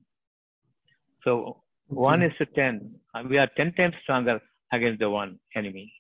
So 1.22 1.62
one 1.89 2.22
is 2.22 2.32
to 2.39 2.47
ten. 2.47 2.94
We 3.28 3.39
are 3.39 3.48
ten 3.56 3.72
times 3.74 3.94
stronger 4.02 4.40
against 4.72 5.01
the 5.01 5.10
one 5.10 5.39
enemy. 5.55 5.93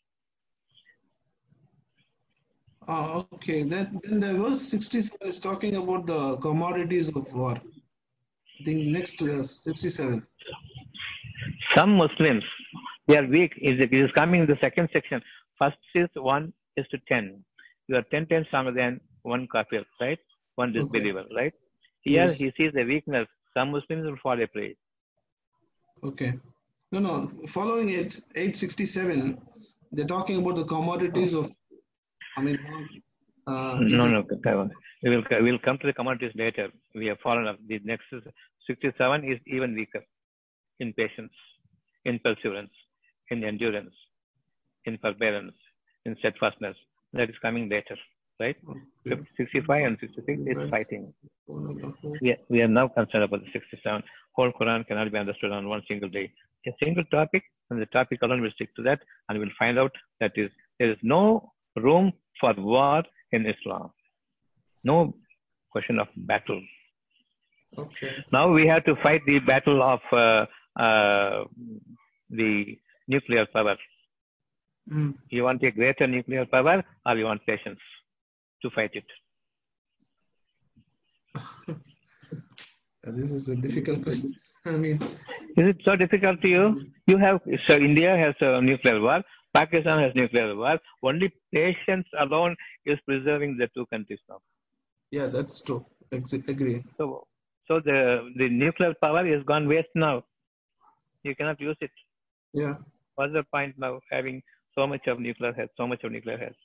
Ah, 2.86 3.24
okay. 3.32 3.62
Then, 3.62 3.98
then 4.04 4.20
the 4.20 4.34
verse 4.34 4.60
67 4.60 5.16
is 5.26 5.38
talking 5.40 5.76
about 5.76 6.06
the 6.06 6.36
commodities 6.36 7.08
of 7.08 7.32
war. 7.32 7.54
I 7.56 8.64
think 8.64 8.88
next 8.88 9.18
to 9.20 9.40
us, 9.40 9.62
67. 9.64 10.22
Some 11.74 11.96
Muslims 11.96 12.44
they 13.06 13.16
are 13.18 13.26
weak. 13.26 13.52
Is 13.60 13.80
it 13.80 13.92
is 13.92 14.10
coming 14.12 14.42
in 14.42 14.46
the 14.46 14.58
second 14.60 14.88
section. 14.92 15.20
First 15.58 15.76
is 15.94 16.08
one 16.14 16.52
is 16.76 16.86
to 16.88 16.98
ten. 17.08 17.44
You 17.88 17.96
are 17.96 18.02
ten 18.10 18.26
times 18.26 18.46
stronger 18.48 18.72
than 18.72 19.00
one 19.24 19.48
kafir, 19.50 19.84
right? 20.00 20.18
One 20.56 20.72
disbeliever, 20.72 21.24
right? 21.34 21.52
Here 22.02 22.26
Yes. 22.26 22.36
he 22.36 22.52
sees 22.56 22.72
the 22.72 22.84
weakness. 22.84 23.26
Some 23.54 23.70
Muslims 23.72 24.04
will 24.06 24.18
fall 24.22 24.40
a 24.40 24.46
prey. 24.46 24.76
Okay. 26.02 26.34
No, 26.92 27.00
no. 27.00 27.14
Following 27.48 27.88
it, 27.88 28.20
867, 28.36 29.38
they're 29.92 30.06
talking 30.06 30.36
about 30.38 30.56
the 30.56 30.64
commodities 30.64 31.34
of, 31.34 31.50
I 32.36 32.42
mean, 32.42 32.58
uh, 33.46 33.78
No, 33.80 34.06
no, 34.08 34.24
we 35.02 35.10
will 35.10 35.24
we 35.42 35.50
will 35.52 35.58
come 35.58 35.78
to 35.78 35.86
the 35.86 35.92
commodities 35.92 36.32
later. 36.34 36.68
We 36.94 37.06
have 37.06 37.18
fallen 37.20 37.46
off. 37.46 37.56
The 37.68 37.80
next 37.84 38.06
is 38.12 38.22
67 38.66 39.24
is 39.32 39.38
even 39.46 39.74
weaker 39.74 40.02
in 40.80 40.92
patience, 40.94 41.32
in 42.04 42.18
perseverance, 42.20 42.72
in 43.30 43.44
endurance, 43.44 43.94
in 44.86 44.98
forbearance, 44.98 45.56
in 46.06 46.16
steadfastness. 46.20 46.76
That 47.12 47.28
is 47.30 47.36
coming 47.42 47.68
later, 47.68 47.96
right? 48.40 48.56
65 49.36 49.84
and 49.84 49.98
66 50.00 50.40
is 50.46 50.70
fighting. 50.70 51.12
We 52.20 52.30
are, 52.32 52.36
we 52.48 52.62
are 52.62 52.68
now 52.68 52.88
concerned 52.88 53.24
about 53.24 53.40
the 53.40 53.50
67. 53.52 54.02
Whole 54.32 54.52
Quran 54.52 54.86
cannot 54.86 55.12
be 55.12 55.18
understood 55.18 55.52
on 55.52 55.68
one 55.68 55.82
single 55.88 56.08
day. 56.08 56.32
A 56.66 56.72
single 56.82 57.04
topic, 57.04 57.42
and 57.70 57.80
the 57.80 57.86
topic 57.86 58.20
alone 58.22 58.40
will 58.40 58.50
stick 58.54 58.74
to 58.76 58.82
that, 58.82 59.00
and 59.28 59.38
we'll 59.38 59.48
find 59.58 59.78
out 59.78 59.92
that 60.20 60.32
is 60.36 60.50
there 60.78 60.90
is 60.90 60.96
no 61.02 61.52
room 61.76 62.12
for 62.40 62.54
war 62.56 63.02
in 63.32 63.46
Islam. 63.46 63.90
No 64.82 65.14
question 65.70 65.98
of 65.98 66.08
battle. 66.16 66.62
Okay. 67.76 68.12
Now 68.32 68.50
we 68.52 68.66
have 68.66 68.84
to 68.84 68.96
fight 69.02 69.22
the 69.26 69.40
battle 69.40 69.82
of 69.82 70.00
uh, 70.12 70.46
uh, 70.80 71.44
the 72.30 72.78
nuclear 73.08 73.46
power. 73.52 73.76
Mm. 74.90 75.14
You 75.30 75.44
want 75.44 75.62
a 75.62 75.70
greater 75.70 76.06
nuclear 76.06 76.46
power, 76.46 76.82
or 77.06 77.16
you 77.16 77.24
want 77.24 77.44
patience 77.46 77.80
to 78.64 78.70
fight 78.78 79.00
it? 79.02 79.08
This 83.06 83.32
is 83.32 83.48
a 83.50 83.56
difficult 83.56 84.02
question. 84.02 84.34
I 84.66 84.76
mean, 84.84 84.96
Is 85.60 85.66
it 85.72 85.80
so 85.84 85.94
difficult 85.94 86.40
to 86.42 86.48
you? 86.48 86.62
You 87.06 87.18
have 87.18 87.40
so 87.66 87.74
India 87.76 88.16
has 88.16 88.34
a 88.40 88.62
nuclear 88.62 89.00
war, 89.00 89.18
Pakistan 89.56 89.98
has 90.02 90.14
nuclear 90.14 90.56
war. 90.56 90.78
Only 91.02 91.28
patience 91.52 92.06
alone 92.18 92.56
is 92.86 92.98
preserving 93.06 93.58
the 93.58 93.68
two 93.74 93.86
countries 93.92 94.22
now. 94.28 94.40
yeah, 95.16 95.26
that's 95.34 95.60
true. 95.66 95.84
Ex- 96.12 96.32
agree. 96.54 96.78
So, 96.98 97.26
so 97.68 97.80
the 97.88 97.98
the 98.40 98.48
nuclear 98.62 98.94
power 99.04 99.24
is 99.34 99.44
gone 99.52 99.68
waste 99.74 99.94
now. 100.06 100.14
You 101.28 101.36
cannot 101.36 101.60
use 101.68 101.76
it. 101.88 101.94
Yeah. 102.62 102.74
What's 103.16 103.34
the 103.38 103.44
point 103.54 103.74
now 103.84 103.92
having 104.10 104.42
so 104.78 104.86
much 104.94 105.06
of 105.12 105.20
nuclear 105.28 105.52
health, 105.58 105.70
so 105.82 105.86
much 105.92 106.02
of 106.04 106.12
nuclear 106.16 106.38
health? 106.46 106.63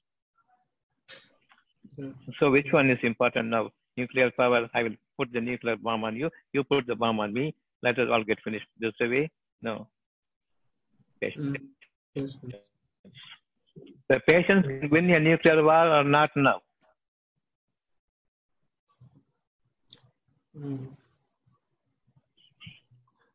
Yeah. 1.97 2.09
So 2.39 2.51
which 2.51 2.67
one 2.71 2.89
is 2.89 2.99
important 3.03 3.49
now? 3.49 3.69
Nuclear 3.97 4.31
power, 4.31 4.69
I 4.73 4.83
will 4.83 4.95
put 5.17 5.31
the 5.33 5.41
nuclear 5.41 5.75
bomb 5.75 6.03
on 6.03 6.15
you, 6.15 6.29
you 6.53 6.63
put 6.63 6.87
the 6.87 6.95
bomb 6.95 7.19
on 7.19 7.33
me, 7.33 7.53
let 7.83 7.99
us 7.99 8.07
all 8.11 8.23
get 8.23 8.39
finished 8.43 8.67
this 8.79 8.93
way. 8.99 9.29
No. 9.61 9.87
Patience. 11.21 11.57
Mm. 11.57 11.67
Yes, 12.15 12.37
yes. 12.43 12.61
The 14.09 14.19
patients 14.27 14.67
can 14.67 14.89
win 14.89 15.09
a 15.11 15.19
nuclear 15.19 15.63
war 15.63 15.87
or 15.99 16.03
not 16.03 16.29
now. 16.35 16.61
Mm. 20.57 20.87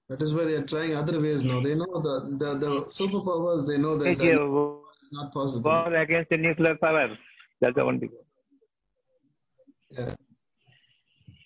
That 0.08 0.20
is 0.20 0.34
why 0.34 0.44
they 0.44 0.54
are 0.54 0.62
trying 0.62 0.94
other 0.94 1.20
ways 1.20 1.44
now. 1.44 1.60
They 1.60 1.74
know 1.74 1.86
the 2.06 2.36
the, 2.38 2.54
the 2.58 2.70
superpowers. 3.00 3.66
They 3.66 3.78
know 3.78 3.96
that 3.96 4.20
it's 4.20 5.12
not 5.12 5.32
possible. 5.32 5.70
war 5.70 5.94
against 5.94 6.30
the 6.30 6.36
nuclear 6.36 6.76
power. 6.76 7.08
That's 7.60 7.74
the 7.74 7.82
only. 7.82 8.10
Yeah. 9.96 10.14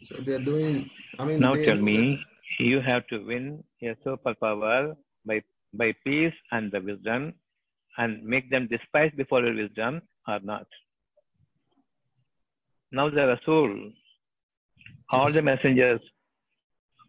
So 0.03 0.17
they 0.25 0.35
are 0.35 0.45
doing. 0.51 0.89
I 1.19 1.25
mean, 1.25 1.41
Now 1.41 1.55
tell 1.55 1.77
me, 1.91 1.97
that- 2.17 2.65
you 2.71 2.81
have 2.81 3.07
to 3.13 3.19
win 3.31 3.47
a 3.83 3.95
superpower 4.07 4.97
by 5.31 5.39
by 5.81 5.89
peace 6.05 6.37
and 6.53 6.73
the 6.73 6.81
wisdom, 6.81 7.33
and 7.99 8.23
make 8.35 8.51
them 8.51 8.69
despise 8.75 9.13
before 9.23 9.41
your 9.47 9.55
wisdom 9.63 10.01
or 10.27 10.39
not. 10.53 10.67
Now 12.91 13.11
the 13.11 13.27
Rasul, 13.33 13.93
all 15.11 15.31
the 15.39 15.43
messengers 15.43 16.01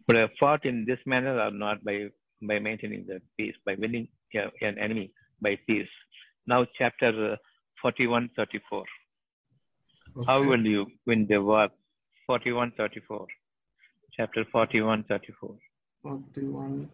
would 0.06 0.18
have 0.18 0.30
fought 0.40 0.64
in 0.70 0.84
this 0.84 0.98
manner 1.06 1.34
or 1.46 1.50
not 1.64 1.82
by 1.84 1.96
by 2.50 2.58
maintaining 2.58 3.06
the 3.06 3.20
peace, 3.38 3.56
by 3.64 3.74
winning 3.84 4.06
an 4.34 4.78
enemy 4.86 5.10
by 5.40 5.56
peace. 5.66 5.94
Now 6.46 6.66
chapter 6.78 7.32
uh, 7.32 7.36
41, 7.82 8.28
34. 8.36 8.84
How 10.26 10.42
will 10.42 10.64
you 10.66 10.86
win 11.06 11.26
the 11.28 11.38
war? 11.38 11.68
41, 12.26 12.72
34. 12.76 13.26
Chapter 14.16 14.44
41, 14.50 15.04
34. 15.08 15.56
41, 16.02 16.88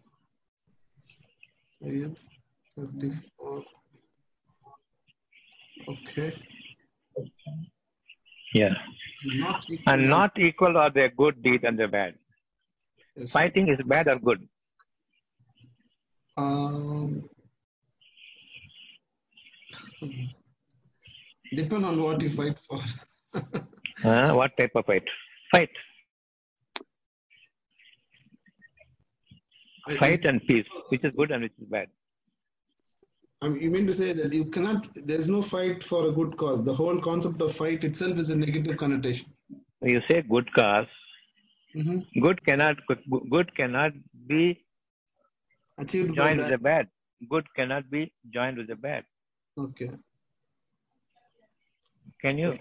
34. 2.76 3.62
Okay. 5.88 6.34
Yeah. 8.54 8.74
Not. 9.24 9.66
And 9.86 10.08
not 10.08 10.38
equal 10.38 10.76
are 10.76 10.90
the 10.90 11.08
good 11.16 11.42
deed 11.42 11.64
and 11.64 11.78
the 11.78 11.88
bad. 11.88 12.14
Yes. 13.16 13.30
Fighting 13.30 13.68
is 13.68 13.78
bad 13.86 14.08
or 14.08 14.18
good? 14.18 14.48
Um, 16.36 17.28
depend 21.56 21.84
on 21.84 22.00
what 22.02 22.22
you 22.22 22.28
fight 22.28 22.58
for. 22.68 22.78
Uh, 24.04 24.32
what 24.40 24.56
type 24.58 24.72
of 24.74 24.86
fight? 24.86 25.04
Fight. 25.52 25.70
I- 29.88 29.96
Fight 29.96 30.24
and 30.24 30.40
peace. 30.46 30.66
Which 30.88 31.04
is 31.04 31.12
good 31.16 31.30
and 31.30 31.42
which 31.42 31.52
is 31.60 31.68
bad. 31.68 31.88
I 33.42 33.48
mean, 33.48 33.62
you 33.62 33.70
mean 33.70 33.86
to 33.86 33.94
say 33.94 34.12
that 34.14 34.32
you 34.32 34.46
cannot, 34.46 34.88
there's 34.94 35.28
no 35.28 35.42
fight 35.42 35.84
for 35.84 36.08
a 36.08 36.12
good 36.12 36.36
cause. 36.36 36.64
The 36.64 36.74
whole 36.74 36.98
concept 37.00 37.40
of 37.42 37.52
fight 37.54 37.84
itself 37.84 38.18
is 38.18 38.30
a 38.30 38.36
negative 38.36 38.76
connotation. 38.78 39.28
You 39.82 40.00
say 40.08 40.22
good 40.22 40.50
cause. 40.54 40.86
Mhm. 41.74 42.06
Good 42.24 42.38
cannot 42.46 42.76
good 43.30 43.54
cannot 43.54 43.92
be 44.26 44.64
Achieved 45.78 46.14
joined 46.16 46.38
with 46.40 46.48
the 46.48 46.58
bad. 46.66 46.88
Good 47.32 47.46
cannot 47.54 47.90
be 47.90 48.00
joined 48.36 48.56
with 48.56 48.68
the 48.68 48.76
bad. 48.76 49.04
Okay. 49.58 49.90
Can 52.20 52.38
you? 52.38 52.54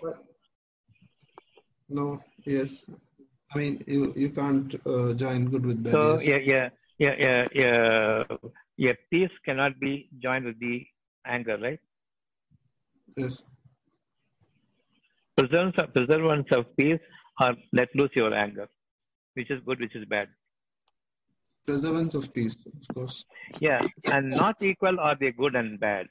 No, 1.89 2.22
yes. 2.45 2.84
I 3.53 3.57
mean, 3.57 3.84
you, 3.88 4.13
you 4.15 4.30
can't 4.30 4.73
uh, 4.85 5.13
join 5.13 5.45
good 5.45 5.65
with 5.65 5.84
bad. 5.84 5.93
So 5.93 6.19
yes. 6.19 6.41
yeah, 6.45 6.69
yeah, 6.97 7.15
yeah, 7.19 7.47
yeah, 7.53 8.23
yeah. 8.77 8.93
Peace 9.11 9.31
cannot 9.45 9.80
be 9.80 10.09
joined 10.22 10.45
with 10.45 10.59
the 10.59 10.85
anger, 11.26 11.57
right? 11.57 11.80
yes. 13.17 13.43
Preservance 15.38 15.76
of, 15.77 15.93
preservance 15.93 16.47
of 16.51 16.65
peace 16.77 16.99
or 17.41 17.53
let 17.73 17.89
loose 17.95 18.11
your 18.15 18.34
anger, 18.34 18.67
which 19.34 19.51
is 19.51 19.61
good, 19.65 19.80
which 19.80 19.95
is 19.95 20.05
bad. 20.05 20.27
Preservance 21.65 22.13
of 22.13 22.34
peace, 22.34 22.55
of 22.65 22.95
course. 22.95 23.26
Yeah, 23.59 23.80
and 24.11 24.30
not 24.30 24.61
equal 24.61 24.99
are 24.99 25.15
they 25.19 25.31
good 25.31 25.55
and 25.55 25.80
bad. 25.80 26.07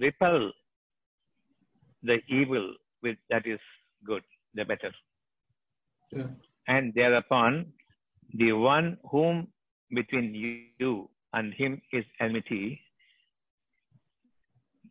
Repel 0.00 0.52
the 2.02 2.18
evil 2.28 2.74
with 3.02 3.16
that 3.30 3.46
is 3.46 3.60
good, 4.06 4.22
the 4.54 4.64
better. 4.64 4.92
Yeah. 6.12 6.26
And 6.66 6.92
thereupon, 6.94 7.72
the 8.34 8.52
one 8.52 8.98
whom 9.10 9.48
between 9.94 10.34
you 10.34 11.08
and 11.32 11.54
him 11.54 11.80
is 11.92 12.04
enmity, 12.20 12.80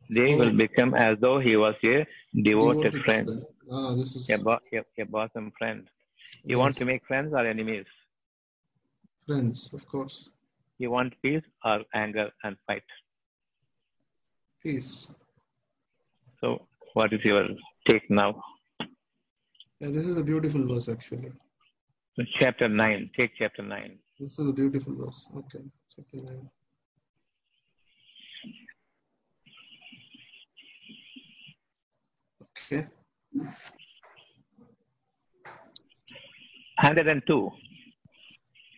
they 0.09 0.35
will 0.35 0.51
become 0.55 0.93
as 0.95 1.17
though 1.21 1.39
he 1.39 1.55
was 1.55 1.75
a 1.83 2.05
devoted 2.43 2.93
friend, 3.05 3.43
Ah, 3.71 3.93
this 3.95 4.15
is 4.15 4.29
a, 4.29 4.37
bo- 4.37 4.59
a, 4.73 5.01
a 5.01 5.05
bosom 5.05 5.51
friend. 5.57 5.87
You 6.43 6.57
want 6.57 6.77
to 6.77 6.85
make 6.85 7.05
friends 7.05 7.33
or 7.33 7.45
enemies? 7.45 7.85
friends, 9.25 9.73
of 9.73 9.85
course. 9.87 10.29
You 10.77 10.89
want 10.91 11.13
peace 11.21 11.43
or 11.65 11.81
anger 11.93 12.29
and 12.43 12.55
fight? 12.65 12.83
Peace. 14.63 15.07
So, 16.39 16.67
what 16.97 17.13
is 17.13 17.23
your 17.23 17.45
take 17.87 18.09
now? 18.09 18.29
Yeah, 19.79 19.89
this 19.95 20.05
is 20.11 20.17
a 20.17 20.23
beautiful 20.23 20.67
verse 20.67 20.89
actually. 20.89 21.31
Chapter 22.39 22.67
9. 22.67 23.11
Take 23.17 23.31
chapter 23.37 23.61
9. 23.61 23.99
This 24.19 24.39
is 24.39 24.47
a 24.49 24.53
beautiful 24.53 24.95
verse. 25.01 25.19
Okay. 25.41 25.63
Chapter 25.95 26.17
nine. 26.27 26.49
Okay. 32.71 32.87
102. 36.81 37.51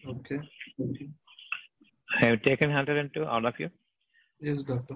Okay. 0.10 0.40
Have 2.20 2.32
you 2.32 2.38
taken 2.38 2.70
102, 2.70 3.24
all 3.24 3.46
of 3.46 3.54
you? 3.60 3.70
Yes, 4.42 4.64
doctor. 4.64 4.96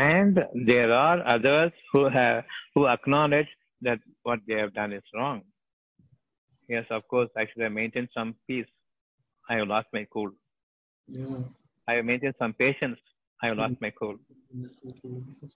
And 0.00 0.38
there 0.54 0.92
are 0.94 1.18
others 1.26 1.72
who 1.92 2.08
have 2.08 2.44
who 2.74 2.86
acknowledge 2.88 3.48
that 3.82 3.98
what 4.22 4.40
they 4.48 4.54
have 4.54 4.72
done 4.72 4.94
is 4.94 5.02
wrong. 5.14 5.42
Yes, 6.68 6.86
of 6.90 7.06
course, 7.08 7.28
Actually, 7.36 7.42
I 7.42 7.52
should 7.52 7.62
have 7.64 7.72
maintained 7.72 8.08
some 8.16 8.34
peace. 8.46 8.70
I 9.50 9.56
have 9.56 9.68
lost 9.68 9.88
my 9.92 10.06
cool. 10.10 10.30
Yeah. 11.06 11.36
I 11.86 11.94
have 11.94 12.06
maintained 12.06 12.34
some 12.38 12.54
patience. 12.54 12.98
I 13.42 13.48
have 13.48 13.58
lost 13.58 13.74
my 13.80 13.90
cool. 13.90 14.16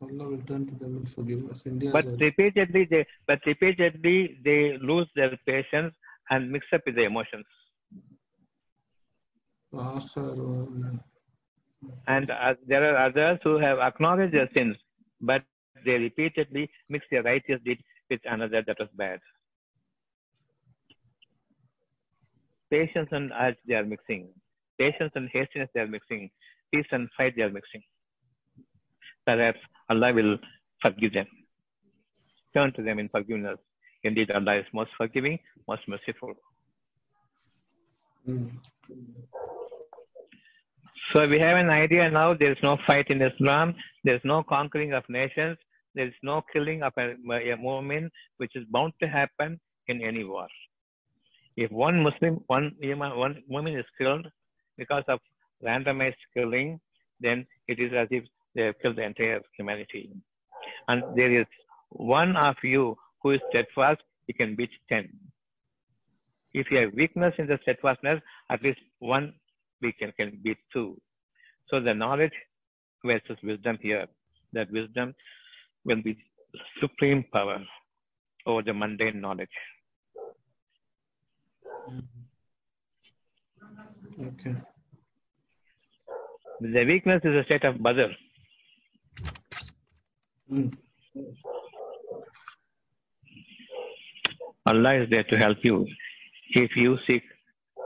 Allah 0.03 0.29
will 0.29 0.45
turn 0.51 0.67
to 0.67 0.75
them 0.83 0.97
and 0.99 1.11
forgive 1.11 1.51
us. 1.51 1.65
India 1.67 1.91
But 1.93 2.07
repeatedly, 2.21 2.85
they 2.91 3.07
but 3.27 3.41
repeatedly 3.47 4.39
they 4.45 4.77
lose 4.79 5.09
their 5.17 5.39
patience 5.47 5.95
and 6.31 6.51
mix 6.51 6.67
up 6.73 6.83
with 6.85 6.97
the 6.97 7.05
emotions. 7.05 7.47
And 12.07 12.31
uh, 12.31 12.55
there 12.67 12.95
are 12.95 13.07
others 13.07 13.39
who 13.43 13.59
have 13.59 13.79
acknowledged 13.79 14.35
their 14.35 14.49
sins, 14.57 14.77
but 15.21 15.43
they 15.85 15.99
repeatedly 15.99 16.71
mix 16.89 17.07
their 17.11 17.23
righteous 17.23 17.61
deed 17.65 17.79
with 18.11 18.21
another 18.25 18.63
that 18.67 18.79
was 18.79 18.89
bad. 18.97 19.21
Patience 22.71 23.09
and 23.13 23.33
urge 23.41 23.57
they 23.67 23.75
are 23.75 23.85
mixing. 23.85 24.29
Patience 24.79 25.13
and 25.15 25.29
hastiness 25.33 25.69
they 25.75 25.81
are 25.81 25.87
mixing. 25.87 26.31
Peace 26.73 26.87
and 26.91 27.09
fight 27.17 27.35
they 27.37 27.43
are 27.43 27.51
mixing. 27.51 27.83
Perhaps 29.27 29.61
Allah 29.89 30.13
will 30.13 30.39
forgive 30.85 31.13
them. 31.13 31.27
Turn 32.55 32.73
to 32.73 32.83
them 32.83 32.99
in 32.99 33.09
forgiveness. 33.09 33.59
Indeed, 34.03 34.31
Allah 34.31 34.57
is 34.57 34.67
most 34.73 34.91
forgiving, 34.97 35.39
most 35.67 35.83
merciful. 35.89 36.35
Mm. 38.29 38.51
So 41.13 41.29
we 41.29 41.39
have 41.39 41.57
an 41.59 41.71
idea 41.71 42.11
now 42.11 42.35
there 42.35 42.53
is 42.53 42.59
no 42.63 42.79
fight 42.87 43.09
in 43.11 43.21
Islam, 43.21 43.75
there 44.05 44.15
is 44.15 44.23
no 44.25 44.43
conquering 44.43 44.95
of 44.95 45.05
nations, 45.09 45.59
there 45.95 46.07
is 46.07 46.15
no 46.23 46.43
killing 46.53 46.83
of 46.83 46.93
a, 46.99 47.15
a 47.53 47.57
movement 47.57 48.13
which 48.39 48.57
is 48.57 48.65
bound 48.71 48.93
to 49.01 49.09
happen 49.09 49.61
in 49.87 50.03
any 50.03 50.25
war. 50.25 50.49
If 51.57 51.71
one 51.71 52.03
Muslim, 52.03 52.41
one 52.47 52.73
one 52.81 53.43
woman 53.49 53.79
is 53.79 53.85
killed 53.99 54.27
because 54.77 55.05
of 55.09 55.21
randomized 55.63 56.25
killing, 56.37 56.81
then 57.21 57.47
it 57.69 57.79
is 57.79 57.93
as 57.97 58.09
if 58.11 58.25
they 58.55 58.63
have 58.63 58.75
killed 58.81 58.97
the 58.97 59.03
entire 59.03 59.41
humanity. 59.57 60.11
And 60.89 61.03
there 61.17 61.41
is 61.41 61.47
one 61.91 62.37
of 62.37 62.57
you 62.63 62.97
who 63.23 63.33
is 63.33 63.41
steadfast, 63.51 64.01
he 64.27 64.33
can 64.33 64.57
beat 64.57 64.71
ten. 64.89 65.09
If 66.53 66.71
you 66.71 66.79
have 66.79 66.95
weakness 66.95 67.35
in 67.39 67.47
the 67.47 67.59
steadfastness, 67.63 68.21
at 68.51 68.63
least 68.63 68.81
one 68.99 69.35
we 69.85 69.93
can, 69.93 70.13
can 70.19 70.39
beat 70.43 70.59
two. 70.73 70.89
So 71.69 71.81
the 71.81 71.95
knowledge 71.95 72.37
versus 73.05 73.39
wisdom 73.43 73.79
here, 73.81 74.07
that 74.55 74.71
wisdom 74.73 75.15
will 75.85 76.03
be 76.03 76.17
supreme 76.81 77.25
power 77.33 77.59
over 78.47 78.63
the 78.63 78.73
mundane 78.73 79.21
knowledge. 79.21 79.57
Okay. 84.29 84.55
The 86.61 86.85
weakness 86.85 87.21
is 87.25 87.35
a 87.35 87.45
state 87.45 87.65
of 87.65 87.83
bother. 87.83 88.11
Mm. 90.51 90.73
Allah 94.67 94.95
is 95.03 95.11
there 95.11 95.25
to 95.25 95.37
help 95.37 95.59
you. 95.63 95.87
If 96.51 96.71
you 96.77 96.97
seek 97.07 97.23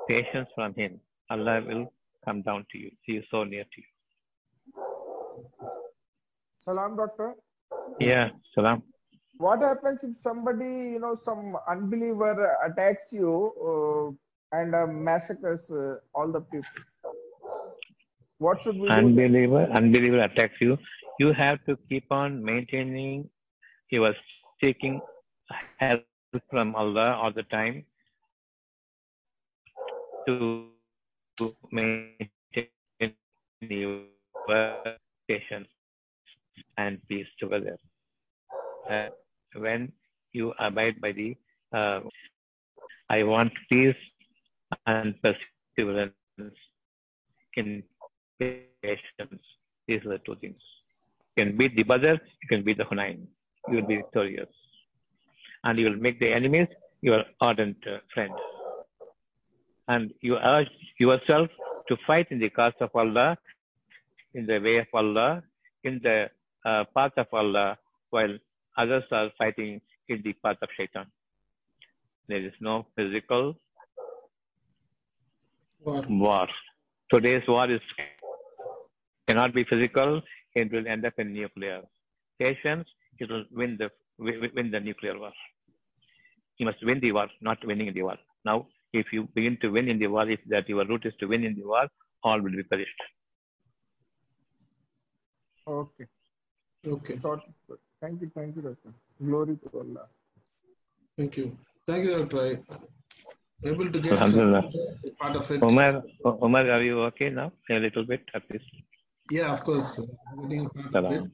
patience 0.08 0.48
from 0.54 0.74
Him, 0.74 1.00
Allah 1.30 1.62
will 1.66 1.92
come 2.24 2.42
down 2.42 2.66
to 2.72 2.78
you. 2.78 2.90
He 3.02 3.14
is 3.14 3.24
so 3.30 3.44
near 3.44 3.64
to 3.64 3.80
you. 3.80 4.82
Salam, 6.60 6.96
doctor. 6.96 7.34
Yeah, 8.00 8.30
salam. 8.54 8.82
What 9.38 9.62
happens 9.62 10.02
if 10.02 10.16
somebody, 10.16 10.64
you 10.64 10.98
know, 11.00 11.16
some 11.16 11.56
unbeliever 11.68 12.56
attacks 12.66 13.12
you 13.12 13.52
uh, 13.68 14.58
and 14.58 14.74
uh, 14.74 14.86
massacres 14.86 15.70
uh, 15.70 15.96
all 16.14 16.32
the 16.32 16.40
people? 16.40 16.68
What 18.38 18.62
should 18.62 18.78
we 18.78 18.88
do? 18.88 18.94
Unbeliever, 18.94 19.68
unbeliever 19.72 20.20
attacks 20.20 20.60
you. 20.60 20.76
You 21.18 21.32
have 21.32 21.64
to 21.66 21.76
keep 21.88 22.10
on 22.10 22.44
maintaining. 22.44 23.28
He 23.88 23.98
was 23.98 24.14
seeking 24.62 25.00
help 25.78 26.02
from 26.50 26.74
Allah 26.74 27.14
all 27.14 27.32
the 27.32 27.42
time 27.44 27.84
to 30.26 30.66
maintain 31.72 32.68
your 33.60 34.02
patience 35.28 35.68
and 36.76 36.98
peace 37.08 37.26
together. 37.38 37.76
Uh, 38.90 39.08
when 39.54 39.92
you 40.32 40.52
abide 40.58 41.00
by 41.00 41.12
the, 41.12 41.36
uh, 41.72 42.00
I 43.10 43.22
want 43.22 43.52
peace 43.70 43.96
and 44.86 45.14
perseverance 45.22 46.12
in 47.56 47.82
patience. 48.38 49.42
These 49.86 50.04
are 50.06 50.10
the 50.10 50.18
two 50.26 50.36
things. 50.40 50.60
You 51.36 51.44
can 51.44 51.56
beat 51.56 51.76
the 51.76 51.82
Badr, 51.82 52.14
you 52.14 52.48
can 52.48 52.62
beat 52.64 52.78
the 52.78 52.84
Hunain. 52.84 53.26
You 53.68 53.76
will 53.76 53.86
be 53.86 53.96
victorious. 53.96 54.48
And 55.64 55.78
you 55.78 55.86
will 55.86 55.96
make 55.96 56.20
the 56.20 56.32
enemies 56.32 56.68
your 57.00 57.24
ardent 57.40 57.76
uh, 57.86 57.98
friends. 58.12 58.34
And 59.88 60.12
you 60.20 60.36
urge 60.36 60.68
yourself 60.98 61.48
to 61.88 61.96
fight 62.06 62.26
in 62.30 62.38
the 62.38 62.50
cause 62.50 62.74
of 62.80 62.90
Allah, 62.94 63.36
in 64.34 64.46
the 64.46 64.58
way 64.58 64.78
of 64.78 64.86
Allah, 64.92 65.42
in 65.82 66.00
the 66.02 66.30
uh, 66.64 66.84
path 66.94 67.12
of 67.16 67.26
Allah, 67.32 67.78
while 68.10 68.36
others 68.76 69.04
are 69.10 69.30
fighting 69.38 69.80
in 70.08 70.22
the 70.22 70.34
path 70.44 70.56
of 70.62 70.68
Shaitan. 70.76 71.06
There 72.28 72.44
is 72.44 72.52
no 72.60 72.86
physical 72.94 73.56
War. 75.84 76.02
war. 76.08 76.48
Today's 77.10 77.42
war 77.48 77.70
is 77.70 77.80
cannot 79.26 79.54
be 79.54 79.64
physical. 79.64 80.20
It 80.54 80.72
will 80.72 80.86
end 80.86 81.06
up 81.06 81.14
in 81.18 81.32
nuclear. 81.32 81.82
Patience, 82.38 82.86
it 83.18 83.30
will 83.30 83.44
win 83.52 83.78
the 83.78 83.90
win 84.18 84.70
the 84.70 84.80
nuclear 84.80 85.18
war. 85.18 85.32
You 86.58 86.66
must 86.66 86.84
win 86.84 87.00
the 87.00 87.12
war, 87.12 87.28
not 87.40 87.58
winning 87.64 87.94
the 87.94 88.02
war. 88.02 88.16
Now, 88.44 88.66
if 88.92 89.06
you 89.12 89.28
begin 89.34 89.58
to 89.62 89.68
win 89.68 89.88
in 89.88 89.98
the 89.98 90.06
war, 90.06 90.28
if 90.28 90.40
that 90.48 90.68
your 90.68 90.84
route 90.86 91.06
is 91.06 91.14
to 91.20 91.26
win 91.26 91.44
in 91.44 91.54
the 91.54 91.64
war, 91.64 91.86
all 92.22 92.40
will 92.40 92.50
be 92.50 92.62
perished. 92.62 93.02
Okay. 95.66 96.06
Okay. 96.86 97.18
Thank 98.00 98.20
you, 98.22 98.30
thank 98.34 98.56
you, 98.56 98.62
doctor. 98.62 98.94
Glory 99.22 99.56
to 99.56 99.78
Allah. 99.78 100.06
Thank 101.16 101.36
you. 101.36 101.56
Thank 101.86 102.04
you, 102.04 102.24
Dr. 102.24 102.42
I 102.46 103.68
able 103.68 103.90
to 103.90 104.00
get 104.00 104.18
part 105.18 105.36
of 105.36 105.50
it. 105.50 105.62
Umar, 105.62 106.02
O- 106.24 106.38
Umar, 106.44 106.70
are 106.70 106.82
you 106.82 107.00
okay 107.02 107.30
now? 107.30 107.52
A 107.70 107.74
little 107.74 108.04
bit, 108.04 108.22
at 108.34 108.42
least. 108.50 108.64
Yeah, 109.30 109.52
of 109.52 109.64
course. 109.64 109.98
I'm 109.98 110.48
getting 110.48 110.66
a 110.66 110.68
part 110.68 110.86
of 110.86 110.92
Salam. 110.92 111.32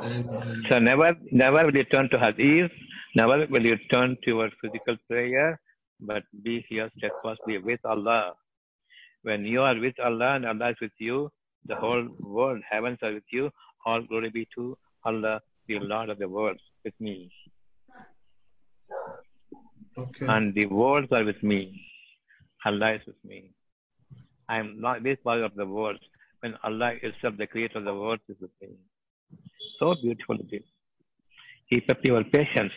And 0.00 0.30
uh, 0.30 0.70
So 0.70 0.78
never, 0.78 1.16
never 1.32 1.66
will 1.66 1.76
you 1.76 1.84
turn 1.84 2.08
to 2.10 2.18
Hadith, 2.18 2.70
never 3.16 3.46
will 3.50 3.64
you 3.64 3.76
turn 3.92 4.16
to 4.24 4.30
your 4.30 4.50
physical 4.62 4.96
prayer, 5.08 5.60
but 6.00 6.22
be 6.42 6.64
here 6.68 6.90
steadfastly 6.96 7.58
with 7.58 7.80
Allah. 7.84 8.34
When 9.22 9.44
you 9.44 9.62
are 9.62 9.78
with 9.78 9.98
Allah 9.98 10.36
and 10.36 10.46
Allah 10.46 10.70
is 10.70 10.76
with 10.80 10.92
you, 10.98 11.30
the 11.66 11.76
whole 11.76 12.08
world, 12.20 12.62
heavens 12.68 12.98
are 13.02 13.12
with 13.12 13.30
you. 13.30 13.50
All 13.84 14.02
glory 14.02 14.30
be 14.30 14.48
to 14.54 14.76
Allah, 15.04 15.40
the 15.66 15.78
Lord 15.80 16.08
of 16.08 16.18
the 16.18 16.28
worlds, 16.28 16.60
with 16.84 16.94
me. 17.00 17.30
okay. 19.96 20.26
And 20.26 20.54
the 20.54 20.66
worlds 20.66 21.08
are 21.12 21.24
with 21.24 21.42
me. 21.42 21.84
Allah 22.64 22.94
is 22.94 23.02
with 23.06 23.22
me. 23.24 23.50
I 24.48 24.58
am 24.58 24.80
not 24.80 25.02
this 25.02 25.18
part 25.22 25.42
of 25.42 25.54
the 25.54 25.66
world. 25.66 25.98
When 26.40 26.54
Allah 26.64 26.92
itself, 27.02 27.34
the 27.36 27.46
creator 27.46 27.78
of 27.78 27.84
the 27.84 27.94
world, 27.94 28.20
is 28.28 28.36
with 28.40 28.50
me. 28.62 28.76
So 29.78 29.94
beautiful 29.94 30.36
it 30.36 30.56
is. 30.56 30.62
Keep 31.68 31.90
up 31.90 31.98
your 32.02 32.24
patience 32.24 32.72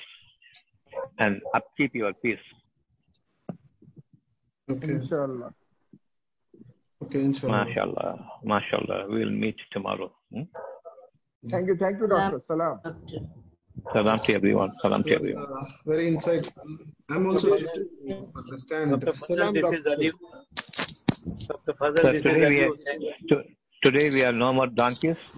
and 1.19 1.41
upkeep 1.53 1.95
your 1.95 2.13
peace. 2.13 2.45
Okay. 4.71 4.91
Inshallah. 4.97 5.53
Okay, 7.03 7.21
inshallah. 7.29 7.65
MashaAllah. 7.65 8.11
MashaAllah. 8.45 8.99
We 9.09 9.19
will 9.25 9.31
meet 9.43 9.57
tomorrow. 9.71 10.11
Hmm? 10.31 10.43
Thank 11.49 11.67
you, 11.67 11.75
thank 11.75 11.99
you, 11.99 12.07
doctor. 12.07 12.39
Salam. 12.39 12.79
Doctor. 12.83 13.19
Salam 13.93 14.17
to 14.25 14.33
everyone. 14.39 14.71
Salam 14.81 15.03
to 15.03 15.13
everyone. 15.15 15.45
uh, 15.59 15.65
very 15.85 16.05
insightful. 16.15 16.77
I'm 17.09 17.25
also 17.27 17.55
yet 17.57 17.73
to 17.73 18.29
understand. 18.37 18.91
Dr. 19.01 19.13
Salam, 19.17 19.53
Fazal, 19.55 19.71
this 19.71 19.79
is 19.79 19.83
doctor. 19.83 19.91
Ali. 19.91 20.11
Dr. 21.47 21.73
Fazal, 21.79 22.01
So 22.01 22.11
this 22.11 22.15
is 22.17 22.23
today 22.23 22.49
we 22.49 22.61
are, 22.63 22.67
Hussain. 22.67 23.01
to, 23.29 23.43
today 23.83 24.09
we 24.11 24.23
are 24.23 24.31
no 24.31 24.53
more 24.53 24.67
donkeys, 24.67 25.33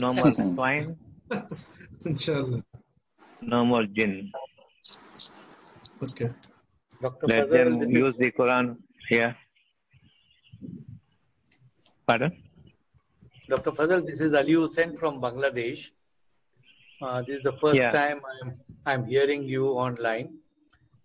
no 0.00 0.12
more 0.12 0.32
swine, 0.32 0.96
Inshallah. 2.06 2.62
no 3.40 3.64
more 3.64 3.84
jinn. 3.86 4.32
Okay. 6.02 6.30
Dr. 7.04 7.26
Let 7.28 7.48
Fazal, 7.50 7.50
them 7.50 7.96
use 8.02 8.14
is, 8.14 8.18
the 8.18 8.30
Quran 8.32 8.76
here. 9.10 9.36
Pardon? 12.06 12.32
Dr. 13.50 13.72
Fazal, 13.72 14.06
this 14.06 14.22
is 14.22 14.32
Ali 14.32 14.54
Hussain 14.54 14.96
from 14.96 15.20
Bangladesh. 15.20 15.90
Uh, 17.02 17.20
this 17.26 17.36
is 17.38 17.42
the 17.42 17.52
first 17.52 17.82
Yeah. 17.82 17.90
time 17.90 18.22
I'm, 18.34 18.52
I'm 18.86 19.04
hearing 19.04 19.42
you 19.44 19.66
online. 19.86 20.38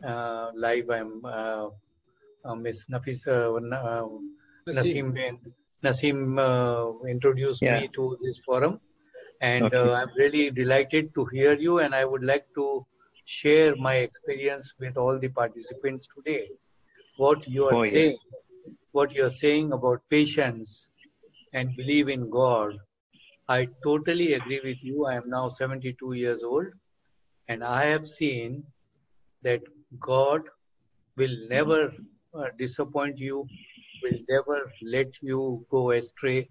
Uh, 0.01 0.51
live, 0.55 0.89
I'm 0.89 1.25
uh, 1.25 1.67
uh, 2.45 2.55
Miss 2.55 2.85
Nafisa 2.85 3.35
uh, 3.79 4.07
Naseem 4.69 5.13
Ben. 5.13 5.37
Naseem 5.83 6.39
uh, 6.39 7.07
introduced 7.07 7.61
Yeah. 7.61 7.81
me 7.81 7.89
to 7.97 8.17
this 8.21 8.39
forum, 8.45 8.79
and 9.41 9.65
Okay. 9.65 9.75
uh, 9.75 9.91
I'm 9.99 10.13
really 10.15 10.49
delighted 10.61 11.13
to 11.15 11.25
hear 11.25 11.57
you. 11.67 11.79
And 11.79 11.93
I 11.93 12.05
would 12.05 12.23
like 12.23 12.47
to 12.55 12.85
share 13.37 13.75
my 13.75 13.95
experience 13.95 14.73
with 14.79 14.97
all 14.97 15.19
the 15.19 15.27
participants 15.29 16.07
today. 16.15 16.47
What 17.17 17.47
you 17.47 17.65
are 17.67 17.75
Oh, 17.75 17.83
yes. 17.83 17.93
saying, 17.93 18.17
what 18.91 19.13
you 19.13 19.25
are 19.25 19.35
saying 19.37 19.71
about 19.73 20.01
patience 20.09 20.89
and 21.53 21.75
believe 21.75 22.09
in 22.09 22.29
God, 22.29 22.77
I 23.47 23.67
totally 23.83 24.33
agree 24.33 24.61
with 24.63 24.83
you. 24.83 25.05
I 25.05 25.15
am 25.15 25.29
now 25.29 25.49
72 25.49 26.13
years 26.13 26.43
old, 26.43 26.67
and 27.47 27.63
I 27.63 27.85
have 27.85 28.07
seen 28.07 28.63
that 29.43 29.61
God 29.99 30.41
will 31.17 31.35
never 31.49 31.93
uh, 32.33 32.45
disappoint 32.57 33.17
you, 33.19 33.47
will 34.03 34.19
never 34.29 34.71
let 34.81 35.07
you 35.21 35.65
go 35.69 35.91
astray 35.91 36.49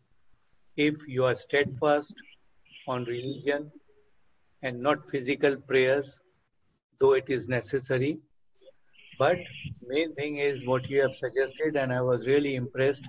if 0.76 1.08
you 1.08 1.24
are 1.24 1.34
steadfast 1.34 2.14
on 2.86 3.04
religion 3.04 3.70
and 4.62 4.80
not 4.80 5.08
physical 5.10 5.56
prayers, 5.56 6.18
though 7.00 7.12
it 7.14 7.24
is 7.28 7.48
necessary. 7.48 8.18
But 9.18 9.38
main 9.86 10.14
thing 10.14 10.36
is 10.38 10.64
what 10.64 10.88
you 10.88 11.00
have 11.02 11.14
suggested, 11.14 11.76
and 11.76 11.92
I 11.92 12.00
was 12.00 12.26
really 12.26 12.54
impressed 12.54 13.06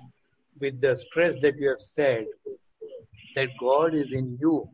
with 0.60 0.80
the 0.80 0.96
stress 0.96 1.38
that 1.40 1.56
you 1.56 1.68
have 1.68 1.80
said 1.80 2.26
that 3.36 3.48
God 3.60 3.94
is 3.94 4.12
in 4.12 4.36
you. 4.40 4.68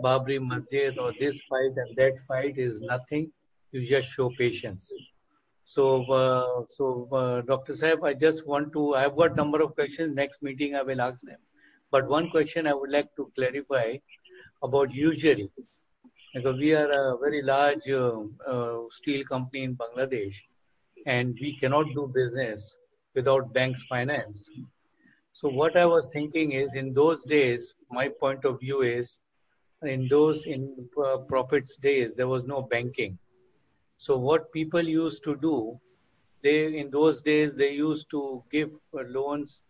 Babri 0.00 0.40
Masjid 0.40 0.98
or 0.98 1.12
this 1.20 1.40
fight 1.48 1.72
and 1.76 1.96
that 1.96 2.14
fight 2.26 2.58
is 2.58 2.80
nothing. 2.80 3.30
You 3.70 3.86
just 3.88 4.10
show 4.10 4.30
patience. 4.36 4.92
So, 5.64 6.04
uh, 6.10 6.64
so 6.68 7.08
uh, 7.12 7.40
Dr. 7.42 7.74
Saib, 7.74 8.04
I 8.04 8.14
just 8.14 8.46
want 8.46 8.72
to. 8.72 8.94
I 8.94 9.02
have 9.02 9.16
got 9.16 9.36
number 9.36 9.62
of 9.62 9.74
questions. 9.74 10.14
Next 10.14 10.42
meeting, 10.42 10.74
I 10.74 10.82
will 10.82 11.00
ask 11.00 11.22
them. 11.22 11.38
But 11.90 12.08
one 12.08 12.30
question 12.30 12.66
I 12.66 12.74
would 12.74 12.90
like 12.90 13.14
to 13.16 13.30
clarify 13.36 13.96
about 14.62 14.92
usury, 14.92 15.48
because 16.34 16.56
we 16.58 16.74
are 16.74 16.90
a 16.90 17.18
very 17.18 17.42
large 17.42 17.88
uh, 17.88 18.20
uh, 18.46 18.78
steel 18.90 19.24
company 19.24 19.64
in 19.64 19.76
Bangladesh, 19.76 20.36
and 21.06 21.36
we 21.40 21.58
cannot 21.58 21.86
do 21.94 22.10
business 22.14 22.74
without 23.14 23.52
banks 23.52 23.82
finance. 23.88 24.48
So 25.32 25.48
what 25.48 25.76
I 25.76 25.84
was 25.86 26.10
thinking 26.12 26.52
is, 26.52 26.74
in 26.74 26.94
those 26.94 27.24
days, 27.24 27.74
my 27.90 28.08
point 28.08 28.44
of 28.44 28.60
view 28.60 28.82
is, 28.82 29.18
in 29.82 30.06
those 30.08 30.44
in 30.44 30.88
uh, 31.04 31.18
prophet's 31.18 31.76
days, 31.76 32.14
there 32.14 32.28
was 32.28 32.44
no 32.44 32.62
banking. 32.62 33.18
So 33.96 34.16
what 34.16 34.52
people 34.52 34.82
used 34.82 35.24
to 35.24 35.36
do, 35.36 35.78
they 36.42 36.78
in 36.78 36.90
those 36.90 37.22
days 37.22 37.54
they 37.56 37.72
used 37.72 38.08
to 38.10 38.42
give 38.50 38.70
uh, 38.94 39.02
loans 39.08 39.60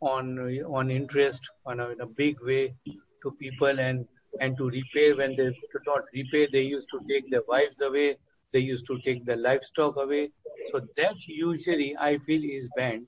on 0.00 0.38
on 0.64 0.90
interest 0.90 1.42
on 1.66 1.80
a, 1.80 1.90
in 1.90 2.00
a 2.00 2.06
big 2.06 2.40
way 2.40 2.74
to 3.22 3.30
people 3.32 3.80
and 3.80 4.06
and 4.40 4.56
to 4.56 4.68
repay 4.70 5.12
when 5.12 5.36
they 5.36 5.50
could 5.72 5.86
not 5.86 6.02
repay, 6.14 6.48
they 6.52 6.62
used 6.62 6.88
to 6.90 7.00
take 7.08 7.30
their 7.30 7.42
wives 7.48 7.80
away. 7.80 8.16
They 8.52 8.60
used 8.60 8.86
to 8.86 8.98
take 9.00 9.24
their 9.24 9.36
livestock 9.36 9.96
away. 9.96 10.30
So 10.72 10.80
that 10.96 11.16
usually 11.26 11.96
I 11.98 12.18
feel 12.18 12.42
is 12.44 12.68
banned. 12.76 13.06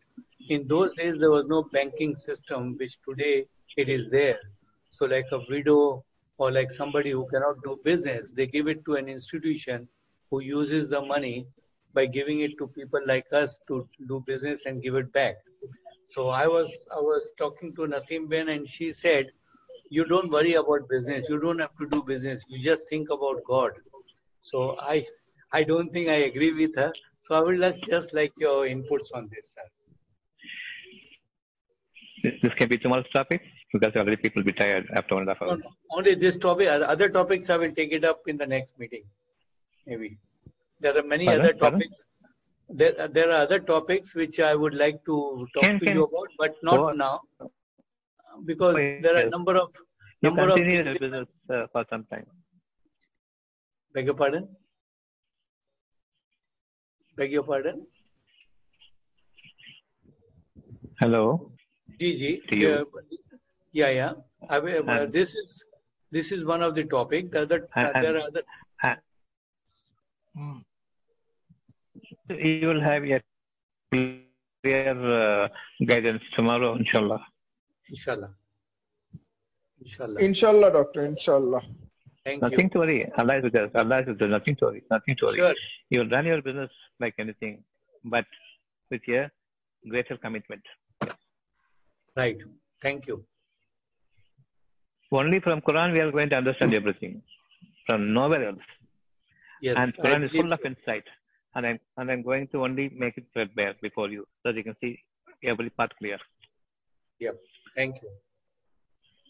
In 0.48 0.66
those 0.66 0.94
days 0.94 1.18
there 1.18 1.30
was 1.30 1.46
no 1.46 1.62
banking 1.72 2.16
system, 2.16 2.76
which 2.78 2.98
today 3.08 3.46
it 3.76 3.88
is 3.88 4.10
there. 4.10 4.38
So 4.90 5.06
like 5.06 5.26
a 5.32 5.40
widow 5.48 6.04
or 6.38 6.50
like 6.50 6.70
somebody 6.70 7.10
who 7.10 7.26
cannot 7.28 7.62
do 7.64 7.78
business, 7.84 8.32
they 8.32 8.46
give 8.46 8.66
it 8.68 8.84
to 8.86 8.94
an 8.94 9.08
institution 9.08 9.88
who 10.30 10.40
uses 10.40 10.90
the 10.90 11.00
money 11.00 11.46
by 11.94 12.06
giving 12.06 12.40
it 12.40 12.56
to 12.58 12.68
people 12.68 13.00
like 13.06 13.26
us 13.32 13.58
to 13.68 13.88
do 14.08 14.22
business 14.26 14.66
and 14.66 14.82
give 14.82 14.94
it 14.94 15.12
back. 15.12 15.36
So 16.08 16.28
I 16.28 16.46
was 16.46 16.70
I 16.90 17.00
was 17.00 17.30
talking 17.38 17.74
to 17.76 17.82
Naseem 17.82 18.28
Ben 18.28 18.48
and 18.48 18.68
she 18.68 18.92
said, 18.92 19.30
you 19.90 20.04
don't 20.04 20.30
worry 20.30 20.54
about 20.54 20.88
business. 20.88 21.28
You 21.28 21.38
don't 21.40 21.58
have 21.58 21.76
to 21.80 21.86
do 21.94 22.02
business. 22.02 22.42
You 22.48 22.62
just 22.64 22.88
think 22.88 23.10
about 23.10 23.42
God. 23.46 23.72
So 24.50 24.76
I 24.80 25.04
I 25.52 25.62
don't 25.64 25.92
think 25.92 26.08
I 26.08 26.18
agree 26.30 26.52
with 26.52 26.76
her. 26.76 26.92
So 27.22 27.34
I 27.34 27.40
would 27.40 27.58
like 27.58 27.80
just 27.94 28.14
like 28.14 28.32
your 28.38 28.58
inputs 28.74 29.08
on 29.14 29.28
this, 29.34 29.54
sir. 29.54 29.66
This, 32.22 32.34
this 32.42 32.52
can 32.58 32.68
be 32.68 32.76
tomorrow's 32.78 33.10
topic 33.12 33.42
because 33.72 33.94
already 33.96 34.16
people 34.16 34.40
will 34.40 34.46
be 34.52 34.52
tired 34.52 34.88
after 34.94 35.14
one 35.14 35.22
and 35.22 35.30
a 35.30 35.34
half 35.34 35.40
No, 35.42 35.50
hours. 35.52 35.60
no, 35.64 35.70
only 35.98 36.14
this 36.14 36.36
topic. 36.36 36.68
Other 36.68 37.08
topics 37.08 37.50
I 37.50 37.56
will 37.56 37.72
take 37.72 37.92
it 37.92 38.04
up 38.04 38.20
in 38.26 38.36
the 38.36 38.46
next 38.46 38.78
meeting, 38.78 39.04
maybe. 39.86 40.18
There 40.80 40.96
are 40.98 41.02
many 41.02 41.26
Pardon? 41.26 41.44
other 41.44 41.54
Pardon? 41.54 41.80
topics. 41.80 42.04
There, 42.68 43.08
there 43.08 43.30
are 43.30 43.42
other 43.46 43.58
topics 43.58 44.14
which 44.14 44.38
I 44.38 44.54
would 44.54 44.74
like 44.74 45.04
to 45.06 45.46
talk 45.54 45.64
Can- 45.64 45.80
to 45.80 45.84
can- 45.86 45.94
you 45.96 46.04
about, 46.04 46.28
but 46.38 46.54
not 46.62 46.76
Go 46.76 46.92
now, 46.92 47.20
because 48.44 48.74
Oh, 48.76 49.00
there 49.04 49.16
are 49.16 49.22
yes. 49.24 49.30
number 49.30 49.56
of 49.56 49.68
You 50.22 50.28
number 50.30 50.48
of 50.50 50.56
continue 50.56 50.84
things 50.84 50.98
your 51.00 51.10
business 51.10 51.28
uh, 51.54 51.66
for 51.72 51.84
some 51.90 52.04
time. 52.12 52.26
Beg 53.94 54.06
your 54.06 54.14
pardon? 54.14 54.48
Beg 57.16 57.32
your 57.32 57.42
pardon? 57.42 57.86
Hello. 61.00 61.52
Gigi, 61.98 62.40
To 62.50 62.58
you. 62.58 62.70
uh, 62.70 62.84
yeah, 63.72 63.90
yeah. 63.90 64.12
I 64.48 64.56
uh, 64.58 64.82
And- 64.86 65.12
this 65.12 65.34
is 65.34 65.64
this 66.10 66.32
is 66.32 66.44
one 66.44 66.62
of 66.62 66.74
the 66.74 66.84
topic. 66.84 67.30
The 67.32 67.42
other, 67.42 67.58
uh, 67.76 67.90
And- 67.94 68.04
there 68.04 68.16
are 68.16 68.24
other. 68.30 68.42
You 72.28 72.68
will 72.68 72.80
have 72.80 73.02
a 73.04 73.20
clear 73.90 74.94
uh, 75.44 75.48
guidance 75.84 76.22
tomorrow, 76.36 76.76
inshallah. 76.76 77.20
Inshallah. 77.90 78.30
Inshallah. 79.82 80.20
Inshallah, 80.20 80.72
doctor. 80.72 81.04
Inshallah. 81.04 81.62
Thank 82.24 82.42
Nothing 82.42 82.66
you. 82.66 82.70
to 82.70 82.78
worry. 82.78 83.10
Allah 83.18 83.38
is 83.38 83.44
with 83.44 83.56
us. 83.56 83.70
Allah 83.74 84.00
is 84.00 84.06
with 84.08 84.22
us. 84.22 84.30
Nothing 84.30 84.56
to 84.56 84.64
worry. 84.66 84.82
Nothing 84.90 85.16
to 85.16 85.26
worry. 85.26 85.36
Sure. 85.36 85.54
You 85.90 86.00
will 86.00 86.10
run 86.10 86.26
your 86.26 86.42
business 86.42 86.70
like 87.00 87.14
anything, 87.18 87.64
but 88.04 88.26
with 88.90 89.00
a 89.08 89.30
greater 89.88 90.16
commitment. 90.16 90.62
Right. 92.16 92.38
Thank 92.82 93.06
you. 93.06 93.24
Only 95.12 95.40
from 95.40 95.60
Quran 95.62 95.92
we 95.92 96.00
are 96.00 96.12
going 96.12 96.30
to 96.30 96.36
understand 96.36 96.74
everything. 96.74 97.22
From 97.86 98.12
nowhere 98.12 98.48
else. 98.48 98.68
Yes. 99.62 99.76
and 99.76 99.94
I 99.98 100.02
Quran 100.02 100.24
is 100.24 100.30
believe 100.30 100.44
full 100.44 100.52
of 100.52 100.60
insight. 100.64 101.04
And 101.54 101.66
I'm 101.66 101.80
and 101.96 102.10
I'm 102.12 102.22
going 102.22 102.46
to 102.48 102.62
only 102.64 102.90
make 102.96 103.16
it 103.16 103.24
threadbare 103.32 103.74
before 103.82 104.08
you, 104.08 104.26
so 104.42 104.52
that 104.52 104.56
you 104.56 104.62
can 104.62 104.76
see 104.80 104.92
every 105.42 105.70
part 105.70 105.92
clear. 105.98 106.18
Yep. 107.18 107.36
Thank 107.76 107.96
you. 108.02 108.10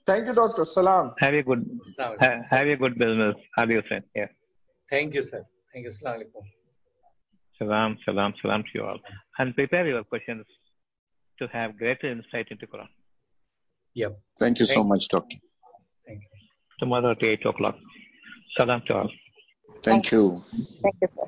Thank 0.06 0.26
you, 0.26 0.32
doctor. 0.32 0.64
Salam. 0.64 1.12
Have 1.20 1.34
a 1.34 1.42
good 1.42 1.64
ha, 2.20 2.30
have 2.50 2.66
a 2.66 2.76
good 2.76 2.98
business. 2.98 3.34
Adios, 3.58 3.84
friend. 3.86 4.04
Yeah. 4.14 4.26
Thank 4.90 5.14
you, 5.14 5.22
sir. 5.22 5.42
Thank 5.72 5.84
you. 5.84 5.90
Assalamu 5.90 6.22
alaikum. 6.22 6.44
Salam, 7.58 7.98
salam, 8.06 8.32
salam 8.42 8.62
to 8.62 8.68
you 8.74 8.84
all. 8.84 8.98
And 9.38 9.54
prepare 9.54 9.86
your 9.86 10.02
questions 10.04 10.46
to 11.38 11.46
have 11.52 11.76
greater 11.78 12.10
insight 12.10 12.48
into 12.50 12.66
Quran. 12.66 12.88
Yep. 13.94 14.18
Thank 14.38 14.58
you 14.60 14.66
so 14.66 14.74
Thank- 14.74 14.88
much, 14.88 15.08
Doctor. 15.08 15.36
Thank 16.06 16.22
you. 16.22 16.28
Tomorrow 16.80 17.10
at 17.12 17.22
8 17.22 17.44
o'clock. 17.46 17.76
Salam 18.58 18.82
to 18.86 18.94
all. 18.96 19.10
Thank 19.82 20.10
you. 20.12 20.42
Thank 20.82 20.96
you, 21.02 21.08
sir. 21.08 21.26